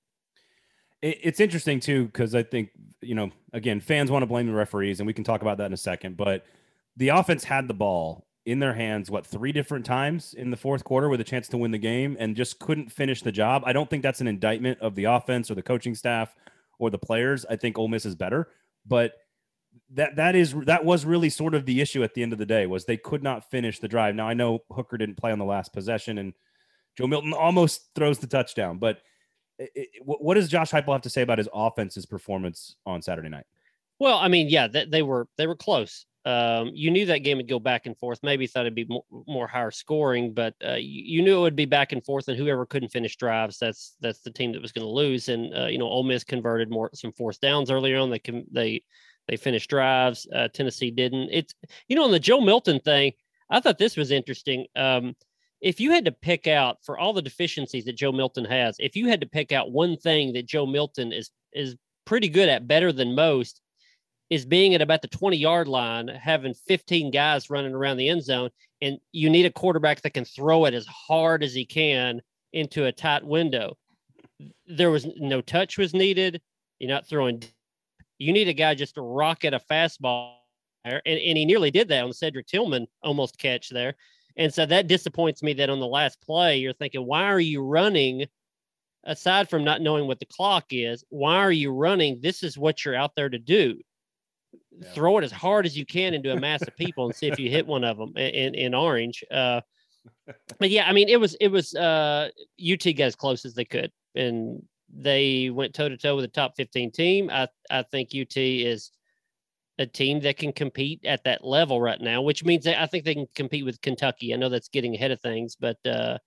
It's 1.03 1.40
interesting 1.40 1.78
too 1.78 2.07
because 2.07 2.34
I 2.34 2.42
think 2.42 2.70
you 3.03 3.14
know 3.14 3.30
again 3.53 3.80
fans 3.80 4.11
want 4.11 4.22
to 4.22 4.26
blame 4.26 4.47
the 4.47 4.55
referees, 4.55 4.99
and 4.99 5.07
we 5.07 5.12
can 5.12 5.24
talk 5.24 5.42
about 5.42 5.59
that 5.59 5.66
in 5.66 5.72
a 5.72 5.78
second. 5.78 6.16
But 6.16 6.47
the 6.97 7.11
offense 7.11 7.44
had 7.44 7.68
the 7.68 7.74
ball 7.74 8.26
in 8.47 8.61
their 8.61 8.72
hands 8.72 9.11
what 9.11 9.26
three 9.26 9.53
different 9.53 9.84
times 9.84 10.32
in 10.32 10.51
the 10.51 10.57
fourth 10.57 10.84
quarter 10.84 11.09
with 11.09 11.20
a 11.20 11.24
chance 11.24 11.49
to 11.49 11.59
win 11.59 11.72
the 11.72 11.78
game 11.78 12.16
and 12.18 12.36
just 12.36 12.61
couldn't 12.61 12.90
finish 12.90 13.20
the 13.20 13.32
job. 13.32 13.62
I 13.66 13.72
don't 13.72 13.90
think 13.90 14.03
that's 14.03 14.20
an 14.20 14.28
indictment 14.28 14.78
of 14.80 14.94
the 14.94 15.05
offense 15.05 15.51
or 15.51 15.55
the 15.55 15.62
coaching 15.62 15.94
staff 15.94 16.34
or 16.78 16.88
the 16.90 16.99
players. 16.99 17.44
I 17.51 17.57
think 17.57 17.76
Ole 17.76 17.88
Miss 17.88 18.07
is 18.07 18.14
better, 18.14 18.49
but 18.86 19.12
that 19.90 20.16
that 20.16 20.34
is 20.34 20.55
that 20.64 20.84
was 20.84 21.05
really 21.05 21.28
sort 21.28 21.55
of 21.55 21.66
the 21.66 21.80
issue 21.80 22.03
at 22.03 22.14
the 22.14 22.22
end 22.22 22.32
of 22.32 22.38
the 22.38 22.47
day 22.47 22.66
was 22.66 22.84
they 22.84 22.97
could 22.97 23.22
not 23.22 23.51
finish 23.51 23.78
the 23.78 23.88
drive. 23.88 24.14
Now 24.14 24.28
I 24.28 24.34
know 24.34 24.61
Hooker 24.70 24.97
didn't 24.97 25.16
play 25.16 25.32
on 25.32 25.38
the 25.38 25.44
last 25.44 25.72
possession 25.72 26.18
and 26.18 26.32
Joe 26.97 27.07
Milton 27.07 27.32
almost 27.32 27.90
throws 27.94 28.18
the 28.18 28.26
touchdown, 28.26 28.78
but 28.78 28.99
it, 29.59 29.70
it, 29.74 29.88
what 30.05 30.34
does 30.34 30.49
Josh 30.49 30.70
Heupel 30.70 30.92
have 30.92 31.03
to 31.03 31.11
say 31.11 31.22
about 31.22 31.38
his 31.38 31.49
offense's 31.53 32.07
performance 32.07 32.76
on 32.84 33.03
Saturday 33.03 33.28
night? 33.28 33.47
Well, 33.99 34.18
I 34.18 34.28
mean, 34.28 34.49
yeah, 34.49 34.66
they, 34.66 34.84
they 34.84 35.03
were 35.03 35.28
they 35.38 35.47
were 35.47 35.57
close. 35.57 36.07
Um, 36.26 36.72
you 36.74 36.90
knew 36.90 37.07
that 37.07 37.20
game 37.20 37.36
would 37.36 37.49
go 37.49 37.61
back 37.61 37.86
and 37.86 37.97
forth. 37.97 38.18
Maybe 38.24 38.49
thought 38.49 38.66
it'd 38.66 38.74
be 38.74 38.84
more, 38.86 39.05
more 39.28 39.47
higher 39.47 39.70
scoring, 39.70 40.34
but 40.34 40.55
uh, 40.66 40.74
you, 40.74 41.18
you, 41.18 41.22
knew 41.22 41.38
it 41.38 41.42
would 41.42 41.55
be 41.55 41.66
back 41.66 41.92
and 41.92 42.05
forth. 42.05 42.26
And 42.26 42.36
whoever 42.36 42.66
couldn't 42.66 42.88
finish 42.88 43.16
drives, 43.16 43.59
that's 43.59 43.94
that's 44.01 44.18
the 44.20 44.32
team 44.32 44.53
that 44.53 44.61
was 44.61 44.72
going 44.72 44.84
to 44.84 44.90
lose. 44.90 45.28
And 45.28 45.57
uh, 45.57 45.66
you 45.66 45.78
know, 45.78 45.86
Ole 45.86 46.03
Miss 46.03 46.24
converted 46.24 46.68
more 46.68 46.90
some 46.94 47.12
fourth 47.12 47.40
downs 47.40 47.70
earlier 47.70 47.99
on. 47.99 48.11
They 48.11 48.18
can 48.18 48.44
they 48.51 48.82
they 49.28 49.36
finished 49.36 49.70
drives. 49.70 50.26
Uh, 50.34 50.49
Tennessee 50.49 50.90
didn't. 50.90 51.30
It's 51.30 51.55
you 51.88 51.94
know 51.94 52.05
on 52.05 52.11
the 52.11 52.18
Joe 52.18 52.40
Milton 52.40 52.80
thing. 52.80 53.12
I 53.49 53.61
thought 53.61 53.78
this 53.78 53.97
was 53.97 54.11
interesting. 54.11 54.66
Um, 54.74 55.14
if 55.66 55.80
you 55.80 55.90
had 55.90 56.04
to 56.04 56.12
pick 56.12 56.46
out 56.46 56.78
for 56.84 56.96
all 56.96 57.12
the 57.12 57.20
deficiencies 57.20 57.86
that 57.86 57.96
Joe 57.96 58.12
Milton 58.12 58.44
has, 58.44 58.76
if 58.78 58.94
you 58.94 59.08
had 59.08 59.20
to 59.20 59.26
pick 59.26 59.50
out 59.50 59.72
one 59.72 59.96
thing 59.96 60.32
that 60.34 60.46
Joe 60.46 60.64
Milton 60.64 61.12
is 61.12 61.32
is 61.52 61.74
pretty 62.04 62.28
good 62.28 62.48
at, 62.48 62.68
better 62.68 62.92
than 62.92 63.16
most, 63.16 63.60
is 64.30 64.46
being 64.46 64.76
at 64.76 64.80
about 64.80 65.02
the 65.02 65.08
20 65.08 65.36
yard 65.36 65.66
line, 65.66 66.06
having 66.06 66.54
15 66.54 67.10
guys 67.10 67.50
running 67.50 67.74
around 67.74 67.96
the 67.96 68.08
end 68.08 68.22
zone, 68.22 68.50
and 68.80 68.98
you 69.10 69.28
need 69.28 69.44
a 69.44 69.50
quarterback 69.50 70.02
that 70.02 70.14
can 70.14 70.24
throw 70.24 70.66
it 70.66 70.74
as 70.74 70.86
hard 70.86 71.42
as 71.42 71.52
he 71.52 71.64
can 71.64 72.22
into 72.52 72.84
a 72.84 72.92
tight 72.92 73.24
window. 73.24 73.76
There 74.68 74.92
was 74.92 75.04
no 75.16 75.40
touch 75.40 75.78
was 75.78 75.92
needed. 75.92 76.40
You're 76.78 76.90
not 76.90 77.08
throwing. 77.08 77.42
You 78.18 78.32
need 78.32 78.46
a 78.46 78.52
guy 78.52 78.76
just 78.76 78.94
to 78.94 79.02
rocket 79.02 79.52
a 79.52 79.60
fastball, 79.68 80.34
and, 80.84 81.02
and 81.04 81.36
he 81.36 81.44
nearly 81.44 81.72
did 81.72 81.88
that 81.88 82.04
on 82.04 82.12
Cedric 82.12 82.46
Tillman 82.46 82.86
almost 83.02 83.36
catch 83.36 83.68
there. 83.68 83.96
And 84.37 84.53
so 84.53 84.66
that 84.66 84.87
disappoints 84.87 85.43
me 85.43 85.55
that 85.55 85.70
on 85.70 85.80
the 85.80 85.87
last 85.87 86.20
play, 86.20 86.59
you're 86.59 86.74
thinking, 86.74 87.07
why 87.07 87.24
are 87.24 87.41
you 87.41 87.62
running? 87.62 88.26
Aside 89.05 89.49
from 89.49 89.62
not 89.62 89.82
knowing 89.82 90.07
what 90.09 90.18
the 90.18 90.26
clock 90.26 90.66
is, 90.70 91.05
why 91.11 91.37
are 91.37 91.53
you 91.53 91.70
running? 91.70 92.20
This 92.20 92.43
is 92.43 92.59
what 92.59 92.84
you're 92.84 92.97
out 92.97 93.14
there 93.14 93.28
to 93.28 93.39
do 93.39 93.78
yeah. 94.78 94.91
throw 94.93 95.18
it 95.18 95.24
as 95.24 95.32
hard 95.32 95.66
as 95.66 95.76
you 95.76 95.87
can 95.87 96.14
into 96.14 96.32
a 96.32 96.41
mass 96.41 96.62
of 96.62 96.76
people 96.76 97.07
and 97.07 97.14
see 97.14 97.26
if 97.26 97.39
you 97.39 97.51
hit 97.51 97.66
one 97.66 97.84
of 97.84 97.97
them 97.97 98.16
in 98.16 98.55
in 98.55 98.74
orange. 98.74 99.24
Uh, 99.30 99.61
but 100.59 100.70
yeah, 100.70 100.89
I 100.89 100.93
mean, 100.93 101.09
it 101.09 101.18
was 101.18 101.34
it 101.41 101.49
was 101.49 101.74
uh, 101.74 102.28
UT 102.61 102.84
got 102.84 103.05
as 103.05 103.16
close 103.16 103.45
as 103.45 103.55
they 103.55 103.64
could, 103.64 103.91
and 104.14 104.62
they 104.93 105.51
went 105.51 105.74
toe 105.74 105.89
to 105.89 105.97
toe 105.97 106.16
with 106.16 106.24
a 106.24 106.28
top 106.28 106.55
fifteen 106.57 106.91
team. 106.91 107.30
I 107.30 107.49
I 107.70 107.82
think 107.82 108.11
UT 108.18 108.37
is 108.37 108.91
a 109.78 109.86
team 109.86 110.20
that 110.20 110.38
can 110.38 110.52
compete 110.52 111.04
at 111.04 111.24
that 111.24 111.44
level 111.44 111.80
right 111.80 112.00
now, 112.00 112.22
which 112.22 112.44
means 112.44 112.64
that 112.64 112.80
I 112.80 112.86
think 112.86 113.04
they 113.04 113.14
can 113.14 113.28
compete 113.34 113.64
with 113.64 113.80
Kentucky. 113.80 114.32
I 114.32 114.36
know 114.36 114.48
that's 114.48 114.68
getting 114.68 114.94
ahead 114.94 115.10
of 115.10 115.20
things, 115.20 115.56
but 115.58 115.76
uh, 115.86 116.18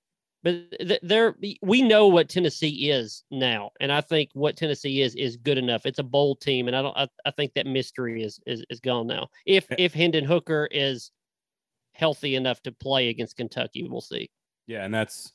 but 0.43 0.71
there 1.01 1.35
we 1.61 1.81
know 1.81 2.07
what 2.07 2.29
Tennessee 2.29 2.89
is 2.89 3.23
now, 3.29 3.71
and 3.79 3.91
I 3.91 4.01
think 4.01 4.29
what 4.33 4.55
Tennessee 4.55 5.01
is 5.01 5.15
is 5.15 5.35
good 5.35 5.57
enough. 5.57 5.85
It's 5.85 5.99
a 5.99 6.03
bowl 6.03 6.35
team, 6.35 6.67
and 6.67 6.75
I 6.75 6.81
don't. 6.81 6.97
I, 6.97 7.07
I 7.25 7.31
think 7.31 7.53
that 7.55 7.65
mystery 7.65 8.23
is, 8.23 8.39
is 8.45 8.63
is 8.69 8.79
gone 8.79 9.07
now. 9.07 9.27
If 9.45 9.65
if 9.77 9.93
Hendon 9.93 10.23
Hooker 10.23 10.69
is 10.71 11.11
healthy 11.93 12.35
enough 12.35 12.61
to 12.63 12.71
play 12.71 13.09
against 13.09 13.35
Kentucky, 13.35 13.85
we'll 13.85 13.99
see. 13.99 14.29
Yeah, 14.67 14.85
and 14.85 14.93
that's, 14.93 15.33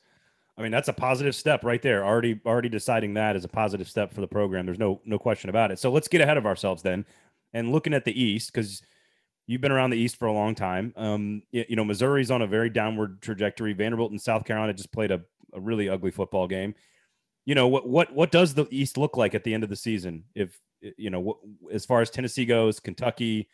I 0.57 0.63
mean, 0.63 0.71
that's 0.71 0.89
a 0.89 0.93
positive 0.95 1.35
step 1.35 1.65
right 1.65 1.83
there. 1.83 2.03
Already 2.03 2.41
already 2.47 2.71
deciding 2.71 3.15
that 3.15 3.37
is 3.37 3.45
a 3.45 3.49
positive 3.49 3.89
step 3.89 4.15
for 4.15 4.23
the 4.23 4.27
program. 4.27 4.65
There's 4.65 4.79
no 4.79 5.03
no 5.05 5.19
question 5.19 5.51
about 5.51 5.71
it. 5.71 5.79
So 5.79 5.91
let's 5.91 6.09
get 6.09 6.23
ahead 6.23 6.39
of 6.39 6.47
ourselves 6.47 6.83
then, 6.83 7.05
and 7.55 7.73
looking 7.73 7.95
at 7.95 8.05
the 8.05 8.23
East 8.23 8.53
because 8.53 8.83
you've 9.47 9.61
been 9.61 9.73
around 9.73 9.91
the 9.91 9.97
East 9.97 10.17
for 10.17 10.27
a 10.27 10.33
long 10.33 10.55
time. 10.55 10.93
Um, 10.97 11.43
you, 11.53 11.65
you, 11.71 11.77
know, 11.77 11.85
Missouri's 11.85 12.31
on 12.31 12.43
a 12.43 12.47
very 12.47 12.69
downward 12.69 13.23
trajectory. 13.23 13.73
Vanderbilt 13.73 14.11
and 14.11 14.21
South 14.21 14.45
Carolina 14.45 14.75
just 14.75 14.93
played 14.93 15.11
a, 15.11 15.23
a 15.55 15.61
really 15.61 15.89
ugly 15.89 16.11
football 16.11 16.47
game. 16.47 16.75
You 17.47 17.55
know, 17.55 17.69
what 17.69 17.89
what 17.89 18.13
what 18.13 18.33
does 18.33 18.55
the 18.55 18.67
East 18.71 18.99
look 18.99 19.17
like 19.17 19.35
at 19.35 19.45
the 19.45 19.55
end 19.55 19.65
of 19.65 19.71
the 19.71 19.77
season? 19.77 20.25
If 20.35 20.59
you 20.97 21.11
know, 21.11 21.21
what, 21.21 21.37
as 21.73 21.87
far 21.87 22.01
as 22.01 22.11
Tennessee 22.11 22.47
goes, 22.47 22.81
Kentucky, 22.81 23.49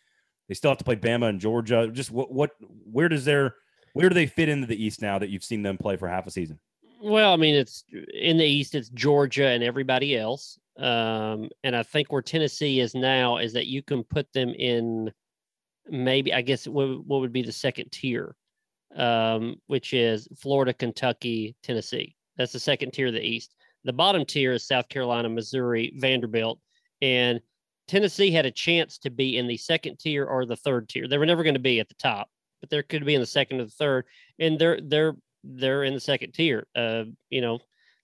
they 0.48 0.54
still 0.54 0.70
have 0.70 0.78
to 0.78 0.84
play 0.84 0.96
Bama 0.96 1.28
and 1.28 1.40
Georgia. 1.40 1.88
Just 1.92 2.10
what 2.10 2.32
what 2.32 2.52
where 2.84 3.08
does 3.08 3.24
their 3.24 3.56
where 3.92 4.08
do 4.08 4.14
they 4.14 4.26
fit 4.26 4.48
into 4.48 4.66
the 4.66 4.82
East 4.82 5.02
now 5.02 5.18
that 5.18 5.28
you've 5.28 5.44
seen 5.44 5.62
them 5.62 5.76
play 5.76 5.96
for 5.96 6.08
half 6.08 6.26
a 6.26 6.30
season? 6.30 6.58
Well, 7.02 7.32
I 7.32 7.36
mean, 7.36 7.54
it's 7.54 7.84
in 8.14 8.36
the 8.36 8.44
East, 8.44 8.74
it's 8.74 8.90
Georgia 8.90 9.48
and 9.48 9.64
everybody 9.64 10.16
else. 10.16 10.58
Um, 10.80 11.50
and 11.62 11.76
I 11.76 11.82
think 11.82 12.10
where 12.10 12.22
Tennessee 12.22 12.80
is 12.80 12.94
now 12.94 13.36
is 13.36 13.52
that 13.52 13.66
you 13.66 13.82
can 13.82 14.02
put 14.02 14.32
them 14.32 14.50
in 14.50 15.12
maybe 15.88 16.32
I 16.32 16.42
guess 16.42 16.66
what, 16.66 17.04
what 17.06 17.20
would 17.20 17.32
be 17.32 17.42
the 17.42 17.52
second 17.52 17.92
tier, 17.92 18.34
um, 18.96 19.56
which 19.66 19.92
is 19.92 20.28
Florida, 20.38 20.72
Kentucky, 20.72 21.54
Tennessee. 21.62 22.16
That's 22.36 22.52
the 22.52 22.60
second 22.60 22.92
tier 22.92 23.08
of 23.08 23.14
the 23.14 23.24
East. 23.24 23.54
The 23.84 23.92
bottom 23.92 24.24
tier 24.24 24.52
is 24.52 24.66
South 24.66 24.88
Carolina, 24.88 25.28
Missouri, 25.28 25.92
Vanderbilt, 25.96 26.58
and 27.02 27.40
Tennessee 27.88 28.30
had 28.30 28.46
a 28.46 28.50
chance 28.50 28.98
to 28.98 29.10
be 29.10 29.36
in 29.36 29.46
the 29.46 29.56
second 29.56 29.98
tier 29.98 30.24
or 30.24 30.46
the 30.46 30.56
third 30.56 30.88
tier. 30.88 31.08
They 31.08 31.18
were 31.18 31.26
never 31.26 31.42
going 31.42 31.54
to 31.54 31.60
be 31.60 31.80
at 31.80 31.88
the 31.88 31.94
top, 31.94 32.28
but 32.60 32.70
there 32.70 32.82
could 32.82 33.04
be 33.04 33.14
in 33.14 33.20
the 33.20 33.26
second 33.26 33.60
or 33.60 33.64
the 33.64 33.70
third, 33.70 34.04
and 34.38 34.58
they're 34.58 34.78
they're 34.80 35.16
they're 35.42 35.84
in 35.84 35.94
the 35.94 36.00
second 36.00 36.32
tier. 36.32 36.66
Uh, 36.76 37.04
you 37.30 37.40
know, 37.40 37.58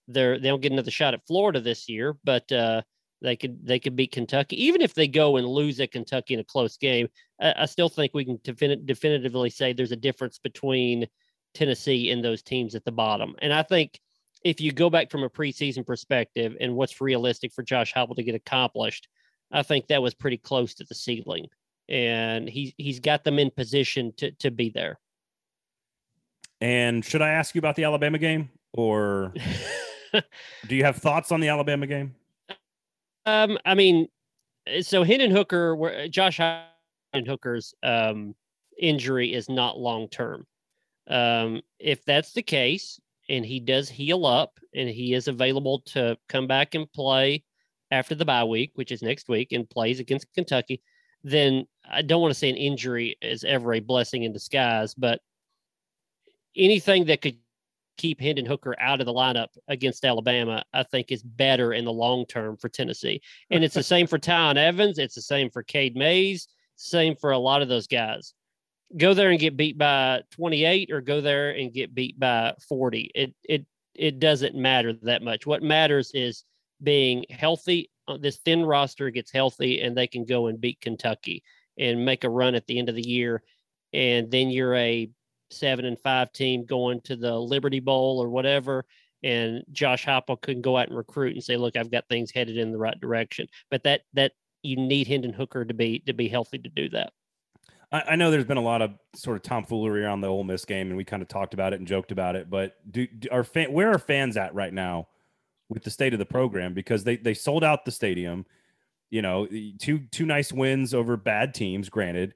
they're 0.07 0.39
they 0.39 0.47
don't 0.47 0.61
get 0.61 0.71
another 0.71 0.91
shot 0.91 1.13
at 1.13 1.25
Florida 1.27 1.59
this 1.59 1.89
year, 1.89 2.15
but 2.23 2.51
uh, 2.51 2.81
they 3.21 3.35
could 3.35 3.65
they 3.65 3.79
could 3.79 3.95
beat 3.95 4.11
Kentucky, 4.11 4.63
even 4.65 4.81
if 4.81 4.93
they 4.93 5.07
go 5.07 5.37
and 5.37 5.47
lose 5.47 5.79
at 5.79 5.91
Kentucky 5.91 6.33
in 6.33 6.39
a 6.39 6.43
close 6.43 6.77
game. 6.77 7.07
I, 7.41 7.53
I 7.59 7.65
still 7.65 7.89
think 7.89 8.13
we 8.13 8.25
can 8.25 8.37
defin- 8.39 8.85
definitively 8.85 9.49
say 9.49 9.73
there's 9.73 9.91
a 9.91 9.97
difference 9.97 10.39
between 10.39 11.07
Tennessee 11.53 12.11
and 12.11 12.23
those 12.23 12.43
teams 12.43 12.75
at 12.75 12.85
the 12.85 12.91
bottom. 12.91 13.35
And 13.41 13.51
I 13.51 13.63
think 13.63 13.99
if 14.43 14.61
you 14.61 14.71
go 14.71 14.89
back 14.89 15.09
from 15.09 15.23
a 15.23 15.29
preseason 15.29 15.85
perspective 15.85 16.55
and 16.59 16.75
what's 16.75 17.01
realistic 17.01 17.51
for 17.53 17.63
Josh 17.63 17.93
Heupel 17.93 18.15
to 18.15 18.23
get 18.23 18.35
accomplished, 18.35 19.07
I 19.51 19.63
think 19.63 19.87
that 19.87 20.01
was 20.01 20.13
pretty 20.13 20.37
close 20.37 20.75
to 20.75 20.83
the 20.83 20.95
ceiling, 20.95 21.47
and 21.89 22.47
he 22.47 22.75
he's 22.77 22.99
got 22.99 23.23
them 23.23 23.39
in 23.39 23.49
position 23.49 24.13
to 24.17 24.31
to 24.31 24.51
be 24.51 24.69
there. 24.69 24.99
And 26.59 27.05
should 27.05 27.21
I 27.21 27.29
ask 27.29 27.55
you 27.55 27.59
about 27.59 27.75
the 27.75 27.83
Alabama 27.83 28.17
game, 28.17 28.49
or 28.73 29.33
do 30.67 30.75
you 30.75 30.83
have 30.83 30.97
thoughts 30.97 31.31
on 31.31 31.39
the 31.39 31.47
Alabama 31.47 31.87
game? 31.87 32.15
Um, 33.25 33.57
I 33.65 33.75
mean, 33.75 34.07
so 34.81 35.03
Hendon 35.03 35.31
Hooker, 35.31 36.07
Josh 36.09 36.37
Hendon 36.37 37.25
Hooker's 37.25 37.73
um, 37.83 38.35
injury 38.79 39.33
is 39.33 39.49
not 39.49 39.77
long 39.77 40.07
term. 40.09 40.45
Um, 41.07 41.61
if 41.79 42.03
that's 42.05 42.33
the 42.33 42.41
case, 42.41 42.99
and 43.29 43.45
he 43.45 43.59
does 43.59 43.89
heal 43.89 44.25
up, 44.25 44.59
and 44.73 44.89
he 44.89 45.13
is 45.13 45.27
available 45.27 45.81
to 45.87 46.17
come 46.29 46.47
back 46.47 46.75
and 46.75 46.91
play 46.91 47.43
after 47.91 48.15
the 48.15 48.25
bye 48.25 48.43
week, 48.43 48.71
which 48.75 48.91
is 48.91 49.01
next 49.01 49.29
week, 49.29 49.51
and 49.51 49.69
plays 49.69 49.99
against 49.99 50.33
Kentucky, 50.33 50.81
then 51.23 51.65
I 51.89 52.01
don't 52.01 52.21
want 52.21 52.31
to 52.31 52.39
say 52.39 52.49
an 52.49 52.55
injury 52.55 53.17
is 53.21 53.43
ever 53.43 53.73
a 53.73 53.79
blessing 53.79 54.23
in 54.23 54.33
disguise, 54.33 54.93
but 54.93 55.21
anything 56.55 57.05
that 57.05 57.21
could 57.21 57.37
keep 57.97 58.21
Hendon 58.21 58.45
Hooker 58.45 58.75
out 58.79 58.99
of 58.99 59.05
the 59.05 59.13
lineup 59.13 59.49
against 59.67 60.05
Alabama, 60.05 60.63
I 60.73 60.83
think 60.83 61.11
is 61.11 61.23
better 61.23 61.73
in 61.73 61.85
the 61.85 61.93
long 61.93 62.25
term 62.25 62.57
for 62.57 62.69
Tennessee. 62.69 63.21
And 63.49 63.63
it's 63.63 63.75
the 63.75 63.83
same 63.95 64.07
for 64.07 64.19
Tiyon 64.19 64.57
Evans. 64.57 64.99
It's 64.99 65.15
the 65.15 65.21
same 65.21 65.49
for 65.49 65.63
Cade 65.63 65.95
Mays. 65.95 66.47
Same 66.75 67.15
for 67.15 67.31
a 67.31 67.37
lot 67.37 67.61
of 67.61 67.67
those 67.67 67.87
guys. 67.87 68.33
Go 68.95 69.13
there 69.13 69.31
and 69.31 69.39
get 69.39 69.57
beat 69.57 69.77
by 69.77 70.21
28 70.31 70.91
or 70.91 71.01
go 71.01 71.19
there 71.19 71.51
and 71.51 71.73
get 71.73 71.93
beat 71.93 72.19
by 72.19 72.53
40. 72.69 73.11
It 73.13 73.33
it 73.43 73.65
it 73.93 74.19
doesn't 74.19 74.55
matter 74.55 74.93
that 75.01 75.23
much. 75.23 75.45
What 75.45 75.63
matters 75.63 76.11
is 76.13 76.43
being 76.81 77.25
healthy. 77.29 77.89
Uh, 78.07 78.17
this 78.17 78.37
thin 78.37 78.63
roster 78.63 79.09
gets 79.09 79.31
healthy 79.31 79.81
and 79.81 79.97
they 79.97 80.07
can 80.07 80.23
go 80.23 80.47
and 80.47 80.61
beat 80.61 80.79
Kentucky 80.79 81.43
and 81.77 82.05
make 82.05 82.23
a 82.23 82.29
run 82.29 82.55
at 82.55 82.65
the 82.67 82.79
end 82.79 82.89
of 82.89 82.95
the 82.95 83.07
year 83.07 83.43
and 83.93 84.29
then 84.31 84.49
you're 84.49 84.75
a 84.75 85.09
seven 85.49 85.85
and 85.85 85.99
five 85.99 86.31
team 86.31 86.65
going 86.65 87.01
to 87.01 87.15
the 87.15 87.37
Liberty 87.37 87.79
Bowl 87.79 88.21
or 88.21 88.29
whatever, 88.29 88.85
and 89.23 89.63
Josh 89.71 90.05
Heupel 90.05 90.41
can 90.41 90.61
go 90.61 90.77
out 90.77 90.87
and 90.87 90.97
recruit 90.97 91.33
and 91.33 91.43
say, 91.43 91.57
"Look, 91.57 91.75
I've 91.75 91.91
got 91.91 92.07
things 92.07 92.31
headed 92.31 92.57
in 92.57 92.71
the 92.71 92.77
right 92.77 92.99
direction." 92.99 93.47
But 93.69 93.83
that 93.83 94.01
that 94.13 94.33
you 94.63 94.75
need 94.75 95.07
Hendon 95.07 95.33
Hooker 95.33 95.65
to 95.65 95.73
be 95.73 95.99
to 95.99 96.13
be 96.13 96.27
healthy 96.27 96.57
to 96.59 96.69
do 96.69 96.89
that. 96.89 97.13
I, 97.91 98.03
I 98.09 98.15
know 98.15 98.31
there's 98.31 98.45
been 98.45 98.57
a 98.57 98.61
lot 98.61 98.81
of 98.81 98.93
sort 99.15 99.37
of 99.37 99.43
tomfoolery 99.43 100.03
around 100.03 100.21
the 100.21 100.27
Ole 100.27 100.43
Miss 100.43 100.65
game, 100.65 100.87
and 100.87 100.97
we 100.97 101.03
kind 101.03 101.21
of 101.21 101.27
talked 101.27 101.53
about 101.53 101.73
it 101.73 101.79
and 101.79 101.87
joked 101.87 102.11
about 102.11 102.35
it. 102.35 102.49
But 102.49 102.77
do, 102.91 103.07
do 103.07 103.29
are 103.31 103.43
fan, 103.43 103.71
where 103.71 103.91
are 103.91 103.99
fans 103.99 104.37
at 104.37 104.53
right 104.53 104.73
now 104.73 105.07
with 105.69 105.83
the 105.83 105.91
state 105.91 106.13
of 106.13 106.19
the 106.19 106.25
program? 106.25 106.73
Because 106.73 107.03
they 107.03 107.17
they 107.17 107.33
sold 107.33 107.63
out 107.63 107.85
the 107.85 107.91
stadium. 107.91 108.45
You 109.09 109.21
know, 109.21 109.47
two 109.79 109.99
two 110.11 110.25
nice 110.25 110.51
wins 110.51 110.93
over 110.93 111.15
bad 111.15 111.53
teams. 111.53 111.89
Granted, 111.89 112.33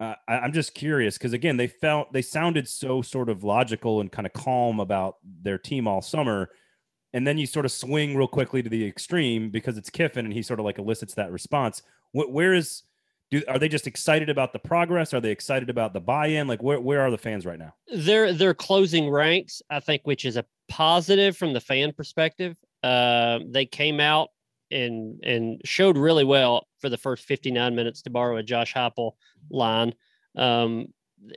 uh, 0.00 0.14
I, 0.26 0.38
I'm 0.38 0.52
just 0.52 0.74
curious 0.74 1.18
because 1.18 1.34
again, 1.34 1.58
they 1.58 1.66
felt 1.66 2.12
they 2.12 2.22
sounded 2.22 2.66
so 2.66 3.02
sort 3.02 3.28
of 3.28 3.44
logical 3.44 4.00
and 4.00 4.10
kind 4.10 4.26
of 4.26 4.32
calm 4.32 4.80
about 4.80 5.16
their 5.42 5.58
team 5.58 5.86
all 5.86 6.00
summer, 6.00 6.50
and 7.12 7.26
then 7.26 7.36
you 7.36 7.46
sort 7.46 7.66
of 7.66 7.72
swing 7.72 8.16
real 8.16 8.26
quickly 8.26 8.62
to 8.62 8.70
the 8.70 8.86
extreme 8.86 9.50
because 9.50 9.76
it's 9.76 9.90
Kiffin 9.90 10.24
and 10.24 10.32
he 10.32 10.42
sort 10.42 10.58
of 10.58 10.64
like 10.64 10.78
elicits 10.78 11.14
that 11.14 11.30
response. 11.30 11.82
Wh- 12.12 12.30
where 12.30 12.54
is 12.54 12.82
do 13.30 13.42
are 13.46 13.58
they 13.58 13.68
just 13.68 13.86
excited 13.86 14.30
about 14.30 14.52
the 14.54 14.58
progress? 14.58 15.12
Are 15.12 15.20
they 15.20 15.30
excited 15.30 15.68
about 15.68 15.92
the 15.92 16.00
buy-in? 16.00 16.48
Like 16.48 16.62
where 16.62 16.80
where 16.80 17.02
are 17.02 17.10
the 17.10 17.18
fans 17.18 17.44
right 17.44 17.58
now? 17.58 17.74
They're 17.94 18.32
they're 18.32 18.54
closing 18.54 19.10
ranks, 19.10 19.60
I 19.68 19.80
think, 19.80 20.02
which 20.04 20.24
is 20.24 20.36
a 20.36 20.46
positive 20.68 21.36
from 21.36 21.52
the 21.52 21.60
fan 21.60 21.92
perspective. 21.92 22.56
Uh, 22.82 23.40
they 23.46 23.66
came 23.66 24.00
out 24.00 24.30
and 24.70 25.20
and 25.22 25.60
showed 25.64 25.96
really 25.96 26.24
well 26.24 26.66
for 26.80 26.88
the 26.88 26.96
first 26.96 27.24
59 27.24 27.74
minutes 27.74 28.02
to 28.02 28.10
borrow 28.10 28.36
a 28.36 28.42
Josh 28.42 28.74
Heupel 28.74 29.12
line. 29.50 29.94
Um, 30.36 30.88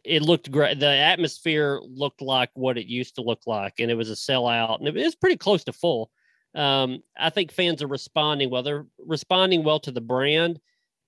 it 0.03 0.21
looked 0.21 0.49
great. 0.51 0.79
The 0.79 0.87
atmosphere 0.87 1.79
looked 1.83 2.21
like 2.21 2.49
what 2.53 2.77
it 2.77 2.87
used 2.87 3.15
to 3.15 3.21
look 3.21 3.41
like, 3.45 3.73
and 3.79 3.91
it 3.91 3.95
was 3.95 4.09
a 4.09 4.13
sellout, 4.13 4.79
and 4.79 4.87
it 4.87 4.93
was 4.93 5.15
pretty 5.15 5.37
close 5.37 5.63
to 5.65 5.73
full. 5.73 6.09
Um, 6.55 7.01
I 7.17 7.29
think 7.29 7.51
fans 7.51 7.81
are 7.81 7.87
responding 7.87 8.49
well. 8.49 8.63
They're 8.63 8.85
responding 8.99 9.63
well 9.63 9.79
to 9.81 9.91
the 9.91 10.01
brand. 10.01 10.59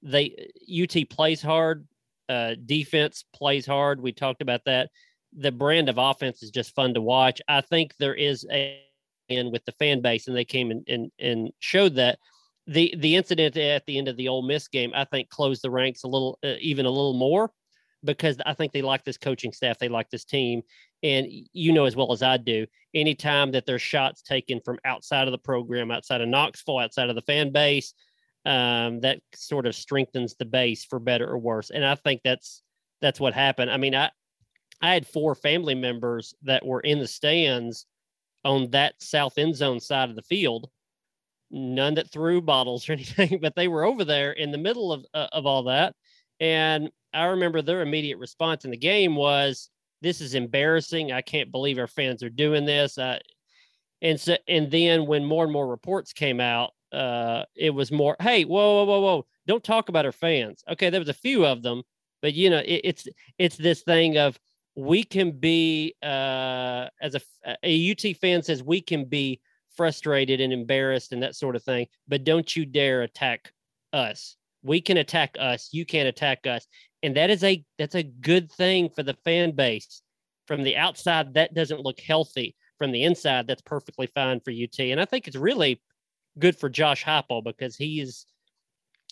They 0.02 0.52
UT 0.70 1.10
plays 1.10 1.42
hard. 1.42 1.88
Uh, 2.28 2.56
defense 2.66 3.24
plays 3.34 3.66
hard. 3.66 4.02
We 4.02 4.12
talked 4.12 4.42
about 4.42 4.62
that. 4.66 4.90
The 5.38 5.52
brand 5.52 5.90
of 5.90 5.98
offense 5.98 6.42
is 6.42 6.50
just 6.50 6.74
fun 6.74 6.94
to 6.96 7.02
watch. 7.02 7.42
I 7.48 7.62
think 7.62 7.96
there 7.98 8.16
is 8.16 8.46
a 8.52 8.82
in 9.30 9.52
with 9.52 9.66
the 9.66 9.72
fan 9.74 10.02
base, 10.02 10.28
and 10.28 10.36
they 10.36 10.46
came 10.46 10.72
and 10.72 10.84
and, 10.88 11.12
and 11.20 11.52
showed 11.60 11.96
that. 11.96 12.20
The 12.68 12.96
the 12.98 13.16
incident 13.16 13.56
at 13.58 13.86
the 13.86 13.98
end 13.98 14.08
of 14.08 14.18
the 14.18 14.28
Ole 14.28 14.42
Miss 14.42 14.68
game, 14.68 14.92
I 14.96 15.06
think, 15.06 15.30
closed 15.30 15.62
the 15.62 15.70
ranks 15.70 16.04
a 16.04 16.08
little, 16.08 16.40
uh, 16.44 16.56
even 16.60 16.88
a 16.88 16.90
little 16.90 17.14
more, 17.14 17.52
because 18.04 18.38
I 18.44 18.56
think 18.56 18.72
they 18.72 18.82
like 18.82 19.04
this 19.04 19.18
coaching 19.18 19.54
staff, 19.54 19.78
they 19.78 19.88
like 19.88 20.10
this 20.10 20.26
team, 20.26 20.64
and 21.04 21.28
you 21.54 21.74
know 21.74 21.86
as 21.86 21.96
well 21.96 22.12
as 22.12 22.24
I 22.24 22.38
do, 22.38 22.66
anytime 22.96 23.52
that 23.52 23.68
there's 23.68 23.84
shots 23.84 24.24
taken 24.24 24.62
from 24.66 24.80
outside 24.84 25.28
of 25.28 25.32
the 25.32 25.38
program, 25.38 25.92
outside 25.92 26.22
of 26.22 26.28
Knoxville, 26.28 26.80
outside 26.80 27.10
of 27.10 27.16
the 27.16 27.22
fan 27.22 27.52
base, 27.52 27.94
um, 28.46 29.02
that 29.02 29.20
sort 29.34 29.66
of 29.68 29.76
strengthens 29.76 30.36
the 30.36 30.46
base 30.46 30.86
for 30.86 31.00
better 31.00 31.30
or 31.30 31.38
worse. 31.38 31.70
And 31.70 31.86
I 31.86 31.96
think 31.96 32.22
that's 32.24 32.64
that's 33.02 33.20
what 33.20 33.34
happened. 33.34 33.70
I 33.70 33.78
mean, 33.78 33.94
I 33.94 34.10
I 34.82 34.94
had 34.94 35.08
four 35.08 35.36
family 35.36 35.76
members 35.76 36.34
that 36.44 36.66
were 36.66 36.82
in 36.82 37.00
the 37.00 37.08
stands 37.08 37.86
on 38.46 38.70
that 38.70 39.02
south 39.02 39.38
end 39.38 39.56
zone 39.56 39.80
side 39.80 40.10
of 40.10 40.16
the 40.16 40.22
field. 40.22 40.70
None 41.52 41.96
that 41.96 42.12
threw 42.12 42.42
bottles 42.42 42.88
or 42.88 42.94
anything, 42.94 43.40
but 43.42 43.56
they 43.56 43.68
were 43.68 43.84
over 43.84 44.06
there 44.06 44.32
in 44.32 44.52
the 44.52 44.58
middle 44.58 44.94
of 44.94 45.06
uh, 45.14 45.28
of 45.34 45.46
all 45.46 45.64
that. 45.64 45.96
And 46.40 46.90
I 47.14 47.26
remember 47.26 47.62
their 47.62 47.82
immediate 47.82 48.18
response 48.18 48.66
in 48.66 48.72
the 48.72 48.78
game 48.78 49.16
was, 49.16 49.70
"This 50.02 50.22
is 50.22 50.36
embarrassing. 50.36 51.12
I 51.12 51.22
can't 51.22 51.52
believe 51.52 51.80
our 51.80 51.88
fans 51.88 52.24
are 52.24 52.30
doing 52.30 52.66
this." 52.66 52.98
Uh, 52.98 53.20
and 54.02 54.20
so, 54.20 54.38
and 54.48 54.70
then 54.72 55.06
when 55.08 55.26
more 55.26 55.44
and 55.44 55.54
more 55.54 55.68
reports 55.68 56.14
came 56.14 56.40
out, 56.40 56.72
uh, 56.92 57.46
it 57.56 57.72
was 57.72 57.92
more, 57.92 58.16
"Hey, 58.22 58.44
whoa, 58.46 58.84
whoa, 58.84 58.86
whoa, 58.86 59.00
whoa! 59.02 59.26
Don't 59.48 59.64
talk 59.64 59.90
about 59.90 60.06
our 60.06 60.12
fans." 60.12 60.64
Okay, 60.70 60.90
there 60.90 61.02
was 61.02 61.10
a 61.10 61.14
few 61.14 61.46
of 61.46 61.64
them, 61.64 61.84
but 62.22 62.34
you 62.34 62.50
know, 62.50 62.60
it, 62.60 62.82
it's 62.84 63.08
it's 63.38 63.58
this 63.58 63.84
thing 63.84 64.18
of 64.18 64.38
we 64.76 65.04
can 65.04 65.32
be 65.32 65.96
uh, 66.04 66.88
as 67.02 67.16
a, 67.16 67.22
a 67.64 67.92
UT 67.92 68.18
fan 68.18 68.44
says 68.44 68.62
we 68.62 68.82
can 68.82 69.06
be 69.06 69.40
frustrated 69.76 70.42
and 70.42 70.54
embarrassed 70.54 71.12
and 71.12 71.24
that 71.24 71.36
sort 71.36 71.56
of 71.56 71.64
thing, 71.64 71.88
but 72.08 72.24
don't 72.24 72.56
you 72.56 72.66
dare 72.66 73.04
attack 73.04 73.52
us. 73.94 74.36
We 74.64 74.82
can 74.82 74.98
attack 74.98 75.36
us. 75.40 75.70
You 75.72 75.86
can't 75.86 76.08
attack 76.08 76.48
us, 76.48 76.66
and 77.04 77.16
that 77.16 77.30
is 77.30 77.44
a 77.44 77.64
that's 77.78 77.96
a 77.96 78.04
good 78.04 78.52
thing 78.52 78.90
for 78.90 79.04
the 79.04 79.18
fan 79.24 79.52
base. 79.52 80.02
From 80.48 80.64
the 80.64 80.76
outside, 80.76 81.34
that 81.34 81.54
doesn't 81.54 81.82
look 81.82 82.00
healthy. 82.00 82.56
From 82.78 82.92
the 82.92 83.04
inside, 83.04 83.48
that's 83.48 83.62
perfectly 83.62 84.08
fine 84.08 84.40
for 84.42 84.52
UT, 84.52 84.80
and 84.80 85.00
I 85.00 85.06
think 85.06 85.28
it's 85.28 85.38
really 85.38 85.82
good 86.38 86.58
for 86.58 86.68
Josh 86.68 87.04
Heupel 87.04 87.44
because 87.44 87.76
he 87.76 88.02
is 88.02 88.26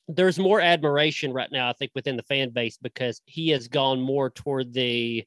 there's 0.07 0.37
more 0.37 0.59
admiration 0.59 1.31
right 1.31 1.51
now, 1.51 1.69
I 1.69 1.73
think, 1.73 1.91
within 1.95 2.17
the 2.17 2.23
fan 2.23 2.49
base 2.49 2.77
because 2.81 3.21
he 3.25 3.49
has 3.49 3.67
gone 3.67 4.01
more 4.01 4.29
toward 4.29 4.73
the 4.73 5.23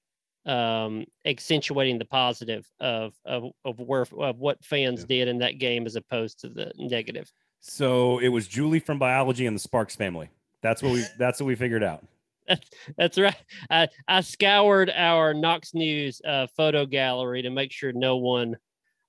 um, 0.47 1.05
accentuating 1.25 1.99
the 1.99 2.05
positive 2.05 2.67
of 2.81 3.15
of 3.25 3.51
of 3.65 3.79
where 3.79 4.07
of 4.19 4.39
what 4.39 4.65
fans 4.65 5.01
yeah. 5.01 5.07
did 5.25 5.29
in 5.29 5.39
that 5.39 5.59
game 5.59 5.87
as 5.87 5.97
opposed 5.97 6.41
to 6.41 6.49
the 6.49 6.73
negative. 6.77 7.31
So 7.61 8.19
it 8.21 8.29
was 8.29 8.47
Julie 8.47 8.79
from 8.79 8.99
biology 8.99 9.47
and 9.47 9.57
the 9.57 9.61
Sparks 9.61 9.97
family. 9.97 10.31
That's 10.63 10.83
what 10.83 10.93
we 10.93 11.05
that's 11.19 11.41
what 11.41 11.47
we 11.47 11.57
figured 11.57 11.83
out. 11.83 12.05
That's, 12.47 12.71
that's 12.97 13.19
right. 13.19 13.37
I, 13.71 13.89
I 14.07 14.21
scoured 14.21 14.91
our 14.91 15.35
Knox 15.35 15.75
News 15.75 16.21
uh, 16.25 16.47
photo 16.57 16.87
gallery 16.87 17.43
to 17.43 17.51
make 17.51 17.73
sure 17.73 17.93
no 17.93 18.19
one 18.19 18.57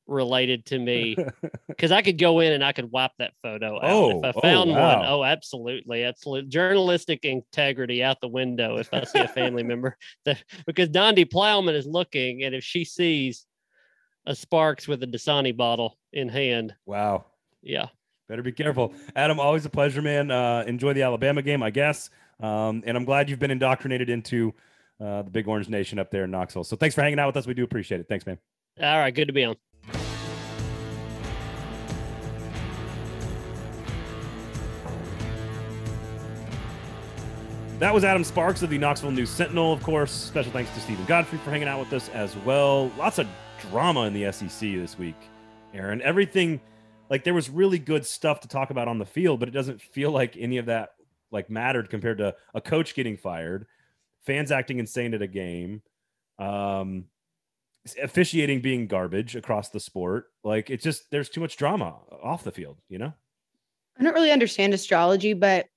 related 0.08 0.66
to 0.66 0.80
me 0.80 1.16
because 1.68 1.92
I 1.92 2.02
could 2.02 2.18
go 2.18 2.40
in 2.40 2.54
and 2.54 2.64
I 2.64 2.72
could 2.72 2.92
wipe 2.92 3.12
that 3.20 3.34
photo 3.42 3.78
out 3.78 3.84
oh, 3.84 4.24
if 4.24 4.38
I 4.38 4.42
found 4.42 4.72
oh, 4.72 4.74
wow. 4.74 4.98
one. 4.98 5.06
Oh, 5.08 5.24
absolutely, 5.24 6.04
absolutely. 6.04 6.50
Journalistic 6.50 7.26
integrity 7.26 8.04
out 8.04 8.22
the 8.22 8.28
window 8.28 8.78
if 8.78 8.94
I 8.94 9.04
see 9.04 9.20
a 9.20 9.28
family 9.28 9.64
member 9.68 9.98
that 10.26 10.44
because 10.66 10.90
Donde 10.90 11.30
Plowman 11.30 11.76
is 11.76 11.86
looking, 11.86 12.44
and 12.44 12.56
if 12.56 12.64
she 12.64 12.86
sees 12.86 13.46
a 14.26 14.36
Sparks 14.36 14.88
with 14.88 15.04
a 15.04 15.08
Dasani 15.08 15.56
bottle 15.56 15.98
in 16.14 16.30
hand, 16.30 16.74
wow, 16.86 17.26
yeah, 17.62 17.88
better 18.28 18.44
be 18.44 18.52
careful. 18.52 18.94
Adam, 19.16 19.40
always 19.40 19.66
a 19.66 19.70
pleasure, 19.70 20.02
man. 20.02 20.32
Uh, 20.32 20.64
enjoy 20.68 20.94
the 20.94 21.04
Alabama 21.04 21.42
game, 21.42 21.64
I 21.64 21.70
guess, 21.70 22.10
um, 22.40 22.84
and 22.86 22.98
I'm 22.98 23.06
glad 23.06 23.30
you've 23.30 23.40
been 23.40 23.52
indoctrinated 23.52 24.10
into 24.10 24.54
uh, 25.00 25.22
the 25.22 25.32
Big 25.32 25.48
Orange 25.48 25.70
Nation 25.70 26.00
up 26.00 26.12
there 26.12 26.24
in 26.24 26.32
Knoxville. 26.32 26.64
So 26.64 26.76
thanks 26.76 26.96
for 26.96 27.02
hanging 27.02 27.20
out 27.20 27.28
with 27.28 27.38
us. 27.38 27.48
We 27.48 27.54
do 27.54 27.64
appreciate 27.64 28.02
it. 28.02 28.08
Thanks, 28.10 28.26
man. 28.26 28.38
All 28.82 29.00
right, 29.00 29.14
good 29.14 29.28
to 29.28 29.34
be 29.34 29.44
on. 29.44 29.56
That 37.80 37.94
was 37.94 38.04
Adam 38.04 38.24
Sparks 38.24 38.64
of 38.64 38.72
the 38.72 38.78
Knoxville 38.80 39.12
News 39.12 39.30
Sentinel, 39.30 39.72
of 39.72 39.84
course. 39.84 40.12
Special 40.12 40.52
thanks 40.52 40.74
to 40.74 40.80
Steven 40.80 41.06
Godfrey 41.06 41.38
for 41.38 41.52
hanging 41.52 41.68
out 41.68 41.80
with 41.80 41.94
us 41.94 42.10
as 42.10 42.36
well. 42.38 42.92
Lots 42.98 43.20
of 43.20 43.28
drama 43.70 44.06
in 44.06 44.14
the 44.14 44.32
SEC 44.32 44.60
this 44.60 44.98
week, 44.98 45.16
Aaron. 45.76 46.02
Everything, 46.02 46.60
like 47.12 47.24
there 47.24 47.36
was 47.36 47.52
really 47.52 47.78
good 47.78 48.04
stuff 48.04 48.40
to 48.40 48.48
talk 48.48 48.72
about 48.72 48.88
on 48.88 48.98
the 48.98 49.06
field, 49.06 49.40
but 49.40 49.48
it 49.48 49.52
doesn't 49.52 49.80
feel 49.80 50.10
like 50.10 50.36
any 50.40 50.58
of 50.58 50.66
that 50.66 50.96
like 51.30 51.52
mattered 51.52 51.92
compared 51.92 52.18
to 52.18 52.34
a 52.56 52.62
coach 52.62 52.96
getting 52.96 53.16
fired, 53.16 53.68
fans 54.26 54.52
acting 54.52 54.80
insane 54.80 55.14
at 55.14 55.22
a 55.22 55.28
game, 55.28 55.84
um, 56.40 57.06
officiating 58.02 58.60
being 58.60 58.88
garbage 58.88 59.36
across 59.36 59.70
the 59.70 59.80
sport. 59.80 60.32
Like 60.44 60.72
it's 60.72 60.84
just 60.84 61.12
there's 61.12 61.30
too 61.30 61.42
much 61.42 61.58
drama 61.58 61.94
off 62.24 62.44
the 62.44 62.52
field, 62.52 62.78
you 62.90 62.98
know. 62.98 63.14
I 64.00 64.04
don't 64.04 64.16
really 64.16 64.32
understand 64.32 64.74
astrology, 64.74 65.34
but 65.34 65.68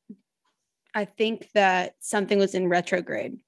I 0.95 1.05
think 1.05 1.51
that 1.55 1.95
something 2.01 2.39
was 2.39 2.55
in 2.55 2.69
retrograde. 2.69 3.39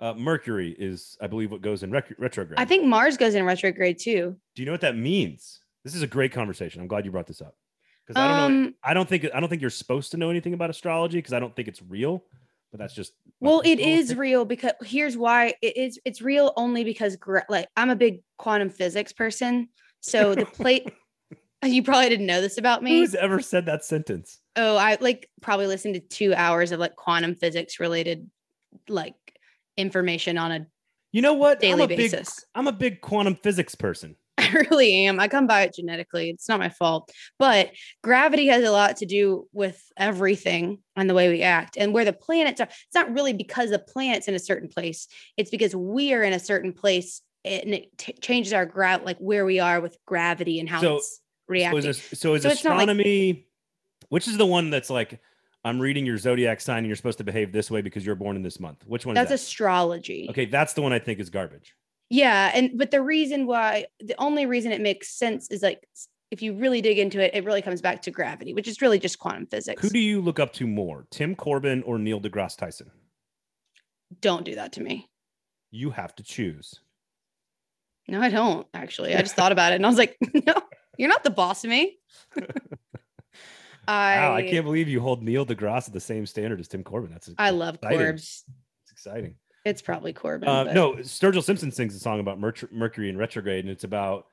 Uh, 0.00 0.14
Mercury 0.14 0.74
is, 0.78 1.16
I 1.20 1.28
believe, 1.28 1.50
what 1.50 1.62
goes 1.62 1.82
in 1.82 1.90
rec- 1.90 2.18
retrograde. 2.18 2.58
I 2.58 2.64
think 2.64 2.84
Mars 2.84 3.16
goes 3.16 3.34
in 3.34 3.44
retrograde 3.44 3.98
too. 3.98 4.36
Do 4.54 4.62
you 4.62 4.66
know 4.66 4.72
what 4.72 4.80
that 4.82 4.96
means? 4.96 5.60
This 5.84 5.94
is 5.94 6.02
a 6.02 6.06
great 6.06 6.32
conversation. 6.32 6.80
I'm 6.80 6.88
glad 6.88 7.04
you 7.04 7.10
brought 7.10 7.26
this 7.26 7.40
up 7.40 7.54
because 8.06 8.20
I 8.20 8.28
don't 8.28 8.38
um, 8.38 8.62
know. 8.62 8.72
I 8.82 8.94
don't 8.94 9.08
think 9.08 9.26
I 9.32 9.40
don't 9.40 9.48
think 9.48 9.60
you're 9.60 9.70
supposed 9.70 10.10
to 10.12 10.16
know 10.16 10.30
anything 10.30 10.54
about 10.54 10.70
astrology 10.70 11.18
because 11.18 11.32
I 11.32 11.40
don't 11.40 11.54
think 11.54 11.68
it's 11.68 11.82
real. 11.82 12.24
But 12.70 12.80
that's 12.80 12.94
just 12.94 13.12
well, 13.38 13.62
it 13.64 13.78
is 13.78 14.16
real 14.16 14.44
because 14.44 14.72
here's 14.82 15.16
why 15.16 15.54
it 15.62 15.76
is. 15.76 16.00
It's 16.04 16.20
real 16.20 16.52
only 16.56 16.82
because 16.82 17.16
like 17.48 17.68
I'm 17.76 17.90
a 17.90 17.96
big 17.96 18.22
quantum 18.36 18.70
physics 18.70 19.12
person. 19.12 19.68
So 20.00 20.34
the 20.34 20.46
plate. 20.46 20.92
you 21.72 21.82
probably 21.82 22.08
didn't 22.08 22.26
know 22.26 22.40
this 22.40 22.58
about 22.58 22.82
me. 22.82 22.98
Who's 22.98 23.14
ever 23.14 23.40
said 23.40 23.66
that 23.66 23.84
sentence? 23.84 24.40
Oh, 24.56 24.76
I 24.76 24.96
like 25.00 25.28
probably 25.40 25.66
listened 25.66 25.94
to 25.94 26.00
two 26.00 26.34
hours 26.34 26.72
of 26.72 26.80
like 26.80 26.96
quantum 26.96 27.34
physics 27.34 27.80
related 27.80 28.30
like 28.88 29.14
information 29.76 30.38
on 30.38 30.52
a 30.52 30.66
you 31.12 31.22
know 31.22 31.34
what 31.34 31.60
daily 31.60 31.84
I'm 31.84 31.92
a 31.92 31.96
basis. 31.96 32.34
Big, 32.34 32.44
I'm 32.54 32.66
a 32.66 32.72
big 32.72 33.00
quantum 33.00 33.36
physics 33.36 33.74
person. 33.74 34.16
I 34.38 34.50
really 34.70 35.06
am. 35.06 35.20
I 35.20 35.28
come 35.28 35.46
by 35.46 35.62
it 35.62 35.74
genetically. 35.74 36.30
It's 36.30 36.48
not 36.48 36.58
my 36.58 36.68
fault. 36.68 37.10
But 37.38 37.70
gravity 38.02 38.48
has 38.48 38.64
a 38.64 38.72
lot 38.72 38.96
to 38.96 39.06
do 39.06 39.46
with 39.52 39.80
everything 39.96 40.78
and 40.96 41.08
the 41.08 41.14
way 41.14 41.28
we 41.28 41.42
act 41.42 41.76
and 41.76 41.94
where 41.94 42.04
the 42.04 42.12
planets 42.12 42.60
are. 42.60 42.64
It's 42.68 42.94
not 42.94 43.12
really 43.12 43.32
because 43.32 43.70
the 43.70 43.78
planet's 43.78 44.26
in 44.26 44.34
a 44.34 44.40
certain 44.40 44.68
place. 44.68 45.06
It's 45.36 45.50
because 45.50 45.74
we 45.76 46.12
are 46.14 46.22
in 46.22 46.32
a 46.32 46.40
certain 46.40 46.72
place 46.72 47.22
and 47.44 47.74
it 47.74 47.96
t- 47.96 48.14
changes 48.20 48.52
our 48.52 48.66
gra 48.66 49.00
like 49.04 49.18
where 49.18 49.44
we 49.44 49.60
are 49.60 49.80
with 49.80 49.96
gravity 50.06 50.58
and 50.58 50.68
how 50.68 50.80
So- 50.80 50.96
it's 50.96 51.20
So 51.48 51.76
is, 51.76 52.02
so 52.14 52.34
is 52.34 52.42
So 52.42 52.48
not 52.48 52.50
like- 52.50 52.52
astronomy, 52.54 53.46
which 54.08 54.28
is 54.28 54.36
the 54.36 54.46
one 54.46 54.70
that's 54.70 54.90
like, 54.90 55.20
I'm 55.64 55.80
reading 55.80 56.04
your 56.04 56.18
zodiac 56.18 56.60
sign 56.60 56.78
and 56.78 56.86
you're 56.86 56.96
supposed 56.96 57.18
to 57.18 57.24
behave 57.24 57.52
this 57.52 57.70
way 57.70 57.80
because 57.80 58.04
you're 58.04 58.14
born 58.14 58.36
in 58.36 58.42
this 58.42 58.60
month. 58.60 58.84
Which 58.86 59.06
one 59.06 59.14
That's 59.14 59.28
that? 59.30 59.34
astrology. 59.36 60.26
okay, 60.30 60.44
that's 60.46 60.74
the 60.74 60.82
one 60.82 60.92
I 60.92 60.98
think 60.98 61.20
is 61.20 61.30
garbage. 61.30 61.74
Yeah, 62.10 62.50
and 62.54 62.76
but 62.76 62.90
the 62.90 63.00
reason 63.00 63.46
why 63.46 63.86
the 63.98 64.14
only 64.18 64.44
reason 64.44 64.72
it 64.72 64.80
makes 64.82 65.08
sense 65.08 65.50
is 65.50 65.62
like 65.62 65.86
if 66.30 66.42
you 66.42 66.52
really 66.54 66.82
dig 66.82 66.98
into 66.98 67.18
it, 67.18 67.30
it 67.34 67.44
really 67.44 67.62
comes 67.62 67.80
back 67.80 68.02
to 68.02 68.10
gravity, 68.10 68.52
which 68.52 68.68
is 68.68 68.82
really 68.82 68.98
just 68.98 69.18
quantum 69.18 69.46
physics. 69.46 69.80
Who 69.82 69.88
do 69.88 69.98
you 69.98 70.20
look 70.20 70.38
up 70.38 70.52
to 70.54 70.66
more, 70.66 71.06
Tim 71.10 71.34
Corbin 71.34 71.82
or 71.84 71.98
Neil 71.98 72.20
deGrasse 72.20 72.56
Tyson? 72.58 72.90
Don't 74.20 74.44
do 74.44 74.54
that 74.56 74.72
to 74.74 74.82
me. 74.82 75.08
You 75.70 75.90
have 75.90 76.14
to 76.16 76.22
choose. 76.22 76.74
No, 78.06 78.20
I 78.20 78.28
don't 78.28 78.66
actually. 78.74 79.14
I 79.14 79.20
just 79.20 79.34
thought 79.34 79.52
about 79.52 79.72
it 79.72 79.76
and 79.76 79.86
I 79.86 79.88
was 79.88 79.98
like, 79.98 80.16
no, 80.34 80.54
you're 80.98 81.08
not 81.08 81.24
the 81.24 81.30
boss 81.30 81.64
of 81.64 81.70
me. 81.70 81.98
I 83.86 84.16
wow, 84.16 84.34
I 84.34 84.42
can't 84.42 84.64
believe 84.64 84.88
you 84.88 85.00
hold 85.00 85.22
Neil 85.22 85.44
deGrasse 85.44 85.88
at 85.88 85.92
the 85.94 86.00
same 86.00 86.26
standard 86.26 86.60
as 86.60 86.68
Tim 86.68 86.82
Corbin. 86.82 87.10
That's 87.10 87.30
I 87.38 87.50
love 87.50 87.76
exciting. 87.76 87.98
Corbs. 87.98 88.44
It's 88.82 88.92
exciting. 88.92 89.34
It's 89.64 89.82
probably 89.82 90.12
Corbin. 90.12 90.48
Uh, 90.48 90.64
but- 90.64 90.74
no, 90.74 90.92
Sturgill 90.96 91.42
Simpson 91.42 91.70
sings 91.70 91.94
a 91.94 91.98
song 91.98 92.20
about 92.20 92.38
Merc- 92.38 92.72
Mercury 92.72 93.08
in 93.08 93.16
retrograde, 93.16 93.64
and 93.64 93.70
it's 93.72 93.84
about 93.84 94.26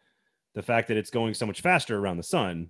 the 0.56 0.62
fact 0.62 0.88
that 0.90 0.98
it's 0.98 1.10
going 1.10 1.34
so 1.34 1.46
much 1.46 1.62
faster 1.62 1.98
around 1.98 2.18
the 2.18 2.24
sun 2.24 2.70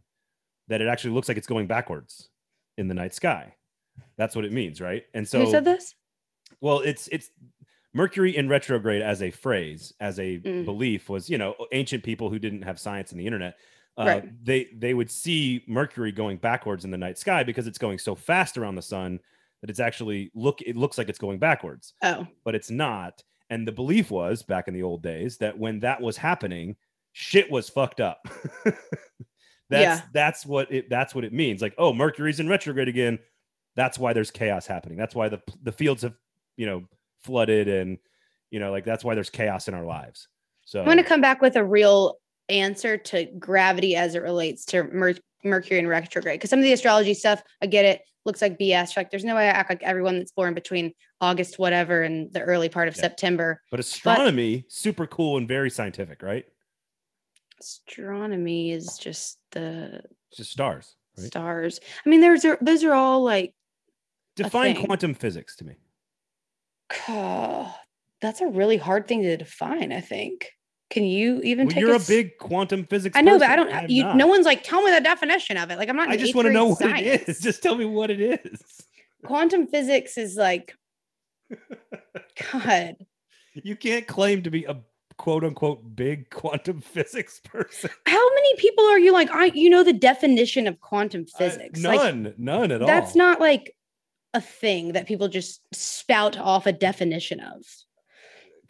that 0.67 0.81
it 0.81 0.87
actually 0.87 1.13
looks 1.13 1.27
like 1.27 1.37
it's 1.37 1.47
going 1.47 1.67
backwards 1.67 2.29
in 2.77 2.87
the 2.87 2.93
night 2.93 3.13
sky. 3.13 3.55
That's 4.17 4.35
what 4.35 4.45
it 4.45 4.53
means, 4.53 4.79
right? 4.79 5.03
And 5.13 5.27
so, 5.27 5.45
Who 5.45 5.51
said 5.51 5.65
this? 5.65 5.95
well, 6.61 6.79
it's 6.79 7.07
it's 7.09 7.29
Mercury 7.93 8.37
in 8.37 8.47
retrograde 8.47 9.01
as 9.01 9.21
a 9.21 9.31
phrase, 9.31 9.91
as 9.99 10.17
a 10.19 10.37
Mm. 10.39 10.63
belief 10.63 11.09
was, 11.09 11.29
you 11.29 11.37
know, 11.37 11.55
ancient 11.73 12.03
people 12.03 12.29
who 12.29 12.39
didn't 12.39 12.61
have 12.61 12.79
science 12.79 13.11
and 13.11 13.19
the 13.19 13.25
internet. 13.25 13.55
Uh, 13.97 14.03
Right. 14.05 14.45
They 14.45 14.67
they 14.75 14.93
would 14.93 15.11
see 15.11 15.63
Mercury 15.67 16.11
going 16.11 16.37
backwards 16.37 16.85
in 16.85 16.91
the 16.91 16.97
night 16.97 17.17
sky 17.17 17.43
because 17.43 17.67
it's 17.67 17.77
going 17.77 17.97
so 17.99 18.15
fast 18.15 18.57
around 18.57 18.75
the 18.75 18.81
sun 18.81 19.19
that 19.61 19.69
it's 19.69 19.79
actually 19.79 20.31
look 20.33 20.61
it 20.61 20.75
looks 20.77 20.97
like 20.97 21.09
it's 21.09 21.19
going 21.19 21.39
backwards 21.39 21.93
Oh, 22.01 22.25
but 22.45 22.55
it's 22.55 22.71
not. 22.71 23.21
And 23.49 23.67
the 23.67 23.71
belief 23.71 24.09
was 24.09 24.43
back 24.43 24.67
in 24.69 24.73
the 24.73 24.81
old 24.83 25.03
days 25.03 25.37
that 25.37 25.57
when 25.57 25.79
that 25.81 26.01
was 26.01 26.15
happening, 26.15 26.77
shit 27.11 27.51
was 27.51 27.67
fucked 27.69 27.99
up. 27.99 28.25
that's 28.65 28.75
Yeah. 29.69 30.01
that's 30.13 30.45
what 30.45 30.71
it 30.71 30.89
that's 30.89 31.13
what 31.13 31.23
it 31.25 31.33
means. 31.33 31.61
Like, 31.61 31.75
oh, 31.77 31.93
Mercury's 31.93 32.39
in 32.39 32.47
retrograde 32.47 32.87
again. 32.87 33.19
That's 33.75 33.99
why 33.99 34.13
there's 34.13 34.31
chaos 34.31 34.65
happening. 34.67 34.97
That's 34.97 35.15
why 35.15 35.29
the 35.29 35.41
the 35.63 35.71
fields 35.71 36.03
have, 36.03 36.15
you 36.57 36.65
know, 36.65 36.83
flooded 37.23 37.67
and 37.67 37.97
you 38.51 38.59
know, 38.59 38.71
like 38.71 38.85
that's 38.85 39.03
why 39.03 39.15
there's 39.15 39.29
chaos 39.29 39.67
in 39.67 39.73
our 39.73 39.85
lives. 39.85 40.27
So 40.65 40.79
I'm 40.79 40.85
going 40.85 40.97
to 40.97 41.03
come 41.03 41.21
back 41.21 41.41
with 41.41 41.55
a 41.55 41.63
real 41.63 42.17
answer 42.51 42.97
to 42.97 43.25
gravity 43.39 43.95
as 43.95 44.13
it 44.15 44.21
relates 44.21 44.65
to 44.65 44.83
Mer- 44.83 45.15
Mercury 45.43 45.79
and 45.79 45.87
retrograde. 45.89 46.39
Because 46.39 46.49
some 46.49 46.59
of 46.59 46.63
the 46.63 46.73
astrology 46.73 47.13
stuff, 47.13 47.41
I 47.61 47.65
get 47.67 47.85
it, 47.85 48.01
looks 48.25 48.41
like 48.41 48.59
BS. 48.59 48.95
Like, 48.95 49.09
there's 49.09 49.23
no 49.23 49.35
way 49.35 49.43
I 49.47 49.51
act 49.51 49.69
like 49.69 49.81
everyone 49.81 50.19
that's 50.19 50.31
born 50.31 50.53
between 50.53 50.93
August, 51.21 51.57
whatever, 51.57 52.03
and 52.03 52.31
the 52.33 52.41
early 52.41 52.69
part 52.69 52.87
of 52.87 52.95
Yeah. 52.95 53.01
September. 53.01 53.61
but 53.71 53.79
astronomy, 53.79 54.65
super 54.67 55.07
cool 55.07 55.37
and 55.37 55.47
very 55.47 55.69
scientific, 55.71 56.21
right? 56.21 56.45
Astronomy 57.59 58.71
is 58.71 58.97
just 58.97 59.39
the 59.51 60.01
It's 60.29 60.37
just 60.37 60.51
stars, 60.51 60.95
right? 61.17 61.27
stars. 61.27 61.79
I 62.05 62.09
mean, 62.09 62.21
there's 62.21 62.43
a, 62.45 62.57
those 62.61 62.83
are 62.83 62.93
all 62.93 63.23
like, 63.23 63.53
Define 64.35 64.85
quantum 64.85 65.13
physics 65.13 65.55
to 65.57 65.65
me. 65.65 65.75
that's 68.21 68.41
a 68.41 68.47
really 68.47 68.77
hard 68.77 69.07
thing 69.07 69.21
to 69.23 69.37
define. 69.37 69.91
I 69.91 70.01
think. 70.01 70.51
Can 70.91 71.03
you 71.05 71.41
even 71.43 71.65
Well, 71.67 71.73
take? 71.73 71.81
you're 71.81 71.95
a 71.95 71.99
big 71.99 72.37
quantum 72.37 72.85
physics. 72.85 73.17
I 73.17 73.21
know, 73.21 73.39
but 73.39 73.49
I 73.49 73.55
don't. 73.55 73.69
am 73.69 73.89
you, 73.89 74.13
no 74.13 74.27
one's 74.27 74.45
like, 74.45 74.61
tell 74.63 74.83
me 74.83 74.91
the 74.91 75.01
definition 75.01 75.57
of 75.57 75.71
it. 75.71 75.77
Like, 75.77 75.89
I'm 75.89 75.95
not. 75.95 76.09
I 76.09 76.17
just 76.17 76.35
want 76.35 76.47
to 76.47 76.53
know 76.53 76.65
what 76.67 76.79
science. 76.79 77.23
it 77.23 77.29
is. 77.29 77.39
Just 77.41 77.63
tell 77.63 77.75
me 77.75 77.85
what 77.85 78.11
it 78.11 78.19
is. 78.21 78.61
Quantum 79.25 79.67
physics 79.67 80.17
is 80.17 80.35
like, 80.35 80.75
God, 82.51 82.95
You 83.53 83.75
can't 83.75 84.07
claim 84.07 84.43
to 84.43 84.51
be 84.51 84.65
a 84.65 84.77
quote 85.17 85.43
unquote 85.43 85.95
big 85.95 86.29
quantum 86.29 86.81
physics 86.93 87.39
person. 87.43 87.89
how 88.07 88.29
many 88.35 88.55
people 88.57 88.83
are 88.85 88.99
you 88.99 89.13
like? 89.13 89.29
I, 89.31 89.45
you 89.45 89.69
know, 89.69 89.83
the 89.83 89.93
definition 89.93 90.67
of 90.67 90.79
quantum 90.81 91.25
Uh, 91.35 91.37
physics. 91.37 91.81
Like, 91.81 91.99
none, 92.01 92.33
none 92.37 92.71
at 92.71 92.81
all. 92.81 92.87
that's 92.87 93.15
not 93.15 93.39
like 93.39 93.75
a 94.33 94.41
thing 94.41 94.93
that 94.93 95.07
people 95.07 95.27
just 95.27 95.61
spout 95.73 96.37
off 96.37 96.65
a 96.65 96.71
definition 96.71 97.39
of. 97.39 97.63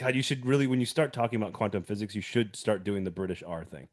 God, 0.02 0.16
you 0.16 0.24
should 0.24 0.46
really, 0.46 0.68
when 0.68 0.80
you 0.80 0.86
start 0.86 1.14
talking 1.14 1.40
about 1.42 1.54
quantum 1.54 1.84
physics, 1.84 2.16
you 2.16 2.22
should 2.22 2.56
start 2.56 2.84
doing 2.84 3.04
the 3.04 3.12
British 3.12 3.44
R 3.46 3.64
thing. 3.64 3.88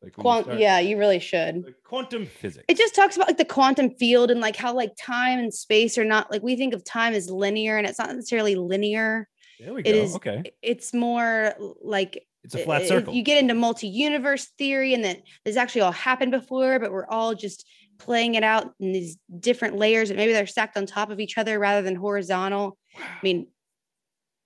Like 0.00 0.16
you 0.16 0.22
Quant, 0.22 0.44
start- 0.44 0.60
yeah, 0.60 0.78
you 0.78 0.96
really 0.96 1.18
should. 1.18 1.64
like 1.64 1.74
quantum 1.84 2.26
physics. 2.26 2.64
It 2.68 2.76
just 2.76 2.94
talks 2.94 3.16
about 3.16 3.26
like 3.26 3.36
the 3.36 3.44
quantum 3.44 3.90
field 3.90 4.30
and 4.30 4.40
like 4.40 4.54
how 4.54 4.72
like 4.72 4.92
time 4.96 5.40
and 5.40 5.52
space 5.52 5.98
are 5.98 6.04
not 6.04 6.30
like 6.30 6.42
we 6.42 6.54
think 6.54 6.72
of 6.72 6.84
time 6.84 7.14
as 7.14 7.28
linear 7.30 7.76
and 7.78 7.86
it's 7.86 7.98
not 7.98 8.14
necessarily 8.14 8.54
linear. 8.54 9.28
there 9.58 9.74
we 9.74 9.82
go. 9.82 9.90
it 9.90 9.96
is- 9.96 10.14
okay, 10.14 10.52
It's 10.62 10.94
more 10.94 11.54
like 11.82 12.24
it's 12.44 12.54
a 12.54 12.58
flat 12.58 12.86
circle. 12.86 13.12
You 13.12 13.22
get 13.22 13.38
into 13.42 13.54
multi-universe 13.54 14.46
theory, 14.56 14.94
and 14.94 15.04
that 15.04 15.20
this 15.44 15.56
actually 15.56 15.80
all 15.80 15.92
happened 15.92 16.30
before, 16.30 16.78
but 16.78 16.92
we're 16.92 17.08
all 17.08 17.34
just 17.34 17.66
playing 17.98 18.36
it 18.36 18.44
out 18.44 18.72
in 18.78 18.92
these 18.92 19.18
different 19.40 19.76
layers, 19.76 20.10
and 20.10 20.16
maybe 20.16 20.32
they're 20.32 20.46
stacked 20.46 20.76
on 20.76 20.86
top 20.86 21.10
of 21.10 21.18
each 21.18 21.36
other 21.36 21.58
rather 21.58 21.82
than 21.82 21.96
horizontal. 21.96 22.78
I 22.96 23.02
mean, 23.24 23.48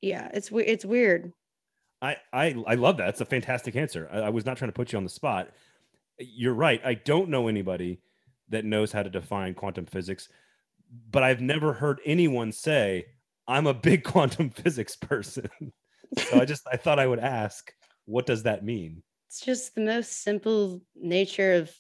yeah, 0.03 0.29
it's 0.35 0.51
it's 0.53 0.85
weird. 0.85 1.33
I, 2.03 2.17
I 2.33 2.57
I 2.67 2.75
love 2.75 2.99
that. 2.99 3.09
It's 3.09 3.21
a 3.21 3.25
fantastic 3.25 3.77
answer. 3.77 4.09
I, 4.13 4.19
I 4.19 4.29
was 4.29 4.45
not 4.45 4.59
trying 4.59 4.71
to 4.71 4.75
put 4.75 4.93
you 4.93 4.99
on 4.99 5.05
the 5.05 5.11
spot. 5.11 5.51
You're 6.19 6.55
right. 6.55 6.83
I 6.85 6.95
don't 6.95 7.31
know 7.31 7.49
anybody 7.49 8.01
that 8.49 8.65
knows 8.65 8.93
how 8.93 9.03
to 9.03 9.09
define 9.09 9.55
quantum 9.55 9.87
physics, 9.87 10.29
but 11.11 11.23
I've 11.23 11.41
never 11.41 11.73
heard 11.73 12.01
anyone 12.05 12.53
say, 12.53 13.07
I'm 13.47 13.67
a 13.67 13.75
big 13.75 14.03
quantum 14.05 14.51
physics 14.51 14.97
person. 14.97 15.49
so 16.19 16.41
I 16.41 16.45
just 16.45 16.67
I 16.71 16.77
thought 16.77 16.99
I 16.99 17.07
would 17.07 17.21
ask, 17.21 17.73
what 18.05 18.27
does 18.27 18.43
that 18.43 18.65
mean? 18.65 19.03
It's 19.29 19.41
just 19.41 19.75
the 19.75 19.81
most 19.83 20.23
simple 20.23 20.83
nature 20.97 21.55
of 21.55 21.73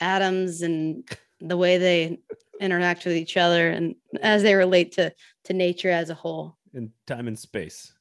atoms 0.00 0.62
and 0.62 1.06
the 1.40 1.56
way 1.56 1.76
they 1.76 2.20
interact 2.60 3.04
with 3.04 3.14
each 3.14 3.36
other 3.36 3.68
and 3.68 3.94
as 4.20 4.42
they 4.42 4.54
relate 4.54 4.92
to 4.92 5.12
to 5.44 5.52
nature 5.52 5.90
as 5.90 6.10
a 6.10 6.14
whole. 6.14 6.57
In 6.74 6.92
time 7.06 7.28
and 7.28 7.38
space. 7.38 7.92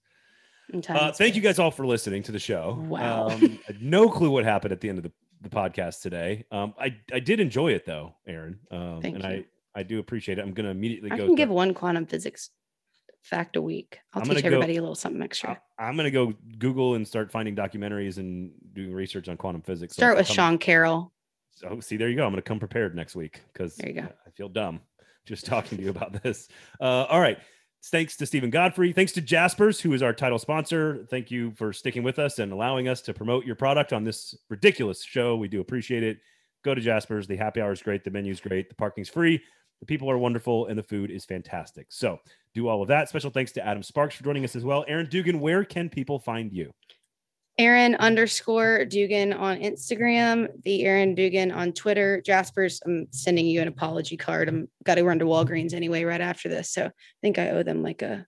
in 0.74 0.82
time 0.82 0.98
Uh, 0.98 1.08
and 1.08 1.16
thank 1.16 1.36
you 1.36 1.42
guys 1.42 1.60
all 1.60 1.72
for 1.72 1.86
listening 1.86 2.24
to 2.24 2.32
the 2.32 2.40
show. 2.40 2.78
Wow. 2.88 3.30
Um, 3.30 3.60
I 3.70 3.76
no 3.80 4.10
clue 4.10 4.30
what 4.30 4.44
happened 4.44 4.72
at 4.72 4.82
the 4.82 4.90
end 4.90 4.98
of 4.98 5.04
the, 5.04 5.12
the 5.42 5.50
podcast 5.50 6.02
today. 6.02 6.46
Um, 6.52 6.74
I, 6.80 6.96
I 7.14 7.20
did 7.20 7.40
enjoy 7.40 7.74
it 7.74 7.86
though, 7.86 8.16
Aaron. 8.28 8.60
Um, 8.72 9.02
Thank 9.02 9.16
and 9.16 9.24
you. 9.24 9.30
I, 9.76 9.80
I 9.80 9.84
do 9.84 10.00
appreciate 10.00 10.40
it. 10.40 10.42
I'm 10.42 10.54
going 10.54 10.66
to 10.66 10.72
immediately 10.72 11.12
I 11.12 11.18
go. 11.18 11.26
can 11.28 11.36
give 11.36 11.50
one 11.50 11.74
quantum 11.74 12.06
physics 12.06 12.50
fact 13.24 13.56
a 13.56 13.62
week. 13.62 14.00
I'll 14.14 14.24
teach 14.24 14.42
go- 14.42 14.48
everybody 14.48 14.78
a 14.78 14.82
little 14.82 14.96
something 14.96 15.22
extra. 15.22 15.62
I, 15.78 15.90
am 15.90 15.96
going 15.96 16.06
to 16.06 16.12
go 16.12 16.34
Google 16.58 16.96
and 16.96 17.08
start 17.08 17.32
finding 17.32 17.56
documentaries 17.56 18.18
and 18.18 18.52
doing 18.74 18.94
research 18.94 19.30
on 19.30 19.38
quantum 19.38 19.62
physics. 19.62 19.94
Start 19.94 20.14
I'll 20.14 20.22
with 20.22 20.28
Sean 20.28 20.58
Carroll. 20.58 21.12
Oh, 21.70 21.80
see, 21.80 21.98
there 21.98 22.10
you 22.10 22.16
go. 22.16 22.26
I'm 22.26 22.32
going 22.32 22.42
to 22.42 22.48
come 22.48 22.60
prepared 22.60 22.96
next 22.96 23.16
week 23.16 23.42
because 23.52 23.76
go. 23.78 24.02
I 24.02 24.30
feel 24.32 24.50
dumb 24.50 24.82
just 25.26 25.46
talking 25.48 25.78
to 25.78 25.84
you 25.84 25.90
about 25.90 26.24
this. 26.24 26.48
Uh, 26.80 27.06
all 27.06 27.20
right. 27.20 27.38
Thanks 27.86 28.18
to 28.18 28.26
Steven 28.26 28.50
Godfrey. 28.50 28.92
Thanks 28.92 29.14
to 29.14 29.22
Jaspers, 29.22 29.80
who 29.80 29.94
is 29.94 30.02
our 30.02 30.12
title 30.12 30.40
sponsor. 30.40 31.06
Thank 31.10 31.32
you 31.32 31.52
for 31.52 31.72
sticking 31.72 32.04
with 32.04 32.20
us 32.20 32.40
and 32.40 32.52
allowing 32.52 32.88
us 32.88 33.02
to 33.02 33.14
promote 33.14 33.46
your 33.46 33.56
product 33.56 33.94
on 33.94 34.04
this 34.04 34.36
ridiculous 34.50 35.04
show. 35.04 35.38
We 35.38 35.48
do 35.48 35.62
appreciate 35.62 36.04
it. 36.04 36.18
Go 36.64 36.76
to 36.76 36.82
Jaspers. 36.82 37.28
The 37.28 37.38
happy 37.38 37.62
hour 37.62 37.72
is 37.72 37.82
great. 37.82 38.04
The 38.04 38.12
menu 38.12 38.32
is 38.32 38.42
great. 38.42 38.68
The 38.68 38.76
parking's 38.76 39.10
free. 39.10 39.42
The 39.80 39.86
people 39.86 40.10
are 40.10 40.18
wonderful 40.18 40.66
and 40.68 40.78
the 40.78 40.84
food 40.84 41.12
is 41.12 41.24
fantastic. 41.24 41.88
So 41.90 42.20
do 42.54 42.68
all 42.68 42.82
of 42.82 42.88
that. 42.90 43.10
Special 43.10 43.30
thanks 43.30 43.52
to 43.54 43.66
Adam 43.66 43.84
Sparks 43.84 44.16
for 44.16 44.24
joining 44.24 44.44
us 44.44 44.56
as 44.56 44.66
well. 44.66 44.84
Aaron 44.88 45.08
Dugan, 45.08 45.40
where 45.40 45.64
can 45.64 45.88
people 45.88 46.20
find 46.20 46.52
you? 46.52 46.74
Aaron 47.58 47.96
underscore 47.96 48.86
Dugan 48.86 49.34
on 49.34 49.58
Instagram, 49.58 50.48
the 50.64 50.86
Aaron 50.86 51.16
Dugan 51.16 51.52
on 51.52 51.74
Twitter. 51.74 52.22
Jaspers, 52.22 52.82
I'm 52.86 53.08
sending 53.12 53.48
you 53.48 53.62
an 53.62 53.68
apology 53.68 54.16
card. 54.16 54.48
I'm 54.48 54.68
got 54.84 54.96
to 54.96 55.04
run 55.04 55.20
to 55.20 55.26
Walgreens 55.26 55.74
anyway 55.74 56.04
right 56.04 56.22
after 56.22 56.50
this. 56.50 56.72
So 56.72 56.86
I 56.86 56.92
think 57.22 57.40
I 57.40 57.50
owe 57.50 57.64
them 57.64 57.82
like 57.82 58.04
a 58.04 58.28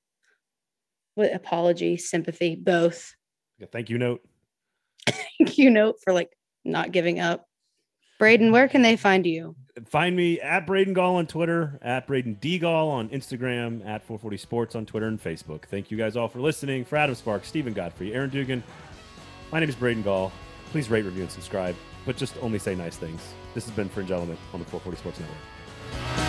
what 1.14 1.34
apology, 1.34 1.98
sympathy, 1.98 2.56
both. 2.56 3.14
A 3.62 3.68
thank 3.68 3.90
you 3.90 3.98
note. 3.98 4.22
Thank 5.08 5.58
you 5.58 5.70
note 5.70 5.98
for 6.04 6.12
like 6.12 6.36
not 6.66 6.92
giving 6.92 7.20
up. 7.20 7.46
Braden, 8.18 8.52
where 8.52 8.68
can 8.68 8.82
they 8.82 8.98
find 8.98 9.26
you? 9.26 9.56
Find 9.86 10.16
me 10.16 10.42
at 10.42 10.68
Braden 10.68 10.94
Gall 10.94 11.16
on 11.16 11.28
Twitter, 11.28 11.80
at 11.82 12.06
Braden 12.06 12.36
D 12.42 12.60
Gall 12.60 12.90
on 12.90 13.08
Instagram, 13.10 13.80
at 13.86 14.04
440 14.04 14.38
Sports 14.38 14.76
on 14.76 14.86
Twitter 14.86 15.08
and 15.08 15.24
Facebook. 15.24 15.64
Thank 15.64 15.90
you 15.90 15.98
guys 15.98 16.18
all 16.18 16.28
for 16.28 16.40
listening. 16.40 16.84
For 16.84 16.98
Adam 16.98 17.16
Sparks, 17.16 17.48
Steven 17.48 17.72
Godfrey, 17.72 18.14
Aaron 18.14 18.30
Dugan, 18.30 18.62
my 19.52 19.60
name 19.60 19.68
is 19.68 19.76
Braden 19.76 20.04
Gall. 20.04 20.32
Please 20.72 20.92
rate, 20.92 21.06
review, 21.06 21.24
and 21.24 21.32
subscribe, 21.32 21.76
but 22.06 22.16
just 22.16 22.38
only 22.42 22.60
say 22.60 22.76
nice 22.76 22.98
things. 22.98 23.34
This 23.56 23.66
has 23.66 23.74
been 23.74 23.90
Fringe 23.90 24.12
Element 24.12 24.40
on 24.54 24.60
the 24.60 24.66
440 24.66 24.98
Sports 24.98 25.20
Network. 25.20 26.29